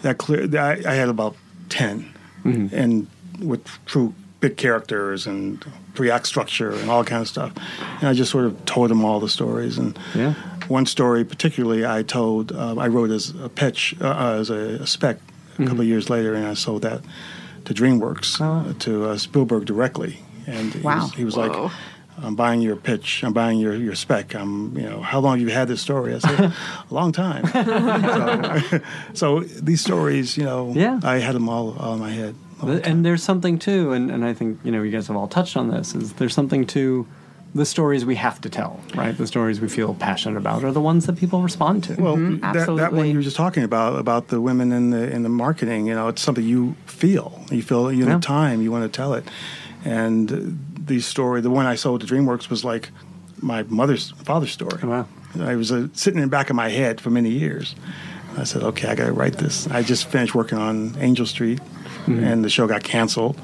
that 0.00 0.16
clear, 0.16 0.48
I, 0.58 0.80
I 0.86 0.94
had 0.94 1.10
about 1.10 1.36
10 1.68 2.14
Mm-hmm. 2.46 2.74
and 2.74 3.06
with 3.46 3.66
true 3.84 4.14
big 4.40 4.56
characters 4.56 5.26
and 5.26 5.64
three 5.94 6.10
act 6.10 6.26
structure 6.26 6.70
and 6.72 6.90
all 6.90 7.04
kind 7.04 7.20
of 7.22 7.28
stuff. 7.28 7.52
And 8.00 8.08
I 8.08 8.14
just 8.14 8.30
sort 8.30 8.46
of 8.46 8.64
told 8.64 8.90
them 8.90 9.04
all 9.04 9.20
the 9.20 9.28
stories. 9.28 9.76
And 9.78 9.98
Yeah. 10.14 10.34
one 10.68 10.86
story 10.86 11.24
particularly, 11.24 11.84
I 11.84 12.02
told, 12.02 12.52
uh, 12.52 12.74
I 12.78 12.88
wrote 12.88 13.10
as 13.10 13.34
a 13.42 13.48
pitch, 13.48 13.94
uh, 14.00 14.06
uh, 14.08 14.38
as 14.40 14.50
a, 14.50 14.82
a 14.82 14.86
spec 14.86 15.16
a 15.16 15.20
Mm-hmm. 15.20 15.66
couple 15.66 15.80
of 15.82 15.86
years 15.88 16.08
later, 16.08 16.32
and 16.34 16.46
I 16.46 16.54
sold 16.54 16.82
that 16.82 17.02
to 17.66 17.74
DreamWorks 17.74 18.40
Oh. 18.40 18.70
uh, 18.70 18.72
to 18.78 19.10
uh, 19.10 19.18
Spielberg 19.18 19.66
directly. 19.66 20.20
And 20.46 20.72
he 20.72 20.80
was, 20.80 21.12
he 21.12 21.24
was 21.24 21.36
like, 21.36 21.52
I'm 22.22 22.34
buying 22.34 22.62
your 22.62 22.76
pitch. 22.76 23.22
I'm 23.22 23.32
buying 23.34 23.58
your, 23.58 23.74
your 23.74 23.94
spec. 23.94 24.34
I'm, 24.34 24.74
you 24.76 24.88
know, 24.88 25.00
how 25.02 25.20
long 25.20 25.38
have 25.38 25.46
you 25.46 25.52
had 25.54 25.68
this 25.68 25.80
story? 25.82 26.14
I 26.14 26.18
said, 26.18 26.40
a 26.90 26.94
long 26.94 27.12
time. 27.12 27.44
so, 28.64 28.80
so 29.14 29.40
these 29.40 29.80
stories, 29.82 30.36
you 30.36 30.44
know, 30.44 30.72
Yeah. 30.74 31.00
I 31.02 31.18
had 31.18 31.34
them 31.34 31.48
all, 31.48 31.76
all 31.78 31.94
in 31.94 32.00
my 32.00 32.10
head. 32.10 32.34
All 32.60 32.68
the 32.68 32.80
time. 32.80 32.92
And 32.92 33.04
there's 33.04 33.22
something 33.22 33.58
too, 33.58 33.92
and, 33.92 34.10
and 34.10 34.24
I 34.24 34.34
think 34.34 34.58
you 34.64 34.70
know 34.72 34.82
you 34.82 34.90
guys 34.90 35.06
have 35.08 35.16
all 35.16 35.28
touched 35.28 35.56
on 35.56 35.68
this. 35.70 35.94
Is 35.94 36.12
there's 36.14 36.34
something 36.34 36.66
to 36.68 37.06
the 37.54 37.64
stories 37.66 38.04
we 38.04 38.14
have 38.14 38.40
to 38.42 38.48
tell, 38.48 38.78
right? 38.94 39.16
The 39.18 39.26
stories 39.26 39.60
we 39.60 39.68
feel 39.68 39.94
passionate 39.94 40.36
about 40.38 40.62
are 40.62 40.70
the 40.70 40.80
ones 40.80 41.06
that 41.06 41.16
people 41.16 41.42
respond 41.42 41.82
to. 41.84 41.94
Well, 42.00 42.16
that, 42.16 42.52
that 42.54 42.68
one 42.68 42.76
Mm-hmm. 42.78 43.04
you 43.06 43.16
were 43.16 43.22
just 43.22 43.34
talking 43.36 43.64
about 43.64 43.98
about 43.98 44.28
the 44.28 44.40
women 44.40 44.70
in 44.72 44.90
the 44.90 45.10
in 45.10 45.22
the 45.24 45.28
marketing, 45.28 45.86
you 45.86 45.94
know, 45.94 46.08
it's 46.08 46.22
something 46.22 46.44
you 46.44 46.76
feel. 46.86 47.44
You 47.50 47.62
feel 47.62 47.90
you 47.92 48.04
Yeah. 48.04 48.12
have 48.12 48.20
time. 48.20 48.62
You 48.62 48.70
want 48.70 48.84
to 48.84 48.96
tell 48.96 49.14
it, 49.14 49.24
and 49.84 50.32
uh, 50.32 50.36
the 50.86 51.00
story, 51.00 51.40
the 51.40 51.50
one 51.50 51.66
I 51.66 51.74
sold 51.76 52.00
to 52.02 52.06
DreamWorks, 52.06 52.50
was 52.50 52.64
like 52.64 52.90
my 53.42 53.62
mother's 53.64 54.10
father's 54.10 54.52
story. 54.52 54.78
Oh, 54.82 54.88
Wow. 54.88 55.06
I 55.40 55.54
was 55.56 55.70
uh, 55.72 55.86
sitting 55.92 56.18
in 56.18 56.24
the 56.24 56.30
back 56.30 56.50
of 56.50 56.56
my 56.56 56.68
head 56.68 57.00
for 57.00 57.10
many 57.10 57.30
years. 57.30 57.74
I 58.36 58.42
said, 58.44 58.62
okay, 58.62 58.88
I 58.88 58.94
got 58.96 59.06
to 59.06 59.12
write 59.12 59.34
this. 59.38 59.66
I 59.68 59.82
just 59.82 60.06
finished 60.06 60.34
working 60.34 60.58
on 60.58 60.96
Angel 60.98 61.24
Street, 61.26 61.60
Mm-hmm. 62.06 62.24
and 62.24 62.44
the 62.44 62.48
show 62.50 62.66
got 62.66 62.82
canceled, 62.82 63.38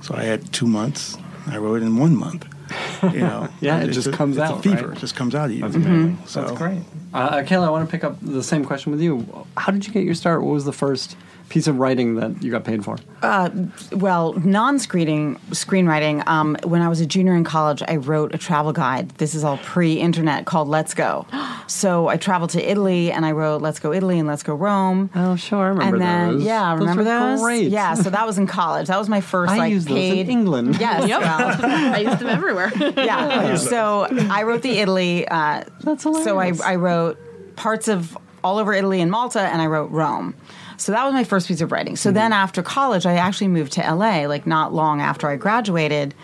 so 0.00 0.14
I 0.14 0.24
had 0.24 0.52
two 0.52 0.66
months. 0.66 1.16
I 1.46 1.58
wrote 1.58 1.82
it 1.82 1.86
in 1.86 1.96
one 1.96 2.16
month. 2.16 2.46
You 3.02 3.20
know, 3.20 3.48
Yeah, 3.60 3.78
it 3.80 3.86
It's 3.88 3.94
just 3.94 4.08
a- 4.08 4.12
comes 4.12 4.36
it's 4.36 4.50
out, 4.50 4.58
A 4.58 4.62
fever, 4.62 4.88
right? 4.88 4.96
it 4.96 5.00
just 5.00 5.14
comes 5.14 5.34
out 5.34 5.46
of 5.46 5.52
you. 5.52 5.60
That's 5.62 5.76
amazing. 5.76 6.18
So 6.26 6.40
That's 6.42 6.58
great. 6.58 6.80
Uh, 7.14 7.30
Kayla, 7.42 7.66
I 7.68 7.70
want 7.70 7.88
to 7.88 7.90
pick 7.90 8.02
up 8.04 8.16
the 8.20 8.42
same 8.42 8.64
question 8.64 8.90
with 8.92 9.00
you. 9.00 9.46
How 9.56 9.70
did 9.72 9.86
you 9.86 9.92
get 9.92 10.02
your 10.02 10.14
start? 10.14 10.42
What 10.42 10.52
was 10.52 10.64
the 10.64 10.72
first 10.72 11.16
piece 11.48 11.66
of 11.66 11.78
writing 11.78 12.16
that 12.16 12.42
you 12.42 12.50
got 12.50 12.64
paid 12.64 12.84
for? 12.84 12.98
Well, 13.92 14.32
non-screening 14.34 15.36
screenwriting. 15.50 16.26
Um, 16.26 16.56
when 16.64 16.82
I 16.82 16.88
was 16.88 17.00
a 17.00 17.06
junior 17.06 17.34
in 17.34 17.44
college, 17.44 17.82
I 17.86 17.96
wrote 17.96 18.34
a 18.34 18.38
travel 18.38 18.72
guide. 18.72 19.10
This 19.12 19.34
is 19.34 19.44
all 19.44 19.58
pre-internet 19.58 20.44
called 20.46 20.68
Let's 20.68 20.94
Go. 20.94 21.26
So 21.68 22.08
I 22.08 22.16
traveled 22.16 22.48
to 22.50 22.62
Italy 22.66 23.12
and 23.12 23.26
I 23.26 23.32
wrote 23.32 23.60
Let's 23.60 23.78
Go 23.78 23.92
Italy 23.92 24.18
and 24.18 24.26
Let's 24.26 24.42
Go 24.42 24.54
Rome. 24.54 25.10
Oh, 25.14 25.36
sure, 25.36 25.58
I 25.66 25.68
remember 25.68 25.96
and 25.96 26.02
then, 26.02 26.32
those. 26.38 26.42
Yeah, 26.44 26.70
Those 26.74 26.80
remember 26.80 27.02
were 27.02 27.04
those? 27.36 27.40
great. 27.42 27.68
Yeah, 27.68 27.92
so 27.92 28.08
that 28.08 28.26
was 28.26 28.38
in 28.38 28.46
college. 28.46 28.86
That 28.86 28.98
was 28.98 29.10
my 29.10 29.20
first 29.20 29.52
I 29.52 29.58
like 29.58 29.70
used 29.72 29.86
those 29.86 29.98
in 29.98 30.30
England. 30.30 30.80
Yes, 30.80 31.06
Yep. 31.08 31.20
well, 31.20 31.56
I 31.94 31.98
used 31.98 32.20
them 32.20 32.28
everywhere. 32.28 32.72
yeah. 32.96 33.56
So 33.56 34.06
I 34.30 34.44
wrote 34.44 34.62
the 34.62 34.78
Italy. 34.78 35.28
Uh, 35.28 35.64
That's 35.82 36.04
So 36.04 36.14
I, 36.14 36.22
hilarious. 36.46 36.60
I 36.62 36.76
wrote 36.76 37.18
parts 37.56 37.86
of 37.88 38.16
all 38.42 38.56
over 38.56 38.72
Italy 38.72 39.02
and 39.02 39.10
Malta, 39.10 39.40
and 39.42 39.60
I 39.60 39.66
wrote 39.66 39.90
Rome. 39.90 40.34
So 40.78 40.92
that 40.92 41.04
was 41.04 41.12
my 41.12 41.24
first 41.24 41.48
piece 41.48 41.60
of 41.60 41.72
writing. 41.72 41.96
So 41.96 42.12
then 42.12 42.32
after 42.32 42.62
college, 42.62 43.04
I 43.04 43.14
actually 43.14 43.48
moved 43.48 43.72
to 43.72 43.80
LA, 43.80 44.26
like 44.26 44.46
not 44.46 44.72
long 44.72 45.00
after 45.00 45.28
I 45.28 45.36
graduated, 45.36 46.14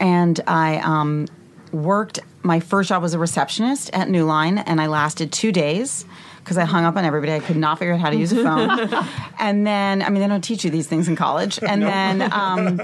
and 0.00 0.40
I 0.46 0.78
um, 0.78 1.26
worked. 1.70 2.18
My 2.42 2.60
first 2.60 2.88
job 2.88 3.02
was 3.02 3.14
a 3.14 3.18
receptionist 3.18 3.90
at 3.92 4.08
New 4.08 4.24
Line, 4.24 4.58
and 4.58 4.80
I 4.80 4.86
lasted 4.86 5.32
two 5.32 5.52
days. 5.52 6.04
Because 6.38 6.58
I 6.58 6.66
hung 6.66 6.84
up 6.84 6.96
on 6.96 7.06
everybody, 7.06 7.32
I 7.32 7.40
could 7.40 7.56
not 7.56 7.78
figure 7.78 7.94
out 7.94 8.00
how 8.00 8.10
to 8.10 8.16
use 8.16 8.30
a 8.30 8.42
phone. 8.42 8.90
and 9.38 9.66
then, 9.66 10.02
I 10.02 10.10
mean, 10.10 10.20
they 10.20 10.28
don't 10.28 10.44
teach 10.44 10.62
you 10.62 10.70
these 10.70 10.86
things 10.86 11.08
in 11.08 11.16
college. 11.16 11.58
And 11.62 11.82
then, 11.94 12.20
um, 12.30 12.82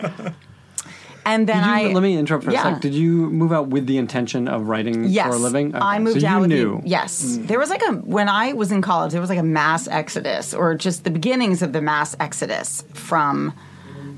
and 1.24 1.48
then 1.48 1.64
you, 1.64 1.90
I 1.90 1.92
let 1.92 2.02
me 2.02 2.16
interrupt 2.16 2.44
for 2.44 2.50
yeah. 2.50 2.68
a 2.68 2.72
sec. 2.74 2.82
Did 2.82 2.94
you 2.94 3.30
move 3.30 3.52
out 3.52 3.68
with 3.68 3.86
the 3.86 3.98
intention 3.98 4.48
of 4.48 4.68
writing 4.68 5.04
Yes, 5.04 5.26
for 5.28 5.34
a 5.34 5.38
living? 5.38 5.74
I 5.74 5.98
moved 5.98 6.22
so 6.22 6.26
out 6.26 6.34
you 6.36 6.40
with 6.40 6.48
knew. 6.50 6.80
The, 6.82 6.88
yes, 6.88 7.38
there 7.40 7.58
was 7.58 7.70
like 7.70 7.82
a 7.82 7.92
when 7.92 8.28
I 8.28 8.52
was 8.52 8.72
in 8.72 8.82
college, 8.82 9.12
there 9.12 9.20
was 9.20 9.30
like 9.30 9.38
a 9.38 9.42
mass 9.42 9.88
exodus, 9.88 10.54
or 10.54 10.74
just 10.74 11.04
the 11.04 11.10
beginnings 11.10 11.62
of 11.62 11.72
the 11.72 11.82
mass 11.82 12.16
exodus 12.20 12.84
from 12.94 13.52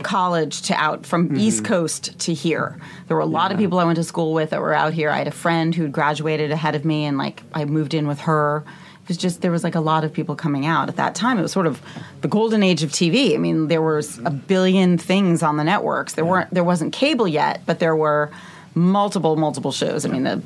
college 0.03 0.63
to 0.63 0.75
out 0.75 1.07
from 1.07 1.29
Mm-hmm. 1.29 1.39
East 1.39 1.65
Coast 1.65 2.19
to 2.21 2.35
here. 2.35 2.79
There 3.07 3.17
were 3.17 3.23
a 3.23 3.27
lot 3.27 3.53
of 3.53 3.59
people 3.59 3.79
I 3.79 3.85
went 3.85 3.97
to 3.97 4.05
school 4.05 4.33
with 4.33 4.51
that 4.51 4.61
were 4.61 4.75
out 4.75 4.93
here. 4.93 5.11
I 5.11 5.19
had 5.19 5.29
a 5.29 5.33
friend 5.33 5.75
who 5.75 5.89
graduated 5.89 6.51
ahead 6.51 6.75
of 6.75 6.85
me, 6.85 7.05
and 7.05 7.19
like 7.19 7.43
I 7.55 7.65
moved 7.65 7.95
in 7.95 8.07
with 8.09 8.21
her. 8.21 8.65
It 9.03 9.09
was 9.09 9.17
just 9.17 9.41
there 9.41 9.51
was 9.51 9.65
like 9.65 9.75
a 9.75 9.81
lot 9.81 10.05
of 10.05 10.13
people 10.13 10.37
coming 10.37 10.65
out 10.65 10.89
at 10.89 10.97
that 10.97 11.15
time. 11.15 11.39
It 11.39 11.43
was 11.43 11.53
sort 11.53 11.67
of 11.67 11.83
the 12.21 12.29
golden 12.29 12.63
age 12.63 12.83
of 12.83 12.91
TV. 12.91 13.35
I 13.35 13.39
mean, 13.39 13.69
there 13.69 13.83
was 13.83 14.19
a 14.19 14.31
billion 14.31 14.97
things 14.97 15.43
on 15.43 15.57
the 15.57 15.65
networks. 15.65 16.15
There 16.15 16.25
weren't 16.25 16.53
there 16.55 16.65
wasn't 16.65 16.93
cable 16.93 17.27
yet, 17.27 17.63
but 17.67 17.81
there 17.81 17.97
were 17.97 18.31
multiple 18.75 19.37
multiple 19.37 19.73
shows. 19.73 20.07
I 20.07 20.09
mean, 20.09 20.23
the 20.23 20.43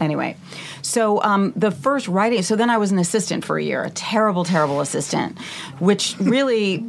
anyway 0.00 0.36
so 0.82 1.22
um, 1.22 1.52
the 1.56 1.70
first 1.70 2.06
writing 2.06 2.42
so 2.42 2.54
then 2.54 2.70
i 2.70 2.76
was 2.76 2.92
an 2.92 2.98
assistant 2.98 3.44
for 3.44 3.58
a 3.58 3.62
year 3.62 3.82
a 3.82 3.90
terrible 3.90 4.44
terrible 4.44 4.80
assistant 4.80 5.38
which 5.78 6.14
really 6.20 6.84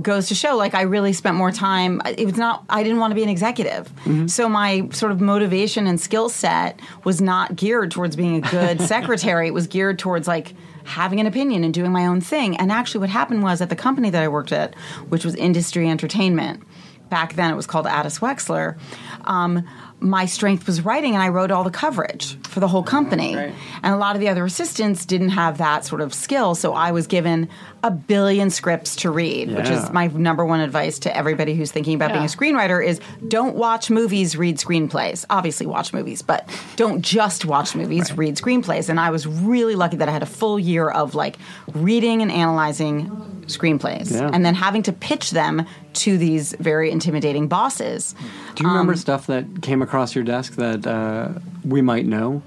goes 0.00 0.28
to 0.28 0.34
show 0.34 0.56
like 0.56 0.74
i 0.74 0.82
really 0.82 1.12
spent 1.12 1.36
more 1.36 1.50
time 1.50 2.00
it 2.06 2.24
was 2.24 2.36
not 2.36 2.64
i 2.68 2.82
didn't 2.82 2.98
want 2.98 3.10
to 3.10 3.14
be 3.14 3.22
an 3.22 3.28
executive 3.28 3.90
so 4.26 4.48
my 4.48 4.88
sort 4.90 5.10
of 5.10 5.20
motivation 5.20 5.86
and 5.86 6.00
skill 6.00 6.28
set 6.28 6.78
was 7.04 7.20
not 7.20 7.56
geared 7.56 7.90
towards 7.90 8.14
being 8.14 8.36
a 8.36 8.50
good 8.50 8.80
secretary 8.94 9.48
it 9.48 9.54
was 9.54 9.66
geared 9.66 9.98
towards 9.98 10.28
like 10.28 10.54
having 10.84 11.18
an 11.20 11.26
opinion 11.26 11.64
and 11.64 11.74
doing 11.74 11.90
my 11.90 12.06
own 12.06 12.20
thing 12.20 12.56
and 12.56 12.70
actually 12.70 13.00
what 13.00 13.10
happened 13.10 13.42
was 13.42 13.60
at 13.60 13.68
the 13.68 13.76
company 13.76 14.10
that 14.10 14.22
i 14.22 14.28
worked 14.28 14.52
at 14.52 14.74
which 15.08 15.24
was 15.24 15.34
industry 15.34 15.88
entertainment 15.88 16.62
back 17.10 17.34
then 17.34 17.52
it 17.52 17.56
was 17.56 17.66
called 17.66 17.86
Addis 17.86 18.20
Wechsler. 18.20 18.78
Um, 19.24 19.68
my 19.98 20.24
strength 20.24 20.66
was 20.66 20.82
writing, 20.82 21.12
and 21.12 21.22
I 21.22 21.28
wrote 21.28 21.50
all 21.50 21.64
the 21.64 21.70
coverage 21.70 22.40
for 22.44 22.60
the 22.60 22.68
whole 22.68 22.82
company. 22.82 23.36
Right. 23.36 23.54
And 23.82 23.92
a 23.92 23.98
lot 23.98 24.16
of 24.16 24.20
the 24.20 24.28
other 24.28 24.44
assistants 24.46 25.04
didn't 25.04 25.30
have 25.30 25.58
that 25.58 25.84
sort 25.84 26.00
of 26.00 26.14
skill, 26.14 26.54
so 26.54 26.72
I 26.72 26.92
was 26.92 27.06
given 27.06 27.50
a 27.82 27.90
billion 27.90 28.50
scripts 28.50 28.94
to 28.96 29.10
read, 29.10 29.50
which 29.54 29.68
is 29.70 29.90
my 29.90 30.06
number 30.08 30.44
one 30.44 30.60
advice 30.60 30.98
to 31.00 31.16
everybody 31.16 31.54
who's 31.54 31.72
thinking 31.72 31.94
about 31.94 32.12
being 32.12 32.24
a 32.24 32.28
screenwriter: 32.28 32.84
is 32.84 33.00
don't 33.28 33.56
watch 33.56 33.90
movies, 33.90 34.36
read 34.36 34.56
screenplays. 34.58 35.24
Obviously, 35.30 35.66
watch 35.66 35.92
movies, 35.92 36.20
but 36.22 36.48
don't 36.76 37.00
just 37.02 37.44
watch 37.44 37.74
movies, 37.74 38.12
read 38.16 38.36
screenplays. 38.36 38.88
And 38.88 39.00
I 39.00 39.10
was 39.10 39.26
really 39.26 39.76
lucky 39.76 39.96
that 39.96 40.08
I 40.08 40.12
had 40.12 40.22
a 40.22 40.26
full 40.26 40.58
year 40.58 40.88
of 40.90 41.14
like 41.14 41.36
reading 41.74 42.20
and 42.22 42.30
analyzing 42.30 43.08
screenplays, 43.46 44.12
Yeah. 44.12 44.30
and 44.32 44.44
then 44.44 44.54
having 44.54 44.82
to 44.84 44.92
pitch 44.92 45.30
them 45.32 45.66
to 45.94 46.16
these 46.18 46.54
very 46.60 46.90
intimidating 46.90 47.48
bosses. 47.48 48.14
Do 48.54 48.62
you 48.64 48.68
remember 48.68 48.92
Um, 48.92 48.98
stuff 48.98 49.26
that 49.26 49.62
came 49.62 49.82
across 49.82 50.14
your 50.14 50.22
desk 50.24 50.54
that 50.56 50.86
uh, 50.86 51.28
we 51.64 51.80
might 51.82 52.06
know? 52.06 52.42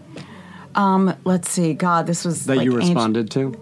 Let's 1.25 1.49
see. 1.49 1.73
God, 1.73 2.07
this 2.07 2.23
was 2.25 2.45
that 2.45 2.57
like 2.57 2.65
you 2.65 2.73
ancient- 2.75 2.95
responded 2.95 3.31
to? 3.31 3.53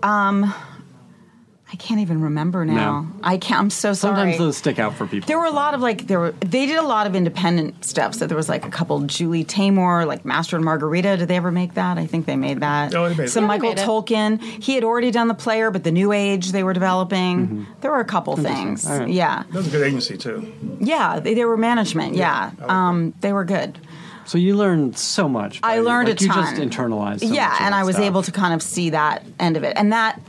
I 1.74 1.76
can't 1.78 2.02
even 2.02 2.22
remember 2.22 2.66
now. 2.66 3.02
No. 3.04 3.08
I 3.24 3.38
can't. 3.38 3.62
I'm 3.62 3.70
so 3.70 3.94
sorry. 3.94 4.16
Sometimes 4.18 4.38
those 4.38 4.58
stick 4.58 4.78
out 4.78 4.94
for 4.96 5.08
people. 5.08 5.26
There 5.28 5.40
were 5.40 5.46
a 5.46 5.52
lot 5.52 5.74
of 5.74 5.80
like 5.80 6.06
there 6.08 6.20
were 6.20 6.32
they 6.42 6.66
did 6.66 6.78
a 6.78 6.82
lot 6.84 7.08
of 7.08 7.16
independent 7.16 7.86
stuff. 7.86 8.14
So 8.14 8.28
there 8.28 8.36
was 8.36 8.50
like 8.50 8.66
a 8.66 8.70
couple 8.70 9.00
Julie 9.04 9.46
Taymor, 9.46 10.06
like 10.06 10.26
Master 10.26 10.58
and 10.58 10.66
Margarita. 10.66 11.16
Did 11.16 11.30
they 11.30 11.38
ever 11.38 11.50
make 11.50 11.76
that? 11.76 11.98
I 11.98 12.06
think 12.08 12.26
they 12.26 12.36
made 12.36 12.60
that. 12.60 12.94
Oh, 12.94 13.08
they 13.08 13.16
made 13.16 13.30
Some 13.30 13.44
that. 13.46 13.48
Michael 13.48 13.70
made 13.70 13.80
it. 13.80 13.88
Tolkin. 13.88 14.42
He 14.42 14.76
had 14.76 14.84
already 14.84 15.12
done 15.12 15.30
the 15.30 15.34
player, 15.34 15.72
but 15.72 15.86
the 15.86 15.92
New 15.94 16.12
Age 16.12 16.52
they 16.52 16.64
were 16.64 16.74
developing. 16.74 17.66
There 17.80 17.92
were 17.92 18.02
a 18.02 18.06
couple 18.06 18.36
things. 18.36 18.86
All 18.86 19.00
right. 19.00 19.10
Yeah, 19.10 19.44
That 19.44 19.54
was 19.54 19.68
a 19.68 19.72
good 19.72 19.88
agency 19.88 20.18
too. 20.18 20.52
yeah. 20.82 21.20
They, 21.22 21.34
they 21.36 21.46
were 21.46 21.56
management. 21.58 22.16
Yeah, 22.16 22.52
I 22.60 22.62
like 22.62 22.70
um, 22.70 23.14
they 23.22 23.32
were 23.32 23.46
good. 23.46 23.80
So 24.26 24.38
you 24.38 24.56
learned 24.58 24.98
so 24.98 25.30
much. 25.30 25.60
I 25.64 25.80
learned 25.80 26.10
like, 26.10 26.20
a 26.20 26.24
You 26.26 26.30
ton. 26.32 26.56
just 26.56 26.62
internalized. 26.62 27.22
So 27.22 27.34
yeah, 27.34 27.48
much 27.48 27.60
of 27.62 27.66
and 27.66 27.74
that 27.74 27.80
I 27.80 27.84
was 27.86 27.96
stuff. 27.96 28.06
able 28.06 28.24
to 28.24 28.32
kind 28.34 28.54
of 28.54 28.62
see 28.62 28.90
that 28.90 29.26
end 29.40 29.56
of 29.58 29.64
it, 29.64 29.78
and 29.78 29.94
that 29.94 30.20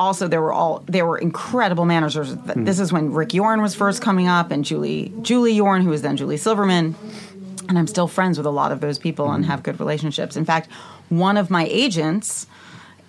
also 0.00 0.26
there 0.26 0.40
were 0.42 0.52
all 0.52 0.82
there 0.86 1.06
were 1.06 1.18
incredible 1.18 1.84
managers. 1.84 2.32
Hmm. 2.32 2.64
This 2.64 2.80
is 2.80 2.92
when 2.92 3.12
Rick 3.12 3.34
Yorn 3.34 3.62
was 3.62 3.74
first 3.76 4.02
coming 4.02 4.26
up, 4.26 4.50
and 4.50 4.64
Julie 4.64 5.12
Julie 5.22 5.52
Yorn, 5.52 5.82
who 5.82 5.90
was 5.90 6.02
then 6.02 6.16
Julie 6.16 6.36
Silverman, 6.38 6.96
and 7.68 7.78
I'm 7.78 7.86
still 7.86 8.08
friends 8.08 8.36
with 8.38 8.46
a 8.46 8.50
lot 8.50 8.72
of 8.72 8.80
those 8.80 8.98
people 8.98 9.28
Hmm. 9.28 9.34
and 9.36 9.44
have 9.46 9.62
good 9.62 9.78
relationships. 9.78 10.36
In 10.36 10.44
fact, 10.44 10.68
one 11.10 11.36
of 11.36 11.50
my 11.50 11.66
agents 11.66 12.46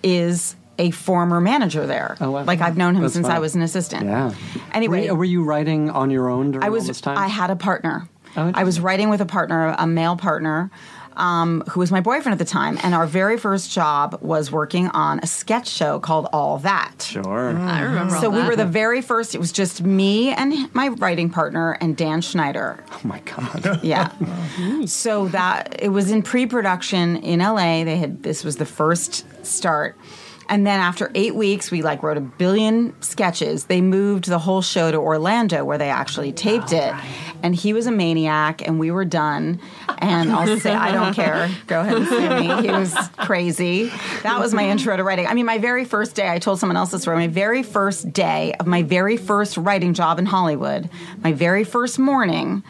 is 0.02 0.54
a 0.78 0.90
former 0.90 1.40
manager 1.40 1.86
there. 1.86 2.16
Oh, 2.20 2.30
wow. 2.30 2.44
Like 2.44 2.60
I've 2.60 2.76
known 2.76 2.94
him 2.94 3.02
That's 3.02 3.14
since 3.14 3.26
fun. 3.26 3.36
I 3.36 3.40
was 3.40 3.54
an 3.54 3.62
assistant. 3.62 4.04
Yeah. 4.06 4.32
Anyway, 4.72 5.08
were, 5.08 5.16
were 5.16 5.24
you 5.24 5.44
writing 5.44 5.90
on 5.90 6.10
your 6.10 6.28
own 6.28 6.50
during 6.52 6.64
I 6.66 6.70
was. 6.70 6.86
this 6.86 7.00
time? 7.00 7.18
I 7.18 7.28
had 7.28 7.50
a 7.50 7.56
partner. 7.56 8.08
Oh, 8.36 8.50
I 8.54 8.64
was 8.64 8.80
writing 8.80 9.10
with 9.10 9.20
a 9.20 9.26
partner, 9.26 9.74
a 9.78 9.86
male 9.86 10.16
partner, 10.16 10.70
um, 11.16 11.62
who 11.70 11.80
was 11.80 11.90
my 11.90 12.00
boyfriend 12.00 12.32
at 12.32 12.38
the 12.38 12.50
time, 12.50 12.78
and 12.82 12.94
our 12.94 13.06
very 13.06 13.36
first 13.38 13.70
job 13.70 14.18
was 14.20 14.50
working 14.50 14.88
on 14.88 15.18
a 15.20 15.26
sketch 15.26 15.68
show 15.68 15.98
called 16.00 16.28
All 16.32 16.58
That. 16.58 17.02
Sure. 17.02 17.56
I 17.58 17.82
remember. 17.82 18.14
So 18.16 18.26
all 18.26 18.32
we 18.32 18.38
that. 18.38 18.48
were 18.48 18.56
the 18.56 18.64
very 18.64 19.02
first. 19.02 19.34
It 19.34 19.38
was 19.38 19.52
just 19.52 19.82
me 19.82 20.30
and 20.32 20.72
my 20.74 20.88
writing 20.88 21.30
partner 21.30 21.72
and 21.80 21.96
Dan 21.96 22.20
Schneider. 22.20 22.82
Oh 22.90 23.00
my 23.04 23.20
god. 23.20 23.80
Yeah. 23.82 24.12
so 24.86 25.28
that 25.28 25.76
it 25.82 25.88
was 25.88 26.10
in 26.10 26.22
pre-production 26.22 27.16
in 27.16 27.40
LA. 27.40 27.84
They 27.84 27.96
had 27.96 28.22
this 28.22 28.44
was 28.44 28.56
the 28.56 28.66
first 28.66 29.24
start. 29.44 29.96
And 30.48 30.66
then 30.66 30.80
after 30.80 31.10
eight 31.14 31.34
weeks, 31.34 31.70
we 31.70 31.82
like 31.82 32.02
wrote 32.02 32.16
a 32.16 32.20
billion 32.20 33.00
sketches. 33.02 33.64
They 33.64 33.80
moved 33.80 34.26
the 34.26 34.38
whole 34.38 34.62
show 34.62 34.90
to 34.90 34.98
Orlando, 34.98 35.64
where 35.64 35.78
they 35.78 35.90
actually 35.90 36.32
taped 36.32 36.72
it. 36.72 36.94
And 37.42 37.54
he 37.54 37.72
was 37.72 37.86
a 37.86 37.90
maniac, 37.90 38.66
and 38.66 38.78
we 38.78 38.90
were 38.90 39.04
done. 39.04 39.60
And 39.98 40.30
I'll 40.30 40.58
say, 40.58 40.72
I 40.72 40.92
don't 40.92 41.14
care. 41.22 41.50
Go 41.66 41.80
ahead 41.80 41.96
and 41.96 42.06
sue 42.06 42.40
me. 42.40 42.62
He 42.62 42.70
was 42.70 42.94
crazy. 43.18 43.90
That 44.22 44.38
was 44.38 44.54
my 44.54 44.68
intro 44.68 44.96
to 44.96 45.04
writing. 45.04 45.26
I 45.26 45.34
mean, 45.34 45.46
my 45.46 45.58
very 45.58 45.84
first 45.84 46.14
day. 46.14 46.28
I 46.30 46.38
told 46.38 46.58
someone 46.58 46.76
else 46.76 46.90
this 46.90 47.02
story. 47.02 47.16
My 47.16 47.28
very 47.28 47.62
first 47.62 48.12
day 48.12 48.54
of 48.60 48.66
my 48.66 48.82
very 48.82 49.16
first 49.16 49.56
writing 49.56 49.94
job 49.94 50.18
in 50.18 50.26
Hollywood. 50.26 50.90
My 51.22 51.32
very 51.32 51.64
first 51.64 51.98
morning 51.98 52.62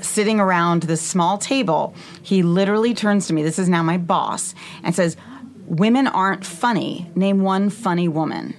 sitting 0.00 0.40
around 0.40 0.82
this 0.84 1.00
small 1.00 1.38
table, 1.38 1.94
he 2.22 2.42
literally 2.42 2.94
turns 2.94 3.26
to 3.26 3.32
me, 3.32 3.42
this 3.42 3.58
is 3.58 3.68
now 3.68 3.82
my 3.82 3.96
boss, 3.96 4.54
and 4.82 4.94
says, 4.94 5.16
Women 5.66 6.06
aren't 6.06 6.44
funny. 6.44 7.10
Name 7.14 7.42
one 7.42 7.70
funny 7.70 8.08
woman. 8.08 8.54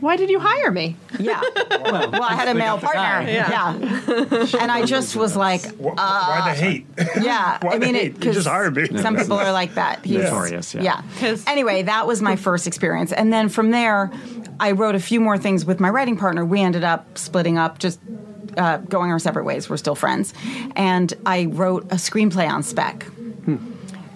Why 0.00 0.16
did 0.16 0.28
you 0.28 0.38
hire 0.38 0.70
me? 0.70 0.94
Yeah. 1.18 1.40
well, 1.70 2.22
I 2.22 2.34
had 2.34 2.48
a 2.48 2.54
male 2.54 2.76
got 2.76 2.80
the 2.80 2.86
guy. 2.86 3.04
partner. 3.04 3.30
Yeah. 3.32 4.60
and 4.60 4.70
I 4.70 4.84
just 4.84 5.16
was 5.16 5.36
like, 5.36 5.62
Wh- 5.76 5.96
Why 5.96 6.42
the 6.54 6.60
hate? 6.60 6.86
yeah. 7.20 7.58
Why 7.62 7.74
I 7.74 7.78
mean, 7.78 7.94
the 7.94 8.00
it 8.00 8.12
hate? 8.14 8.24
You 8.24 8.32
just 8.32 8.46
hired 8.46 8.76
me. 8.76 8.86
Some 8.98 9.16
people 9.16 9.38
are 9.38 9.52
like 9.52 9.74
that. 9.74 10.04
He's, 10.04 10.18
Notorious, 10.18 10.74
yeah. 10.74 11.02
Yeah. 11.20 11.36
Anyway, 11.46 11.82
that 11.82 12.06
was 12.06 12.20
my 12.20 12.36
first 12.36 12.66
experience, 12.66 13.12
and 13.12 13.32
then 13.32 13.48
from 13.48 13.70
there, 13.70 14.12
I 14.60 14.72
wrote 14.72 14.94
a 14.94 15.00
few 15.00 15.20
more 15.20 15.38
things 15.38 15.64
with 15.64 15.80
my 15.80 15.88
writing 15.90 16.16
partner. 16.16 16.44
We 16.44 16.60
ended 16.60 16.84
up 16.84 17.16
splitting 17.16 17.56
up, 17.56 17.78
just 17.78 17.98
uh, 18.56 18.78
going 18.78 19.10
our 19.10 19.18
separate 19.18 19.44
ways. 19.44 19.68
We're 19.70 19.76
still 19.76 19.94
friends, 19.94 20.34
and 20.76 21.12
I 21.24 21.46
wrote 21.46 21.84
a 21.84 21.96
screenplay 21.96 22.48
on 22.48 22.62
spec. 22.62 23.06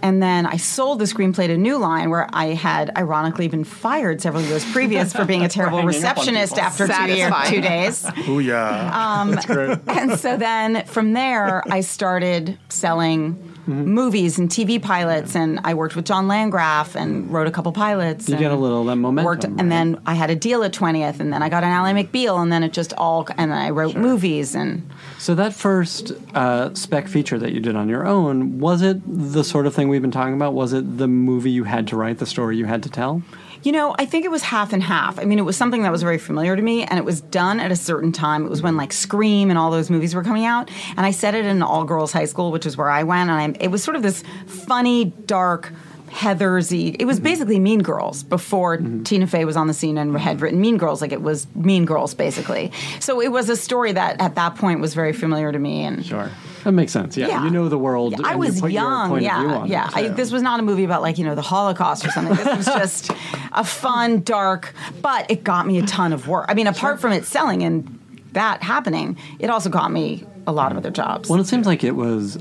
And 0.02 0.22
then 0.22 0.46
I 0.46 0.56
sold 0.56 0.98
the 0.98 1.04
screenplay 1.04 1.46
to 1.48 1.56
New 1.56 1.78
Line, 1.78 2.10
where 2.10 2.28
I 2.32 2.46
had 2.46 2.96
ironically 2.96 3.48
been 3.48 3.64
fired 3.64 4.20
several 4.20 4.42
years 4.42 4.64
previous 4.72 5.12
for 5.12 5.24
being 5.24 5.44
a 5.44 5.48
terrible 5.56 5.78
hanging 5.78 6.04
up 6.04 6.18
on 6.18 6.22
receptionist 6.24 6.58
after 6.58 6.86
two, 6.86 6.92
years, 6.92 7.30
Satisfying. 7.30 7.50
two 7.50 7.60
days. 7.60 8.06
Oh 8.28 8.38
yeah. 8.38 9.20
Um, 9.20 9.38
and 9.86 10.18
so 10.18 10.36
then 10.36 10.84
from 10.86 11.12
there, 11.12 11.62
I 11.72 11.80
started 11.80 12.58
selling 12.68 13.59
movies 13.70 14.38
and 14.38 14.48
TV 14.48 14.82
pilots, 14.82 15.34
and 15.34 15.60
I 15.64 15.74
worked 15.74 15.96
with 15.96 16.04
John 16.04 16.28
Landgraf 16.28 16.94
and 16.94 17.30
wrote 17.32 17.46
a 17.46 17.50
couple 17.50 17.72
pilots. 17.72 18.28
You 18.28 18.34
and 18.34 18.40
get 18.40 18.52
a 18.52 18.56
little 18.56 18.84
that 18.84 18.96
momentum, 18.96 19.24
Worked, 19.24 19.44
right? 19.44 19.54
and 19.58 19.70
then 19.72 20.00
I 20.06 20.14
had 20.14 20.30
a 20.30 20.34
deal 20.36 20.62
at 20.64 20.72
20th, 20.72 21.20
and 21.20 21.32
then 21.32 21.42
I 21.42 21.48
got 21.48 21.62
an 21.64 21.70
Ally 21.70 21.92
McBeal, 21.92 22.40
and 22.42 22.52
then 22.52 22.62
it 22.62 22.72
just 22.72 22.92
all, 22.94 23.26
and 23.36 23.50
then 23.50 23.58
I 23.58 23.70
wrote 23.70 23.96
movies, 23.96 24.54
and 24.54 24.88
So 25.18 25.34
that 25.34 25.54
first 25.54 26.12
uh, 26.34 26.74
spec 26.74 27.08
feature 27.08 27.38
that 27.38 27.52
you 27.52 27.60
did 27.60 27.76
on 27.76 27.88
your 27.88 28.06
own, 28.06 28.58
was 28.58 28.82
it 28.82 29.00
the 29.06 29.44
sort 29.44 29.66
of 29.66 29.74
thing 29.74 29.88
we've 29.88 30.02
been 30.02 30.10
talking 30.10 30.34
about? 30.34 30.54
Was 30.54 30.72
it 30.72 30.98
the 30.98 31.08
movie 31.08 31.50
you 31.50 31.64
had 31.64 31.86
to 31.88 31.96
write, 31.96 32.18
the 32.18 32.26
story 32.26 32.56
you 32.56 32.66
had 32.66 32.82
to 32.82 32.90
tell? 32.90 33.22
You 33.62 33.72
know, 33.72 33.94
I 33.98 34.06
think 34.06 34.24
it 34.24 34.30
was 34.30 34.42
half 34.42 34.72
and 34.72 34.82
half. 34.82 35.18
I 35.18 35.24
mean, 35.24 35.38
it 35.38 35.44
was 35.44 35.56
something 35.56 35.82
that 35.82 35.92
was 35.92 36.02
very 36.02 36.18
familiar 36.18 36.56
to 36.56 36.62
me, 36.62 36.84
and 36.84 36.98
it 36.98 37.04
was 37.04 37.20
done 37.20 37.60
at 37.60 37.70
a 37.70 37.76
certain 37.76 38.10
time. 38.10 38.46
It 38.46 38.48
was 38.48 38.62
when 38.62 38.76
like 38.76 38.92
Scream 38.92 39.50
and 39.50 39.58
all 39.58 39.70
those 39.70 39.90
movies 39.90 40.14
were 40.14 40.24
coming 40.24 40.46
out, 40.46 40.70
and 40.96 41.00
I 41.00 41.10
set 41.10 41.34
it 41.34 41.44
in 41.44 41.56
an 41.56 41.62
all 41.62 41.84
girls 41.84 42.12
high 42.12 42.24
school, 42.24 42.52
which 42.52 42.64
is 42.64 42.76
where 42.76 42.88
I 42.88 43.02
went, 43.02 43.28
and 43.30 43.56
I, 43.56 43.62
it 43.62 43.68
was 43.68 43.84
sort 43.84 43.96
of 43.96 44.02
this 44.02 44.22
funny, 44.46 45.06
dark. 45.06 45.72
Heathersy. 46.10 46.96
It 46.98 47.04
was 47.04 47.18
mm-hmm. 47.18 47.22
basically 47.22 47.60
Mean 47.60 47.82
Girls 47.82 48.24
before 48.24 48.78
mm-hmm. 48.78 49.04
Tina 49.04 49.28
Fey 49.28 49.44
was 49.44 49.56
on 49.56 49.68
the 49.68 49.72
scene 49.72 49.96
and 49.96 50.18
had 50.18 50.40
written 50.40 50.60
Mean 50.60 50.76
Girls. 50.76 51.00
Like 51.00 51.12
it 51.12 51.22
was 51.22 51.46
Mean 51.54 51.84
Girls, 51.84 52.14
basically. 52.14 52.72
So 52.98 53.20
it 53.20 53.30
was 53.30 53.48
a 53.48 53.54
story 53.56 53.92
that 53.92 54.20
at 54.20 54.34
that 54.34 54.56
point 54.56 54.80
was 54.80 54.92
very 54.92 55.12
familiar 55.12 55.52
to 55.52 55.58
me. 55.60 55.84
And 55.84 56.04
Sure. 56.04 56.28
That 56.64 56.72
makes 56.72 56.92
sense. 56.92 57.16
Yeah. 57.16 57.28
Yeah. 57.28 57.44
You 57.44 57.50
know 57.50 57.68
the 57.68 57.78
world. 57.78 58.12
yeah, 58.12 58.26
I 58.26 58.32
and 58.32 58.44
you 58.44 58.62
was 58.62 58.72
young. 58.72 59.20
yeah, 59.22 59.64
it. 59.64 59.68
yeah. 59.68 59.90
I, 59.92 60.08
this 60.08 60.30
was 60.30 60.42
not 60.42 60.60
a 60.60 60.62
movie 60.62 60.84
about 60.84 61.02
like 61.02 61.18
you 61.18 61.24
know 61.24 61.34
the 61.34 61.42
Holocaust 61.42 62.04
or 62.04 62.10
something. 62.10 62.36
This 62.36 62.56
was 62.56 62.66
just 62.78 63.10
a 63.52 63.64
fun, 63.64 64.22
dark, 64.22 64.74
but 65.02 65.30
it 65.30 65.44
got 65.44 65.66
me 65.66 65.78
a 65.78 65.86
ton 65.86 66.12
of 66.12 66.28
work. 66.28 66.46
I 66.48 66.54
mean, 66.54 66.66
apart 66.66 67.00
from 67.00 67.12
it 67.12 67.24
selling 67.24 67.62
and 67.62 67.98
that 68.32 68.62
happening, 68.62 69.16
it 69.38 69.50
also 69.50 69.68
got 69.70 69.90
me 69.90 70.24
a 70.46 70.52
lot 70.52 70.70
of 70.72 70.78
other 70.78 70.90
jobs. 70.90 71.28
Well, 71.28 71.40
it 71.40 71.46
seems 71.46 71.66
like 71.66 71.82
it 71.84 71.96
was 71.96 72.38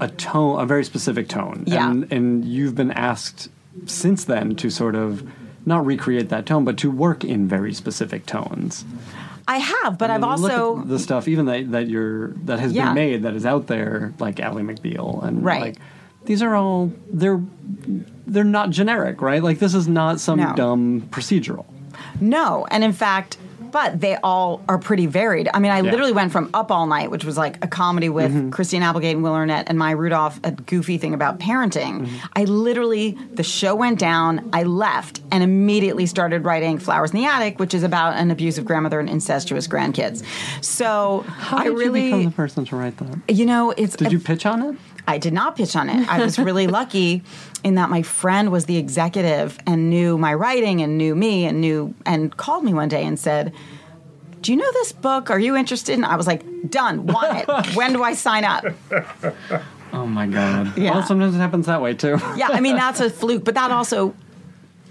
a 0.00 0.08
tone, 0.08 0.60
a 0.60 0.66
very 0.66 0.84
specific 0.84 1.28
tone. 1.28 1.64
Yeah. 1.66 1.90
And, 1.90 2.10
and 2.12 2.44
you've 2.44 2.74
been 2.74 2.90
asked 2.90 3.48
since 3.86 4.24
then 4.24 4.56
to 4.56 4.70
sort 4.70 4.94
of 4.94 5.28
not 5.66 5.84
recreate 5.84 6.28
that 6.30 6.46
tone, 6.46 6.64
but 6.64 6.78
to 6.78 6.90
work 6.90 7.24
in 7.24 7.48
very 7.48 7.72
specific 7.74 8.24
tones. 8.26 8.84
I 9.48 9.58
have, 9.58 9.96
but 9.98 10.10
I've 10.10 10.22
And 10.22 10.24
you 10.24 10.42
look 10.42 10.52
also 10.52 10.80
at 10.80 10.88
the 10.88 10.98
stuff 10.98 11.28
even 11.28 11.46
that 11.46 11.70
that 11.72 11.88
you're 11.88 12.28
that 12.46 12.58
has 12.58 12.72
Yeah. 12.72 12.86
been 12.86 12.94
made 12.94 13.22
that 13.22 13.34
is 13.34 13.46
out 13.46 13.66
there, 13.68 14.12
like 14.18 14.40
Ally 14.40 14.62
McBeal, 14.62 15.22
and 15.22 15.44
Right. 15.44 15.60
like 15.60 15.76
these 16.26 16.42
are 16.42 16.54
all 16.54 16.92
they're 17.12 17.40
they're 18.26 18.44
not 18.44 18.70
generic, 18.70 19.22
right? 19.22 19.42
Like 19.42 19.58
this 19.58 19.74
is 19.74 19.86
not 19.88 20.20
some 20.20 20.40
No. 20.40 20.52
dumb 20.54 21.02
procedural. 21.10 21.64
No, 22.20 22.66
and 22.70 22.82
in 22.84 22.92
fact, 22.92 23.38
but 23.72 24.00
they 24.00 24.16
all 24.16 24.62
are 24.68 24.78
pretty 24.78 25.06
varied. 25.06 25.48
I 25.52 25.58
mean, 25.58 25.70
I 25.70 25.80
Yeah. 25.80 25.90
literally 25.90 26.12
went 26.12 26.32
from 26.32 26.48
Up 26.54 26.70
All 26.70 26.86
Night, 26.86 27.10
which 27.10 27.24
was 27.24 27.36
like 27.36 27.62
a 27.62 27.68
comedy 27.68 28.08
with 28.08 28.32
Mm-hmm. 28.32 28.50
Christina 28.50 28.86
Applegate 28.86 29.14
and 29.16 29.22
Will 29.22 29.34
Arnett, 29.34 29.66
and 29.68 29.78
Maya 29.78 29.96
Rudolph, 29.96 30.40
a 30.44 30.50
goofy 30.52 30.98
thing 30.98 31.12
about 31.14 31.38
parenting. 31.40 32.00
Mm-hmm. 32.02 32.16
I 32.34 32.44
literally, 32.44 33.18
the 33.34 33.42
show 33.42 33.74
went 33.74 33.98
down, 33.98 34.48
I 34.52 34.62
left, 34.62 35.20
and 35.30 35.42
immediately 35.44 36.06
started 36.06 36.44
writing 36.44 36.78
Flowers 36.78 37.10
in 37.12 37.18
the 37.20 37.26
Attic, 37.26 37.58
which 37.58 37.74
is 37.74 37.82
about 37.82 38.14
an 38.16 38.30
abusive 38.30 38.64
grandmother 38.64 38.98
and 39.00 39.10
incestuous 39.10 39.68
grandkids. 39.68 40.22
So 40.64 41.24
How 41.28 41.58
I 41.58 41.64
did 41.64 41.74
really, 41.76 42.00
you 42.06 42.10
become 42.12 42.24
the 42.24 42.30
person 42.30 42.64
to 42.66 42.76
write 42.76 42.96
that? 42.98 43.34
you 43.34 43.44
know, 43.46 43.72
it's 43.76 43.96
Did 43.96 44.10
you 44.12 44.18
pitch 44.20 44.46
on 44.46 44.62
it? 44.62 44.76
I 45.08 45.18
did 45.18 45.32
not 45.32 45.56
pitch 45.56 45.76
on 45.76 45.88
it. 45.88 46.08
I 46.08 46.18
was 46.22 46.38
really 46.38 46.66
lucky 46.80 47.22
in 47.62 47.76
that 47.76 47.90
my 47.90 48.02
friend 48.02 48.50
was 48.50 48.64
the 48.66 48.76
executive 48.76 49.58
and 49.66 49.88
knew 49.90 50.18
my 50.18 50.34
writing 50.34 50.80
and 50.82 50.98
knew 50.98 51.14
me 51.14 51.44
and 51.46 51.60
knew 51.60 51.94
and 52.04 52.36
called 52.36 52.64
me 52.64 52.74
one 52.74 52.88
day 52.88 53.04
and 53.04 53.18
said, 53.18 53.52
"Do 54.42 54.52
you 54.52 54.58
know 54.58 54.70
this 54.72 54.92
book? 54.92 55.30
Are 55.30 55.38
you 55.38 55.54
interested?" 55.56 55.94
And 55.94 56.04
I 56.04 56.16
was 56.16 56.26
like, 56.26 56.42
"Done. 56.70 57.06
Want 57.06 57.48
it. 57.48 57.76
when 57.76 57.92
do 57.92 58.02
I 58.02 58.14
sign 58.14 58.44
up?" 58.44 58.64
Oh 59.92 60.06
my 60.06 60.26
god! 60.26 60.76
Yeah. 60.76 60.90
Well, 60.92 61.02
sometimes 61.04 61.34
it 61.34 61.38
happens 61.38 61.66
that 61.66 61.80
way 61.80 61.94
too. 61.94 62.18
Yeah, 62.36 62.48
I 62.50 62.60
mean 62.60 62.76
that's 62.76 63.00
a 63.00 63.08
fluke, 63.08 63.44
but 63.44 63.54
that 63.54 63.70
also 63.70 64.14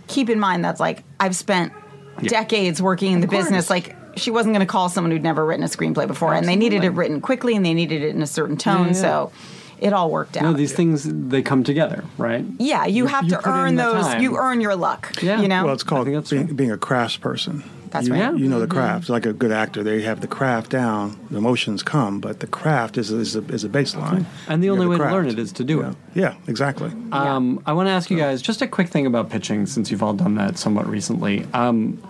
keep 0.07 0.29
in 0.29 0.39
mind 0.39 0.63
that's 0.63 0.79
like 0.79 1.03
I've 1.19 1.35
spent 1.35 1.73
Yeah. 2.21 2.29
decades 2.29 2.81
working 2.81 3.11
in 3.11 3.19
the 3.21 3.27
course. 3.27 3.43
business 3.45 3.69
like 3.69 3.95
she 4.15 4.31
wasn't 4.31 4.53
going 4.53 4.65
to 4.65 4.71
call 4.71 4.87
someone 4.87 5.11
who'd 5.11 5.23
never 5.23 5.45
written 5.45 5.63
a 5.65 5.67
screenplay 5.67 6.07
before 6.07 6.33
and 6.33 6.47
they 6.47 6.55
needed 6.55 6.85
it 6.85 6.91
written 6.91 7.19
quickly 7.19 7.53
and 7.55 7.65
they 7.65 7.73
needed 7.73 8.01
it 8.01 8.15
in 8.15 8.21
a 8.21 8.27
certain 8.27 8.55
tone 8.55 8.81
Yeah, 8.81 8.85
yeah. 8.87 8.91
so 8.93 9.31
it 9.79 9.93
all 9.93 10.09
worked 10.09 10.37
out 10.37 10.43
No, 10.43 10.53
these 10.53 10.73
things 10.73 11.03
they 11.03 11.41
come 11.41 11.63
together, 11.63 12.03
right? 12.17 12.45
Yeah, 12.59 12.85
you 12.85 13.05
have 13.07 13.27
to 13.27 13.35
put 13.37 13.45
in 13.45 13.51
earn 13.51 13.75
those. 13.75 14.05
time. 14.05 14.21
You 14.21 14.37
earn 14.37 14.61
your 14.61 14.75
luck. 14.75 15.21
Yeah. 15.21 15.41
You 15.41 15.47
know. 15.47 15.65
Well, 15.65 15.73
it's 15.73 15.83
called 15.83 16.05
being, 16.05 16.21
right. 16.21 16.55
being 16.55 16.71
a 16.71 16.77
craftsperson. 16.77 17.63
That's 17.91 18.07
you, 18.07 18.13
right. 18.13 18.37
You 18.37 18.49
know 18.49 18.59
the 18.59 18.67
craft. 18.67 19.07
Like 19.07 19.25
a 19.25 19.31
good 19.31 19.53
actor, 19.53 19.81
they 19.81 20.01
have 20.01 20.19
the 20.19 20.27
craft 20.27 20.69
down. 20.69 21.17
The 21.31 21.37
emotions 21.37 21.81
come, 21.81 22.19
but 22.19 22.41
the 22.41 22.47
craft 22.47 22.97
is 22.97 23.09
is 23.09 23.37
a, 23.37 23.43
is 23.45 23.63
a 23.63 23.69
baseline. 23.69 24.25
And 24.49 24.61
the 24.61 24.67
You 24.67 24.73
only 24.73 24.85
have 24.85 24.99
way 24.99 25.05
to 25.05 25.11
learn 25.13 25.27
it 25.27 25.39
is 25.39 25.53
to 25.53 25.63
do 25.63 25.79
yeah. 25.79 25.89
it. 25.91 25.95
Yeah, 26.13 26.35
exactly. 26.47 26.91
Um, 27.13 27.61
I 27.65 27.71
want 27.71 27.87
to 27.87 27.91
ask 27.91 28.09
you 28.09 28.17
guys 28.17 28.41
just 28.41 28.61
a 28.61 28.67
quick 28.67 28.89
thing 28.89 29.05
about 29.05 29.29
pitching, 29.29 29.65
since 29.65 29.91
you've 29.91 30.03
all 30.03 30.13
done 30.13 30.35
that 30.35 30.57
somewhat 30.57 30.87
recently. 30.87 31.45
Um, 31.53 32.01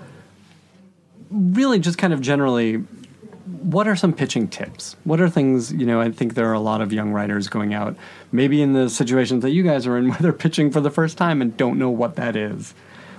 really, 1.30 1.78
just 1.78 2.00
kind 2.00 2.14
of 2.14 2.22
generally, 2.22 2.84
what 3.66 3.88
are 3.88 3.96
some 3.96 4.14
pitching 4.14 4.48
tips? 4.48 4.96
What 5.06 5.20
are 5.20 5.28
things, 5.28 5.74
you 5.74 5.88
know, 5.88 6.00
I 6.00 6.12
think 6.12 6.36
there 6.36 6.48
are 6.48 6.54
a 6.54 6.60
lot 6.60 6.82
of 6.82 6.94
young 6.94 7.12
writers 7.12 7.48
going 7.48 7.74
out, 7.74 7.96
maybe 8.32 8.62
in 8.62 8.74
the 8.74 8.92
situations 8.92 9.42
that 9.42 9.52
you 9.52 9.64
guys 9.64 9.88
are 9.88 9.98
in, 9.98 10.10
where 10.10 10.20
they're 10.20 10.34
pitching 10.34 10.72
for 10.72 10.82
the 10.82 10.92
first 10.92 11.18
time 11.18 11.42
and 11.42 11.58
don't 11.58 11.80
know 11.80 11.90
what 11.90 12.16
that 12.16 12.36
is. 12.36 12.76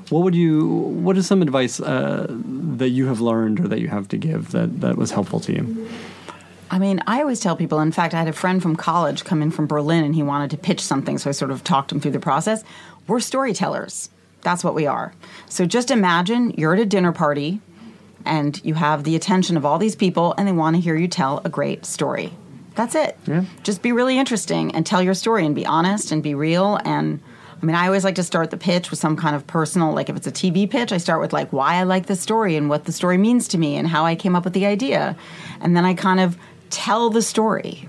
What 0.09 0.23
would 0.23 0.37
you, 0.37 0.69
what 0.69 1.19
is 1.19 1.27
some 1.27 1.43
advice 1.43 1.81
uh, 1.81 2.29
that 2.29 2.91
you 2.91 3.07
have 3.07 3.21
learned 3.21 3.59
or 3.59 3.67
that 3.67 3.81
you 3.81 3.89
have 3.89 4.07
to 4.09 4.17
give 4.17 4.53
that, 4.53 4.81
that 4.83 4.97
was 4.97 5.11
helpful 5.11 5.41
to 5.41 5.53
you? 5.53 5.89
I 6.71 6.79
mean, 6.79 7.03
I 7.09 7.21
always 7.21 7.41
tell 7.41 7.57
people, 7.57 7.81
in 7.81 7.91
fact, 7.91 8.15
I 8.15 8.19
had 8.19 8.29
a 8.29 8.33
friend 8.33 8.63
from 8.63 8.77
college 8.77 9.25
come 9.25 9.43
in 9.43 9.51
from 9.51 9.67
Berlin 9.67 10.05
and 10.05 10.15
he 10.15 10.23
wanted 10.23 10.51
to 10.53 10.57
pitch 10.57 10.81
something, 10.81 11.19
so 11.19 11.29
I 11.29 11.33
sort 11.33 11.51
of 11.51 11.65
talked 11.65 11.91
him 11.91 11.99
through 11.99 12.13
the 12.13 12.21
process. 12.21 12.63
We're 13.09 13.19
storytellers. 13.19 14.11
That's 14.43 14.63
what 14.63 14.77
we 14.77 14.87
are. 14.87 15.13
So 15.49 15.67
just 15.67 15.91
imagine 15.91 16.53
you're 16.53 16.75
at 16.75 16.81
a 16.81 16.87
dinner 16.87 17.11
party 17.11 17.61
and 18.27 18.63
you 18.65 18.75
have 18.75 19.05
the 19.05 19.17
attention 19.17 19.57
of 19.57 19.65
all 19.65 19.79
these 19.79 19.97
people 19.97 20.35
and 20.37 20.47
they 20.47 20.53
want 20.53 20.77
to 20.77 20.83
hear 20.83 20.97
you 20.97 21.09
tell 21.09 21.41
a 21.45 21.49
great 21.49 21.87
story. 21.87 22.33
That's 22.75 22.95
it. 22.95 23.17
Yeah. 23.27 23.45
Just 23.63 23.83
be 23.83 23.93
really 23.93 24.19
interesting 24.19 24.75
and 24.75 24.85
tell 24.85 25.03
your 25.03 25.15
story 25.15 25.47
and 25.47 25.55
be 25.55 25.65
honest 25.65 26.13
and 26.13 26.23
be 26.23 26.35
real 26.35 26.79
and 26.85 27.21
I 27.61 27.65
mean, 27.65 27.75
I 27.75 27.87
always 27.87 28.05
like 28.05 28.17
to 28.17 28.23
start 28.23 28.51
the 28.51 28.59
pitch 28.59 28.91
with 28.91 28.99
some 28.99 29.17
kind 29.17 29.35
of 29.35 29.47
personal, 29.47 29.95
like 29.95 30.11
if 30.11 30.17
it's 30.17 30.27
a 30.27 30.33
TV 30.33 30.69
pitch, 30.69 30.93
I 30.93 30.99
start 30.99 31.23
with 31.23 31.33
like 31.33 31.53
why 31.53 31.77
I 31.77 31.85
like 31.85 32.07
the 32.07 32.17
story 32.17 32.55
and 32.55 32.69
what 32.69 32.85
the 32.85 32.93
story 32.93 33.17
means 33.17 33.49
to 33.49 33.59
me 33.59 33.77
and 33.77 33.89
how 33.89 34.05
I 34.05 34.15
came 34.15 34.37
up 34.37 34.45
with 34.45 34.53
the 34.53 34.67
idea. 34.67 35.17
And 35.63 35.75
then 35.75 35.85
I 35.85 35.95
kind 35.95 36.21
of 36.21 36.37
tell 36.69 37.09
the 37.09 37.23
story. 37.23 37.89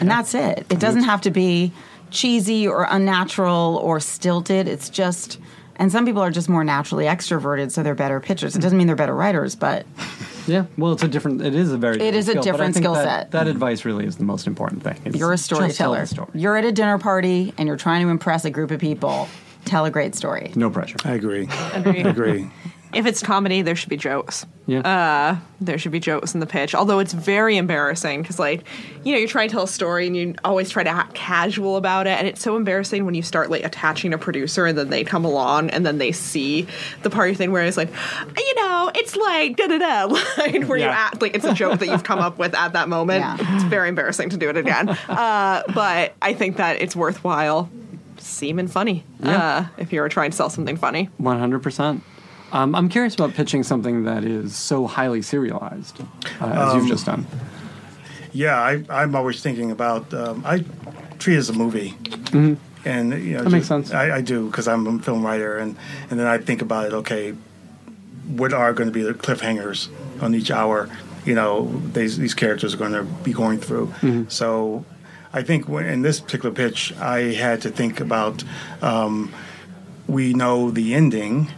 And 0.00 0.10
that's 0.10 0.34
it. 0.34 0.66
It 0.68 0.80
doesn't 0.80 1.04
have 1.04 1.20
to 1.22 1.30
be 1.30 1.72
cheesy 2.10 2.66
or 2.66 2.86
unnatural 2.90 3.78
or 3.82 4.00
stilted. 4.00 4.66
It's 4.66 4.90
just, 4.90 5.38
and 5.76 5.90
some 5.92 6.04
people 6.06 6.22
are 6.22 6.30
just 6.30 6.48
more 6.48 6.64
naturally 6.64 7.04
extroverted, 7.04 7.70
so 7.72 7.82
they're 7.82 7.94
better 7.94 8.20
pitchers. 8.20 8.56
It 8.56 8.60
doesn't 8.60 8.76
mean 8.78 8.86
they're 8.86 8.96
better 8.96 9.14
writers, 9.14 9.54
but 9.54 9.86
Yeah, 10.46 10.64
well, 10.76 10.92
it's 10.92 11.02
a 11.02 11.08
different. 11.08 11.40
It 11.42 11.54
is 11.54 11.72
a 11.72 11.78
very. 11.78 12.00
It 12.00 12.14
is 12.14 12.28
a 12.28 12.32
skill, 12.32 12.42
different 12.42 12.74
skill 12.74 12.94
that- 12.94 13.04
set. 13.04 13.30
That 13.32 13.46
advice 13.48 13.84
really 13.84 14.06
is 14.06 14.16
the 14.16 14.24
most 14.24 14.46
important 14.46 14.82
thing. 14.82 15.00
It's 15.04 15.16
you're 15.16 15.32
a 15.32 15.36
just 15.36 15.48
tell 15.48 15.60
the 15.60 15.70
storyteller. 15.72 16.06
story. 16.06 16.30
You're 16.34 16.56
at 16.56 16.64
a 16.64 16.72
dinner 16.72 16.98
party 16.98 17.54
and 17.58 17.66
you're 17.68 17.76
trying 17.76 18.02
to 18.04 18.10
impress 18.10 18.44
a 18.44 18.50
group 18.50 18.70
of 18.70 18.80
people. 18.80 19.28
Tell 19.64 19.84
a 19.84 19.90
great 19.90 20.16
story. 20.16 20.50
No 20.56 20.68
pressure. 20.70 20.96
I 21.04 21.12
agree. 21.12 21.48
Agree. 21.72 22.02
I 22.02 22.08
agree. 22.08 22.50
If 22.94 23.06
it's 23.06 23.22
comedy, 23.22 23.62
there 23.62 23.74
should 23.74 23.88
be 23.88 23.96
jokes. 23.96 24.44
Yeah. 24.66 24.80
Uh, 24.80 25.36
there 25.60 25.78
should 25.78 25.92
be 25.92 25.98
jokes 26.00 26.34
in 26.34 26.40
the 26.40 26.46
pitch. 26.46 26.74
Although 26.74 26.98
it's 26.98 27.12
very 27.12 27.56
embarrassing 27.56 28.22
because, 28.22 28.38
like, 28.38 28.64
you 29.02 29.12
know, 29.12 29.18
you're 29.18 29.28
trying 29.28 29.48
to 29.48 29.52
tell 29.54 29.64
a 29.64 29.68
story 29.68 30.06
and 30.06 30.16
you 30.16 30.34
always 30.44 30.70
try 30.70 30.82
to 30.84 30.90
act 30.90 31.14
casual 31.14 31.76
about 31.76 32.06
it, 32.06 32.18
and 32.18 32.26
it's 32.28 32.42
so 32.42 32.54
embarrassing 32.56 33.04
when 33.06 33.14
you 33.14 33.22
start 33.22 33.50
like 33.50 33.64
attaching 33.64 34.12
a 34.12 34.18
producer 34.18 34.66
and 34.66 34.76
then 34.76 34.90
they 34.90 35.04
come 35.04 35.24
along 35.24 35.70
and 35.70 35.84
then 35.86 35.98
they 35.98 36.12
see 36.12 36.66
the 37.02 37.10
party 37.10 37.34
thing 37.34 37.50
where 37.50 37.64
it's 37.64 37.76
like, 37.76 37.88
you 38.36 38.54
know, 38.56 38.90
it's 38.94 39.16
like 39.16 39.56
da 39.56 39.66
da 39.68 39.78
da, 39.78 40.04
like 40.38 40.64
where 40.64 40.78
you 40.78 40.84
act 40.84 41.22
like 41.22 41.34
it's 41.34 41.44
a 41.44 41.54
joke 41.54 41.80
that 41.80 41.86
you've 41.88 42.04
come 42.04 42.18
up 42.18 42.38
with 42.38 42.54
at 42.54 42.74
that 42.74 42.88
moment. 42.88 43.20
Yeah. 43.20 43.36
It's 43.56 43.64
very 43.64 43.88
embarrassing 43.88 44.28
to 44.30 44.36
do 44.36 44.48
it 44.50 44.56
again. 44.56 44.88
Uh, 45.08 45.62
but 45.74 46.12
I 46.20 46.34
think 46.34 46.58
that 46.58 46.80
it's 46.82 46.94
worthwhile 46.94 47.70
seeming 48.18 48.68
funny 48.68 49.04
Yeah. 49.20 49.36
uh, 49.36 49.66
if 49.78 49.92
you're 49.92 50.08
trying 50.08 50.30
to 50.30 50.36
sell 50.36 50.50
something 50.50 50.76
funny. 50.76 51.08
One 51.16 51.38
hundred 51.38 51.62
percent. 51.62 52.02
Um, 52.52 52.74
I'm 52.74 52.88
curious 52.88 53.14
about 53.14 53.32
pitching 53.34 53.62
something 53.62 54.04
that 54.04 54.24
is 54.24 54.54
so 54.54 54.86
highly 54.86 55.22
serialized, 55.22 56.00
uh, 56.40 56.46
as 56.46 56.72
Um, 56.74 56.78
you've 56.78 56.88
just 56.88 57.06
done. 57.06 57.26
Yeah, 58.32 58.56
I, 58.60 58.84
I'm 58.90 59.14
always 59.14 59.42
thinking 59.42 59.70
about. 59.70 60.12
Um, 60.14 60.42
I 60.46 60.64
treat 61.18 61.36
it 61.36 61.38
as 61.38 61.48
a 61.50 61.52
movie, 61.54 61.94
and 62.32 63.12
you 63.12 63.34
know 63.36 63.44
That 63.44 63.50
makes 63.50 63.66
sense. 63.66 63.92
I, 63.92 64.16
I 64.16 64.20
do 64.20 64.46
because 64.46 64.68
I'm 64.68 64.86
a 64.86 64.98
film 65.02 65.24
writer, 65.24 65.58
and 65.58 65.76
and 66.10 66.18
then 66.18 66.26
I 66.26 66.38
think 66.38 66.62
about 66.62 66.86
it. 66.86 66.92
Okay, 66.92 67.34
what 68.26 68.52
are 68.52 68.72
going 68.72 68.88
to 68.88 68.92
be 68.92 69.02
the 69.02 69.14
cliffhangers 69.14 69.88
on 70.22 70.34
each 70.34 70.50
hour? 70.50 70.88
You 71.24 71.34
know, 71.34 71.70
these 71.92 72.16
these 72.18 72.34
characters 72.34 72.74
are 72.74 72.78
going 72.78 72.92
to 72.92 73.04
be 73.04 73.32
going 73.32 73.58
through. 73.60 73.88
Mm-hmm. 74.00 74.28
So, 74.28 74.84
I 75.32 75.42
think 75.42 75.68
when, 75.68 75.86
in 75.86 76.02
this 76.02 76.20
particular 76.20 76.54
pitch, 76.54 76.92
I 76.98 77.32
had 77.32 77.60
to 77.62 77.70
think 77.70 78.00
about. 78.00 78.44
Um, 78.82 79.32
we 80.08 80.34
know 80.34 80.70
the 80.70 80.94
ending, 80.94 81.48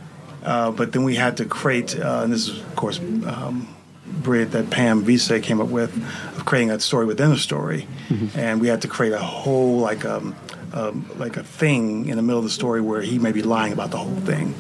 uh, 0.45 0.71
but 0.71 0.93
then 0.93 1.05
we 1.05 1.15
had 1.17 1.37
to 1.39 1.45
create, 1.45 1.99
uh, 1.99 2.21
and 2.23 2.33
this 2.33 2.49
is 2.49 2.61
of 2.61 2.77
course 2.77 2.99
um, 2.99 3.69
brilliant 4.07 4.53
that 4.53 4.71
Pam 4.71 5.05
Veasey 5.05 5.43
came 5.43 5.61
up 5.61 5.69
with 5.69 5.95
of 6.37 6.45
creating 6.45 6.71
a 6.71 6.79
story 6.81 7.07
within 7.07 7.33
a 7.33 7.37
story, 7.37 7.87
and 8.35 8.61
we 8.61 8.69
had 8.69 8.83
to 8.83 8.89
create 8.89 9.13
a 9.13 9.19
whole 9.19 9.79
like 9.79 10.05
um, 10.05 10.35
um, 10.73 11.09
like 11.17 11.37
a 11.37 11.43
thing 11.45 12.07
in 12.09 12.17
the 12.17 12.23
middle 12.23 12.39
of 12.39 12.45
the 12.45 12.51
story 12.51 12.81
where 12.81 13.01
he 13.03 13.19
may 13.19 13.33
be 13.33 13.43
lying 13.43 13.73
about 13.73 13.91
the 13.91 13.99
whole 13.99 14.17
thing. 14.21 14.55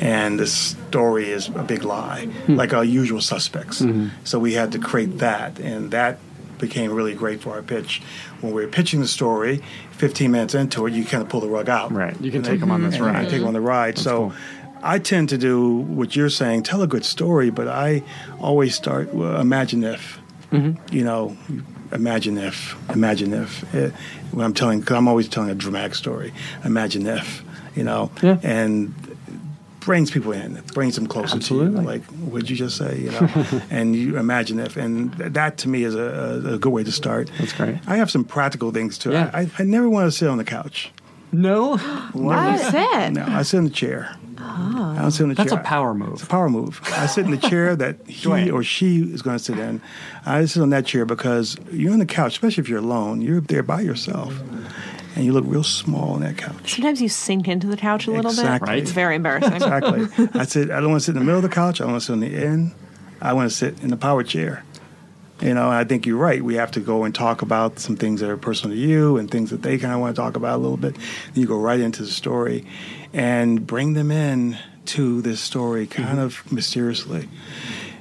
And 0.00 0.38
the 0.38 0.46
story 0.46 1.28
is 1.30 1.48
a 1.48 1.64
big 1.64 1.82
lie, 1.82 2.28
like 2.46 2.72
our 2.72 2.84
usual 2.84 3.20
suspects. 3.20 3.82
So 4.22 4.38
we 4.38 4.52
had 4.54 4.70
to 4.72 4.78
create 4.78 5.18
that, 5.18 5.58
and 5.58 5.90
that 5.90 6.20
became 6.58 6.92
really 6.92 7.14
great 7.14 7.40
for 7.40 7.50
our 7.54 7.62
pitch. 7.62 8.00
When 8.40 8.52
we 8.52 8.62
were 8.64 8.68
pitching 8.70 9.00
the 9.00 9.08
story, 9.08 9.60
15 9.92 10.30
minutes 10.30 10.54
into 10.54 10.86
it, 10.86 10.92
you 10.92 11.04
kind 11.04 11.20
of 11.22 11.28
pull 11.28 11.40
the 11.40 11.48
rug 11.48 11.68
out. 11.68 11.90
Right. 11.92 12.14
You 12.20 12.30
can 12.30 12.38
And 12.38 12.44
take 12.44 12.60
then- 12.60 12.68
them 12.68 12.70
on 12.70 12.82
this 12.88 13.00
ride. 13.00 13.28
Take 13.28 13.40
them 13.40 13.48
on 13.48 13.54
the 13.54 13.60
ride. 13.60 13.98
so 13.98 14.28
cool. 14.28 14.32
I 14.82 14.98
tend 14.98 15.28
to 15.30 15.38
do 15.38 15.68
what 15.70 16.14
you're 16.16 16.30
saying, 16.30 16.62
tell 16.64 16.82
a 16.82 16.86
good 16.86 17.04
story, 17.04 17.50
but 17.50 17.68
I 17.68 18.02
always 18.40 18.74
start, 18.74 19.12
well, 19.14 19.40
imagine 19.40 19.84
if, 19.84 20.18
Mm-hmm. 20.50 20.96
you 20.96 21.04
know, 21.04 21.36
imagine 21.92 22.38
if, 22.38 22.74
imagine 22.90 23.34
if. 23.34 23.74
Uh, 23.74 23.90
when 24.32 24.46
I'm 24.46 24.54
telling, 24.54 24.80
because 24.80 24.96
I'm 24.96 25.06
always 25.06 25.28
telling 25.28 25.50
a 25.50 25.54
dramatic 25.54 25.94
story, 25.94 26.32
imagine 26.64 27.06
if, 27.06 27.42
you 27.76 27.84
know, 27.84 28.10
Yeah. 28.22 28.38
and 28.42 28.94
brings 29.80 30.10
people 30.10 30.32
in, 30.32 30.62
brings 30.74 30.94
them 30.96 31.06
closer 31.06 31.36
Absolutely. 31.36 31.74
to 31.76 31.80
you. 31.82 31.86
Like, 31.86 32.02
what'd 32.30 32.48
you 32.48 32.56
just 32.56 32.76
say, 32.78 32.98
you 32.98 33.10
know? 33.10 33.28
and 33.70 33.94
you 33.94 34.16
imagine 34.18 34.58
if, 34.58 34.76
and 34.78 35.14
th- 35.18 35.32
that 35.34 35.58
to 35.58 35.68
me 35.68 35.84
is 35.84 35.94
a, 35.94 36.42
a, 36.46 36.54
a 36.54 36.58
good 36.58 36.72
way 36.72 36.82
to 36.84 36.92
start. 36.92 37.30
That's 37.38 37.52
great. 37.52 37.76
I 37.86 37.96
have 37.98 38.10
some 38.10 38.24
practical 38.24 38.70
things 38.70 38.96
too. 38.96 39.12
Yeah. 39.12 39.30
I, 39.34 39.40
I, 39.42 39.50
I 39.58 39.62
never 39.64 39.88
want 39.90 40.10
to 40.10 40.16
sit 40.16 40.28
on 40.28 40.38
the 40.38 40.44
couch. 40.44 40.92
No, 41.30 41.76
What 42.14 42.54
is 42.58 42.70
it? 42.72 43.12
No, 43.12 43.26
I 43.28 43.42
sit 43.42 43.58
in 43.58 43.64
the 43.64 43.70
chair. 43.70 44.16
Ah, 44.60 44.96
I 44.98 45.02
don't 45.02 45.10
sit 45.12 45.22
in 45.22 45.28
the 45.28 45.34
chair. 45.36 45.44
that's 45.44 45.52
a 45.60 45.62
power 45.64 45.94
move. 45.94 46.14
It's 46.14 46.22
a 46.24 46.26
power 46.26 46.48
move. 46.50 46.80
I 46.96 47.06
sit 47.06 47.24
in 47.24 47.30
the 47.30 47.36
chair 47.36 47.76
that 47.76 47.96
he 48.08 48.50
or 48.50 48.62
she 48.62 48.98
is 49.02 49.22
going 49.22 49.36
to 49.38 49.42
sit 49.42 49.58
in. 49.58 49.80
I 50.26 50.44
sit 50.46 50.60
on 50.62 50.70
that 50.70 50.84
chair 50.86 51.04
because 51.04 51.56
you're 51.70 51.92
on 51.92 51.98
the 52.00 52.06
couch, 52.06 52.32
especially 52.32 52.62
if 52.62 52.68
you're 52.68 52.80
alone. 52.80 53.20
You're 53.20 53.40
there 53.40 53.62
by 53.62 53.80
yourself, 53.82 54.34
and 55.14 55.24
you 55.24 55.32
look 55.32 55.44
real 55.46 55.62
small 55.62 56.14
on 56.14 56.20
that 56.22 56.36
couch. 56.36 56.74
Sometimes 56.74 57.00
you 57.00 57.08
sink 57.08 57.46
into 57.46 57.66
the 57.68 57.76
couch 57.76 58.06
a 58.06 58.10
little 58.10 58.30
Exactly. 58.30 58.66
bit. 58.66 58.70
Right. 58.72 58.82
It's 58.82 58.90
very 58.90 59.14
embarrassing. 59.16 59.52
Exactly. 59.54 60.28
I 60.34 60.44
sit. 60.44 60.70
I 60.70 60.80
don't 60.80 60.90
want 60.90 61.02
to 61.02 61.04
sit 61.06 61.12
in 61.14 61.20
the 61.20 61.24
middle 61.24 61.38
of 61.38 61.48
the 61.48 61.54
couch. 61.54 61.80
I 61.80 61.84
want 61.86 62.00
to 62.00 62.04
sit 62.04 62.12
on 62.14 62.20
the 62.20 62.34
end. 62.34 62.72
I 63.20 63.32
want 63.34 63.50
to 63.50 63.56
sit 63.56 63.80
in 63.82 63.90
the 63.90 63.96
power 63.96 64.22
chair. 64.24 64.64
You 65.40 65.54
know, 65.54 65.70
I 65.70 65.84
think 65.84 66.04
you're 66.04 66.16
right. 66.16 66.42
We 66.42 66.56
have 66.56 66.72
to 66.72 66.80
go 66.80 67.04
and 67.04 67.14
talk 67.14 67.42
about 67.42 67.78
some 67.78 67.94
things 67.94 68.20
that 68.20 68.28
are 68.28 68.36
personal 68.36 68.76
to 68.76 68.80
you 68.82 69.18
and 69.18 69.30
things 69.30 69.50
that 69.50 69.62
they 69.62 69.78
kind 69.78 69.94
of 69.94 70.00
want 70.00 70.16
to 70.16 70.20
talk 70.20 70.34
about 70.34 70.56
a 70.56 70.58
little 70.58 70.76
bit. 70.76 70.94
Then 70.96 71.42
you 71.42 71.46
go 71.46 71.56
right 71.60 71.78
into 71.78 72.02
the 72.02 72.10
story 72.10 72.66
and 73.12 73.66
bring 73.66 73.94
them 73.94 74.10
in 74.10 74.58
to 74.86 75.20
this 75.22 75.40
story 75.40 75.86
kind 75.86 76.08
mm-hmm. 76.10 76.18
of 76.20 76.52
mysteriously. 76.52 77.28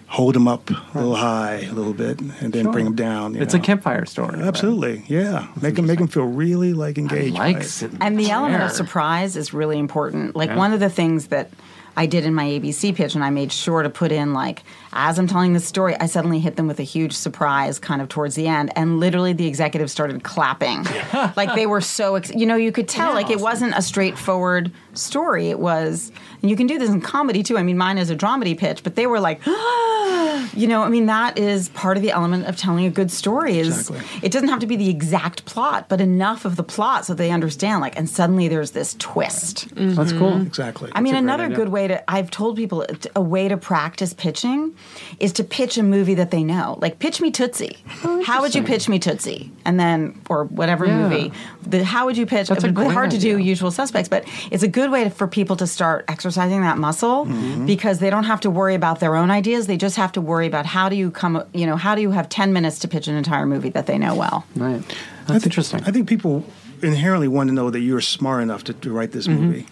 Hold 0.10 0.36
them 0.36 0.48
up 0.48 0.70
a 0.70 0.82
little 0.96 1.16
high, 1.18 1.68
a 1.70 1.74
little 1.74 1.94
bit, 1.94 2.22
and 2.22 2.54
then 2.54 2.64
Sure. 2.64 2.72
bring 2.72 2.86
them 2.86 2.96
down. 2.96 3.34
you 3.36 3.42
It's 3.42 3.54
a 3.54 3.60
campfire 3.60 4.06
story. 4.06 4.38
right? 4.38 4.46
Absolutely, 4.48 5.04
yeah. 5.08 5.48
Make 5.62 5.76
them 5.76 5.86
make 5.86 6.00
them 6.00 6.08
feel 6.08 6.24
really 6.24 6.74
like 6.74 6.98
engaged. 6.98 7.36
by 7.36 7.52
like 7.52 7.58
it. 7.58 7.64
sitting. 7.66 7.98
And 8.02 8.18
in 8.18 8.24
the 8.26 8.32
element 8.32 8.64
of 8.64 8.72
surprise 8.72 9.36
is 9.36 9.54
really 9.54 9.78
important. 9.78 10.34
Like 10.36 10.50
Yeah. 10.52 10.56
one 10.56 10.72
of 10.72 10.80
the 10.80 10.90
things 10.90 11.28
that 11.28 11.50
I 11.98 12.06
did 12.06 12.24
in 12.26 12.34
my 12.34 12.46
ABC 12.46 12.94
pitch, 12.96 13.16
and 13.16 13.24
I 13.24 13.32
made 13.32 13.52
sure 13.52 13.84
to 13.84 13.90
put 13.90 14.14
in 14.14 14.32
like 14.34 14.64
as 14.94 15.20
I'm 15.20 15.28
telling 15.28 15.54
the 15.54 15.60
story, 15.60 15.96
I 16.00 16.06
suddenly 16.06 16.40
hit 16.40 16.56
them 16.56 16.68
with 16.68 16.80
a 16.80 16.84
huge 16.84 17.14
surprise 17.14 17.80
kind 17.80 18.02
of 18.02 18.10
towards 18.10 18.36
the 18.36 18.48
end, 18.48 18.72
and 18.76 19.00
literally 19.00 19.34
the 19.34 19.48
executives 19.48 19.92
started 19.92 20.24
clapping, 20.24 20.84
like 21.36 21.54
they 21.56 21.66
were 21.66 21.82
so 21.82 22.16
ex- 22.16 22.34
you 22.34 22.46
know 22.46 22.56
you 22.56 22.72
could 22.72 22.88
tell 22.88 23.14
like 23.14 23.30
it 23.30 23.40
wasn't 23.40 23.74
a 23.76 23.82
straightforward 23.82 24.72
story. 24.94 25.50
It 25.50 25.60
was, 25.60 26.12
and 26.42 26.50
you 26.50 26.56
can 26.56 26.68
do 26.68 26.78
this 26.80 26.90
in 26.90 27.02
comedy 27.02 27.44
too. 27.44 27.58
I 27.58 27.64
mean, 27.64 27.78
mine 27.78 27.98
is 27.98 28.10
a 28.10 28.16
dramedy 28.16 28.58
pitch, 28.58 28.84
but 28.84 28.96
they 28.96 29.08
were 29.08 29.20
like. 29.20 29.42
you 30.56 30.68
know, 30.68 30.84
I 30.84 30.90
mean, 30.90 31.08
that 31.08 31.38
is 31.38 31.70
part 31.70 31.98
of 31.98 32.04
the 32.04 32.12
element 32.12 32.46
of 32.48 32.56
telling 32.56 32.86
a 32.86 32.90
good 32.90 33.12
story. 33.12 33.60
Is 33.60 33.90
Exactly. 33.90 34.20
it 34.24 34.32
doesn't 34.32 34.50
have 34.50 34.60
to 34.60 34.68
be 34.68 34.76
the 34.76 34.90
exact 34.90 35.46
plot, 35.46 35.90
but 35.90 36.02
enough 36.02 36.46
of 36.46 36.56
the 36.56 36.64
plot 36.64 37.06
so 37.06 37.14
they 37.14 37.32
understand. 37.32 37.82
Like, 37.82 37.98
and 37.98 38.10
suddenly 38.10 38.48
there's 38.48 38.72
this 38.72 38.96
twist. 38.96 39.68
That's 39.76 40.14
cool. 40.14 40.32
Mm-hmm. 40.32 40.48
Exactly. 40.48 40.92
I 40.94 41.02
mean, 41.02 41.16
another 41.16 41.46
idea. 41.46 41.58
good 41.58 41.70
way 41.70 41.88
to, 41.88 42.10
I've 42.10 42.32
told 42.32 42.56
people 42.56 42.86
a 43.16 43.22
way 43.22 43.48
to 43.48 43.58
practice 43.58 44.14
pitching 44.14 44.76
is 45.20 45.32
to 45.34 45.44
pitch 45.44 45.78
a 45.78 45.84
movie 45.84 46.14
that 46.16 46.32
they 46.32 46.44
know. 46.44 46.78
Like, 46.82 47.00
pitch 47.00 47.22
me 47.22 47.32
Tootsie. 47.32 47.78
how 48.26 48.42
would 48.42 48.54
you 48.56 48.64
pitch 48.64 48.88
me 48.90 49.00
Tootsie? 49.00 49.52
And 49.66 49.80
then, 49.80 50.22
or 50.30 50.46
whatever 50.46 50.86
Yeah. 50.86 50.98
movie. 51.10 51.32
The, 51.66 51.84
how 51.84 52.06
would 52.06 52.18
you 52.18 52.26
pitch? 52.26 52.48
That's 52.50 52.64
a 52.64 52.68
It's 52.68 52.76
great 52.76 52.92
hard 52.92 53.12
to 53.12 53.18
do 53.20 53.38
usual 53.38 53.72
suspects, 53.72 54.08
but 54.10 54.26
it's 54.52 54.64
a 54.64 54.68
good 54.68 54.92
way 54.92 55.04
to, 55.06 55.10
for 55.10 55.28
people 55.28 55.56
to 55.58 55.68
start 55.68 56.06
exercising 56.08 56.62
that 56.62 56.78
muscle 56.78 57.26
Mm-hmm. 57.26 57.66
because 57.66 58.00
they 58.00 58.10
don't 58.10 58.26
have 58.26 58.42
to 58.42 58.50
worry 58.50 58.76
about 58.76 59.00
their 59.00 59.16
own 59.16 59.32
ideas. 59.32 59.68
They 59.68 59.78
just 59.78 59.96
have 59.98 60.12
to 60.14 60.22
worry 60.22 60.48
about 60.48 60.66
how 60.66 60.90
do 60.90 60.96
you 60.96 61.12
come, 61.12 61.44
you 61.54 61.66
know, 61.66 61.76
how 61.76 61.96
do 61.96 62.02
you 62.02 62.12
have 62.12 62.30
10 62.30 62.54
minutes 62.54 62.80
to 62.80 62.88
pitch 62.88 63.08
an 63.08 63.16
entire 63.16 63.46
movie 63.46 63.70
that 63.70 63.86
they 63.88 63.98
know 63.98 64.16
well? 64.16 64.46
Right. 64.56 64.76
I 64.76 64.80
That's 64.80 65.28
think, 65.28 65.46
interesting. 65.46 65.84
I 65.86 65.92
think 65.92 66.08
people 66.08 66.46
inherently 66.82 67.28
want 67.28 67.50
to 67.50 67.54
know 67.54 67.70
that 67.72 67.80
you're 67.80 68.02
smart 68.02 68.44
enough 68.44 68.64
to, 68.66 68.74
to 68.74 68.92
write 68.92 69.12
this 69.12 69.28
movie. 69.28 69.66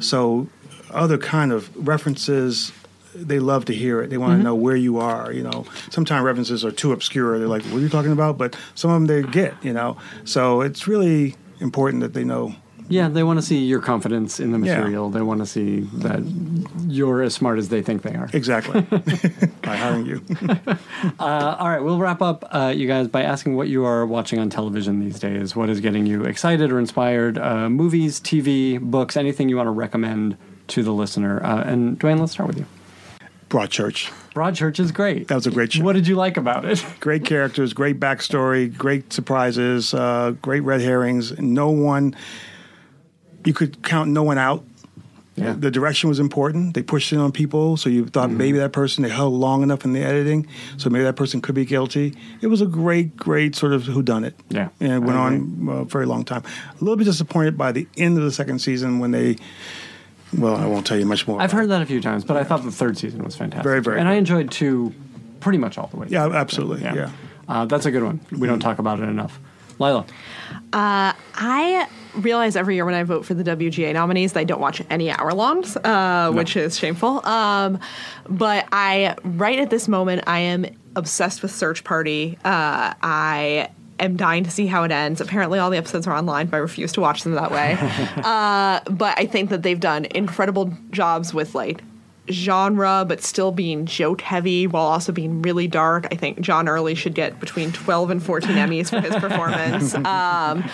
So, 0.00 0.48
other 0.90 1.16
kind 1.18 1.52
of 1.52 1.70
references, 1.86 2.72
they 3.14 3.38
love 3.38 3.64
to 3.66 3.74
hear 3.74 4.00
it. 4.02 4.10
They 4.10 4.18
want 4.18 4.38
to 4.38 4.42
know 4.42 4.54
where 4.54 4.76
you 4.76 4.98
are. 4.98 5.32
You 5.32 5.42
know, 5.42 5.64
sometimes 5.90 6.24
references 6.24 6.64
are 6.64 6.70
too 6.72 6.92
obscure. 6.92 7.38
They're 7.38 7.48
like, 7.48 7.62
"What 7.64 7.76
are 7.78 7.80
you 7.80 7.88
talking 7.88 8.12
about?" 8.12 8.38
But 8.38 8.56
some 8.74 8.90
of 8.90 8.94
them 8.96 9.06
they 9.06 9.28
get. 9.30 9.54
You 9.62 9.72
know, 9.72 9.96
so 10.24 10.60
it's 10.60 10.86
really 10.86 11.36
important 11.60 12.02
that 12.02 12.14
they 12.14 12.24
know. 12.24 12.54
Yeah, 12.88 13.08
they 13.08 13.22
want 13.22 13.38
to 13.38 13.42
see 13.46 13.58
your 13.58 13.78
confidence 13.78 14.40
in 14.40 14.50
the 14.50 14.58
Yeah. 14.58 14.78
material. 14.78 15.10
They 15.10 15.20
want 15.22 15.38
to 15.38 15.46
see 15.46 15.80
that 15.98 16.24
you're 16.88 17.22
as 17.22 17.34
smart 17.34 17.60
as 17.60 17.68
they 17.68 17.82
think 17.82 18.02
they 18.02 18.16
are. 18.16 18.28
Exactly. 18.32 18.80
By 19.62 19.76
hiring 19.76 20.06
you. 20.06 20.22
Uh, 21.18 21.56
all 21.58 21.68
right, 21.68 21.82
we'll 21.82 21.98
wrap 21.98 22.20
up, 22.20 22.44
uh, 22.50 22.72
you 22.76 22.86
guys, 22.86 23.08
by 23.08 23.22
asking 23.22 23.56
what 23.56 23.68
you 23.68 23.84
are 23.86 24.04
watching 24.04 24.38
on 24.38 24.50
television 24.50 25.00
these 25.00 25.18
days. 25.18 25.56
What 25.56 25.70
is 25.70 25.80
getting 25.80 26.04
you 26.04 26.24
excited 26.24 26.70
or 26.70 26.78
inspired? 26.78 27.38
Uh, 27.38 27.70
movies, 27.70 28.20
TV, 28.20 28.78
books, 28.78 29.16
anything 29.16 29.48
you 29.48 29.56
want 29.56 29.66
to 29.68 29.70
recommend 29.70 30.36
to 30.68 30.82
the 30.82 30.92
listener. 30.92 31.42
Uh, 31.42 31.62
and 31.62 31.98
Dwayne, 31.98 32.20
let's 32.20 32.32
start 32.32 32.48
with 32.48 32.58
you. 32.58 32.66
Broadchurch. 33.50 34.10
Broadchurch 34.32 34.78
is 34.78 34.92
great. 34.92 35.26
That 35.28 35.34
was 35.34 35.46
a 35.46 35.50
great 35.50 35.72
show. 35.72 35.82
What 35.82 35.94
did 35.94 36.06
you 36.06 36.14
like 36.14 36.36
about 36.36 36.64
it? 36.64 36.84
great 37.00 37.24
characters, 37.24 37.72
great 37.72 37.98
backstory, 37.98 38.74
great 38.74 39.12
surprises, 39.12 39.92
uh, 39.92 40.34
great 40.40 40.60
red 40.60 40.80
herrings. 40.80 41.36
No 41.38 41.70
one, 41.70 42.14
you 43.44 43.52
could 43.52 43.82
count 43.82 44.10
no 44.10 44.22
one 44.22 44.38
out. 44.38 44.64
Yeah. 45.34 45.54
The 45.58 45.70
direction 45.70 46.08
was 46.08 46.20
important. 46.20 46.74
They 46.74 46.82
pushed 46.82 47.12
it 47.12 47.16
on 47.16 47.32
people, 47.32 47.76
so 47.76 47.88
you 47.88 48.06
thought 48.06 48.30
maybe 48.30 48.58
that 48.58 48.72
person 48.72 49.02
they 49.02 49.08
held 49.08 49.32
long 49.32 49.62
enough 49.62 49.84
in 49.84 49.94
the 49.94 50.02
editing, 50.02 50.46
so 50.76 50.90
maybe 50.90 51.04
that 51.04 51.16
person 51.16 51.40
could 51.40 51.54
be 51.54 51.64
guilty. 51.64 52.14
It 52.42 52.48
was 52.48 52.60
a 52.60 52.66
great, 52.66 53.16
great 53.16 53.56
sort 53.56 53.72
of 53.72 53.84
whodunit. 53.84 54.34
Yeah, 54.50 54.68
and 54.80 54.92
it 54.92 54.98
went 54.98 55.18
on 55.18 55.68
uh, 55.68 55.72
a 55.72 55.84
very 55.86 56.04
long 56.04 56.24
time. 56.24 56.42
A 56.72 56.84
little 56.84 56.96
bit 56.96 57.04
disappointed 57.04 57.56
by 57.56 57.72
the 57.72 57.88
end 57.96 58.18
of 58.18 58.24
the 58.24 58.32
second 58.32 58.60
season 58.60 58.98
when 58.98 59.10
they. 59.12 59.36
Well, 60.36 60.56
I 60.56 60.66
won't 60.66 60.86
tell 60.86 60.98
you 60.98 61.06
much 61.06 61.26
more. 61.26 61.40
I've 61.40 61.50
about 61.50 61.56
heard 61.56 61.64
it. 61.64 61.68
that 61.68 61.82
a 61.82 61.86
few 61.86 62.00
times, 62.00 62.24
but 62.24 62.36
I 62.36 62.44
thought 62.44 62.62
the 62.62 62.70
third 62.70 62.96
season 62.98 63.24
was 63.24 63.36
fantastic. 63.36 63.64
Very, 63.64 63.80
very 63.80 63.98
And 63.98 64.08
I 64.08 64.14
enjoyed 64.14 64.50
two 64.50 64.94
pretty 65.40 65.58
much 65.58 65.78
all 65.78 65.88
the 65.88 65.96
way. 65.96 66.06
Yeah, 66.08 66.26
through. 66.26 66.36
absolutely. 66.36 66.82
Yeah. 66.82 67.10
Uh, 67.48 67.64
that's 67.64 67.86
a 67.86 67.90
good 67.90 68.04
one. 68.04 68.20
We 68.30 68.46
don't 68.46 68.60
talk 68.60 68.78
about 68.78 69.00
it 69.00 69.08
enough. 69.08 69.40
Leila. 69.80 70.06
I 70.72 71.88
realize 72.14 72.54
every 72.56 72.74
year 72.74 72.84
when 72.84 72.94
I 72.94 73.02
vote 73.02 73.24
for 73.24 73.34
the 73.34 73.42
WGA 73.42 73.92
nominees 73.94 74.34
that 74.34 74.40
I 74.40 74.44
don't 74.44 74.60
watch 74.60 74.82
any 74.90 75.10
hour 75.10 75.32
longs, 75.32 75.76
uh, 75.76 76.30
which 76.32 76.56
is 76.56 76.78
shameful. 76.78 77.26
Um, 77.26 77.78
but 78.28 78.66
I, 78.72 79.16
right 79.24 79.58
at 79.58 79.70
this 79.70 79.88
moment, 79.88 80.24
I 80.26 80.40
am 80.40 80.66
obsessed 80.96 81.42
with 81.42 81.50
Search 81.50 81.82
Party. 81.82 82.36
Uh, 82.44 82.94
I 83.02 83.70
am 84.04 84.16
dying 84.16 84.44
to 84.44 84.50
see 84.50 84.66
how 84.66 84.82
it 84.84 84.90
ends. 84.90 85.20
Apparently, 85.20 85.58
all 85.58 85.70
the 85.70 85.76
episodes 85.76 86.06
are 86.06 86.16
online, 86.16 86.46
but 86.46 86.56
I 86.56 86.60
refuse 86.60 86.92
to 86.92 87.00
watch 87.00 87.22
them 87.22 87.34
that 87.34 87.50
way. 87.50 87.76
uh, 88.16 88.80
but 88.90 89.18
I 89.18 89.26
think 89.26 89.50
that 89.50 89.62
they've 89.62 89.80
done 89.80 90.06
incredible 90.06 90.72
jobs 90.90 91.32
with 91.32 91.54
like 91.54 91.82
genre, 92.30 93.04
but 93.06 93.22
still 93.22 93.52
being 93.52 93.86
joke 93.86 94.20
heavy 94.20 94.66
while 94.66 94.84
also 94.84 95.12
being 95.12 95.42
really 95.42 95.66
dark. 95.66 96.06
I 96.10 96.14
think 96.14 96.40
John 96.40 96.68
Early 96.68 96.94
should 96.94 97.14
get 97.14 97.40
between 97.40 97.72
12 97.72 98.10
and 98.10 98.22
14 98.22 98.50
Emmys 98.50 98.90
for 98.90 99.00
his 99.00 99.14
performance. 99.16 99.94
Um, 100.10 100.64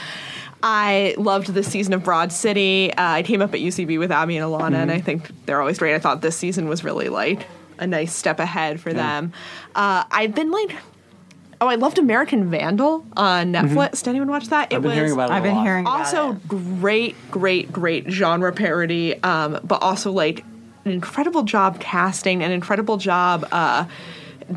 I 0.62 1.14
loved 1.18 1.48
this 1.48 1.68
season 1.68 1.92
of 1.92 2.02
Broad 2.02 2.32
City. 2.32 2.92
Uh, 2.92 3.02
I 3.10 3.22
came 3.22 3.42
up 3.42 3.52
at 3.54 3.60
UCB 3.60 3.98
with 3.98 4.10
Abbi 4.10 4.36
and 4.36 4.44
Ilana, 4.44 4.76
and 4.76 4.90
I 4.90 5.00
think 5.00 5.30
they're 5.44 5.60
always 5.60 5.78
great. 5.78 5.94
I 5.94 5.98
thought 5.98 6.22
this 6.22 6.36
season 6.36 6.68
was 6.68 6.82
really 6.82 7.08
like 7.08 7.46
a 7.78 7.86
nice 7.86 8.14
step 8.14 8.40
ahead 8.40 8.80
for 8.80 8.92
them. 8.92 9.32
Uh, 9.74 10.04
I've 10.10 10.34
been 10.34 10.50
like, 10.50 10.74
oh, 11.60 11.68
I 11.68 11.76
loved 11.76 11.98
American 11.98 12.50
Vandal 12.50 13.04
on 13.16 13.52
Netflix. 13.52 14.02
Did 14.02 14.10
anyone 14.10 14.28
watch 14.28 14.48
that? 14.48 14.72
It 14.72 14.76
was 14.76 14.86
I've 14.86 14.90
been 14.90 14.92
hearing 14.92 15.12
about 15.12 15.30
it. 15.30 15.32
I've 15.32 15.44
a 15.44 15.46
been 15.46 15.56
lot. 15.56 15.62
hearing 15.64 15.86
about 15.86 16.06
also 16.06 16.32
great 16.48 17.16
great 17.30 17.72
great 17.72 18.10
genre 18.10 18.52
parody 18.52 19.22
um, 19.22 19.60
but 19.64 19.82
also 19.82 20.12
like 20.12 20.44
an 20.84 20.92
incredible 20.92 21.42
job 21.42 21.80
casting 21.80 22.42
an 22.42 22.52
incredible 22.52 22.96
job 22.96 23.46
uh, 23.52 23.86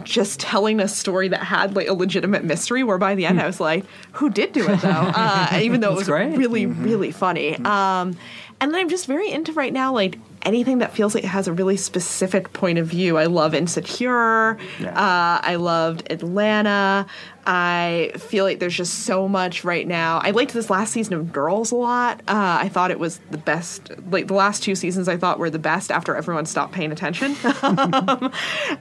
just 0.04 0.40
telling 0.40 0.80
a 0.80 0.88
story 0.88 1.28
that 1.28 1.42
had 1.42 1.76
like 1.76 1.88
a 1.88 1.94
legitimate 1.94 2.44
mystery 2.44 2.84
where 2.84 3.00
by 3.00 3.16
the 3.16 3.26
end 3.26 3.42
i 3.42 3.48
was 3.48 3.60
like 3.60 3.84
who 4.12 4.30
did 4.30 4.52
do 4.54 4.70
it 4.70 4.80
though 4.82 4.90
uh, 5.16 5.60
even 5.60 5.82
though 5.82 5.94
it 5.94 5.98
was 5.98 6.08
great. 6.08 6.38
really 6.38 6.68
really 6.68 7.12
funny 7.12 7.56
um, 7.66 8.16
and 8.62 8.72
then 8.72 8.76
i'm 8.76 8.90
just 8.90 9.08
very 9.08 9.32
into 9.32 9.52
right 9.54 9.74
now 9.74 9.92
like 9.92 10.20
anything 10.44 10.78
that 10.80 10.94
feels 10.94 11.14
like 11.16 11.24
it 11.24 11.28
has 11.28 11.48
a 11.48 11.53
really 11.53 11.78
specific 11.78 12.53
point 12.53 12.78
of 12.78 12.88
view 12.88 13.18
i 13.18 13.26
love 13.26 13.53
insecure 13.53 14.57
Yeah. 14.80 14.90
uh, 14.91 15.41
i 15.44 15.56
loved 15.56 16.10
atlanta 16.11 17.06
I 17.52 18.11
feel 18.20 18.45
like 18.45 18.60
there's 18.60 18.76
just 18.78 19.06
so 19.06 19.28
much 19.28 19.64
right 19.64 19.88
now. 19.88 20.20
I 20.24 20.30
liked 20.32 20.53
this 20.53 20.70
last 20.70 20.94
season 20.94 21.16
of 21.16 21.32
Girls 21.34 21.72
a 21.72 21.76
lot. 21.76 22.20
Uh, 22.28 22.60
I 22.61 22.70
thought 22.70 22.91
it 22.91 22.99
was 22.99 23.20
the 23.32 23.40
best. 23.40 23.90
Like 24.11 24.28
the 24.28 24.36
last 24.36 24.61
two 24.61 24.76
seasons, 24.76 25.07
I 25.10 25.18
thought 25.18 25.40
were 25.40 25.49
the 25.49 25.57
best 25.57 25.90
after 25.90 26.16
everyone 26.16 26.45
stopped 26.45 26.74
paying 26.74 26.91
attention. 26.91 27.36
uh, 27.44 28.30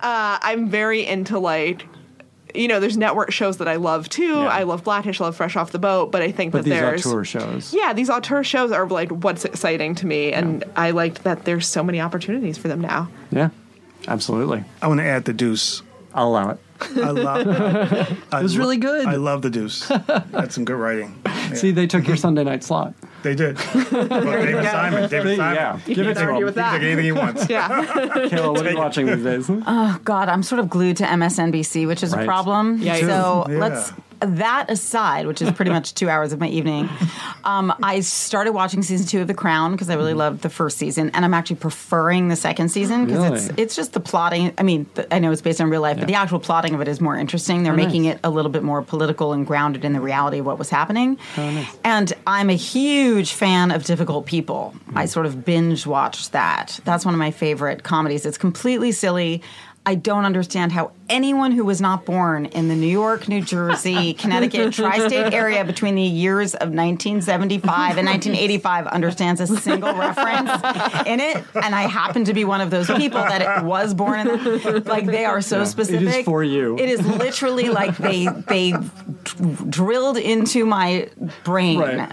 I'm 0.03 0.69
very 0.69 1.07
into 1.07 1.39
like. 1.39 1.87
You 2.55 2.69
know, 2.69 2.81
there's 2.81 2.97
network 2.97 3.31
shows 3.31 3.59
that 3.59 3.69
I 3.69 3.77
love 3.77 4.09
too. 4.09 4.23
Yeah. 4.41 4.49
I 4.49 4.63
love 4.63 4.85
Blackish, 4.85 5.21
I 5.21 5.25
love 5.25 5.37
Fresh 5.37 5.57
Off 5.57 5.71
the 5.73 5.79
Boat, 5.79 6.11
but 6.11 6.23
I 6.23 6.33
think 6.33 6.53
But 6.53 6.59
that 6.59 6.65
these 6.71 6.81
there's 6.81 7.07
auteur 7.07 7.25
shows. 7.25 7.75
yeah, 7.75 7.93
these 7.93 8.09
auteur 8.11 8.43
shows 8.45 8.73
are 8.73 8.87
like 8.89 9.11
what's 9.11 9.45
exciting 9.45 9.95
to 9.97 10.07
me, 10.07 10.33
and 10.33 10.65
I 10.77 10.93
liked 10.93 11.25
that 11.25 11.45
there's 11.45 11.67
so 11.67 11.83
many 11.83 12.01
opportunities 12.01 12.57
for 12.59 12.69
them 12.69 12.81
now. 12.81 13.09
Yeah, 13.31 13.51
absolutely. 14.07 14.65
I 14.83 14.89
want 14.89 15.01
to 15.01 15.07
add 15.07 15.25
the 15.25 15.33
Deuce. 15.33 15.83
I'll 16.15 16.29
allow 16.29 16.51
it. 16.51 16.59
I 16.81 17.11
love. 17.11 17.47
it 18.11 18.19
It 18.33 18.43
was 18.43 18.57
really 18.57 18.77
good. 18.79 19.07
I 19.07 19.17
love 19.17 19.43
the 19.43 19.51
Deuce. 19.51 19.87
That's 19.89 20.55
some 20.55 20.65
good 20.65 20.77
writing. 20.77 21.21
Yeah. 21.49 21.55
See, 21.55 21.71
they 21.71 21.87
took 21.87 22.07
your 22.07 22.19
Sunday 22.19 22.45
night 22.45 22.63
slot. 22.63 22.93
They 23.23 23.35
did. 23.35 23.59
Well, 23.93 24.07
David 24.09 24.65
Simon. 24.65 25.11
David 25.11 25.37
Simon. 25.37 25.55
Yeah, 25.57 25.79
He 25.79 25.95
give 25.95 26.07
it 26.07 26.15
can 26.17 26.27
to 26.27 26.33
argue 26.33 26.39
him. 26.41 26.45
with 26.47 26.55
He 26.55 26.61
can 26.61 26.73
that. 26.73 26.79
take 26.79 26.83
anything 26.87 27.05
he 27.05 27.13
wants. 27.13 27.49
Yeah. 27.51 27.69
Kayla, 28.29 28.53
what 28.55 28.67
are 28.67 28.71
you 28.71 28.79
watching 28.79 29.07
these 29.07 29.23
days? 29.25 29.47
Oh 29.51 29.99
God, 30.05 30.29
I'm 30.29 30.43
sort 30.43 30.61
of 30.61 30.69
glued 30.71 30.97
to 30.99 31.05
MSNBC, 31.05 31.87
which 31.87 32.03
is 32.03 32.13
Right. 32.15 32.23
a 32.23 32.27
problem. 32.27 32.81
Yikes. 32.81 33.01
So 33.01 33.47
Yeah. 33.49 33.59
let's 33.59 33.93
that 34.21 34.71
aside, 34.71 35.27
which 35.27 35.41
is 35.43 35.51
pretty 35.53 35.71
much 35.71 35.95
two 35.95 36.09
hours 36.09 36.33
of 36.33 36.41
my 36.41 36.49
evening. 36.49 36.89
Um, 37.45 37.73
I 37.83 38.01
started 38.01 38.53
watching 38.53 38.83
season 38.83 39.07
two 39.07 39.21
of 39.21 39.27
The 39.29 39.35
Crown 39.35 39.73
because 39.73 39.89
I 39.91 39.95
really 39.95 40.15
loved 40.15 40.43
the 40.43 40.49
first 40.51 40.77
season, 40.79 41.11
and 41.15 41.25
I'm 41.25 41.35
actually 41.35 41.57
preferring 41.57 42.29
the 42.29 42.37
second 42.37 42.71
season 42.71 43.07
because 43.07 43.25
it's 43.33 43.49
Really? 43.51 43.63
it's 43.63 43.77
just 43.77 43.93
the 43.93 44.01
plotting. 44.01 44.53
I 44.59 44.63
mean, 44.63 44.87
the, 44.95 45.13
I 45.15 45.19
know 45.19 45.31
it's 45.33 45.43
based 45.43 45.61
on 45.61 45.71
real 45.71 45.81
life, 45.81 45.99
but 45.99 46.07
the 46.09 46.15
actual 46.15 46.41
plotting 46.41 46.75
of 46.75 46.81
it 46.81 46.89
is 46.89 47.01
more 47.01 47.17
interesting. 47.17 47.63
They're 47.63 47.73
Oh, 47.73 47.77
making 47.77 48.03
nice. 48.05 48.15
it 48.17 48.21
a 48.25 48.31
little 48.31 48.51
bit 48.51 48.63
more 48.63 48.83
political 48.83 49.33
and 49.33 49.47
grounded 49.47 49.85
in 49.85 49.93
the 49.93 50.01
reality 50.01 50.39
of 50.39 50.47
what 50.47 50.59
was 50.59 50.71
happening. 50.71 51.19
Oh, 51.37 51.51
nice. 51.51 51.77
And 51.85 52.13
I'm 52.27 52.51
a 52.51 52.57
huge 52.57 53.33
fan 53.33 53.71
of 53.71 53.85
Difficult 53.85 54.27
People. 54.27 54.75
I 54.95 55.07
sort 55.07 55.27
of 55.27 55.45
binge 55.45 55.87
watched 55.87 56.33
that. 56.33 56.81
That's 56.85 57.05
one 57.05 57.15
of 57.15 57.19
my 57.19 57.31
favorite 57.31 57.83
comedies. 57.85 58.27
It's 58.27 58.39
completely 58.39 58.93
silly. 58.93 59.43
I 59.89 59.95
don't 59.95 60.27
understand 60.27 60.71
how 60.73 60.93
anyone 61.09 61.51
who 61.51 61.65
was 61.65 61.81
not 61.81 62.05
born 62.05 62.45
in 62.45 62.69
the 62.69 62.75
New 62.75 62.87
York, 62.91 63.27
New 63.27 63.41
Jersey, 63.41 64.13
Connecticut 64.19 64.75
tri 64.75 64.99
state 65.09 65.33
area 65.33 65.65
between 65.65 65.95
the 65.95 66.03
years 66.03 66.53
of 66.53 66.69
1975 66.75 67.97
and 67.97 68.07
1985 68.07 68.87
understands 68.89 69.41
a 69.41 69.47
single 69.47 69.95
reference 69.95 70.51
in 71.07 71.21
it. 71.21 71.43
And 71.55 71.75
I 71.75 71.85
happen 71.89 72.27
to 72.27 72.35
be 72.35 72.45
one 72.45 72.61
of 72.61 72.69
those 72.69 72.87
people 72.89 73.21
that 73.21 73.41
it 73.41 73.65
was 73.65 73.95
born 73.95 74.21
in. 74.21 74.27
The, 74.27 74.83
like, 74.85 75.07
they 75.07 75.25
are 75.25 75.41
so 75.41 75.61
Yeah. 75.61 75.65
specific. 75.65 76.03
It 76.03 76.19
is 76.19 76.25
for 76.27 76.45
you. 76.45 76.77
It 76.79 76.91
is 76.91 77.07
literally 77.07 77.71
like 77.71 77.97
they, 77.97 78.29
they 78.47 78.75
drilled 79.71 80.19
into 80.19 80.67
my 80.67 81.09
brain 81.45 81.79
Right. 81.79 82.13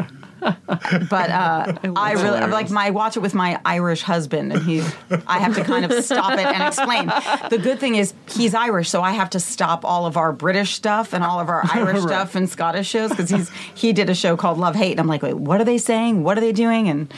But 1.09 1.29
uh, 1.29 1.73
I 1.95 2.11
really 2.13 2.23
hilarious. 2.25 2.51
like 2.51 2.69
my 2.69 2.85
I 2.85 2.89
watch 2.91 3.17
it 3.17 3.21
with 3.21 3.33
my 3.33 3.59
Irish 3.65 4.01
husband, 4.03 4.53
and 4.53 4.61
he 4.61 4.81
I 5.27 5.39
have 5.39 5.55
to 5.55 5.63
kind 5.63 5.85
of 5.85 6.03
stop 6.03 6.33
it 6.33 6.45
and 6.45 6.63
explain. 6.63 7.07
The 7.49 7.57
good 7.57 7.79
thing 7.79 7.95
is 7.95 8.13
he's 8.29 8.53
Irish, 8.53 8.89
so 8.89 9.01
I 9.01 9.11
have 9.11 9.29
to 9.31 9.39
stop 9.39 9.83
all 9.83 10.05
of 10.05 10.17
our 10.17 10.31
British 10.31 10.73
stuff 10.75 11.13
and 11.13 11.23
all 11.23 11.39
of 11.39 11.49
our 11.49 11.61
Irish 11.73 11.95
Right. 12.01 12.07
stuff 12.07 12.35
and 12.35 12.49
Scottish 12.49 12.87
shows 12.87 13.09
because 13.09 13.29
he's 13.29 13.49
he 13.73 13.91
did 13.93 14.09
a 14.09 14.15
show 14.15 14.37
called 14.37 14.57
Love 14.59 14.75
Hate, 14.75 14.91
and 14.91 14.99
I'm 14.99 15.07
like, 15.07 15.23
wait, 15.23 15.33
what 15.37 15.59
are 15.59 15.65
they 15.65 15.77
saying? 15.79 16.23
What 16.23 16.37
are 16.37 16.41
they 16.41 16.51
doing? 16.51 16.87
And 16.89 17.11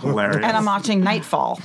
Hilarious. 0.00 0.36
and 0.44 0.56
I'm 0.56 0.64
watching 0.64 1.00
Knightfall. 1.02 1.60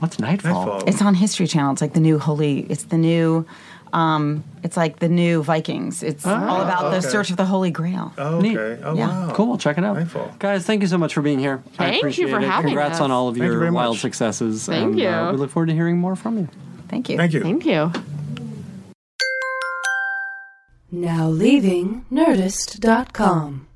What's 0.00 0.18
Knightfall? 0.18 0.52
Knightfall. 0.66 0.88
It's 0.88 1.02
on 1.02 1.14
History 1.14 1.46
Channel. 1.46 1.72
It's 1.72 1.80
like 1.82 1.92
the 1.92 2.00
new 2.00 2.18
holy. 2.18 2.60
It's 2.70 2.84
the 2.84 2.98
new. 2.98 3.46
Um, 3.92 4.44
it's 4.62 4.76
like 4.76 4.98
the 4.98 5.08
new 5.08 5.42
Vikings. 5.42 6.02
It's 6.02 6.26
all 6.26 6.60
about 6.62 6.90
the 6.90 7.00
search 7.00 7.30
of 7.30 7.36
the 7.36 7.44
Holy 7.46 7.70
Grail. 7.70 8.12
Oh, 8.18 8.40
Neat. 8.40 8.56
okay. 8.58 8.82
Oh, 8.84 8.94
Yeah. 8.94 9.26
wow. 9.28 9.34
Cool. 9.34 9.56
Check 9.58 9.78
it 9.78 9.84
out. 9.84 9.96
Knightfall. 9.96 10.34
Guys, 10.38 10.64
thank 10.66 10.82
you 10.82 10.88
so 10.88 10.98
much 10.98 11.14
for 11.14 11.22
being 11.22 11.38
here. 11.38 11.62
I 11.74 11.76
Thank 11.76 11.92
you 11.94 11.98
appreciate 12.00 12.30
for 12.30 12.38
it. 12.40 12.44
having 12.44 12.70
Congrats 12.70 12.96
us. 12.96 13.00
on 13.00 13.10
all 13.10 13.28
of 13.28 13.36
Thank 13.36 13.48
your 13.50 13.58
very 13.58 13.70
wild 13.70 13.94
much. 13.94 14.00
successes. 14.02 14.66
Thank 14.66 14.90
and, 14.92 14.98
you. 15.00 15.08
Uh, 15.08 15.32
we 15.32 15.38
look 15.38 15.50
forward 15.50 15.66
to 15.68 15.74
hearing 15.74 15.96
more 15.98 16.16
from 16.16 16.38
you. 16.38 16.48
Thank 16.88 17.08
you. 17.08 17.16
Thank 17.16 17.32
you. 17.32 17.42
Thank 17.42 17.64
you. 17.66 17.92
Now 20.90 21.28
leaving 21.28 22.04
Nerdist.com. 22.10 23.66